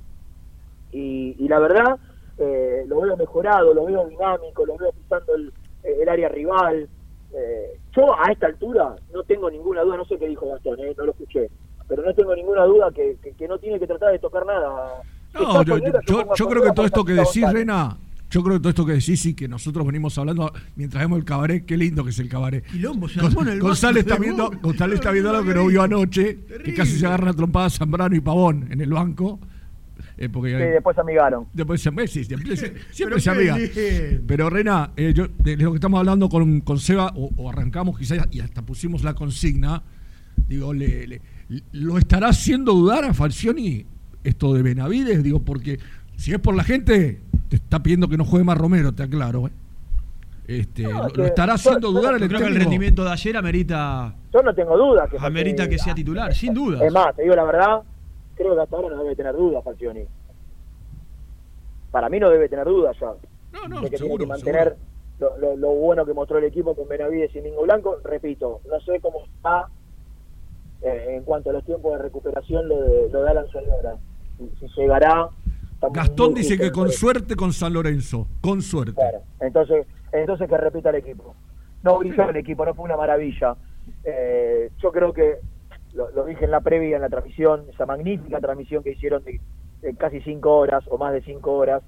Y, 0.92 1.48
la 1.48 1.58
verdad, 1.58 1.98
eh, 2.36 2.84
lo 2.86 3.00
veo 3.00 3.16
mejorado, 3.16 3.72
lo 3.72 3.86
veo 3.86 4.06
dinámico, 4.06 4.66
lo 4.66 4.76
veo 4.76 4.92
pisando 4.92 5.34
el, 5.34 5.52
el 5.82 6.08
área 6.08 6.28
rival. 6.28 6.88
Eh, 7.34 7.78
yo 7.96 8.14
a 8.14 8.30
esta 8.30 8.46
altura 8.46 8.94
no 9.12 9.22
tengo 9.22 9.50
ninguna 9.50 9.82
duda, 9.82 9.96
no 9.96 10.04
sé 10.04 10.18
qué 10.18 10.28
dijo 10.28 10.48
Gastón, 10.48 10.78
eh, 10.80 10.94
no 10.96 11.06
lo 11.06 11.12
escuché, 11.12 11.48
pero 11.88 12.02
no 12.02 12.14
tengo 12.14 12.34
ninguna 12.34 12.64
duda 12.64 12.90
que 12.92 13.16
no 13.48 13.58
tiene 13.58 13.78
que 13.78 13.86
tratar 13.86 14.12
de 14.12 14.18
tocar 14.18 14.44
nada. 14.44 15.02
No, 15.34 15.62
yo, 15.64 15.78
yo- 15.78 16.32
a 16.32 16.34
yo 16.36 16.48
creo 16.48 16.62
que 16.62 16.72
todo 16.72 16.86
esto 16.86 17.04
que 17.04 17.12
decís, 17.14 17.42
González. 17.42 17.52
Rena, 17.54 17.96
Yo 18.30 18.42
creo 18.42 18.54
que 18.56 18.60
todo 18.60 18.70
esto 18.70 18.86
que 18.86 18.92
decís 18.94 19.26
y 19.26 19.34
que 19.34 19.46
nosotros 19.46 19.86
venimos 19.86 20.16
hablando 20.16 20.50
mientras 20.76 21.02
vemos 21.04 21.18
el 21.18 21.24
cabaret, 21.24 21.66
qué 21.66 21.76
lindo 21.76 22.02
que 22.02 22.10
es 22.10 22.18
el 22.18 22.28
cabaret. 22.30 22.64
Quilombo, 22.64 23.06
se 23.08 23.20
Gon- 23.20 23.26
armó 23.30 23.42
en 23.42 23.48
el 23.48 23.60
González 23.60 24.04
está 24.06 24.16
viendo. 24.16 24.50
González 24.62 24.94
está 24.94 25.10
viendo 25.10 25.30
algo 25.30 25.44
que 25.44 25.54
no 25.54 25.66
vio 25.66 25.82
anoche, 25.82 26.38
que 26.64 26.72
casi 26.74 26.98
se 26.98 27.04
agarran 27.06 27.28
a 27.28 27.34
trompada 27.34 27.68
Zambrano 27.68 28.16
y 28.16 28.20
Pavón 28.20 28.68
en 28.70 28.80
el 28.80 28.90
banco. 28.90 29.38
eh, 30.16 30.28
porque 30.30 30.50
Sí, 30.50 30.56
después 30.72 30.94
se 30.94 31.00
amigaron. 31.02 31.46
Después 31.52 31.80
se, 31.82 31.90
sí, 32.08 32.24
siempre 32.24 32.56
se, 32.56 32.66
siempre 32.90 33.16
Pero 33.16 33.20
se 33.20 33.22
qué 33.24 33.50
amiga. 33.50 33.58
lindo. 33.58 34.24
Pero 34.26 34.48
Rena, 34.50 34.90
eh, 34.96 35.12
yo, 35.14 35.26
de 35.38 35.56
lo 35.58 35.72
que 35.72 35.76
estamos 35.76 35.98
hablando 35.98 36.28
con, 36.30 36.60
con 36.62 36.78
Seba, 36.78 37.12
o, 37.16 37.30
o 37.36 37.50
arrancamos 37.50 37.98
quizás 37.98 38.26
y 38.30 38.40
hasta 38.40 38.62
pusimos 38.62 39.02
la 39.04 39.12
consigna, 39.14 39.82
digo, 40.48 40.72
le, 40.72 41.06
le- 41.06 41.20
¿lo 41.72 41.98
estará 41.98 42.28
haciendo 42.28 42.72
dudar 42.72 43.04
a 43.04 43.12
Falcioni 43.12 43.84
esto 44.24 44.54
de 44.54 44.62
Benavides? 44.62 45.22
Digo, 45.22 45.40
porque 45.40 45.78
si 46.16 46.32
es 46.32 46.38
por 46.38 46.54
la 46.54 46.64
gente, 46.64 47.20
te 47.48 47.56
está 47.56 47.82
pidiendo 47.82 48.08
que 48.08 48.16
no 48.16 48.24
juegue 48.24 48.44
más 48.44 48.58
Romero, 48.58 48.92
te 48.92 49.02
aclaro. 49.02 49.46
¿eh? 49.48 49.50
Este, 50.48 50.82
No, 50.82 51.04
lo, 51.04 51.12
que 51.12 51.26
estará 51.26 51.54
haciendo 51.54 51.92
yo- 51.92 52.00
dudar 52.00 52.16
Yo 52.18 52.22
al 52.24 52.28
creo 52.28 52.40
que 52.40 52.46
el 52.48 52.56
rendimiento 52.56 53.04
de 53.04 53.10
ayer 53.12 53.36
amerita, 53.36 54.14
Yo 54.32 54.42
no 54.42 54.54
tengo 54.54 54.76
dudas 54.76 55.08
que 55.08 55.16
amerita 55.18 55.68
que 55.68 55.78
sea 55.78 55.94
titular, 55.94 56.34
sin 56.34 56.52
duda. 56.52 56.84
Es 56.84 56.92
más, 56.92 57.14
te 57.14 57.22
digo 57.22 57.34
la 57.36 57.44
verdad, 57.44 57.82
creo 58.34 58.54
que 58.56 58.60
hasta 58.62 58.76
ahora 58.76 58.96
no 58.96 59.02
debe 59.04 59.14
tener 59.16 59.34
dudas 59.34 59.62
Falcioni. 59.64 60.02
Para 61.90 62.08
mí 62.08 62.18
no 62.18 62.30
debe 62.30 62.48
tener 62.48 62.64
dudas 62.64 62.96
ya. 63.00 63.12
No, 63.52 63.68
no, 63.68 63.76
de 63.82 63.90
que 63.90 63.96
tiene 63.96 63.98
seguro, 63.98 64.24
que 64.24 64.28
mantener 64.28 64.76
lo, 65.20 65.36
lo- 65.38 65.56
lo 65.56 65.70
bueno 65.74 66.04
que 66.06 66.14
mostró 66.14 66.38
el 66.38 66.44
equipo 66.44 66.74
con 66.74 66.88
Benavides 66.88 67.34
y 67.36 67.40
Mingo 67.40 67.62
Blanco. 67.62 67.98
Repito, 68.02 68.60
no 68.70 68.80
sé 68.80 68.98
cómo 69.00 69.24
está 69.26 69.68
eh, 70.82 71.16
en 71.16 71.22
cuanto 71.24 71.50
a 71.50 71.52
los 71.52 71.64
tiempos 71.64 71.92
de 71.92 72.02
recuperación 72.02 72.68
lo 72.68 72.80
de, 72.80 73.08
lo 73.10 73.22
de 73.22 73.30
Alan 73.30 73.46
Soñora. 73.48 73.96
Si, 74.38 74.66
llegará. 74.76 75.28
Gastón 75.92 76.34
dice 76.34 76.56
que 76.58 76.70
con 76.70 76.90
suerte 76.90 77.34
con 77.34 77.52
San 77.52 77.72
Lorenzo, 77.72 78.28
con 78.40 78.62
suerte. 78.62 78.94
Claro, 78.94 79.22
entonces, 79.40 79.86
entonces 80.12 80.48
que 80.48 80.56
repita 80.56 80.90
el 80.90 80.96
equipo. 80.96 81.34
No 81.82 81.98
brilló 81.98 82.30
el 82.30 82.36
equipo, 82.36 82.64
no 82.64 82.72
fue 82.74 82.84
una 82.84 82.96
maravilla. 82.96 83.56
Eh, 84.04 84.70
yo 84.80 84.92
creo 84.92 85.12
que, 85.12 85.38
lo, 85.94 86.08
lo 86.12 86.24
dije 86.24 86.44
en 86.44 86.52
la 86.52 86.60
previa, 86.60 86.94
en 86.96 87.02
la 87.02 87.08
transmisión, 87.08 87.64
esa 87.72 87.84
magnífica 87.86 88.38
transmisión 88.40 88.84
que 88.84 88.92
hicieron 88.92 89.24
de, 89.24 89.40
de 89.80 89.94
casi 89.96 90.20
cinco 90.20 90.56
horas 90.56 90.84
o 90.88 90.98
más 90.98 91.12
de 91.12 91.22
cinco 91.22 91.52
horas, 91.54 91.82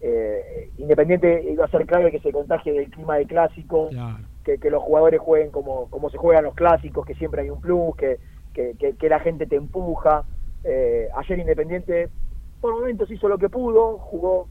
eh, 0.00 0.70
Independiente 0.78 1.44
iba 1.50 1.64
a 1.64 1.68
ser 1.70 1.86
clave 1.86 2.10
que 2.10 2.20
se 2.20 2.32
contagie 2.32 2.72
del 2.72 2.90
clima 2.90 3.16
de 3.16 3.26
clásico, 3.26 3.88
que, 4.44 4.58
que 4.58 4.70
los 4.70 4.82
jugadores 4.82 5.20
jueguen 5.20 5.50
como, 5.50 5.88
como 5.90 6.10
se 6.10 6.18
juegan 6.18 6.44
los 6.44 6.54
clásicos, 6.54 7.04
que 7.06 7.14
siempre 7.14 7.42
hay 7.42 7.50
un 7.50 7.60
plus, 7.60 7.94
que, 7.96 8.18
que, 8.52 8.74
que- 8.78 8.94
que 8.96 9.08
la 9.08 9.20
gente 9.20 9.46
te 9.46 9.56
empuja. 9.56 10.24
Eh, 10.64 11.08
ayer 11.16 11.38
Independiente 11.38 12.08
por 12.60 12.74
momentos 12.74 13.10
hizo 13.10 13.28
lo 13.28 13.38
que 13.38 13.48
pudo, 13.48 13.98
jugó 13.98 14.48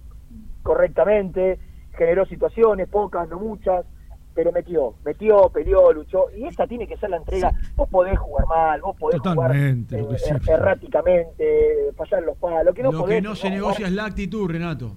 correctamente, 0.63 1.57
generó 1.93 2.25
situaciones, 2.25 2.87
pocas, 2.89 3.27
no 3.29 3.39
muchas, 3.39 3.85
pero 4.33 4.51
metió, 4.51 4.95
metió, 5.05 5.49
peleó, 5.49 5.91
luchó, 5.93 6.25
y 6.35 6.45
esta 6.45 6.67
tiene 6.67 6.87
que 6.87 6.97
ser 6.97 7.09
la 7.09 7.17
entrega. 7.17 7.51
Vos 7.75 7.89
podés 7.89 8.19
jugar 8.19 8.45
mal, 8.47 8.81
vos 8.81 8.97
podés 8.97 9.21
Totalmente, 9.21 10.01
jugar 10.01 10.19
eh, 10.19 10.51
erráticamente, 10.51 11.93
fallar 11.95 12.23
los 12.23 12.37
palos, 12.37 12.65
lo 12.65 12.73
que 12.73 12.83
no 12.83 12.91
Lo 12.91 12.99
podés 13.01 13.15
que 13.15 13.21
no 13.21 13.35
se 13.35 13.49
negocia 13.49 13.87
es 13.87 13.93
la 13.93 14.05
actitud, 14.05 14.49
Renato. 14.49 14.95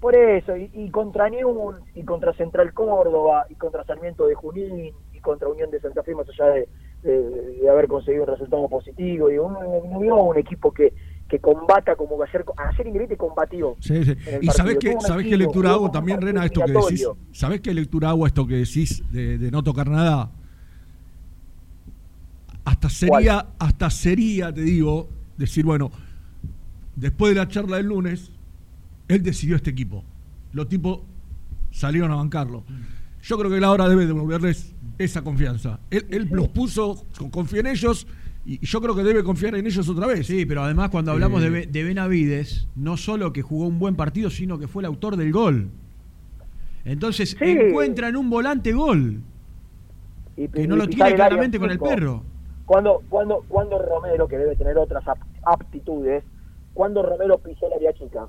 por 0.00 0.14
eso, 0.16 0.56
y, 0.56 0.70
y 0.72 0.90
contra 0.90 1.28
Newell, 1.28 1.76
y 1.94 2.02
contra 2.02 2.32
Central 2.34 2.72
Córdoba, 2.74 3.46
y 3.48 3.54
contra 3.54 3.84
Sarmiento 3.84 4.26
de 4.26 4.34
Junín, 4.34 4.92
y 5.12 5.20
contra 5.20 5.48
Unión 5.48 5.70
de 5.70 5.80
Santa 5.80 6.02
Fe, 6.02 6.14
más 6.14 6.28
allá 6.28 6.46
de, 6.46 6.68
de- 7.06 7.60
de 7.62 7.70
haber 7.70 7.86
conseguido 7.88 8.24
un 8.24 8.28
resultado 8.30 8.68
positivo, 8.68 9.28
digo, 9.28 9.50
no, 9.50 9.60
no 9.90 10.00
vio 10.00 10.16
un 10.16 10.36
equipo 10.38 10.72
que, 10.72 10.92
que 11.28 11.38
combata 11.38 11.96
como 11.96 12.22
ayer, 12.22 12.44
ayer 12.56 12.86
Independiente 12.86 13.16
combatió. 13.16 13.76
Sí, 13.80 14.04
sí. 14.04 14.12
Y 14.42 14.46
sabés 14.48 14.74
partido. 14.74 14.78
qué, 14.80 14.88
Tuvo 14.90 14.98
un 15.00 15.06
sabés 15.06 15.26
qué 15.26 15.36
lectura 15.36 15.70
hago 15.72 15.90
también, 15.90 16.20
Rena, 16.20 16.44
esto 16.44 16.60
que 16.64 16.72
decís. 16.72 17.08
¿Sabés 17.32 17.60
qué 17.60 17.74
lectura 17.74 18.10
hago 18.10 18.26
esto 18.26 18.46
que 18.46 18.54
decís 18.56 19.02
de, 19.12 19.38
de 19.38 19.50
no 19.50 19.62
tocar 19.62 19.88
nada? 19.88 20.30
Hasta 22.64 22.88
sería, 22.90 23.46
hasta 23.58 23.90
sería, 23.90 24.52
te 24.52 24.62
digo, 24.62 25.08
decir, 25.36 25.64
bueno, 25.64 25.90
después 26.96 27.32
de 27.34 27.40
la 27.40 27.48
charla 27.48 27.76
del 27.76 27.86
lunes, 27.86 28.30
él 29.08 29.22
decidió 29.22 29.54
este 29.56 29.70
equipo. 29.70 30.02
Los 30.52 30.68
tipos 30.68 31.00
salieron 31.70 32.10
a 32.10 32.16
bancarlo. 32.16 32.64
Yo 33.26 33.36
creo 33.38 33.50
que 33.50 33.58
la 33.60 33.72
hora 33.72 33.88
debe 33.88 34.06
devolverles 34.06 34.72
esa 34.98 35.22
confianza. 35.22 35.80
Él, 35.90 36.06
él 36.10 36.28
los 36.30 36.48
puso, 36.48 37.04
con- 37.18 37.28
confía 37.30 37.58
en 37.58 37.66
ellos, 37.66 38.06
y 38.44 38.64
yo 38.64 38.80
creo 38.80 38.94
que 38.94 39.02
debe 39.02 39.24
confiar 39.24 39.56
en 39.56 39.66
ellos 39.66 39.88
otra 39.88 40.06
vez. 40.06 40.28
Sí, 40.28 40.46
pero 40.46 40.62
además 40.62 40.90
cuando 40.90 41.10
hablamos 41.10 41.42
Eh, 41.42 41.44
de, 41.46 41.50
Be- 41.50 41.66
de 41.66 41.82
Benavides, 41.82 42.68
no 42.76 42.96
solo 42.96 43.32
que 43.32 43.42
jugó 43.42 43.66
un 43.66 43.80
buen 43.80 43.96
partido, 43.96 44.30
sino 44.30 44.60
que 44.60 44.68
fue 44.68 44.82
el 44.82 44.86
autor 44.86 45.16
del 45.16 45.32
gol. 45.32 45.70
Entonces 46.84 47.36
encuentra 47.40 48.08
en 48.08 48.16
un 48.16 48.30
volante 48.30 48.72
gol. 48.72 49.20
Y- 50.36 50.46
Que 50.46 50.62
y 50.62 50.66
no 50.68 50.76
lo 50.76 50.86
tiene 50.86 51.14
claramente 51.16 51.58
con 51.58 51.70
el 51.72 51.78
perro. 51.80 52.22
Cuando, 52.64 53.02
cuando, 53.08 53.44
cuando 53.48 53.78
Romero, 53.80 54.28
que 54.28 54.38
debe 54.38 54.54
tener 54.54 54.78
otras 54.78 55.06
ap- 55.08 55.18
aptitudes, 55.42 56.22
cuando 56.74 57.02
Romero 57.02 57.38
pisó 57.38 57.68
la 57.68 57.76
área 57.76 57.92
chica. 57.92 58.28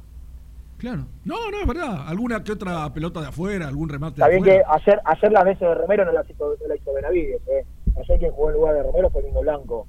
Claro. 0.78 1.06
No, 1.26 1.50
no, 1.52 1.60
es 1.62 1.68
verdad. 1.68 2.08
Alguna 2.08 2.44
que 2.44 2.52
otra 2.52 2.92
pelota 2.94 3.22
de 3.22 3.28
afuera, 3.28 3.68
algún 3.68 3.90
remate 3.90 4.22
Está 4.22 4.28
de 4.28 4.32
bien 4.34 4.44
que 4.44 4.64
ayer, 4.68 5.02
ayer 5.06 5.32
las 5.32 5.44
veces 5.44 5.62
de 5.62 5.74
Romero 5.76 6.06
no 6.06 6.12
las 6.12 6.30
hizo, 6.30 6.56
no 6.62 6.68
la 6.68 6.76
hizo 6.76 6.94
Benavides. 6.94 7.42
Eh. 7.48 7.66
Ayer 8.00 8.20
quien 8.20 8.32
jugó 8.32 8.50
en 8.50 8.56
lugar 8.58 8.76
de 8.76 8.84
Romero 8.84 9.10
fue 9.10 9.24
Mingo 9.24 9.42
Blanco. 9.42 9.88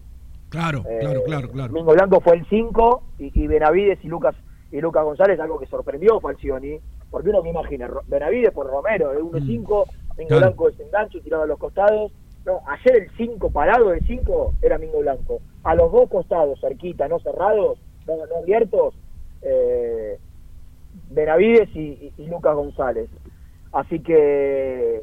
Claro, 0.48 0.82
Eh, 0.88 0.98
claro, 1.00 1.22
claro, 1.24 1.50
claro. 1.50 1.72
Mingo 1.74 1.92
Blanco 1.92 2.20
fue 2.20 2.36
el 2.36 2.46
5 2.48 3.02
y, 3.18 3.42
y 3.42 3.46
Benavides 3.46 3.98
y 4.02 4.08
Lucas 4.08 4.34
y 4.72 4.80
Lucas 4.80 5.04
González, 5.04 5.38
algo 5.40 5.58
que 5.58 5.66
sorprendió 5.66 6.20
Falcioni. 6.20 6.78
Porque 7.10 7.30
uno 7.30 7.42
me 7.42 7.50
imagina, 7.50 7.88
Benavides 8.06 8.52
por 8.52 8.66
Romero, 8.66 9.12
el 9.12 9.20
1-5, 9.20 9.42
Mingo 9.46 9.86
Claro. 10.28 10.38
Blanco 10.46 10.68
es 10.68 10.80
enganche 10.80 11.20
tirado 11.20 11.42
a 11.42 11.46
los 11.46 11.58
costados. 11.58 12.12
No, 12.46 12.60
ayer 12.66 13.02
el 13.02 13.10
5 13.16 13.50
parado 13.50 13.90
de 13.90 14.00
5 14.00 14.54
era 14.62 14.78
Mingo 14.78 15.00
Blanco. 15.00 15.40
A 15.64 15.74
los 15.74 15.92
dos 15.92 16.08
costados, 16.08 16.58
cerquita, 16.60 17.08
no 17.08 17.18
cerrados, 17.20 17.78
no, 18.06 18.14
no 18.26 18.36
abiertos, 18.42 18.94
eh, 19.42 20.18
Benavides 21.10 21.68
y, 21.74 22.12
Lucas 22.18 22.54
González. 22.54 23.08
Así 23.72 24.00
que 24.00 25.02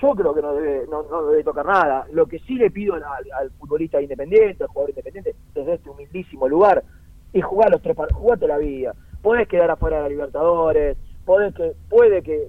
yo 0.00 0.10
creo 0.12 0.34
que 0.34 0.42
no 0.42 0.54
debe, 0.54 0.86
no, 0.90 1.02
no 1.04 1.26
debe 1.26 1.44
tocar 1.44 1.66
nada. 1.66 2.06
Lo 2.12 2.26
que 2.26 2.38
sí 2.40 2.54
le 2.54 2.70
pido 2.70 2.94
al, 2.94 3.02
al 3.04 3.50
futbolista 3.58 4.00
independiente, 4.00 4.64
al 4.64 4.68
jugador 4.68 4.90
independiente, 4.90 5.34
desde 5.54 5.74
este 5.74 5.90
humildísimo 5.90 6.48
lugar, 6.48 6.82
y 7.32 7.40
jugar 7.40 7.70
los 7.70 7.82
tres 7.82 7.96
jugate 8.12 8.46
la 8.46 8.58
vida. 8.58 8.94
Podés 9.22 9.48
quedar 9.48 9.70
afuera 9.70 9.98
de 9.98 10.02
la 10.04 10.08
Libertadores, 10.08 10.96
podés 11.24 11.54
que, 11.54 11.72
puede 11.88 12.22
que 12.22 12.48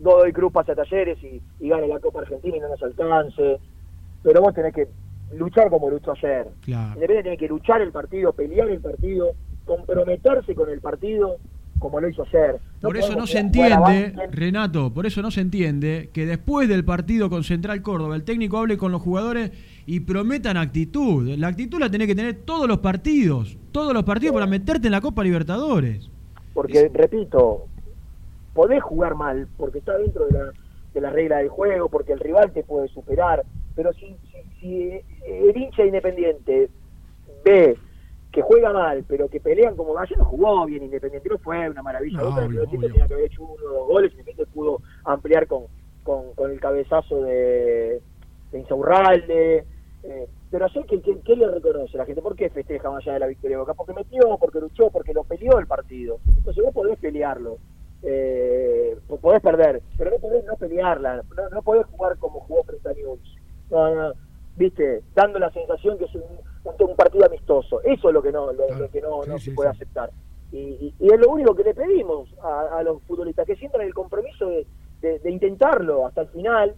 Godoy 0.00 0.32
Cruz 0.32 0.52
pase 0.52 0.72
a 0.72 0.74
talleres 0.76 1.22
y, 1.22 1.40
y 1.60 1.68
gane 1.68 1.86
la 1.86 2.00
Copa 2.00 2.20
Argentina 2.20 2.56
y 2.56 2.60
no 2.60 2.68
nos 2.68 2.82
alcance, 2.82 3.60
pero 4.22 4.40
vos 4.40 4.52
tenés 4.52 4.74
que 4.74 4.88
luchar 5.32 5.70
como 5.70 5.88
luchó 5.88 6.12
ayer. 6.12 6.48
Claro. 6.62 6.94
Independiente 6.94 7.22
tiene 7.22 7.36
que 7.38 7.48
luchar 7.48 7.80
el 7.80 7.92
partido, 7.92 8.32
pelear 8.32 8.68
el 8.68 8.80
partido, 8.80 9.30
comprometerse 9.64 10.54
con 10.54 10.68
el 10.68 10.80
partido 10.80 11.36
como 11.82 12.00
lo 12.00 12.08
hizo 12.08 12.22
ayer. 12.22 12.60
Por 12.80 12.96
eso 12.96 13.16
no 13.16 13.26
se 13.26 13.40
entiende. 13.40 14.14
Renato, 14.30 14.94
por 14.94 15.04
eso 15.04 15.20
no 15.20 15.32
se 15.32 15.40
entiende 15.40 16.10
que 16.12 16.24
después 16.26 16.68
del 16.68 16.84
partido 16.84 17.28
con 17.28 17.42
Central 17.42 17.82
Córdoba 17.82 18.14
el 18.14 18.22
técnico 18.22 18.58
hable 18.58 18.78
con 18.78 18.92
los 18.92 19.02
jugadores 19.02 19.50
y 19.84 20.00
prometan 20.00 20.56
actitud. 20.56 21.28
La 21.36 21.48
actitud 21.48 21.80
la 21.80 21.90
tenés 21.90 22.06
que 22.06 22.14
tener 22.14 22.34
todos 22.44 22.68
los 22.68 22.78
partidos, 22.78 23.58
todos 23.72 23.92
los 23.92 24.04
partidos 24.04 24.34
para 24.34 24.46
meterte 24.46 24.86
en 24.86 24.92
la 24.92 25.00
Copa 25.00 25.24
Libertadores. 25.24 26.08
Porque, 26.54 26.88
repito, 26.94 27.66
podés 28.54 28.80
jugar 28.80 29.16
mal, 29.16 29.48
porque 29.56 29.78
está 29.80 29.98
dentro 29.98 30.26
de 30.26 30.32
la, 30.38 30.52
de 30.94 31.00
la 31.00 31.10
regla 31.10 31.38
del 31.38 31.48
juego, 31.48 31.88
porque 31.88 32.12
el 32.12 32.20
rival 32.20 32.52
te 32.52 32.62
puede 32.62 32.86
superar, 32.88 33.42
pero 33.74 33.92
si, 33.94 34.16
si, 34.30 34.60
si 34.60 35.00
el 35.26 35.56
hincha 35.56 35.84
independiente 35.84 36.68
ve 37.44 37.76
que 38.32 38.42
juega 38.42 38.72
mal, 38.72 39.04
pero 39.06 39.28
que 39.28 39.40
pelean 39.40 39.76
como 39.76 39.96
ayer 39.98 40.16
no 40.18 40.24
jugó 40.24 40.64
bien 40.66 40.82
Independiente, 40.82 41.28
no 41.28 41.38
fue 41.38 41.68
una 41.68 41.82
maravilla. 41.82 42.18
No, 42.22 42.28
el 42.40 42.44
obvio, 42.46 42.66
tenía 42.88 43.06
que 43.06 43.14
haber 43.14 43.26
hecho 43.26 43.42
uno 43.44 43.54
o 43.64 43.74
dos 43.78 43.88
goles, 43.88 44.12
Independiente 44.12 44.52
pudo 44.52 44.80
ampliar 45.04 45.46
con, 45.46 45.64
con, 46.02 46.32
con 46.34 46.50
el 46.50 46.58
cabezazo 46.58 47.22
de, 47.22 48.00
de 48.50 48.58
Insaurralde. 48.58 49.64
eh, 50.04 50.26
pero 50.50 50.64
ayer, 50.66 50.84
¿qué, 50.86 51.00
qué, 51.00 51.18
qué 51.24 51.36
le 51.36 51.48
reconoce 51.50 51.96
a 51.96 52.00
la 52.00 52.06
gente? 52.06 52.20
¿Por 52.22 52.34
qué 52.36 52.50
festeja 52.50 52.90
más 52.90 53.02
allá 53.04 53.14
de 53.14 53.20
la 53.20 53.26
victoria 53.26 53.56
de 53.56 53.60
Boca? 53.60 53.74
Porque 53.74 53.92
metió, 53.94 54.36
porque 54.38 54.60
luchó, 54.60 54.90
porque 54.90 55.14
lo 55.14 55.24
peleó 55.24 55.58
el 55.58 55.66
partido. 55.66 56.18
Entonces 56.26 56.62
vos 56.64 56.74
podés 56.74 56.98
pelearlo. 56.98 57.58
Eh, 58.02 58.96
po- 59.06 59.18
podés 59.18 59.40
perder, 59.40 59.80
pero 59.96 60.10
no 60.10 60.18
podés 60.18 60.44
no 60.44 60.56
pelearla, 60.56 61.22
no, 61.36 61.48
no 61.50 61.62
podés 61.62 61.86
jugar 61.86 62.18
como 62.18 62.40
jugó 62.40 62.64
frente 62.64 62.88
a 62.88 62.92
Newell's. 62.94 63.36
No, 63.70 63.94
no, 63.94 64.12
viste, 64.56 65.02
dando 65.14 65.38
la 65.38 65.50
sensación 65.52 65.96
que 65.98 66.06
es 66.06 66.14
un, 66.16 66.22
un, 66.64 66.88
un 66.90 66.96
partido 66.96 67.26
amistoso. 67.26 67.80
Eso 67.82 68.08
es 68.08 68.14
lo 68.14 68.22
que 68.22 68.32
no, 68.32 68.52
lo, 68.52 68.68
lo 68.78 68.90
que 68.90 69.00
no, 69.00 69.24
no 69.26 69.38
se 69.38 69.50
puede 69.52 69.68
aceptar. 69.70 70.10
Y, 70.52 70.58
y- 70.58 70.94
y 70.98 71.06
es 71.12 71.18
lo 71.20 71.30
único 71.30 71.54
que 71.54 71.64
le 71.64 71.74
pedimos 71.74 72.28
a, 72.42 72.78
a 72.78 72.82
los 72.82 73.02
futbolistas, 73.04 73.46
que 73.46 73.56
sientan 73.56 73.80
el 73.82 73.94
compromiso 73.94 74.48
de, 74.48 74.66
de- 75.00 75.18
de 75.18 75.30
intentarlo 75.30 76.06
hasta 76.06 76.22
el 76.22 76.28
final 76.28 76.74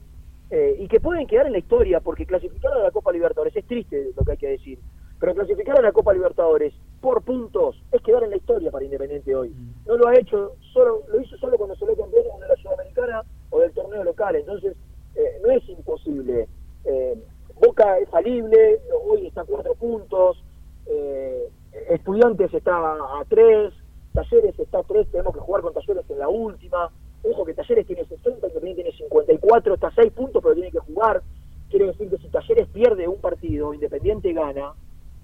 eh, 0.50 0.76
y 0.78 0.86
que 0.88 1.00
pueden 1.00 1.26
quedar 1.26 1.46
en 1.46 1.52
la 1.52 1.58
historia, 1.58 2.00
porque 2.00 2.24
clasificar 2.26 2.72
a 2.72 2.78
la 2.84 2.90
Copa 2.90 3.10
Libertadores 3.12 3.56
es 3.56 3.66
triste 3.66 4.10
lo 4.16 4.24
que 4.24 4.32
hay 4.32 4.38
que 4.38 4.48
decir, 4.50 4.78
Pero 5.18 5.34
clasificar 5.34 5.78
a 5.78 5.82
la 5.82 5.90
Copa 5.92 6.12
Libertadores 6.12 6.72
por 7.00 7.22
puntos 7.22 7.82
es 7.92 8.00
quedar 8.02 8.22
en 8.24 8.30
la 8.30 8.36
historia 8.36 8.70
para 8.70 8.84
Independiente 8.84 9.34
hoy. 9.34 9.52
No 9.86 9.96
lo 9.96 10.06
ha 10.08 10.14
hecho, 10.16 10.52
solo 10.72 11.02
lo 11.08 11.20
hizo 11.20 11.36
solo 11.38 11.56
cuando 11.56 11.74
salió 11.76 11.96
campeón 11.96 12.24
de 12.40 12.48
la 12.48 12.56
Sudamericana 12.56 13.22
o 13.50 13.58
del 13.60 13.72
torneo 13.72 14.04
local. 14.04 14.36
Entonces, 14.36 14.76
eh, 15.16 15.40
no 15.42 15.50
es 15.50 15.68
imposible. 15.68 16.46
Eh, 16.84 17.16
Boca 17.64 17.98
es 17.98 18.08
falible, 18.10 18.80
hoy 19.08 19.26
está 19.26 19.40
a 19.40 19.44
cuatro 19.44 19.74
puntos, 19.74 20.42
eh, 20.86 21.48
Estudiantes 21.90 22.52
está 22.52 22.76
a 22.76 23.24
tres, 23.28 23.72
Talleres 24.12 24.58
está 24.58 24.80
a 24.80 24.82
tres, 24.82 25.10
tenemos 25.10 25.32
que 25.34 25.40
jugar 25.40 25.62
con 25.62 25.72
Talleres 25.72 26.04
en 26.10 26.18
la 26.18 26.28
última. 26.28 26.90
Ojo 27.22 27.44
que 27.44 27.54
Talleres 27.54 27.86
tiene 27.86 28.04
60, 28.04 28.46
Independiente 28.46 28.82
tiene 28.82 28.96
54, 28.98 29.74
está 29.74 29.88
a 29.88 29.94
seis 29.94 30.12
puntos, 30.12 30.42
pero 30.42 30.54
tiene 30.54 30.70
que 30.70 30.78
jugar. 30.78 31.22
Quiere 31.70 31.86
decir 31.86 32.10
que 32.10 32.18
si 32.18 32.28
Talleres 32.28 32.68
pierde 32.68 33.08
un 33.08 33.20
partido, 33.20 33.72
Independiente 33.72 34.32
gana. 34.32 34.72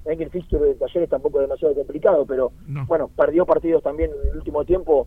Ven 0.07 0.17
que 0.17 0.25
el 0.25 0.31
fixture 0.31 0.65
de 0.65 0.75
Talleres 0.77 1.11
tampoco 1.11 1.41
es 1.41 1.47
demasiado 1.47 1.75
complicado, 1.75 2.25
pero 2.25 2.53
bueno, 2.87 3.11
perdió 3.15 3.45
partidos 3.45 3.83
también 3.83 4.11
en 4.13 4.31
el 4.31 4.37
último 4.39 4.65
tiempo 4.65 5.07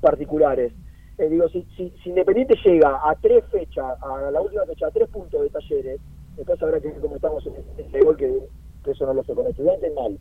particulares. 0.00 0.72
Eh, 1.18 1.28
digo, 1.28 1.48
si, 1.50 1.66
si, 1.76 1.90
si 2.02 2.08
Independiente 2.08 2.54
llega 2.64 3.00
a 3.04 3.14
tres 3.16 3.44
fechas, 3.50 4.02
a 4.02 4.30
la 4.30 4.40
última 4.40 4.64
fecha, 4.64 4.86
a 4.86 4.90
tres 4.90 5.08
puntos 5.08 5.42
de 5.42 5.50
Talleres, 5.50 6.00
después 6.36 6.62
habrá 6.62 6.80
que 6.80 6.88
estamos 6.88 7.46
en 7.46 7.54
este 7.78 8.00
gol, 8.00 8.16
que, 8.16 8.40
que 8.84 8.90
eso 8.90 9.06
no 9.06 9.14
lo 9.14 9.24
sé, 9.24 9.34
con 9.34 9.46
Estudiantes 9.46 9.94
mal, 9.94 10.18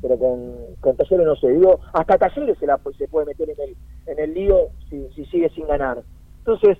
pero 0.00 0.18
con, 0.18 0.54
con 0.80 0.96
Talleres 0.96 1.26
no 1.26 1.36
sé. 1.36 1.48
Digo, 1.48 1.80
hasta 1.92 2.18
Talleres 2.18 2.58
se, 2.58 2.66
la, 2.66 2.80
se 2.96 3.08
puede 3.08 3.26
meter 3.26 3.50
en 3.50 3.60
el, 3.60 3.76
en 4.06 4.18
el 4.18 4.34
lío 4.34 4.68
si, 4.88 5.08
si 5.14 5.24
sigue 5.26 5.48
sin 5.50 5.66
ganar. 5.66 6.02
Entonces, 6.38 6.78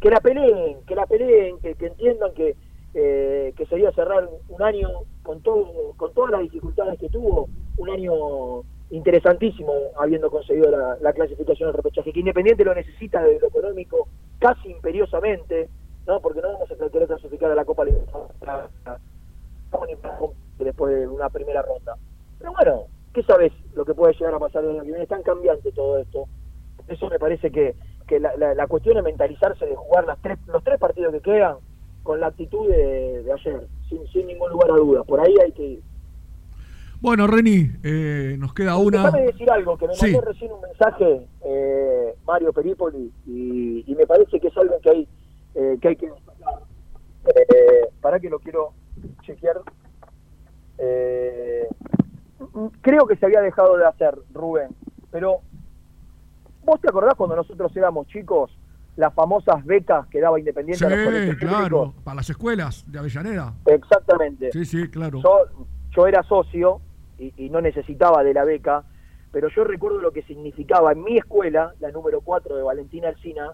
que 0.00 0.10
la 0.10 0.20
peleen, 0.20 0.78
que 0.86 0.94
la 0.94 1.06
peleen, 1.06 1.58
que, 1.60 1.74
que 1.74 1.86
entiendan 1.86 2.32
que, 2.34 2.56
eh, 2.94 3.52
que 3.56 3.66
sería 3.66 3.92
cerrar 3.92 4.28
un 4.48 4.62
año 4.62 4.88
con 5.22 5.40
todo 5.42 5.92
con 5.96 6.12
todas 6.12 6.32
las 6.32 6.40
dificultades 6.42 6.98
que 6.98 7.08
tuvo, 7.08 7.48
un 7.76 7.90
año 7.90 8.62
interesantísimo 8.90 9.72
habiendo 9.98 10.30
conseguido 10.30 10.70
la, 10.70 10.98
la 11.00 11.12
clasificación 11.12 11.68
al 11.68 11.74
repechaje, 11.74 12.12
que 12.12 12.20
Independiente 12.20 12.64
lo 12.64 12.74
necesita 12.74 13.22
de 13.22 13.38
lo 13.40 13.46
económico 13.46 14.08
casi 14.38 14.70
imperiosamente, 14.70 15.68
¿no? 16.06 16.20
porque 16.20 16.40
no 16.42 16.52
vamos 16.52 16.70
a 16.70 16.88
querer 16.90 17.08
clasificar 17.08 17.50
a 17.50 17.54
la 17.54 17.64
Copa 17.64 17.84
Libertadores 17.84 18.70
después 20.58 20.94
de 20.94 21.06
una 21.08 21.28
primera 21.30 21.62
ronda. 21.62 21.96
Pero 22.38 22.52
bueno, 22.52 22.82
¿qué 23.12 23.22
sabes 23.24 23.52
lo 23.74 23.84
que 23.84 23.94
puede 23.94 24.14
llegar 24.14 24.34
a 24.34 24.38
pasar 24.38 24.64
el 24.64 24.70
año 24.70 24.80
que 24.82 24.88
viene? 24.88 25.02
Es 25.02 25.08
tan 25.08 25.22
cambiante 25.22 25.72
todo 25.72 25.98
esto. 25.98 26.26
Eso 26.88 27.08
me 27.08 27.18
parece 27.18 27.50
que, 27.50 27.74
que 28.06 28.20
la, 28.20 28.36
la, 28.36 28.54
la 28.54 28.66
cuestión 28.66 28.96
es 28.98 29.04
mentalizarse 29.04 29.66
de 29.66 29.76
jugar 29.76 30.06
las 30.06 30.20
tres, 30.20 30.38
los 30.46 30.62
tres 30.62 30.78
partidos 30.78 31.12
que 31.12 31.20
quedan 31.20 31.56
con 32.02 32.20
la 32.20 32.28
actitud 32.28 32.68
de, 32.68 33.22
de 33.22 33.32
ayer, 33.32 33.66
sin, 33.88 34.06
sin 34.08 34.26
ningún 34.26 34.50
lugar 34.50 34.70
a 34.70 34.74
dudas. 34.74 35.06
Por 35.06 35.20
ahí 35.20 35.34
hay 35.42 35.52
que 35.52 35.64
ir. 35.64 35.82
Bueno, 37.00 37.26
Reni, 37.26 37.68
eh, 37.82 38.36
nos 38.38 38.54
queda 38.54 38.76
una. 38.76 39.04
Déjame 39.04 39.22
decir 39.22 39.50
algo, 39.50 39.76
que 39.76 39.88
me 39.88 39.94
Sí. 39.94 40.12
mandó 40.12 40.20
recién 40.20 40.52
un 40.52 40.60
mensaje 40.60 41.26
eh, 41.44 42.14
Mario 42.24 42.52
Peripoli 42.52 43.12
y, 43.26 43.84
y 43.90 43.94
me 43.96 44.06
parece 44.06 44.38
que 44.38 44.46
es 44.48 44.56
algo 44.56 44.78
que 44.80 44.90
hay 44.90 45.08
eh, 45.54 45.78
que 45.80 45.88
hay 45.88 45.96
que 45.96 46.10
destacar. 46.10 46.60
Eh, 47.26 47.88
para 48.00 48.18
que 48.18 48.28
lo 48.28 48.38
quiero 48.40 48.72
chequear. 49.22 49.60
Eh, 50.78 51.68
creo 52.80 53.06
que 53.06 53.16
se 53.16 53.26
había 53.26 53.40
dejado 53.40 53.76
de 53.76 53.86
hacer, 53.86 54.18
Rubén, 54.32 54.68
pero 55.10 55.38
¿vos 56.64 56.80
te 56.80 56.88
acordás 56.88 57.14
cuando 57.14 57.36
nosotros 57.36 57.74
éramos 57.76 58.06
chicos 58.08 58.50
las 58.96 59.14
famosas 59.14 59.64
becas 59.64 60.06
que 60.08 60.20
daba 60.20 60.38
Independiente 60.38 60.78
Sí, 60.78 60.92
a 60.92 60.94
los 60.96 61.04
colegios 61.04 61.36
claro, 61.36 61.78
públicos? 61.78 62.02
para 62.04 62.14
las 62.16 62.30
escuelas 62.30 62.84
de 62.90 62.98
Avellaneda. 62.98 63.54
Exactamente. 63.66 64.50
Sí, 64.52 64.64
sí, 64.64 64.88
claro. 64.90 65.20
Yo, 65.22 65.66
yo 65.96 66.06
era 66.06 66.22
socio 66.24 66.80
y, 67.18 67.32
y 67.36 67.48
no 67.48 67.60
necesitaba 67.60 68.22
de 68.24 68.34
la 68.34 68.44
beca, 68.44 68.84
pero 69.30 69.48
yo 69.48 69.64
recuerdo 69.64 70.00
lo 70.00 70.12
que 70.12 70.22
significaba 70.24 70.92
en 70.92 71.04
mi 71.04 71.16
escuela, 71.16 71.72
la 71.80 71.90
número 71.90 72.20
4 72.20 72.56
de 72.56 72.62
Valentina 72.62 73.08
Alsina, 73.08 73.52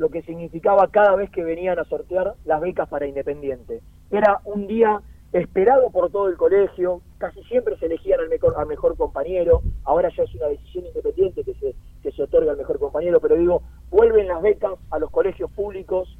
lo 0.00 0.08
que 0.08 0.22
significaba 0.22 0.88
cada 0.88 1.14
vez 1.14 1.28
que 1.30 1.44
venían 1.44 1.78
a 1.78 1.84
sortear 1.84 2.34
las 2.46 2.60
becas 2.62 2.88
para 2.88 3.06
Independiente. 3.06 3.82
Era 4.10 4.40
un 4.46 4.66
día 4.66 5.00
esperado 5.30 5.90
por 5.90 6.10
todo 6.10 6.28
el 6.28 6.36
colegio, 6.38 7.02
casi 7.18 7.42
siempre 7.44 7.76
se 7.78 7.84
elegían 7.86 8.18
al 8.18 8.30
mejor, 8.30 8.54
al 8.56 8.66
mejor 8.66 8.96
compañero, 8.96 9.60
ahora 9.84 10.08
ya 10.16 10.22
es 10.24 10.34
una 10.34 10.46
decisión 10.46 10.86
independiente 10.86 11.44
que 11.44 11.52
se, 11.54 11.74
que 12.02 12.10
se 12.12 12.22
otorga 12.22 12.52
al 12.52 12.56
mejor 12.56 12.78
compañero, 12.78 13.20
pero 13.20 13.36
digo, 13.36 13.62
vuelven 13.90 14.26
las 14.26 14.40
becas 14.40 14.72
a 14.90 14.98
los 14.98 15.10
colegios 15.10 15.50
públicos, 15.52 16.16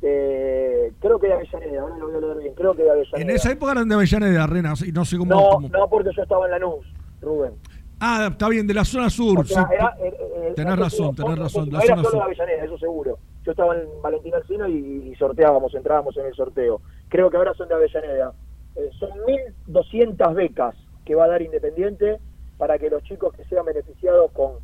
eh, 0.00 0.90
creo 1.00 1.20
que 1.20 1.26
de 1.28 1.34
Avellaneda, 1.34 1.82
ahora 1.82 1.96
lo 1.98 2.06
voy 2.08 2.16
a 2.16 2.20
leer 2.20 2.38
bien, 2.38 2.54
creo 2.54 2.74
que 2.74 2.82
de 2.82 2.90
Avellaneda. 2.90 3.20
En 3.20 3.30
esa 3.30 3.52
época 3.52 3.72
eran 3.72 3.88
de 3.88 3.94
Avellaneda, 3.94 4.46
Renas, 4.46 4.82
y 4.88 4.90
no 4.92 5.04
sé 5.04 5.18
cómo. 5.18 5.34
No, 5.34 5.48
cómo- 5.50 5.68
no 5.68 5.88
porque 5.90 6.10
yo 6.16 6.22
estaba 6.22 6.46
en 6.46 6.52
Lanús, 6.52 6.86
Rubén. 7.20 7.52
Ah, 8.00 8.28
está 8.30 8.48
bien, 8.48 8.66
de 8.66 8.74
la 8.74 8.84
zona 8.84 9.10
sur. 9.10 9.40
O 9.40 9.44
sea, 9.44 9.62
sí. 9.66 9.74
era- 9.74 9.96
era- 10.00 10.16
era- 10.46 10.54
tenés 10.54 10.78
razón, 10.78 11.14
tenés 11.14 11.38
razón. 11.38 11.68
No 11.70 11.78
La 11.78 11.84
era 11.84 11.96
zona 11.96 12.02
solo 12.04 12.10
sur. 12.10 12.18
de 12.18 12.24
Avellaneda, 12.24 12.64
eso 12.64 12.78
seguro. 12.78 13.18
Yo 13.44 13.50
estaba 13.52 13.74
en 13.76 13.88
Valentín 14.02 14.34
Alcina 14.34 14.68
y, 14.68 15.10
y 15.10 15.14
sorteábamos, 15.16 15.74
entrábamos 15.74 16.16
en 16.16 16.26
el 16.26 16.34
sorteo. 16.34 16.80
Creo 17.08 17.30
que 17.30 17.36
ahora 17.36 17.54
son 17.54 17.68
de 17.68 17.74
Avellaneda. 17.74 18.32
Eh, 18.76 18.90
son 18.98 19.10
1.200 19.26 20.34
becas 20.34 20.74
que 21.04 21.14
va 21.14 21.24
a 21.24 21.28
dar 21.28 21.42
Independiente 21.42 22.18
para 22.58 22.78
que 22.78 22.90
los 22.90 23.02
chicos 23.04 23.32
que 23.34 23.44
sean 23.46 23.64
beneficiados 23.64 24.30
con, 24.32 24.54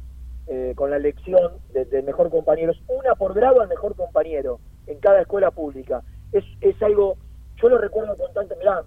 eh, 0.47 0.75
con 0.77 0.91
la 0.91 0.97
elección 0.97 1.53
de- 1.73 1.85
del 1.87 2.05
mejor 2.05 2.31
compañero, 2.31 2.73
es 2.73 2.79
una 2.89 3.15
por 3.15 3.35
grado 3.35 3.61
al 3.63 3.69
mejor 3.69 3.97
compañero 3.97 4.61
en 4.87 4.99
cada 5.01 5.21
escuela 5.23 5.51
pública. 5.51 6.03
Es, 6.33 6.45
es 6.61 6.81
algo, 6.83 7.17
yo 7.63 7.69
lo 7.69 7.79
recuerdo 7.79 8.17
con 8.17 8.33
tanto, 8.35 8.55
mirá, 8.59 8.83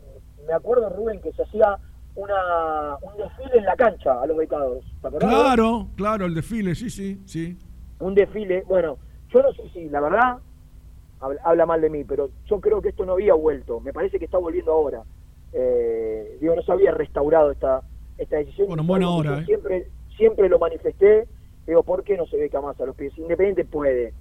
me 0.45 0.53
acuerdo 0.53 0.90
Rubén 0.90 1.19
que 1.22 1.32
se 1.34 1.41
hacía 1.44 1.78
una, 2.18 2.98
un 3.03 3.15
desfile 3.15 3.60
en 3.60 3.65
la 3.65 3.76
cancha 3.76 4.22
a 4.22 4.26
los 4.26 4.35
becados. 4.35 4.84
¿te 5.02 5.07
acordás? 5.07 5.30
Claro, 5.30 5.88
claro, 5.95 6.26
el 6.26 6.34
desfile, 6.34 6.73
sí, 6.73 6.89
sí, 6.89 7.22
sí. 7.26 7.57
un 7.99 8.15
desfile. 8.15 8.64
Bueno, 8.68 8.98
yo 9.30 9.44
no 9.44 9.53
sé 9.53 9.69
si, 9.69 9.88
la 9.88 10.02
verdad, 10.02 10.38
habla, 11.44 11.65
mal 11.68 11.80
de 11.80 11.89
mí, 11.91 12.03
pero 12.03 12.31
yo 12.48 12.60
creo 12.60 12.81
que 12.81 12.89
esto 12.89 13.06
no 13.06 13.14
había 13.14 13.35
vuelto. 13.35 13.80
Me 13.80 13.94
parece 13.94 14.18
que 14.18 14.26
está 14.26 14.39
volviendo 14.39 14.72
ahora. 14.72 15.03
Eh, 15.53 16.38
digo, 16.41 16.56
no 16.56 16.61
se 16.64 16.72
había 16.72 16.91
restaurado 16.91 17.52
esta, 17.52 17.84
esta 18.18 18.38
decisión. 18.38 18.68
Bueno, 18.68 18.81
en 18.81 18.88
buena 18.88 19.10
hora, 19.10 19.39
¿eh? 19.39 19.45
Siempre, 19.45 19.88
siempre 20.18 20.49
lo 20.49 20.57
manifesté. 20.57 21.27
Digo, 21.68 21.84
¿por 21.84 22.03
qué 22.03 22.18
no 22.18 22.26
se 22.26 22.38
beca 22.38 22.61
más 22.61 22.80
a 22.81 22.85
los 22.85 22.95
pies? 22.95 23.15
Independiente 23.18 23.64
puede. 23.64 24.14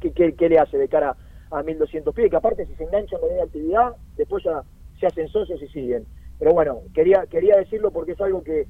¿Qué, 0.00 0.12
qué, 0.12 0.34
qué 0.34 0.48
le 0.50 0.58
hace 0.58 0.76
de 0.76 0.88
cara 0.88 1.16
a 1.50 1.62
1.200 1.62 2.12
pies? 2.12 2.28
Que 2.28 2.36
aparte, 2.36 2.66
si 2.66 2.74
se 2.74 2.84
enganchan 2.84 3.20
con 3.20 3.34
la 3.34 3.44
actividad, 3.44 3.96
después 4.16 4.44
ya 4.44 4.62
se 5.00 5.06
hacen 5.06 5.28
socios 5.28 5.62
y 5.62 5.68
siguen. 5.68 6.04
Pero 6.42 6.54
bueno, 6.54 6.82
quería 6.92 7.24
quería 7.28 7.56
decirlo 7.56 7.92
porque 7.92 8.12
es 8.12 8.20
algo 8.20 8.42
que, 8.42 8.66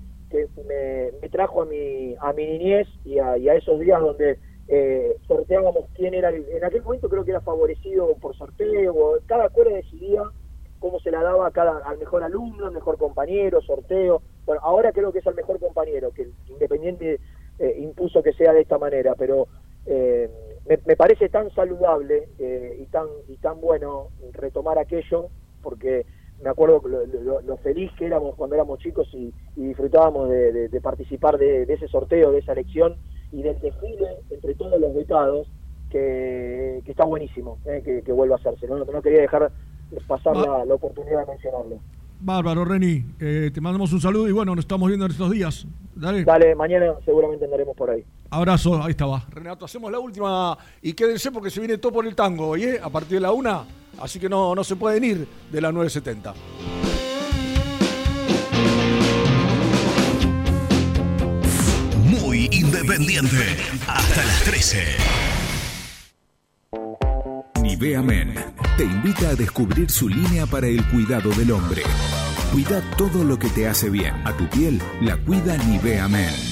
me, 0.68 1.28
trajo 1.30 1.62
a 1.62 1.64
mi, 1.64 2.14
a 2.20 2.34
mi 2.34 2.46
niñez 2.46 2.86
y 3.02 3.18
a, 3.18 3.38
y 3.38 3.48
a 3.48 3.54
esos 3.54 3.80
días 3.80 3.98
donde 3.98 4.40
eh, 4.68 5.16
sorteábamos 5.26 5.86
quién 5.94 6.12
era, 6.12 6.28
el- 6.28 6.46
en 6.50 6.62
aquel 6.66 6.82
momento 6.82 7.08
creo 7.08 7.24
que 7.24 7.30
era 7.30 7.40
favorecido 7.40 8.14
por 8.20 8.36
sorteo, 8.36 9.18
cada 9.24 9.46
escuela 9.46 9.70
decidía 9.74 10.22
cómo 10.78 11.00
se 11.00 11.10
la 11.10 11.22
daba 11.22 11.46
a 11.46 11.50
cada, 11.50 11.78
al 11.78 11.96
mejor 11.96 12.22
alumno, 12.22 12.66
al 12.66 12.72
mejor 12.72 12.98
compañero, 12.98 13.62
sorteo. 13.62 14.20
Bueno, 14.44 14.60
ahora 14.64 14.92
creo 14.92 15.10
que 15.10 15.20
es 15.20 15.26
al 15.26 15.34
mejor 15.34 15.58
compañero, 15.58 16.10
que 16.10 16.28
Independiente 16.48 17.20
eh, 17.58 17.74
impuso 17.78 18.22
que 18.22 18.34
sea 18.34 18.52
de 18.52 18.60
esta 18.60 18.76
manera, 18.76 19.14
pero 19.14 19.48
eh, 19.86 20.30
me, 20.66 20.78
me 20.84 20.96
parece 20.96 21.30
tan 21.30 21.50
saludable 21.54 22.28
eh, 22.38 22.76
y 22.80 22.84
tan 22.88 23.06
y 23.28 23.38
tan 23.38 23.62
bueno 23.62 24.08
retomar 24.34 24.78
aquello, 24.78 25.30
porque 25.62 26.04
me 26.42 26.50
acuerdo 26.50 26.80
lo, 26.86 27.06
lo- 27.06 27.40
lo 27.40 27.56
feliz 27.58 27.90
que 27.98 28.06
éramos 28.06 28.34
cuando 28.36 28.54
éramos 28.56 28.78
chicos 28.80 29.08
y, 29.12 29.32
y 29.56 29.66
disfrutábamos 29.68 30.28
de, 30.28 30.52
de- 30.52 30.68
de 30.68 30.80
participar 30.80 31.38
de, 31.38 31.66
de 31.66 31.74
ese 31.74 31.88
sorteo, 31.88 32.32
de 32.32 32.38
esa 32.40 32.52
elección 32.52 32.96
y 33.32 33.42
del 33.42 33.58
desfile 33.60 34.08
entre 34.30 34.54
todos 34.54 34.78
los 34.80 34.94
becados, 34.94 35.46
que, 35.90 36.80
que 36.84 36.90
está 36.90 37.04
buenísimo 37.04 37.58
eh, 37.66 37.82
que, 37.84 38.02
que 38.02 38.12
vuelva 38.12 38.36
a 38.36 38.38
hacerse. 38.38 38.66
No, 38.66 38.78
no 38.84 39.02
quería 39.02 39.20
dejar 39.22 39.52
pasar 40.06 40.36
la, 40.36 40.64
la 40.64 40.74
oportunidad 40.74 41.20
de 41.20 41.26
mencionarlo. 41.32 41.78
Bárbaro, 42.20 42.64
Reni. 42.64 43.04
Eh, 43.20 43.50
te 43.52 43.60
mandamos 43.60 43.92
un 43.92 44.00
saludo 44.00 44.28
y 44.28 44.32
bueno, 44.32 44.54
nos 44.54 44.64
estamos 44.64 44.88
viendo 44.88 45.04
en 45.06 45.12
estos 45.12 45.30
días. 45.30 45.66
Dale. 45.94 46.24
Dale, 46.24 46.54
mañana 46.54 46.94
seguramente 47.04 47.44
andaremos 47.44 47.76
por 47.76 47.90
ahí. 47.90 48.04
Abrazo, 48.30 48.82
ahí 48.82 48.90
estaba. 48.92 49.24
Renato, 49.30 49.64
hacemos 49.66 49.90
la 49.92 49.98
última 49.98 50.56
y 50.80 50.94
quédense 50.94 51.30
porque 51.30 51.50
se 51.50 51.60
viene 51.60 51.78
todo 51.78 51.92
por 51.92 52.06
el 52.06 52.14
tango, 52.14 52.48
hoy, 52.48 52.64
¿eh? 52.64 52.80
A 52.82 52.88
partir 52.88 53.14
de 53.18 53.20
la 53.20 53.32
una. 53.32 53.64
Así 54.00 54.18
que 54.18 54.28
no, 54.28 54.54
no 54.54 54.64
se 54.64 54.76
pueden 54.76 55.04
ir 55.04 55.28
de 55.50 55.60
la 55.60 55.72
970. 55.72 56.34
Muy 62.04 62.48
independiente. 62.52 63.56
Hasta 63.86 64.24
las 64.24 64.42
13. 64.44 64.84
Nivea 67.62 68.02
Men 68.02 68.34
te 68.76 68.84
invita 68.84 69.30
a 69.30 69.34
descubrir 69.34 69.90
su 69.90 70.08
línea 70.08 70.46
para 70.46 70.66
el 70.66 70.84
cuidado 70.88 71.30
del 71.30 71.52
hombre. 71.52 71.82
Cuida 72.52 72.82
todo 72.96 73.24
lo 73.24 73.38
que 73.38 73.48
te 73.48 73.68
hace 73.68 73.88
bien. 73.88 74.14
A 74.26 74.36
tu 74.36 74.48
piel 74.48 74.80
la 75.00 75.16
cuida 75.16 75.56
Nivea 75.56 76.08
Men. 76.08 76.51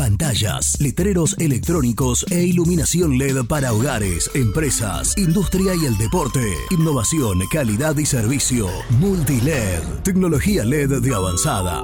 Pantallas, 0.00 0.80
letreros 0.80 1.36
electrónicos 1.38 2.24
e 2.30 2.42
iluminación 2.42 3.18
LED 3.18 3.44
para 3.46 3.74
hogares, 3.74 4.30
empresas, 4.34 5.14
industria 5.18 5.74
y 5.74 5.84
el 5.84 5.98
deporte. 5.98 6.40
Innovación, 6.70 7.38
calidad 7.52 7.94
y 7.98 8.06
servicio. 8.06 8.66
Multiled. 8.98 9.82
Tecnología 10.02 10.64
LED 10.64 11.02
de 11.02 11.14
avanzada. 11.14 11.82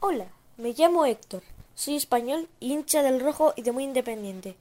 Hola, 0.00 0.26
me 0.56 0.72
llamo 0.72 1.06
Héctor. 1.06 1.44
Soy 1.76 1.94
español, 1.94 2.48
hincha 2.58 3.04
del 3.04 3.20
rojo 3.20 3.54
y 3.54 3.62
de 3.62 3.70
muy 3.70 3.84
independiente. 3.84 4.56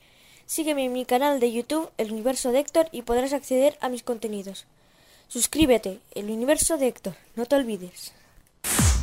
Sígueme 0.45 0.85
en 0.85 0.93
mi 0.93 1.05
canal 1.05 1.39
de 1.39 1.51
YouTube, 1.51 1.89
El 1.97 2.11
Universo 2.11 2.51
de 2.51 2.59
Héctor, 2.59 2.87
y 2.91 3.01
podrás 3.01 3.33
acceder 3.33 3.79
a 3.81 3.89
mis 3.89 4.03
contenidos. 4.03 4.67
Suscríbete, 5.27 6.01
El 6.13 6.29
Universo 6.29 6.77
de 6.77 6.85
Héctor, 6.85 7.15
no 7.35 7.47
te 7.47 7.55
olvides. 7.55 8.13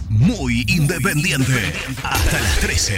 Muy 0.09 0.65
independiente. 0.69 1.73
Hasta 2.03 2.41
las 2.41 2.61
13. 2.61 2.95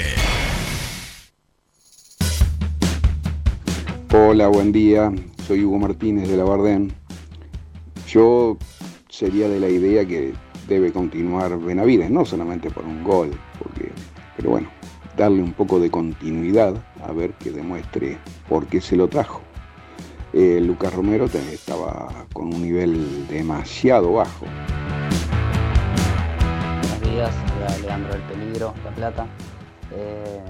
Hola, 4.12 4.48
buen 4.48 4.72
día. 4.72 5.12
Soy 5.46 5.64
Hugo 5.64 5.78
Martínez 5.78 6.28
de 6.28 6.36
la 6.36 6.44
Bardén. 6.44 6.92
Yo 8.08 8.58
sería 9.08 9.48
de 9.48 9.60
la 9.60 9.68
idea 9.68 10.04
que 10.04 10.34
debe 10.68 10.92
continuar 10.92 11.58
Benavides, 11.58 12.10
no 12.10 12.24
solamente 12.24 12.70
por 12.70 12.84
un 12.84 13.04
gol, 13.04 13.30
porque, 13.58 13.90
pero 14.36 14.50
bueno, 14.50 14.68
darle 15.16 15.42
un 15.42 15.52
poco 15.52 15.78
de 15.78 15.90
continuidad 15.90 16.74
a 17.04 17.12
ver 17.12 17.34
que 17.34 17.50
demuestre 17.50 18.18
por 18.48 18.66
qué 18.66 18.80
se 18.80 18.96
lo 18.96 19.08
trajo. 19.08 19.42
Eh, 20.32 20.60
Lucas 20.60 20.92
Romero 20.92 21.26
estaba 21.26 22.26
con 22.32 22.52
un 22.52 22.62
nivel 22.62 23.26
demasiado 23.28 24.12
bajo. 24.12 24.46
Días, 27.16 27.34
Leandro 27.80 28.12
del 28.12 28.20
Peligro, 28.24 28.74
La 28.84 28.90
Plata. 28.90 29.26
Eh, 29.90 30.42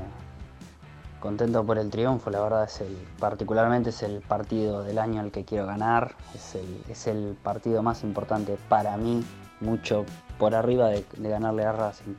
contento 1.20 1.64
por 1.64 1.78
el 1.78 1.90
triunfo, 1.90 2.28
la 2.28 2.40
verdad 2.40 2.64
es 2.64 2.80
el, 2.80 2.92
particularmente 3.20 3.90
es 3.90 4.02
el 4.02 4.20
partido 4.20 4.82
del 4.82 4.98
año 4.98 5.20
al 5.20 5.30
que 5.30 5.44
quiero 5.44 5.64
ganar, 5.64 6.16
es 6.34 6.56
el, 6.56 6.82
es 6.88 7.06
el 7.06 7.36
partido 7.40 7.84
más 7.84 8.02
importante 8.02 8.58
para 8.68 8.96
mí, 8.96 9.24
mucho 9.60 10.06
por 10.40 10.56
arriba 10.56 10.88
de, 10.88 11.04
de 11.16 11.28
ganarle 11.28 11.64
a 11.64 11.70
Racing. 11.70 12.14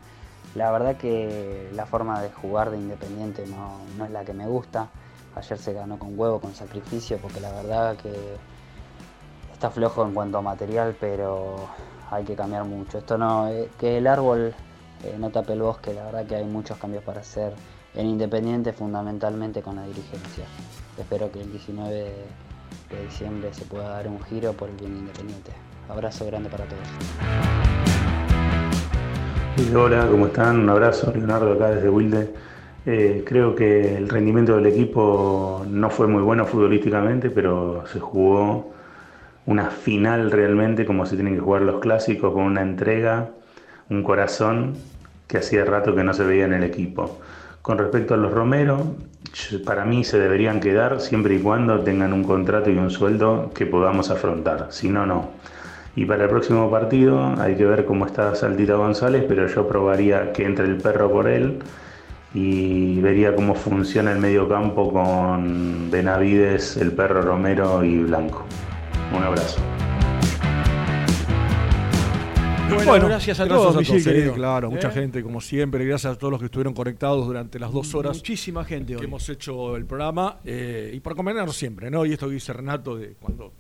La 0.56 0.72
verdad 0.72 0.96
que 0.96 1.70
la 1.74 1.86
forma 1.86 2.22
de 2.22 2.32
jugar 2.32 2.72
de 2.72 2.78
Independiente 2.78 3.46
no, 3.48 3.82
no 3.98 4.06
es 4.06 4.12
la 4.12 4.24
que 4.24 4.32
me 4.32 4.48
gusta. 4.48 4.88
Ayer 5.36 5.58
se 5.58 5.74
ganó 5.74 6.00
con 6.00 6.18
huevo, 6.18 6.40
con 6.40 6.56
sacrificio, 6.56 7.18
porque 7.18 7.42
la 7.42 7.52
verdad 7.52 7.98
que 7.98 8.14
está 9.52 9.70
flojo 9.72 10.06
en 10.06 10.14
cuanto 10.14 10.38
a 10.38 10.42
material, 10.42 10.96
pero 10.98 11.68
hay 12.12 12.24
que 12.24 12.36
cambiar 12.36 12.64
mucho. 12.66 12.98
Esto 12.98 13.18
no, 13.18 13.50
eh, 13.50 13.70
que 13.80 13.98
el 13.98 14.08
árbol 14.08 14.54
eh, 15.04 15.16
no 15.20 15.30
tape 15.30 15.54
el 15.54 15.62
bosque, 15.62 15.94
la 15.94 16.06
verdad 16.06 16.26
que 16.26 16.36
hay 16.36 16.46
muchos 16.46 16.78
cambios 16.78 17.04
para 17.04 17.22
hacer 17.22 17.54
en 17.96 18.08
Independiente, 18.08 18.74
fundamentalmente 18.74 19.62
con 19.62 19.76
la 19.76 19.84
dirigencia. 19.84 20.46
Espero 20.98 21.32
que 21.32 21.42
el 21.42 21.52
19 21.52 21.94
de, 21.94 23.04
diciembre 23.06 23.54
se 23.54 23.66
pueda 23.66 23.90
dar 23.90 24.08
un 24.08 24.22
giro 24.24 24.54
por 24.54 24.70
el 24.70 24.76
bien 24.76 24.94
de 24.94 25.00
Independiente. 25.00 25.52
Abrazo 25.90 26.26
grande 26.26 26.50
para 26.50 26.66
todos. 26.66 26.88
Hola, 29.76 30.08
¿cómo 30.10 30.28
están? 30.28 30.60
Un 30.60 30.70
abrazo, 30.70 31.12
Leonardo 31.14 31.54
acá 31.54 31.72
desde 31.72 31.90
Wilde. 31.90 32.34
Eh, 32.86 33.24
creo 33.26 33.54
que 33.54 33.98
el 33.98 34.08
rendimiento 34.08 34.56
del 34.56 34.68
equipo 34.68 35.66
no 35.68 35.90
fue 35.90 36.08
muy 36.08 36.22
bueno 36.22 36.46
futbolísticamente, 36.46 37.30
pero 37.30 37.84
se 37.88 38.00
jugó 38.00 38.77
una 39.48 39.72
final 39.72 40.30
realmente 40.30 40.86
como 40.86 41.06
se 41.06 41.16
tienen 41.16 41.34
que 41.34 41.42
jugar 41.42 41.64
los 41.64 41.80
clásicos, 41.80 42.34
con 42.34 42.44
una 42.44 42.62
entrega, 42.62 43.30
un 43.90 44.04
corazón 44.04 44.76
que 45.26 45.38
hacía 45.38 45.64
rato 45.66 45.96
que 45.96 46.04
no 46.04 46.14
se 46.14 46.26
veía 46.26 46.46
en 46.46 46.54
el 46.54 46.64
equipo. 46.64 47.20
Con 47.62 47.78
respecto 47.78 48.14
a 48.14 48.18
los 48.18 48.32
Romero, 48.32 48.96
para 49.66 49.86
mí 49.86 50.04
se 50.04 50.20
deberían 50.20 50.60
quedar 50.60 51.00
siempre 51.00 51.36
y 51.36 51.40
cuando 51.40 51.80
tengan 51.80 52.12
un 52.12 52.26
contrato 52.26 52.70
y 52.70 52.78
un 52.78 52.90
sueldo 52.90 53.52
que 53.56 53.66
podamos 53.66 54.12
afrontar, 54.12 54.68
si 54.70 54.90
no, 54.90 55.06
no. 55.06 55.32
Y 55.96 56.06
para 56.06 56.26
el 56.26 56.30
próximo 56.30 56.70
partido 56.70 57.34
hay 57.40 57.56
que 57.56 57.66
ver 57.66 57.86
cómo 57.86 58.06
está 58.06 58.36
Saltita 58.36 58.76
González, 58.76 59.24
pero 59.28 59.48
yo 59.48 59.66
probaría 59.66 60.34
que 60.34 60.46
entre 60.46 60.66
el 60.66 60.78
perro 60.78 61.10
por 61.10 61.28
él 61.28 61.60
y 62.34 63.00
vería 63.00 63.34
cómo 63.34 63.56
funciona 63.56 64.12
el 64.12 64.20
medio 64.20 64.48
campo 64.50 64.92
con 64.92 65.90
Benavides, 65.90 66.76
el 66.78 66.92
perro 66.92 67.22
Romero 67.22 67.84
y 67.84 68.00
Blanco. 68.00 68.46
Un 69.16 69.24
abrazo. 69.24 69.60
Bueno, 72.86 73.08
gracias 73.08 73.40
a 73.40 73.48
todos, 73.48 73.86
sí, 73.88 74.04
querido. 74.04 74.34
claro, 74.34 74.68
¿Eh? 74.68 74.72
mucha 74.72 74.92
gente, 74.92 75.24
como 75.24 75.40
siempre. 75.40 75.86
Gracias 75.86 76.14
a 76.14 76.18
todos 76.18 76.32
los 76.32 76.40
que 76.40 76.46
estuvieron 76.48 76.74
conectados 76.74 77.26
durante 77.26 77.60
las 77.60 77.72
dos 77.72 77.94
horas 77.96 78.18
Muchísima 78.18 78.66
gente 78.66 78.94
que 78.94 79.00
hoy. 79.00 79.06
hemos 79.06 79.28
hecho 79.30 79.76
el 79.78 79.86
programa. 79.86 80.40
eh, 80.44 80.92
y 80.94 81.00
por 81.00 81.14
acompañarnos 81.14 81.56
siempre, 81.56 81.90
¿no? 81.90 82.06
Y 82.06 82.14
esto 82.14 82.28
que 82.28 82.34
dice 82.34 82.52
Renato 82.54 82.98
de 82.98 83.14
cuando 83.20 83.54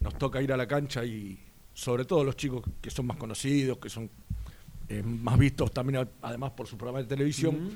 nos 0.00 0.14
toca 0.18 0.42
ir 0.42 0.52
a 0.52 0.56
la 0.56 0.66
cancha 0.66 1.04
y 1.04 1.38
sobre 1.72 2.04
todo 2.04 2.22
los 2.22 2.36
chicos 2.36 2.62
que 2.80 2.90
son 2.90 3.06
más 3.06 3.16
conocidos, 3.16 3.78
que 3.78 3.88
son 3.88 4.10
eh, 4.88 5.02
más 5.02 5.38
vistos 5.38 5.70
también, 5.72 6.00
a- 6.04 6.08
además 6.28 6.50
por 6.52 6.66
su 6.66 6.76
programa 6.76 6.98
de 7.00 7.06
televisión, 7.06 7.70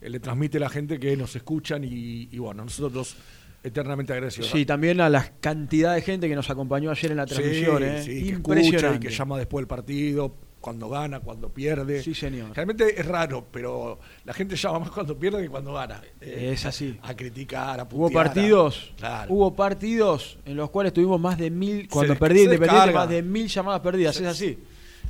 eh, 0.00 0.08
le 0.08 0.20
transmite 0.20 0.58
a 0.58 0.60
la 0.60 0.68
gente 0.68 1.00
que 1.00 1.16
nos 1.16 1.34
escuchan 1.34 1.82
y, 1.82 2.28
y 2.30 2.38
bueno, 2.38 2.64
nosotros 2.64 3.16
eternamente 3.64 4.12
agradecidos. 4.12 4.50
Sí, 4.50 4.64
también 4.64 5.00
a 5.00 5.08
la 5.08 5.32
cantidad 5.40 5.94
de 5.94 6.02
gente 6.02 6.28
que 6.28 6.36
nos 6.36 6.48
acompañó 6.50 6.90
ayer 6.90 7.10
en 7.10 7.16
la 7.16 7.26
transmisión. 7.26 7.78
Sí, 7.78 7.84
¿eh? 7.84 8.02
sí, 8.02 8.10
que 8.10 8.14
escucha 8.14 8.30
y 8.30 8.34
Impresionante. 8.66 9.08
que 9.08 9.12
llama 9.14 9.38
después 9.38 9.62
del 9.62 9.66
partido, 9.66 10.36
cuando 10.60 10.88
gana, 10.88 11.20
cuando 11.20 11.48
pierde. 11.50 12.02
Sí, 12.02 12.14
señor. 12.14 12.50
Realmente 12.54 12.98
es 12.98 13.04
raro, 13.06 13.46
pero 13.50 13.98
la 14.24 14.32
gente 14.32 14.56
llama 14.56 14.78
más 14.80 14.90
cuando 14.90 15.18
pierde 15.18 15.42
que 15.42 15.48
cuando 15.48 15.72
gana. 15.74 16.00
Eh, 16.20 16.50
Es 16.54 16.64
así. 16.64 16.98
A 17.02 17.14
criticar, 17.14 17.80
a 17.80 17.82
Hubo 17.84 18.06
putear, 18.08 18.20
a- 18.26 18.32
partidos, 18.32 18.92
Claro. 18.96 19.32
hubo 19.34 19.54
partidos 19.54 20.38
en 20.46 20.56
los 20.56 20.70
cuales 20.70 20.92
tuvimos 20.92 21.20
más 21.20 21.36
de 21.36 21.50
mil, 21.50 21.88
cuando 21.88 22.12
des- 22.14 22.20
perdí 22.20 22.38
se 22.38 22.44
Independiente, 22.44 22.92
más 22.92 23.08
de 23.08 23.22
mil 23.22 23.46
llamadas 23.48 23.80
perdidas. 23.80 24.14
Se- 24.16 24.22
es 24.24 24.28
así. 24.30 24.58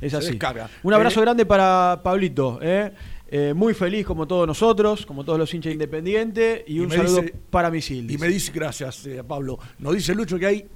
Es 0.01 0.11
se 0.11 0.17
así. 0.17 0.37
Un 0.83 0.93
abrazo 0.93 1.19
Eh, 1.21 1.23
grande 1.23 1.45
para 1.45 2.01
Pablito. 2.03 2.59
¿eh? 2.61 2.91
Eh, 3.27 3.53
muy 3.55 3.73
feliz 3.73 4.05
como 4.05 4.27
todos 4.27 4.45
nosotros, 4.47 5.05
como 5.05 5.23
todos 5.25 5.39
los 5.39 5.53
hinchas 5.53 5.73
independientes. 5.73 6.63
Y, 6.67 6.75
y 6.75 6.79
un 6.79 6.91
saludo 6.91 7.21
dice- 7.21 7.33
para 7.49 7.71
Misil. 7.71 8.09
Y 8.09 8.17
me 8.17 8.27
dice, 8.27 8.51
gracias 8.53 9.05
eh, 9.07 9.23
Pablo, 9.27 9.57
nos 9.79 9.95
dice 9.95 10.13
Lucho 10.13 10.37
que 10.37 10.45
hay 10.45 10.67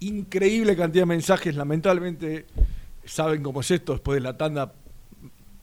increíble 0.00 0.76
cantidad 0.76 1.02
de 1.02 1.06
mensajes, 1.06 1.54
lamentablemente 1.56 2.46
saben 3.04 3.42
cómo 3.42 3.62
es 3.62 3.70
esto, 3.70 3.92
después 3.92 4.16
de 4.16 4.20
la 4.20 4.36
tanda 4.36 4.72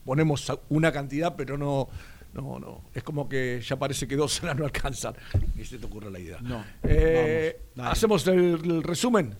ponemos 0.03 0.51
una 0.69 0.91
cantidad, 0.91 1.35
pero 1.35 1.57
no, 1.57 1.87
no, 2.33 2.59
no, 2.59 2.81
es 2.93 3.01
como 3.03 3.29
que 3.29 3.61
ya 3.65 3.77
parece 3.77 4.07
que 4.07 4.15
dos 4.15 4.39
horas 4.43 4.57
no 4.57 4.65
alcanzan, 4.65 5.13
y 5.57 5.63
se 5.63 5.77
te 5.77 5.85
ocurre 5.85 6.11
la 6.11 6.19
idea. 6.19 6.39
No. 6.41 6.63
Eh, 6.83 7.57
Vamos. 7.75 7.91
Hacemos 7.93 8.27
el, 8.27 8.59
el 8.65 8.83
resumen. 8.83 9.35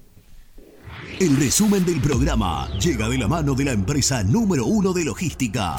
El 1.20 1.36
resumen 1.38 1.84
del 1.84 2.00
programa 2.00 2.70
llega 2.80 3.10
de 3.10 3.18
la 3.18 3.28
mano 3.28 3.54
de 3.54 3.66
la 3.66 3.72
empresa 3.74 4.24
número 4.24 4.66
uno 4.66 4.94
de 4.94 5.04
logística, 5.04 5.76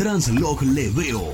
Translog 0.00 0.62
Leveo. 0.62 1.26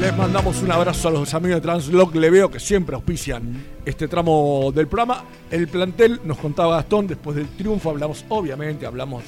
Les 0.00 0.16
mandamos 0.16 0.60
un 0.62 0.72
abrazo 0.72 1.06
a 1.06 1.10
los 1.12 1.32
amigos 1.32 1.58
de 1.58 1.60
Translog 1.60 2.16
Leveo 2.16 2.50
que 2.50 2.58
siempre 2.58 2.96
auspician 2.96 3.64
este 3.84 4.08
tramo 4.08 4.72
del 4.74 4.88
programa. 4.88 5.22
El 5.48 5.68
plantel, 5.68 6.22
nos 6.24 6.38
contaba 6.38 6.74
Gastón, 6.74 7.06
después 7.06 7.36
del 7.36 7.46
triunfo 7.50 7.90
hablamos, 7.90 8.24
obviamente, 8.30 8.84
hablamos 8.84 9.22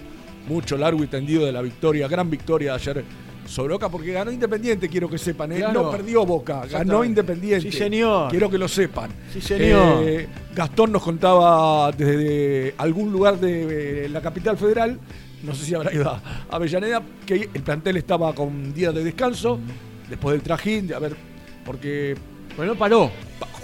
mucho 0.49 0.77
largo 0.77 1.05
y 1.05 1.07
tendido 1.07 1.47
de 1.47 1.53
la 1.53 1.63
victoria, 1.63 2.09
gran 2.09 2.29
victoria 2.29 2.73
de 2.73 2.77
ayer 2.77 3.05
sobre 3.47 3.75
Boca, 3.75 3.89
porque 3.89 4.11
ganó 4.11 4.33
Independiente, 4.33 4.89
quiero 4.89 5.09
que 5.09 5.17
sepan. 5.17 5.53
¿eh? 5.53 5.59
Claro. 5.59 5.85
No 5.85 5.91
perdió 5.93 6.27
Boca, 6.27 6.67
ganó. 6.67 7.05
Independiente. 7.05 7.71
Sí, 7.71 7.79
señor. 7.79 8.31
Quiero 8.33 8.51
que 8.51 8.59
lo 8.59 8.67
sepan. 8.67 9.13
Sí, 9.33 9.41
señor. 9.41 10.03
Eh, 10.03 10.29
Gastón 10.57 10.91
nos 10.91 11.05
contaba 11.05 11.93
desde 11.93 12.75
algún 12.79 13.13
lugar 13.13 13.39
de 13.39 14.07
eh, 14.07 14.09
la 14.09 14.21
capital 14.21 14.59
federal, 14.59 14.99
no 15.43 15.55
sé 15.55 15.65
si 15.65 15.75
habrá 15.75 15.93
ido 15.93 16.09
a 16.11 16.21
Avellaneda, 16.51 17.03
que 17.27 17.49
el 17.55 17.63
plantel 17.63 17.97
estaba 17.97 18.35
con 18.35 18.73
días 18.75 18.95
de 18.95 19.05
descanso, 19.05 19.59
después 20.09 20.33
del 20.35 20.43
trajín, 20.43 20.87
de 20.87 20.95
haber, 20.95 21.17
porque... 21.65 22.17
Bueno, 22.57 22.75
paró. 22.75 23.11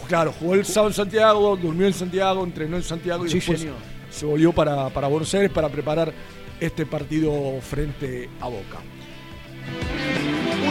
Claro, 0.09 0.33
jugó 0.39 0.55
el 0.55 0.65
sábado 0.65 0.91
en 0.91 0.95
Santiago, 0.95 1.57
durmió 1.57 1.87
en 1.87 1.93
Santiago, 1.95 2.45
entrenó 2.45 2.77
en 2.77 2.83
Santiago 2.83 3.25
y 3.27 3.31
Sí, 3.31 3.37
después 3.37 3.61
señor. 3.61 3.77
se 4.11 4.27
volvió 4.27 4.53
para, 4.53 4.89
para 4.91 5.09
Buenos 5.09 5.33
Aires 5.35 5.51
para 5.51 5.69
preparar 5.69 6.13
este 6.61 6.87
partido 6.87 7.33
frente 7.61 8.29
a 8.41 8.49
Boca. 8.49 8.79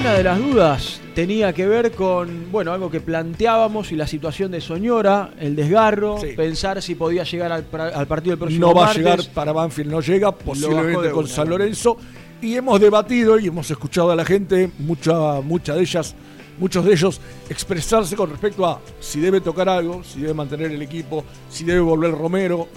Una 0.03 0.15
de 0.15 0.23
las 0.23 0.37
dudas 0.37 1.01
tenía 1.15 1.53
que 1.53 1.65
ver 1.65 1.93
con, 1.93 2.51
bueno, 2.51 2.73
algo 2.73 2.91
que 2.91 2.99
planteábamos 2.99 3.93
y 3.93 3.95
la 3.95 4.05
situación 4.05 4.51
de 4.51 4.59
Soñora, 4.59 5.31
el 5.39 5.55
desgarro, 5.55 6.19
pensar 6.35 6.81
si 6.81 6.95
podía 6.95 7.23
llegar 7.23 7.53
al, 7.53 7.63
partido 7.63 8.31
del 8.31 8.39
próximo 8.39 8.67
no 8.67 8.73
va 8.73 8.87
martes. 8.87 8.97
a 8.97 8.99
llegar 8.99 9.33
para 9.33 9.53
Banfield, 9.53 9.89
no 9.89 10.01
llega, 10.01 10.33
posiblemente 10.33 11.09
con 11.09 11.25
San. 11.25 11.47
Lorenzo. 11.47 11.95
Y 12.41 12.53
hemos 12.55 12.81
debatido 12.81 13.39
y 13.39 13.47
hemos 13.47 13.71
escuchado 13.71 14.11
a 14.11 14.15
la 14.17 14.25
gente, 14.25 14.69
mucha, 14.79 15.39
mucha 15.39 15.73
de 15.73 15.83
ellas, 15.83 16.15
muchos 16.59 16.83
de 16.83 16.91
ellos, 16.91 17.21
expresarse 17.49 18.17
con 18.17 18.29
respecto 18.29 18.65
a 18.65 18.81
si 18.99 19.21
debe 19.21 19.39
tocar 19.39 19.69
algo, 19.69 20.03
si 20.03 20.19
debe 20.19 20.33
mantener 20.33 20.73
el 20.73 20.81
equipo, 20.81 21.23
si 21.47 21.63
debe 21.63 21.79
volver 21.79 22.11
Romero. 22.11 22.67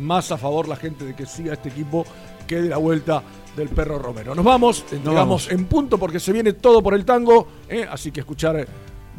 Más 0.00 0.30
a 0.30 0.38
favor 0.38 0.68
la 0.68 0.76
gente 0.76 1.04
de 1.04 1.16
que 1.16 1.26
siga 1.26 1.54
este 1.54 1.68
equipo 1.68 2.06
que 2.46 2.62
de 2.62 2.68
la 2.68 2.76
vuelta 2.76 3.24
del 3.56 3.70
perro 3.70 3.98
Romero. 3.98 4.34
Nos 4.34 4.44
vamos, 4.44 4.84
entregamos 4.92 5.46
vamos. 5.46 5.50
en 5.50 5.64
punto 5.66 5.98
porque 5.98 6.20
se 6.20 6.32
viene 6.32 6.52
todo 6.52 6.82
por 6.82 6.94
el 6.94 7.04
tango. 7.04 7.48
¿eh? 7.68 7.86
Así 7.90 8.12
que 8.12 8.20
escuchar 8.20 8.60
eh, 8.60 8.66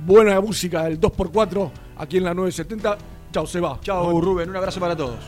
buena 0.06 0.40
música 0.40 0.84
del 0.84 1.00
2x4 1.02 1.72
aquí 1.98 2.18
en 2.18 2.24
la 2.24 2.34
970. 2.34 2.98
Chao, 3.32 3.48
se 3.48 3.60
va. 3.60 3.80
Chao, 3.82 4.22
Rubén, 4.22 4.50
un 4.50 4.56
abrazo 4.56 4.80
para 4.80 4.96
todos. 4.96 5.20